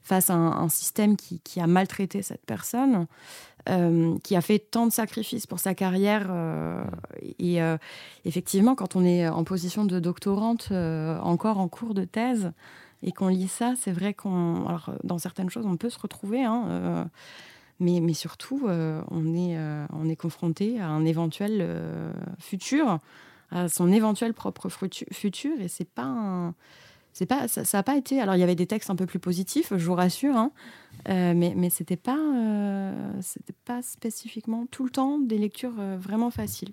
face 0.03 0.29
à 0.29 0.35
un, 0.35 0.51
un 0.51 0.69
système 0.69 1.17
qui, 1.17 1.39
qui, 1.39 1.59
a 1.59 1.67
maltraité 1.67 2.21
cette 2.21 2.45
personne. 2.45 3.07
Euh, 3.69 4.17
qui 4.23 4.35
a 4.35 4.41
fait 4.41 4.59
tant 4.59 4.87
de 4.87 4.91
sacrifices 4.91 5.47
pour 5.47 5.57
sa 5.57 5.73
carrière. 5.73 6.27
Euh, 6.29 6.83
et 7.39 7.61
euh, 7.61 7.77
effectivement, 8.25 8.75
quand 8.75 8.97
on 8.97 9.05
est 9.05 9.25
en 9.29 9.45
position 9.45 9.85
de 9.85 9.99
doctorante, 9.99 10.71
encore 10.71 11.59
en 11.59 11.69
cours 11.69 11.93
de 11.93 12.03
thèse, 12.03 12.51
et 13.03 13.13
qu'on 13.13 13.29
lit 13.29 13.47
ça, 13.47 13.73
c'est 13.77 13.93
vrai 13.93 14.13
qu'on. 14.13 14.65
Dans 15.05 15.17
certaines 15.17 15.49
choses, 15.49 15.65
on 15.65 15.77
peut 15.77 15.89
se 15.89 15.99
retrouver, 15.99 16.43
hein, 16.43 17.09
mais, 17.79 18.01
mais, 18.01 18.13
surtout, 18.13 18.67
on, 18.67 19.35
est, 19.35 19.57
on 19.93 20.09
est 20.09 20.15
confronté 20.15 20.79
à 20.81 20.87
un 20.87 21.05
éventuel 21.05 21.65
futur, 22.39 22.99
à 23.51 23.69
son 23.69 23.91
éventuel 23.91 24.33
propre 24.33 24.67
futur, 24.69 25.59
et 25.61 25.69
c'est 25.69 25.89
pas 25.89 26.03
un 26.03 26.53
c'est 27.13 27.27
pas 27.27 27.47
ça 27.47 27.63
n'a 27.77 27.83
pas 27.83 27.95
été 27.95 28.19
alors 28.19 28.35
il 28.35 28.39
y 28.39 28.43
avait 28.43 28.55
des 28.55 28.67
textes 28.67 28.89
un 28.89 28.95
peu 28.95 29.05
plus 29.05 29.19
positifs 29.19 29.71
je 29.75 29.85
vous 29.85 29.93
rassure 29.93 30.35
hein, 30.35 30.51
euh, 31.09 31.33
mais 31.35 31.53
mais 31.55 31.69
c'était 31.69 31.95
pas 31.95 32.17
euh, 32.17 33.11
c'était 33.21 33.55
pas 33.65 33.81
spécifiquement 33.81 34.65
tout 34.69 34.83
le 34.83 34.89
temps 34.89 35.19
des 35.19 35.37
lectures 35.37 35.79
euh, 35.79 35.97
vraiment 35.97 36.31
faciles. 36.31 36.71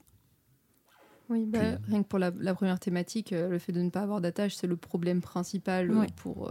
Oui 1.28 1.44
bah, 1.46 1.78
rien 1.86 2.02
que 2.02 2.08
pour 2.08 2.18
la, 2.18 2.32
première 2.54 2.80
thématique 2.80 3.30
le 3.30 3.58
fait 3.60 3.70
de 3.70 3.80
ne 3.80 3.90
pas 3.90 4.00
avoir 4.00 4.20
d'attache 4.20 4.56
c'est 4.56 4.66
le 4.66 4.76
problème 4.76 5.20
principal 5.20 6.06
pour 6.16 6.50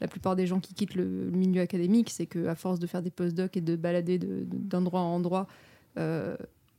la 0.00 0.06
plupart 0.06 0.36
des 0.36 0.46
gens 0.46 0.60
qui 0.60 0.74
quittent 0.74 0.96
le, 0.96 1.30
milieu 1.30 1.62
académique 1.62 2.10
c'est 2.10 2.26
que 2.26 2.46
à 2.46 2.54
force 2.54 2.78
de 2.78 2.86
faire 2.86 3.00
des 3.00 3.10
post-docs 3.10 3.56
et 3.56 3.62
de 3.62 3.74
balader 3.74 4.18
d'endroit 4.18 5.00
en 5.00 5.14
endroit 5.14 5.46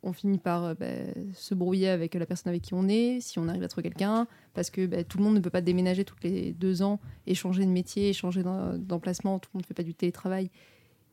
on 0.03 0.13
finit 0.13 0.37
par 0.37 0.63
euh, 0.63 0.73
bah, 0.73 0.87
se 1.33 1.53
brouiller 1.53 1.89
avec 1.89 2.13
la 2.13 2.25
personne 2.25 2.49
avec 2.49 2.61
qui 2.61 2.73
on 2.73 2.87
est, 2.87 3.19
si 3.21 3.39
on 3.39 3.47
arrive 3.47 3.63
à 3.63 3.67
trouver 3.67 3.83
quelqu'un, 3.83 4.27
parce 4.53 4.69
que 4.69 4.85
bah, 4.85 5.03
tout 5.03 5.17
le 5.17 5.23
monde 5.23 5.35
ne 5.35 5.39
peut 5.39 5.49
pas 5.49 5.61
déménager 5.61 6.05
toutes 6.05 6.23
les 6.23 6.53
deux 6.53 6.81
ans 6.81 6.99
et 7.27 7.35
changer 7.35 7.65
de 7.65 7.71
métier, 7.71 8.13
changer 8.13 8.43
d'emplacement, 8.43 9.39
tout 9.39 9.49
le 9.53 9.57
monde 9.57 9.63
ne 9.63 9.67
fait 9.67 9.73
pas 9.73 9.83
du 9.83 9.93
télétravail. 9.93 10.49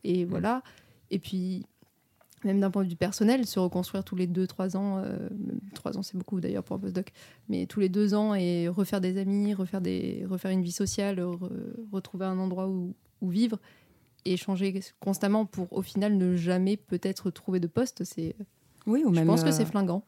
Et 0.05 0.25
voilà. 0.25 0.63
Et 1.11 1.19
puis, 1.19 1.67
même 2.45 2.61
d'un 2.61 2.71
point 2.71 2.85
de 2.85 2.89
vue 2.89 2.97
personnel, 2.97 3.47
se 3.47 3.59
reconstruire 3.59 4.05
tous 4.05 4.17
les 4.17 4.27
deux, 4.27 4.47
trois 4.47 4.77
ans, 4.77 4.99
euh, 4.99 5.29
trois 5.75 5.99
ans 5.99 6.03
c'est 6.03 6.17
beaucoup 6.17 6.41
d'ailleurs 6.41 6.63
pour 6.63 6.77
un 6.77 6.79
postdoc, 6.79 7.13
mais 7.49 7.67
tous 7.67 7.81
les 7.81 7.89
deux 7.89 8.15
ans 8.15 8.35
et 8.35 8.69
refaire 8.69 9.01
des 9.01 9.19
amis, 9.19 9.55
refaire, 9.55 9.81
des, 9.81 10.25
refaire 10.29 10.51
une 10.51 10.63
vie 10.63 10.73
sociale, 10.73 11.21
retrouver 11.93 12.27
un 12.27 12.39
endroit 12.39 12.69
où, 12.69 12.95
où 13.21 13.29
vivre 13.29 13.59
et 14.25 14.37
changer 14.37 14.81
constamment 15.01 15.47
pour 15.47 15.73
au 15.73 15.83
final 15.83 16.17
ne 16.17 16.37
jamais 16.37 16.77
peut-être 16.77 17.31
trouver 17.31 17.61
de 17.61 17.67
poste, 17.69 18.05
c'est 18.05 18.35
oui, 18.87 19.03
ou 19.05 19.11
même. 19.11 19.25
Je 19.25 19.29
pense 19.29 19.43
que 19.43 19.49
euh, 19.49 19.53
c'est 19.53 19.65
flinguant. 19.65 20.03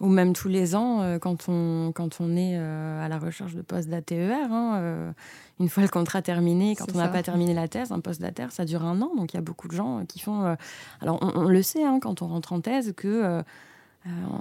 Ou 0.00 0.08
même 0.08 0.32
tous 0.32 0.48
les 0.48 0.74
ans, 0.74 1.02
euh, 1.02 1.18
quand, 1.18 1.48
on, 1.48 1.92
quand 1.94 2.20
on 2.20 2.36
est 2.36 2.58
euh, 2.58 3.04
à 3.04 3.08
la 3.08 3.18
recherche 3.18 3.54
de 3.54 3.62
poste 3.62 3.88
d'ATER, 3.88 4.32
hein, 4.50 5.14
une 5.60 5.68
fois 5.68 5.84
le 5.84 5.88
contrat 5.88 6.20
terminé, 6.20 6.74
quand 6.74 6.86
on 6.94 6.98
n'a 6.98 7.08
pas 7.08 7.22
terminé 7.22 7.54
la 7.54 7.68
thèse, 7.68 7.92
un 7.92 8.00
poste 8.00 8.20
d'ATER, 8.20 8.48
ça 8.50 8.64
dure 8.64 8.84
un 8.84 9.00
an. 9.02 9.14
Donc 9.14 9.32
il 9.32 9.36
y 9.36 9.38
a 9.38 9.42
beaucoup 9.42 9.68
de 9.68 9.72
gens 9.72 10.04
qui 10.06 10.18
font. 10.18 10.56
alors 11.00 11.18
on, 11.22 11.44
le 11.44 11.62
sait 11.62 11.84
hein, 11.84 12.00
quand 12.00 12.22
on 12.22 12.26
rentre 12.26 12.52
en 12.52 12.60
thèse 12.60 12.92
que 12.96 13.42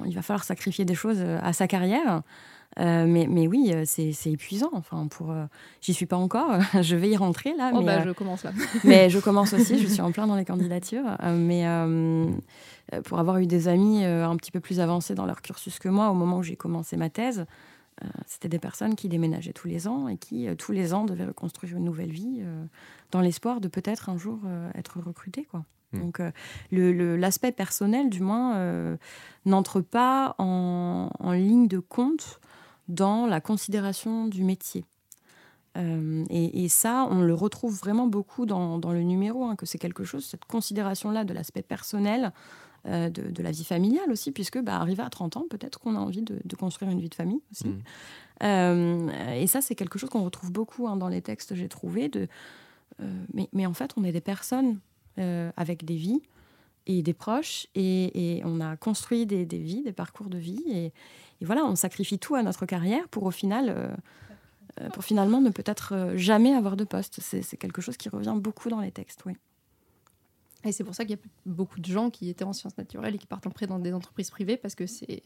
il 0.06 0.16
va 0.16 0.22
falloir 0.22 0.44
sacrifier 0.44 0.86
des 0.86 0.96
choses 0.96 1.22
à 1.22 1.54
sa 1.54 1.68
carrière. 1.68 2.24
Mais, 2.78 3.28
mais, 3.30 3.48
oui, 3.48 3.74
c'est 3.86 4.32
épuisant. 4.32 4.72
Enfin, 4.74 5.08
pour, 5.08 5.34
j'y 5.82 5.94
suis 5.94 6.06
pas 6.06 6.18
encore. 6.18 6.60
je 6.82 6.96
vais 6.96 7.10
y 7.10 7.18
rentrer 7.18 7.54
là. 7.56 7.72
Oh 7.74 7.80
mais, 7.80 7.98
bah, 7.98 8.04
je 8.06 8.12
commence 8.12 8.44
là. 8.44 8.52
mais 8.84 9.10
je 9.10 9.20
commence 9.24 9.54
aussi. 9.54 9.80
Je 9.80 9.88
suis 9.88 10.02
en 10.02 10.12
plein 10.12 10.28
dans 10.28 10.36
les 10.36 10.46
candidatures. 10.46 11.18
mais 11.34 11.66
euh, 12.92 13.02
pour 13.02 13.20
avoir 13.20 13.38
eu 13.38 13.48
des 13.48 13.68
amis 13.68 14.04
euh, 14.04 14.28
un 14.28 14.36
petit 14.36 14.52
peu 14.52 14.60
plus 14.60 14.80
avancés 14.80 15.16
dans 15.16 15.26
leur 15.26 15.42
cursus 15.42 15.80
que 15.80 15.88
moi 15.88 16.10
au 16.10 16.14
moment 16.14 16.40
où 16.40 16.44
j'ai 16.44 16.56
commencé 16.56 16.98
ma 16.98 17.10
thèse. 17.10 17.46
Euh, 18.04 18.08
c'était 18.26 18.50
des 18.50 18.60
personnes 18.60 18.96
qui 18.96 19.08
déménageaient 19.08 19.54
tous 19.54 19.68
les 19.68 19.88
ans 19.88 20.08
et 20.08 20.18
qui, 20.18 20.48
tous 20.58 20.72
les 20.72 20.94
ans, 20.94 21.06
devaient 21.06 21.26
reconstruire 21.26 21.78
une 21.78 21.86
nouvelle 21.86 22.12
vie 22.12 22.42
dans 23.12 23.22
l'espoir 23.22 23.62
de 23.62 23.68
peut-être 23.68 24.10
un 24.10 24.18
jour 24.18 24.40
être 24.74 25.00
recrutés. 25.00 25.46
Quoi. 25.46 25.64
Mmh. 25.92 26.00
Donc, 26.00 26.22
l'aspect 26.72 27.52
personnel, 27.52 28.10
du 28.10 28.22
moins, 28.22 28.98
n'entre 29.46 29.82
pas 29.82 30.34
en, 30.40 31.10
ligne 31.34 31.68
de 31.68 31.78
compte 31.78 32.40
dans 32.94 33.26
la 33.26 33.42
considération 33.42 34.28
du 34.28 34.44
métier. 34.44 34.86
et, 35.76 36.70
ça, 36.70 37.08
on 37.10 37.22
le 37.22 37.34
retrouve 37.34 37.78
vraiment 37.78 38.08
beaucoup 38.08 38.46
dans, 38.46 38.80
le 38.92 39.02
numéro, 39.02 39.46
hein, 39.46 39.56
que 39.56 39.66
c'est 39.66 39.80
quelque 39.80 40.04
chose, 40.04 40.26
cette 40.26 40.46
considération-là 40.46 41.24
de 41.24 41.34
l'aspect 41.34 41.64
personnel 41.64 42.32
euh, 42.86 43.10
de, 43.10 43.42
la 43.42 43.52
vie 43.52 43.64
familiale 43.64 44.12
aussi, 44.12 44.32
puisque 44.32 44.60
bah, 44.60 44.76
arrivé 44.76 45.02
à 45.02 45.10
30 45.10 45.38
ans, 45.38 45.46
peut-être 45.50 45.80
qu'on 45.80 45.96
a 45.96 46.00
envie 46.00 46.22
de, 46.22 46.56
construire 46.58 46.92
une 46.92 47.00
vie 47.00 47.08
de 47.08 47.16
famille 47.16 47.40
aussi. 47.50 47.70
Mm. 47.70 47.82
Euh, 48.44 49.36
et 49.36 49.48
ça, 49.48 49.62
c'est 49.62 49.74
quelque 49.74 49.98
chose 49.98 50.10
qu'on 50.10 50.26
retrouve 50.26 50.52
beaucoup 50.52 50.90
hein, 50.90 50.98
dans 50.98 51.08
les 51.08 51.22
textes 51.22 51.56
j'ai 51.56 51.70
trouvé. 51.70 52.10
De, 52.10 52.28
euh, 53.02 53.26
mais, 53.54 53.66
en 53.66 53.74
fait, 53.74 53.92
on 53.96 54.04
est 54.04 54.12
des 54.12 54.22
personnes 54.22 54.80
avec 55.16 55.86
des 55.86 55.96
vies 55.96 56.22
et 56.88 57.04
des 57.04 57.14
proches, 57.14 57.68
et, 57.76 58.42
on 58.44 58.60
a 58.60 58.76
construit 58.76 59.26
des, 59.26 59.46
vies, 59.46 59.84
des 59.84 59.94
parcours 59.94 60.28
de 60.28 60.38
vie, 60.38 60.64
et, 60.68 60.92
voilà, 61.46 61.66
on 61.66 61.76
sacrifie 61.76 62.20
tout 62.20 62.36
à 62.36 62.44
notre 62.44 62.66
carrière 62.66 63.08
pour 63.10 63.24
au 63.24 63.32
final... 63.32 63.96
pour 64.94 65.04
finalement 65.04 65.40
ne 65.40 65.50
peut-être 65.50 66.14
jamais 66.16 66.54
avoir 66.54 66.76
de 66.76 66.84
poste. 66.84 67.20
C'est 67.22 67.58
quelque 67.58 67.82
chose 67.82 67.98
qui 67.98 68.10
revient 68.10 68.36
beaucoup 68.36 68.70
dans 68.70 68.82
les 68.82 68.92
textes, 68.92 69.24
oui. 69.26 69.34
Et 70.66 70.72
c'est 70.72 70.84
pour 70.84 70.96
ça 70.96 71.04
qu'il 71.04 71.16
y 71.16 71.20
a 71.20 71.22
beaucoup 71.46 71.80
de 71.80 71.86
gens 71.86 72.10
qui 72.10 72.30
étaient 72.30 72.46
en 72.46 72.54
sciences 72.54 72.78
naturelles 72.78 73.16
et 73.16 73.18
qui 73.18 73.28
partent 73.28 73.46
après 73.46 73.68
dans 73.68 73.80
des 73.80 73.94
entreprises 73.94 74.30
privées 74.30 74.58
parce 74.58 74.76
que 74.76 74.88
c'est 74.88 75.22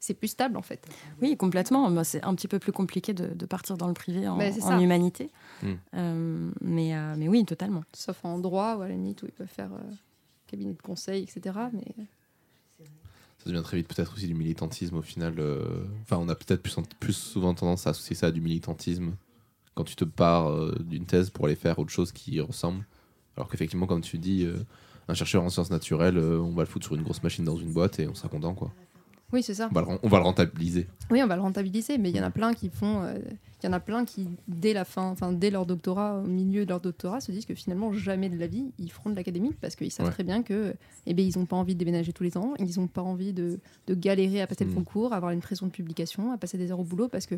c'est 0.00 0.14
plus 0.14 0.28
stable 0.28 0.56
en 0.56 0.62
fait. 0.62 0.86
Oui, 1.20 1.36
complètement. 1.36 2.04
C'est 2.04 2.24
un 2.24 2.34
petit 2.34 2.48
peu 2.48 2.58
plus 2.58 2.72
compliqué 2.72 3.12
de, 3.14 3.46
partir 3.46 3.76
dans 3.76 3.88
le 3.88 3.94
privé 3.94 4.28
en, 4.28 4.38
en 4.38 4.80
humanité. 4.80 5.30
Hmm. 5.62 5.72
Euh, 5.94 6.50
mais, 6.60 6.94
euh, 6.94 7.14
mais 7.16 7.28
oui, 7.28 7.44
totalement. 7.44 7.82
Sauf 7.92 8.24
en 8.24 8.38
droit 8.38 8.76
ou 8.76 8.82
à 8.82 8.88
la 8.88 8.94
limite 8.94 9.22
où 9.22 9.26
ils 9.26 9.32
peuvent 9.32 9.46
faire 9.48 9.72
euh, 9.72 9.92
cabinet 10.46 10.72
de 10.72 10.82
conseil, 10.82 11.24
etc. 11.24 11.58
Mais... 11.72 12.06
Devient 13.48 13.62
très 13.62 13.78
vite 13.78 13.88
peut-être 13.88 14.14
aussi 14.14 14.26
du 14.26 14.34
militantisme 14.34 14.96
au 14.96 15.02
final. 15.02 15.34
Enfin, 16.02 16.18
on 16.20 16.28
a 16.28 16.34
peut-être 16.34 16.62
plus, 17.00 17.12
souvent 17.12 17.54
tendance 17.54 17.86
à 17.86 17.90
associer 17.90 18.14
ça 18.14 18.26
à 18.26 18.30
du 18.30 18.40
militantisme 18.40 19.12
quand 19.74 19.84
tu 19.84 19.96
te 19.96 20.04
pars 20.04 20.74
d'une 20.80 21.06
thèse 21.06 21.30
pour 21.30 21.46
aller 21.46 21.54
faire 21.54 21.78
autre 21.78 21.90
chose 21.90 22.12
qui 22.12 22.40
ressemble. 22.40 22.84
Alors 23.38 23.48
qu'effectivement, 23.48 23.86
comme 23.86 24.00
tu 24.00 24.18
dis, 24.18 24.44
euh, 24.44 24.56
un 25.06 25.14
chercheur 25.14 25.44
en 25.44 25.48
sciences 25.48 25.70
naturelles, 25.70 26.18
euh, 26.18 26.40
on 26.40 26.50
va 26.50 26.64
le 26.64 26.68
foutre 26.68 26.86
sur 26.86 26.96
une 26.96 27.04
grosse 27.04 27.22
machine 27.22 27.44
dans 27.44 27.56
une 27.56 27.72
boîte 27.72 28.00
et 28.00 28.08
on 28.08 28.14
sera 28.16 28.28
content, 28.28 28.52
quoi. 28.52 28.72
Oui, 29.32 29.42
c'est 29.42 29.54
ça. 29.54 29.68
On 29.70 29.74
va, 29.74 29.82
le, 29.82 29.98
on 30.02 30.08
va 30.08 30.18
le 30.18 30.24
rentabiliser. 30.24 30.86
Oui, 31.10 31.22
on 31.22 31.26
va 31.26 31.36
le 31.36 31.42
rentabiliser, 31.42 31.98
mais 31.98 32.10
il 32.10 32.16
y 32.16 32.20
en 32.20 32.24
a 32.24 32.30
plein 32.30 32.54
qui 32.54 32.70
font. 32.70 33.02
euh, 33.02 33.18
Il 33.62 33.66
y 33.66 33.68
en 33.68 33.72
a 33.72 33.80
plein 33.80 34.04
qui, 34.04 34.28
dès 34.46 34.72
la 34.72 34.84
fin, 34.84 35.02
enfin 35.10 35.32
dès 35.32 35.50
leur 35.50 35.66
doctorat, 35.66 36.18
au 36.20 36.26
milieu 36.26 36.64
de 36.64 36.68
leur 36.70 36.80
doctorat, 36.80 37.20
se 37.20 37.32
disent 37.32 37.44
que 37.44 37.54
finalement 37.54 37.92
jamais 37.92 38.28
de 38.30 38.38
la 38.38 38.46
vie 38.46 38.70
ils 38.78 38.90
feront 38.92 39.10
de 39.10 39.16
l'académie 39.16 39.52
parce 39.60 39.74
qu'ils 39.76 39.90
savent 39.90 40.06
Ouais. 40.06 40.12
très 40.12 40.22
bien 40.24 40.42
que, 40.44 40.74
eh 41.06 41.12
ben, 41.14 41.26
ils 41.26 41.36
n'ont 41.38 41.44
pas 41.46 41.56
envie 41.56 41.74
de 41.74 41.78
déménager 41.80 42.12
tous 42.12 42.22
les 42.22 42.38
ans, 42.38 42.54
ils 42.60 42.78
n'ont 42.78 42.86
pas 42.86 43.02
envie 43.02 43.32
de, 43.32 43.58
de 43.88 43.94
galérer 43.94 44.40
à 44.40 44.46
passer 44.46 44.64
le 44.64 44.70
Mm. 44.70 44.74
concours, 44.76 45.12
à 45.12 45.16
avoir 45.16 45.32
une 45.32 45.40
pression 45.40 45.66
de 45.66 45.72
publication, 45.72 46.30
à 46.32 46.38
passer 46.38 46.56
des 46.56 46.70
heures 46.70 46.78
au 46.80 46.84
boulot 46.84 47.08
parce 47.08 47.26
que 47.26 47.34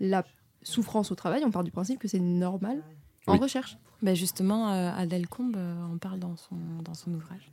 la 0.00 0.24
souffrance 0.62 1.12
au 1.12 1.14
travail, 1.14 1.42
on 1.46 1.50
part 1.52 1.62
du 1.64 1.70
principe 1.70 2.00
que 2.00 2.08
c'est 2.08 2.18
normal 2.20 2.82
en 3.28 3.34
Oui. 3.34 3.38
recherche. 3.38 3.78
Ben 4.02 4.14
justement, 4.16 4.72
euh, 4.72 4.90
Adèle 4.96 5.28
Combe 5.28 5.56
euh, 5.56 5.84
en 5.94 5.98
parle 5.98 6.18
dans 6.18 6.36
son, 6.36 6.56
dans 6.84 6.94
son 6.94 7.14
ouvrage. 7.14 7.50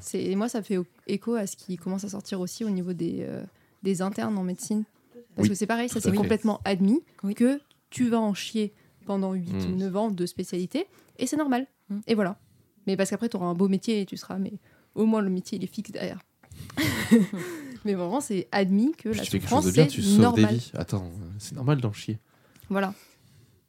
C'est 0.00 0.22
et 0.22 0.36
moi 0.36 0.48
ça 0.48 0.62
fait 0.62 0.78
écho 1.06 1.34
à 1.34 1.46
ce 1.46 1.56
qui 1.56 1.76
commence 1.76 2.04
à 2.04 2.08
sortir 2.08 2.40
aussi 2.40 2.64
au 2.64 2.70
niveau 2.70 2.92
des, 2.92 3.18
euh, 3.20 3.42
des 3.82 4.02
internes 4.02 4.38
en 4.38 4.44
médecine. 4.44 4.84
Parce 5.34 5.44
Oui, 5.46 5.48
que 5.48 5.54
c'est 5.54 5.66
pareil, 5.66 5.88
ça 5.88 6.00
c'est 6.00 6.12
complètement 6.12 6.60
admis 6.64 7.02
Oui. 7.24 7.34
que 7.34 7.60
tu 7.90 8.08
vas 8.08 8.20
en 8.20 8.34
chier 8.34 8.72
pendant 9.04 9.32
8 9.32 9.52
Mm. 9.52 9.72
ou 9.72 9.76
9 9.76 9.96
ans 9.96 10.10
de 10.10 10.26
spécialité 10.26 10.86
et 11.18 11.26
c'est 11.26 11.36
normal. 11.36 11.66
Mm. 11.88 11.98
Et 12.06 12.14
voilà. 12.14 12.38
Mais 12.86 12.96
parce 12.96 13.10
qu'après 13.10 13.28
tu 13.28 13.36
auras 13.36 13.46
un 13.46 13.54
beau 13.54 13.68
métier 13.68 14.00
et 14.02 14.06
tu 14.06 14.16
seras 14.16 14.38
mais 14.38 14.52
au 14.94 15.06
moins 15.06 15.20
le 15.22 15.30
métier 15.30 15.58
il 15.58 15.64
est 15.64 15.68
fixe 15.68 15.90
derrière. 15.90 16.20
mais 17.84 17.94
vraiment 17.94 18.20
c'est 18.20 18.48
admis 18.52 18.92
que 18.92 19.08
Puis 19.10 19.18
la 19.18 19.24
souffrance 19.24 19.68
c'est 19.70 19.86
tu 19.88 20.02
sauves 20.02 20.20
normal. 20.20 20.50
des 20.50 20.54
vies. 20.56 20.70
Attends, 20.74 21.10
c'est 21.38 21.54
normal 21.54 21.80
d'en 21.80 21.92
chier. 21.92 22.18
Voilà. 22.70 22.94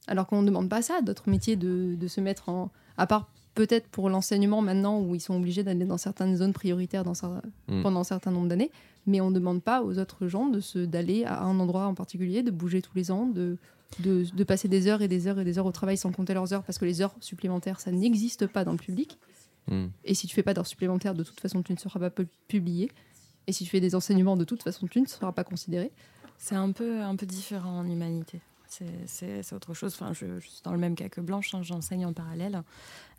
Alors 0.08 0.28
qu'on 0.28 0.42
ne 0.42 0.48
demande 0.48 0.70
pas 0.70 0.82
ça 0.82 0.98
à 1.00 1.02
d'autres 1.02 1.30
métiers 1.30 1.56
de, 1.56 1.96
de 1.96 2.08
se 2.08 2.22
mettre 2.22 2.50
en. 2.50 2.72
À 2.98 3.08
part 3.08 3.30
peut-être 3.56 3.88
pour 3.88 4.10
l'enseignement 4.10 4.62
maintenant 4.62 5.00
où 5.02 5.16
ils 5.16 5.20
sont 5.22 5.36
obligés 5.36 5.64
d'aller 5.64 5.86
dans 5.86 5.98
certaines 5.98 6.36
zones 6.38 6.54
prioritaires 6.54 7.04
dans 7.04 7.14
Mm. 7.68 7.82
pendant 7.82 8.02
un 8.02 8.04
certain 8.04 8.30
nombre 8.32 8.48
d'années. 8.48 8.70
Mais 9.08 9.22
on 9.22 9.30
ne 9.30 9.36
demande 9.36 9.62
pas 9.64 9.82
aux 9.84 9.98
autres 9.98 10.28
gens 10.28 10.48
de 10.48 10.60
se 10.60 10.80
d'aller 10.80 11.24
à 11.26 11.42
un 11.44 11.60
endroit 11.60 11.86
en 11.88 11.94
particulier, 11.96 12.44
de 12.44 12.52
bouger 12.52 12.82
tous 12.82 12.96
les 12.96 13.12
ans, 13.12 13.26
de, 13.28 13.58
de, 14.00 14.26
de 14.32 14.44
passer 14.44 14.68
des 14.68 14.88
heures 14.88 15.02
et 15.02 15.08
des 15.08 15.28
heures 15.28 15.40
et 15.40 15.44
des 15.46 15.58
heures 15.58 15.66
au 15.66 15.72
travail 15.72 15.98
sans 15.98 16.12
compter 16.12 16.34
leurs 16.34 16.54
heures 16.54 16.64
parce 16.64 16.78
que 16.78 16.86
les 16.86 17.02
heures 17.02 17.16
supplémentaires, 17.22 17.80
ça 17.80 17.92
n'existe 17.92 18.46
pas 18.48 18.64
dans 18.66 18.72
le 18.74 18.78
public. 18.78 19.18
Mm. 19.68 19.86
Et 20.04 20.14
si 20.14 20.28
tu 20.28 20.36
fais 20.36 20.44
pas 20.44 20.54
d'heures 20.54 20.68
supplémentaires, 20.68 21.14
de 21.16 21.24
toute 21.24 21.40
façon, 21.40 21.64
tu 21.64 21.72
ne 21.74 21.78
seras 21.78 22.00
pas 22.00 22.10
pu- 22.10 22.28
publié. 22.48 22.92
Et 23.48 23.52
si 23.52 23.64
tu 23.64 23.70
fais 23.70 23.80
des 23.80 23.96
enseignements, 23.96 24.36
de 24.38 24.44
toute 24.44 24.64
façon, 24.64 24.88
tu 24.88 25.00
ne 25.02 25.06
seras 25.08 25.32
pas 25.32 25.44
considéré. 25.44 25.92
C'est 26.38 26.56
un 26.56 26.72
peu, 26.72 27.02
un 27.02 27.16
peu 27.16 27.26
différent 27.26 27.80
en 27.80 27.86
humanité. 27.88 28.42
C'est- 29.06 29.54
autre 29.54 29.74
chose. 29.74 29.94
Enfin, 29.94 30.14
je, 30.14 30.40
je 30.40 30.48
suis 30.48 30.62
dans 30.64 30.72
le 30.72 30.78
même 30.78 30.96
cas 30.96 31.10
que 31.10 31.22
Blanche, 31.22 31.54
hein, 31.54 31.62
j'enseigne 31.64 32.06
en 32.06 32.14
parallèle. 32.14 32.64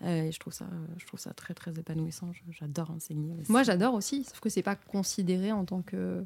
Euh, 0.02 0.24
et 0.24 0.32
je 0.32 0.38
trouve, 0.38 0.52
ça, 0.52 0.66
je 0.98 1.06
trouve 1.06 1.20
ça 1.20 1.32
très, 1.32 1.54
très 1.54 1.78
épanouissant. 1.78 2.30
J'adore 2.50 2.90
enseigner. 2.90 3.34
aussi. 3.40 3.50
Moi, 3.50 3.62
j'adore 3.62 3.94
aussi, 3.94 4.24
sauf 4.24 4.40
que 4.40 4.48
c'est 4.48 4.62
pas 4.62 4.76
considéré 4.76 5.52
en 5.52 5.64
tant 5.64 5.82
que, 5.82 6.24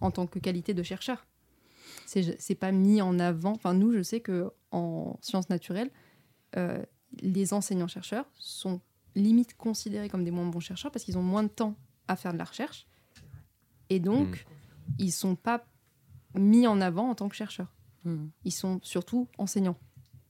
en 0.00 0.10
tant 0.10 0.26
que 0.26 0.38
qualité 0.38 0.74
de 0.74 0.82
chercheur. 0.82 1.26
C'est 2.06 2.54
pas 2.54 2.72
mis 2.72 3.00
en 3.02 3.18
avant. 3.18 3.52
Enfin, 3.52 3.74
nous, 3.74 3.92
je 3.92 4.02
sais 4.02 4.20
que 4.20 4.50
en 4.70 5.18
sciences 5.22 5.48
naturelles, 5.48 5.90
euh, 6.56 6.82
les 7.20 7.52
enseignants-chercheurs 7.52 8.26
sont 8.34 8.80
limite 9.14 9.56
considérés 9.56 10.08
comme 10.08 10.24
des 10.24 10.30
moins 10.32 10.46
bons 10.46 10.60
chercheurs 10.60 10.90
parce 10.90 11.04
qu'ils 11.04 11.16
ont 11.18 11.22
moins 11.22 11.44
de 11.44 11.48
temps 11.48 11.76
à 12.08 12.16
faire 12.16 12.32
de 12.32 12.38
la 12.38 12.44
recherche. 12.44 12.86
Et 13.90 14.00
donc, 14.00 14.46
ils 14.98 15.12
sont 15.12 15.36
pas 15.36 15.64
mis 16.34 16.66
en 16.66 16.80
avant 16.80 17.10
en 17.10 17.14
tant 17.14 17.28
que 17.28 17.36
chercheurs. 17.36 17.72
Mm. 18.04 18.26
Ils 18.44 18.52
sont 18.52 18.80
surtout 18.82 19.28
enseignants 19.38 19.78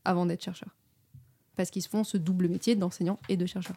avant 0.05 0.27
d'être 0.27 0.43
chercheurs. 0.43 0.75
Parce 1.57 1.71
qu'ils 1.71 1.85
font 1.85 2.05
ce 2.05 2.17
double 2.17 2.49
métier 2.49 2.75
d'enseignant 2.75 3.19
et 3.29 3.37
de 3.37 3.47
chercheur. 3.47 3.77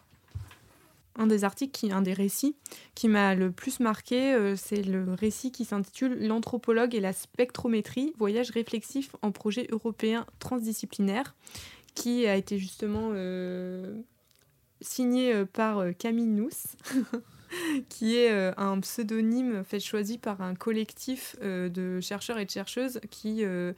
un 1.16 1.26
des 1.26 1.44
articles, 1.44 1.72
qui, 1.72 1.92
un 1.92 2.02
des 2.02 2.12
récits 2.12 2.56
qui 2.94 3.08
m'a 3.08 3.34
le 3.34 3.50
plus 3.50 3.80
marqué, 3.80 4.34
euh, 4.34 4.56
c'est 4.56 4.82
le 4.82 5.14
récit 5.14 5.52
qui 5.52 5.64
s'intitule 5.64 6.26
L'anthropologue 6.26 6.94
et 6.94 7.00
la 7.00 7.12
spectrométrie, 7.12 8.12
voyage 8.18 8.50
réflexif 8.50 9.14
en 9.22 9.32
projet 9.32 9.66
européen 9.70 10.26
transdisciplinaire, 10.38 11.34
qui 11.94 12.26
a 12.26 12.36
été 12.36 12.58
justement 12.58 13.10
euh, 13.12 14.00
signé 14.80 15.34
euh, 15.34 15.44
par 15.44 15.78
euh, 15.78 15.92
Camille 15.92 16.26
Nous, 16.26 16.50
qui 17.88 18.16
est 18.16 18.30
euh, 18.32 18.52
un 18.56 18.78
pseudonyme 18.80 19.62
fait 19.64 19.80
choisi 19.80 20.18
par 20.18 20.40
un 20.42 20.54
collectif 20.54 21.36
euh, 21.42 21.68
de 21.68 22.00
chercheurs 22.00 22.38
et 22.38 22.44
de 22.44 22.50
chercheuses 22.50 23.00
qui 23.10 23.44
euh, 23.44 23.72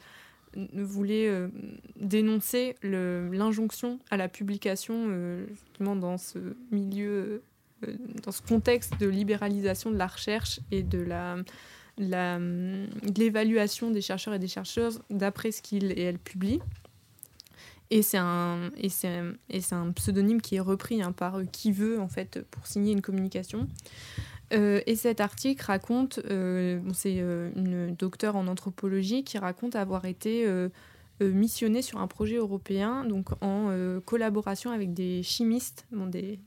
voulait 0.74 1.30
dénoncer 1.96 2.74
l'injonction 2.82 4.00
à 4.10 4.16
la 4.16 4.28
publication 4.28 5.08
justement 5.48 5.94
dans 5.94 6.18
ce 6.18 6.38
milieu, 6.72 7.42
dans 8.24 8.32
ce 8.32 8.42
contexte 8.42 8.98
de 8.98 9.06
libéralisation 9.06 9.92
de 9.92 9.96
la 9.96 10.08
recherche 10.08 10.58
et 10.72 10.82
la- 11.06 11.36
de 11.98 13.18
l'évaluation 13.20 13.90
des 13.92 14.00
chercheurs 14.00 14.34
et 14.34 14.38
des 14.40 14.48
chercheuses 14.48 15.02
d'après 15.10 15.52
ce 15.52 15.62
qu'ils 15.62 15.92
et 15.92 16.02
elles 16.02 16.18
publient. 16.18 16.60
Et 17.90 18.02
c'est 18.02 18.18
un, 18.18 18.70
pseudonyme 19.94 20.40
qui 20.40 20.56
est 20.56 20.60
repris 20.60 21.02
hein, 21.02 21.12
par 21.12 21.36
euh, 21.36 21.44
qui 21.44 21.72
veut 21.72 22.00
en 22.00 22.08
fait 22.08 22.40
pour 22.50 22.66
signer 22.66 22.92
une 22.92 23.02
communication. 23.02 23.66
Euh, 24.52 24.80
et 24.86 24.96
cet 24.96 25.20
article 25.20 25.64
raconte, 25.64 26.20
euh, 26.30 26.78
bon, 26.78 26.92
c'est 26.92 27.16
une 27.16 27.94
docteure 27.96 28.36
en 28.36 28.46
anthropologie 28.46 29.24
qui 29.24 29.38
raconte 29.38 29.76
avoir 29.76 30.04
été 30.04 30.46
missionnée 31.20 31.82
sur 31.82 32.00
un 32.00 32.06
projet 32.06 32.36
européen, 32.36 33.04
donc 33.04 33.28
en 33.42 33.70
collaboration 34.06 34.70
avec 34.70 34.94
des 34.94 35.22
chimistes, 35.22 35.86
bon, 35.92 36.06
des, 36.06 36.40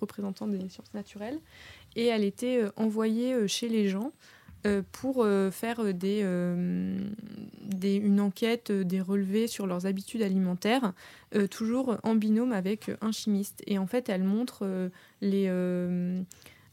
représentants 0.00 0.48
des 0.48 0.68
sciences 0.68 0.94
naturelles, 0.94 1.38
et 1.94 2.06
elle 2.06 2.24
était 2.24 2.64
envoyée 2.76 3.46
chez 3.46 3.68
les 3.68 3.88
gens 3.88 4.12
pour 4.92 5.24
euh, 5.24 5.50
faire 5.50 5.80
euh, 5.80 5.92
des, 5.92 6.20
euh, 6.22 6.98
une 7.82 8.20
enquête, 8.20 8.70
euh, 8.70 8.84
des 8.84 9.00
relevés 9.00 9.46
sur 9.46 9.66
leurs 9.66 9.86
habitudes 9.86 10.22
alimentaires, 10.22 10.92
euh, 11.34 11.46
toujours 11.46 11.98
en 12.02 12.14
binôme 12.14 12.52
avec 12.52 12.88
euh, 12.88 12.96
un 13.00 13.12
chimiste. 13.12 13.62
Et 13.66 13.78
en 13.78 13.86
fait, 13.86 14.08
elle 14.08 14.24
montre 14.24 14.60
euh, 14.62 14.88
les, 15.20 15.46
euh, 15.48 16.20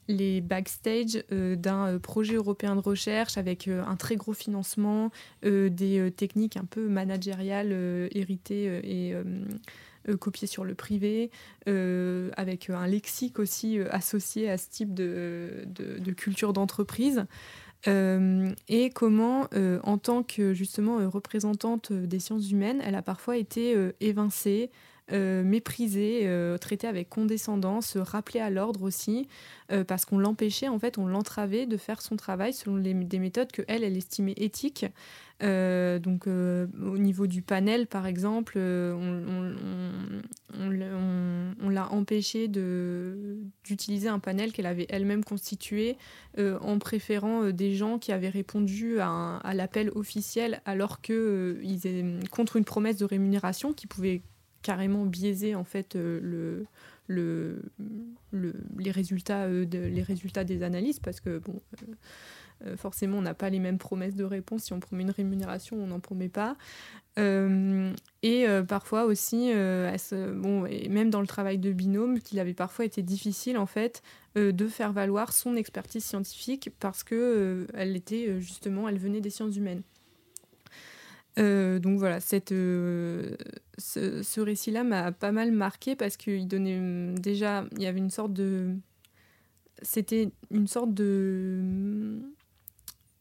les 0.08 0.42
backstage 0.42 1.24
euh, 1.32 1.56
d'un 1.56 1.88
euh, 1.88 2.00
projet 2.00 2.36
européen 2.36 2.76
de 2.76 2.82
recherche 2.82 3.38
avec 3.38 3.68
euh, 3.68 3.84
un 3.86 3.96
très 3.96 4.16
gros 4.16 4.34
financement, 4.34 5.12
euh, 5.46 5.70
des 5.70 6.00
euh, 6.00 6.10
techniques 6.12 6.58
un 6.58 6.66
peu 6.66 6.88
managériales 6.88 7.72
euh, 7.72 8.08
héritées 8.14 8.68
euh, 8.68 8.80
et 8.84 9.14
euh, 9.14 9.24
euh, 10.08 10.18
copiées 10.18 10.48
sur 10.48 10.64
le 10.64 10.76
privé, 10.76 11.32
euh, 11.68 12.30
avec 12.38 12.70
euh, 12.70 12.76
un 12.76 12.88
lexique 12.88 13.40
aussi 13.40 13.80
euh, 13.80 13.88
associé 13.90 14.50
à 14.50 14.58
ce 14.58 14.70
type 14.70 14.94
de- 14.94 15.66
de 15.66 16.12
culture 16.12 16.54
d'entreprise. 16.54 17.26
Euh, 17.88 18.52
et 18.68 18.90
comment, 18.90 19.48
euh, 19.54 19.80
en 19.84 19.98
tant 19.98 20.24
que 20.24 20.54
justement 20.54 21.00
euh, 21.00 21.08
représentante 21.08 21.94
des 21.94 22.20
sciences 22.20 22.50
humaines, 22.50 22.82
elle 22.84 22.96
a 22.96 23.02
parfois 23.02 23.38
été 23.38 23.76
évincée, 24.00 24.72
euh, 25.12 25.44
méprisée, 25.44 26.22
euh, 26.24 26.58
traitée 26.58 26.88
avec 26.88 27.10
condescendance, 27.10 27.96
rappelée 27.98 28.40
à 28.40 28.50
l'ordre 28.50 28.82
aussi, 28.84 29.28
euh, 29.72 29.84
parce 29.84 30.06
qu'on 30.06 30.18
l'empêchait, 30.18 30.68
en 30.68 30.80
fait, 30.80 30.98
on 30.98 31.06
l'entravait 31.08 31.66
de 31.68 31.78
faire 31.78 32.02
son 32.02 32.16
travail 32.16 32.54
selon 32.54 32.76
les- 32.78 32.94
des 32.94 33.20
méthodes 33.20 33.52
que 33.52 33.62
elle, 33.68 33.84
elle 33.84 33.98
estimait 33.98 34.34
éthiques. 34.38 34.86
Euh, 35.44 36.00
donc, 36.00 36.28
au 36.28 36.98
niveau 36.98 37.28
du 37.28 37.42
panel, 37.42 37.88
par 37.88 38.08
exemple, 38.08 38.58
on, 38.58 39.54
l'a- 41.70 41.92
empêché 41.92 42.48
d'utiliser 42.48 44.08
un 44.08 44.20
panel 44.20 44.52
qu'elle 44.54 44.66
avait 44.66 44.88
elle-même 44.90 45.24
constitué 45.24 45.98
en 46.38 46.80
préférant 46.80 47.50
des 47.52 47.76
gens 47.76 48.00
qui 48.00 48.12
avaient 48.12 48.30
répondu 48.30 49.00
à, 49.00 49.38
à 49.38 49.54
l'appel 49.54 49.92
officiel 49.96 50.62
alors 50.66 51.02
que 51.02 51.14
euh, 51.14 51.60
ils 51.64 51.76
étaient 51.88 52.06
contre 52.32 52.56
une 52.56 52.66
promesse 52.66 52.98
de 52.98 53.06
rémunération 53.06 53.74
qui 53.74 53.88
pouvait 53.88 54.22
carrément 54.66 55.06
biaiser 55.06 55.54
en 55.54 55.64
fait 55.64 55.96
euh, 55.96 56.64
euh, 57.12 57.62
les 58.34 58.92
résultats 58.92 60.44
des 60.44 60.64
analyses 60.64 61.00
parce 61.00 61.20
que 61.20 61.40
euh, 62.66 62.76
forcément 62.76 63.20
on 63.20 63.22
n'a 63.22 63.36
pas 63.36 63.52
les 63.52 63.60
mêmes 63.60 63.78
promesses 63.78 64.16
de 64.16 64.24
réponse 64.24 64.64
si 64.64 64.74
on 64.74 64.80
promet 64.80 65.04
une 65.04 65.12
rémunération 65.12 65.78
on 65.78 65.86
n'en 65.86 66.00
promet 66.00 66.30
pas 66.30 66.58
et 67.18 68.46
parfois 68.68 69.06
aussi 69.06 69.54
bon 69.54 70.68
même 70.90 71.10
dans 71.12 71.22
le 71.22 71.28
travail 71.28 71.60
de 71.60 71.72
binôme 71.72 72.20
qu'il 72.20 72.40
avait 72.40 72.56
parfois 72.56 72.86
été 72.86 73.04
difficile 73.04 73.58
en 73.58 73.68
fait 73.68 74.02
de 74.36 74.68
faire 74.68 74.92
valoir 74.92 75.32
son 75.32 75.56
expertise 75.56 76.04
scientifique 76.04 76.72
parce 76.80 77.04
que 77.04 77.68
elle 77.74 77.96
était 77.96 78.42
justement, 78.42 78.90
elle 78.90 78.98
venait 78.98 79.22
des 79.22 79.30
sciences 79.30 79.56
humaines. 79.56 79.84
Euh, 81.38 81.80
donc 81.80 82.00
voilà, 82.00 82.20
euh, 82.52 83.36
ce, 83.78 84.40
récit-là 84.40 84.84
m'a 84.84 85.12
pas 85.12 85.32
mal 85.32 85.52
marqué 85.52 85.96
parce 85.96 86.18
qu'il 86.18 86.48
donnait 86.48 86.78
hum, 86.78 87.20
déjà, 87.20 87.66
il 87.74 87.82
y 87.82 87.88
avait 87.88 88.00
une 88.00 88.10
sorte 88.10 88.34
de, 88.34 88.76
c'était 89.82 90.32
une 90.52 90.68
sorte 90.68 90.94
de 90.94 92.22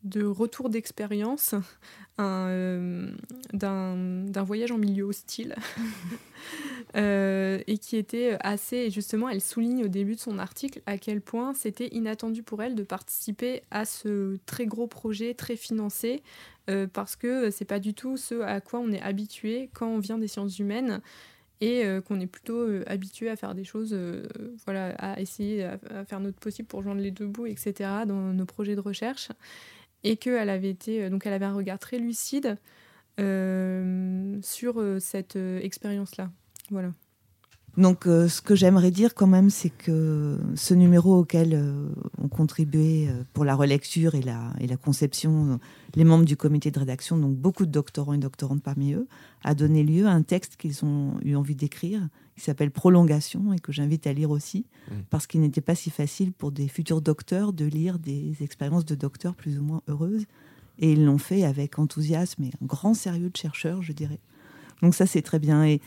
de 0.04 0.22
retour 0.22 0.68
d'expérience 0.68 1.54
euh, 2.20 3.10
d'un 3.52 4.42
voyage 4.44 4.70
en 4.70 4.78
milieu 4.78 5.04
hostile. 5.04 5.56
Euh, 6.96 7.60
et 7.66 7.78
qui 7.78 7.96
était 7.96 8.36
assez, 8.38 8.88
justement, 8.88 9.28
elle 9.28 9.40
souligne 9.40 9.84
au 9.84 9.88
début 9.88 10.14
de 10.14 10.20
son 10.20 10.38
article 10.38 10.80
à 10.86 10.96
quel 10.96 11.20
point 11.20 11.52
c'était 11.52 11.88
inattendu 11.88 12.44
pour 12.44 12.62
elle 12.62 12.76
de 12.76 12.84
participer 12.84 13.62
à 13.72 13.84
ce 13.84 14.36
très 14.46 14.66
gros 14.66 14.86
projet, 14.86 15.34
très 15.34 15.56
financé, 15.56 16.22
parce 16.92 17.16
que 17.16 17.50
c'est 17.50 17.64
pas 17.64 17.78
du 17.78 17.94
tout 17.94 18.16
ce 18.16 18.40
à 18.40 18.60
quoi 18.60 18.80
on 18.80 18.90
est 18.90 19.02
habitué 19.02 19.68
quand 19.74 19.88
on 19.88 19.98
vient 19.98 20.18
des 20.18 20.28
sciences 20.28 20.58
humaines 20.58 21.02
et 21.60 21.84
qu'on 22.06 22.20
est 22.20 22.26
plutôt 22.26 22.66
habitué 22.86 23.28
à 23.30 23.36
faire 23.36 23.54
des 23.54 23.64
choses, 23.64 23.96
voilà, 24.64 24.94
à 24.98 25.20
essayer 25.20 25.64
à, 25.64 26.04
faire 26.04 26.20
notre 26.20 26.38
possible 26.38 26.66
pour 26.66 26.82
joindre 26.82 27.00
les 27.00 27.10
deux 27.10 27.26
bouts, 27.26 27.46
etc., 27.46 27.90
dans 28.06 28.32
nos 28.32 28.46
projets 28.46 28.74
de 28.74 28.80
recherche, 28.80 29.30
et 30.02 30.16
qu'elle 30.16 30.50
avait 30.50 30.70
été, 30.70 31.08
donc 31.10 31.26
elle 31.26 31.32
avait 31.32 31.44
un 31.44 31.54
regard 31.54 31.78
très 31.78 31.98
lucide 31.98 32.58
euh, 33.20 34.38
sur 34.42 34.80
euh, 34.80 34.98
cette 34.98 35.36
euh, 35.36 35.60
expérience-là. 35.60 36.32
Voilà. 36.70 36.92
Donc, 37.76 38.04
ce 38.04 38.40
que 38.40 38.54
j'aimerais 38.54 38.92
dire 38.92 39.14
quand 39.14 39.26
même, 39.26 39.50
c'est 39.50 39.70
que 39.70 40.38
ce 40.54 40.74
numéro 40.74 41.18
auquel 41.18 41.60
ont 42.22 42.28
contribué 42.28 43.08
pour 43.32 43.44
la 43.44 43.56
relecture 43.56 44.14
et 44.14 44.22
la, 44.22 44.52
et 44.60 44.66
la 44.66 44.76
conception 44.76 45.58
les 45.96 46.04
membres 46.04 46.24
du 46.24 46.36
comité 46.36 46.70
de 46.70 46.78
rédaction, 46.78 47.16
donc 47.16 47.36
beaucoup 47.36 47.66
de 47.66 47.70
doctorants 47.70 48.14
et 48.14 48.18
doctorantes 48.18 48.62
parmi 48.62 48.92
eux, 48.92 49.06
a 49.42 49.54
donné 49.54 49.82
lieu 49.82 50.06
à 50.06 50.10
un 50.10 50.22
texte 50.22 50.56
qu'ils 50.56 50.84
ont 50.84 51.14
eu 51.22 51.34
envie 51.36 51.54
d'écrire, 51.54 52.08
qui 52.34 52.42
s'appelle 52.42 52.70
Prolongation, 52.70 53.52
et 53.52 53.58
que 53.58 53.72
j'invite 53.72 54.06
à 54.06 54.12
lire 54.12 54.30
aussi, 54.30 54.66
mmh. 54.88 54.94
parce 55.10 55.26
qu'il 55.26 55.40
n'était 55.40 55.60
pas 55.60 55.74
si 55.74 55.90
facile 55.90 56.32
pour 56.32 56.50
des 56.50 56.68
futurs 56.68 57.00
docteurs 57.00 57.52
de 57.52 57.64
lire 57.64 57.98
des 57.98 58.34
expériences 58.40 58.84
de 58.84 58.94
docteurs 58.94 59.34
plus 59.34 59.58
ou 59.58 59.62
moins 59.62 59.82
heureuses. 59.88 60.24
Et 60.80 60.92
ils 60.92 61.04
l'ont 61.04 61.18
fait 61.18 61.44
avec 61.44 61.78
enthousiasme 61.78 62.42
et 62.42 62.50
un 62.60 62.66
grand 62.66 62.94
sérieux 62.94 63.30
de 63.30 63.36
chercheurs, 63.36 63.82
je 63.82 63.92
dirais. 63.92 64.18
Donc 64.82 64.96
ça, 64.96 65.06
c'est 65.06 65.22
très 65.22 65.38
bien. 65.38 65.64
Et 65.64 65.80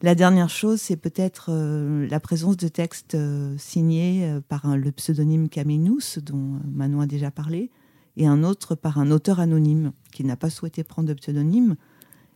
la 0.00 0.14
dernière 0.14 0.48
chose, 0.48 0.80
c'est 0.80 0.96
peut-être 0.96 1.46
euh, 1.50 2.06
la 2.08 2.20
présence 2.20 2.56
de 2.56 2.68
textes 2.68 3.16
euh, 3.16 3.56
signés 3.58 4.24
euh, 4.24 4.40
par 4.40 4.76
le 4.76 4.92
pseudonyme 4.92 5.48
Caminus, 5.48 6.18
dont 6.18 6.60
Manon 6.70 7.00
a 7.00 7.06
déjà 7.06 7.32
parlé, 7.32 7.72
et 8.16 8.24
un 8.26 8.44
autre 8.44 8.76
par 8.76 8.98
un 8.98 9.10
auteur 9.10 9.40
anonyme 9.40 9.92
qui 10.12 10.22
n'a 10.22 10.36
pas 10.36 10.50
souhaité 10.50 10.84
prendre 10.84 11.08
de 11.08 11.14
pseudonyme. 11.14 11.74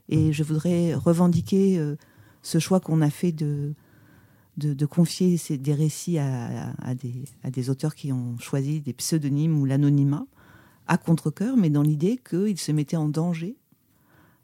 Et 0.09 0.33
je 0.33 0.43
voudrais 0.43 0.95
revendiquer 0.95 1.81
ce 2.43 2.59
choix 2.59 2.81
qu'on 2.81 3.01
a 3.01 3.09
fait 3.09 3.33
de, 3.33 3.73
de, 4.59 4.87
confier 4.87 5.37
ces, 5.39 5.57
des 5.57 5.75
récits 5.75 6.19
à, 6.19 6.95
des, 6.95 7.25
à, 7.43 7.51
des, 7.51 7.71
auteurs 7.71 7.95
qui 7.95 8.13
ont 8.13 8.37
choisi 8.39 8.81
des 8.81 8.93
pseudonymes 8.93 9.59
ou 9.59 9.65
l'anonymat 9.65 10.27
à 10.87 10.99
contre-coeur, 10.99 11.57
mais 11.57 11.71
dans 11.71 11.83
l'idée 11.83 12.19
qu'ils 12.19 12.59
se 12.59 12.73
mettaient 12.73 12.97
en 12.97 13.09
danger 13.09 13.57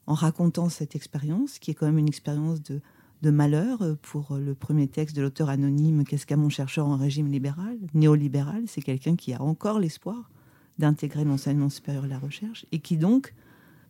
en 0.06 0.14
racontant 0.14 0.70
cette 0.70 0.96
expérience, 0.96 1.58
qui 1.58 1.70
est 1.70 1.74
quand 1.74 1.86
même 1.86 1.98
une 1.98 2.08
expérience 2.08 2.62
de, 2.62 2.80
malheur 3.24 3.96
pour 4.02 4.36
le 4.36 4.54
premier 4.54 4.88
texte 4.88 5.16
de 5.16 5.22
l'auteur 5.22 5.48
anonyme 5.48 6.04
Qu'est-ce 6.04 6.26
qu'a 6.26 6.36
mon 6.36 6.48
chercheur 6.48 6.86
en 6.86 6.96
régime 6.96 7.28
libéral 7.28 7.76
Néolibéral, 7.94 8.64
c'est 8.66 8.82
quelqu'un 8.82 9.16
qui 9.16 9.32
a 9.34 9.42
encore 9.42 9.80
l'espoir 9.80 10.30
d'intégrer 10.78 11.24
l'enseignement 11.24 11.68
supérieur 11.68 12.04
à 12.04 12.08
la 12.08 12.18
recherche 12.18 12.66
et 12.70 12.78
qui 12.78 12.96
donc 12.96 13.34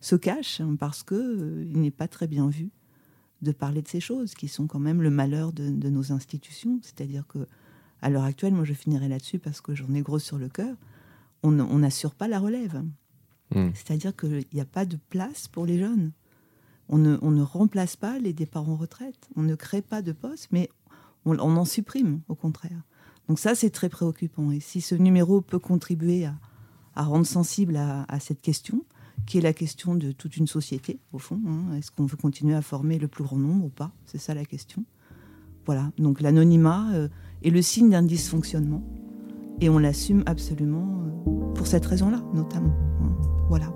se 0.01 0.15
cache 0.15 0.61
parce 0.79 1.03
qu'il 1.03 1.17
euh, 1.17 1.65
il 1.69 1.79
n'est 1.79 1.91
pas 1.91 2.07
très 2.07 2.27
bien 2.27 2.47
vu 2.47 2.71
de 3.41 3.51
parler 3.51 3.81
de 3.81 3.87
ces 3.87 3.99
choses 3.99 4.33
qui 4.33 4.47
sont 4.47 4.67
quand 4.67 4.79
même 4.79 5.01
le 5.01 5.09
malheur 5.09 5.53
de, 5.53 5.69
de 5.69 5.89
nos 5.89 6.11
institutions. 6.11 6.79
C'est-à-dire 6.81 7.27
que 7.27 7.47
à 8.01 8.09
l'heure 8.09 8.23
actuelle, 8.23 8.53
moi 8.53 8.65
je 8.65 8.73
finirai 8.73 9.07
là-dessus 9.07 9.39
parce 9.39 9.61
que 9.61 9.75
j'en 9.75 9.93
ai 9.93 10.01
gros 10.01 10.19
sur 10.19 10.37
le 10.37 10.49
cœur 10.49 10.75
on 11.43 11.79
n'assure 11.79 12.15
pas 12.15 12.27
la 12.27 12.39
relève. 12.39 12.83
Hmm. 13.53 13.69
C'est-à-dire 13.73 14.15
qu'il 14.15 14.45
n'y 14.53 14.61
a 14.61 14.65
pas 14.65 14.85
de 14.85 14.97
place 15.09 15.47
pour 15.47 15.65
les 15.65 15.79
jeunes. 15.79 16.11
On 16.89 16.97
ne, 16.97 17.41
remplace 17.41 17.95
pas 17.95 18.17
les 18.19 18.33
départs 18.33 18.67
en 18.67 18.75
retraite. 18.75 19.29
On 19.35 19.43
ne 19.43 19.55
crée 19.55 19.81
pas 19.81 20.01
de 20.01 20.11
postes, 20.11 20.47
mais 20.51 20.69
on, 21.25 21.37
en 21.37 21.65
supprime, 21.65 22.21
au 22.27 22.35
contraire. 22.35 22.81
Donc 23.27 23.37
ça, 23.37 23.53
c'est 23.53 23.69
très 23.69 23.89
préoccupant. 23.89 24.51
Et 24.51 24.59
si 24.59 24.81
ce 24.81 24.95
numéro 24.95 25.41
peut 25.41 25.59
contribuer 25.59 26.25
à, 26.25 27.03
rendre 27.03 27.27
sensible 27.27 27.77
à, 27.77 28.19
cette 28.19 28.41
question, 28.41 28.83
qui 29.27 29.37
est 29.37 29.41
la 29.41 29.53
question 29.53 29.95
de 29.95 30.11
toute 30.11 30.37
une 30.37 30.47
société, 30.47 30.99
au 31.13 31.19
fond, 31.19 31.39
hein, 31.47 31.75
est-ce 31.77 31.91
qu'on 31.91 32.05
veut 32.05 32.17
continuer 32.17 32.55
à 32.55 32.61
former 32.61 32.97
le 32.97 33.07
plus 33.07 33.23
grand 33.23 33.37
nombre 33.37 33.65
ou 33.65 33.69
pas? 33.69 33.91
C'est 34.05 34.17
ça 34.17 34.33
la 34.33 34.45
question. 34.45 34.83
Voilà, 35.65 35.91
donc 35.99 36.21
l'anonymat 36.21 36.91
euh, 36.93 37.09
est 37.43 37.51
le 37.51 37.61
signe 37.61 37.91
d'un 37.91 38.01
dysfonctionnement 38.01 38.83
et 39.61 39.69
on 39.69 39.77
l'assume 39.77 40.23
absolument 40.25 41.03
euh, 41.27 41.53
pour 41.53 41.67
cette 41.67 41.85
raison-là, 41.85 42.23
notamment. 42.33 42.73
Voilà. 43.49 43.71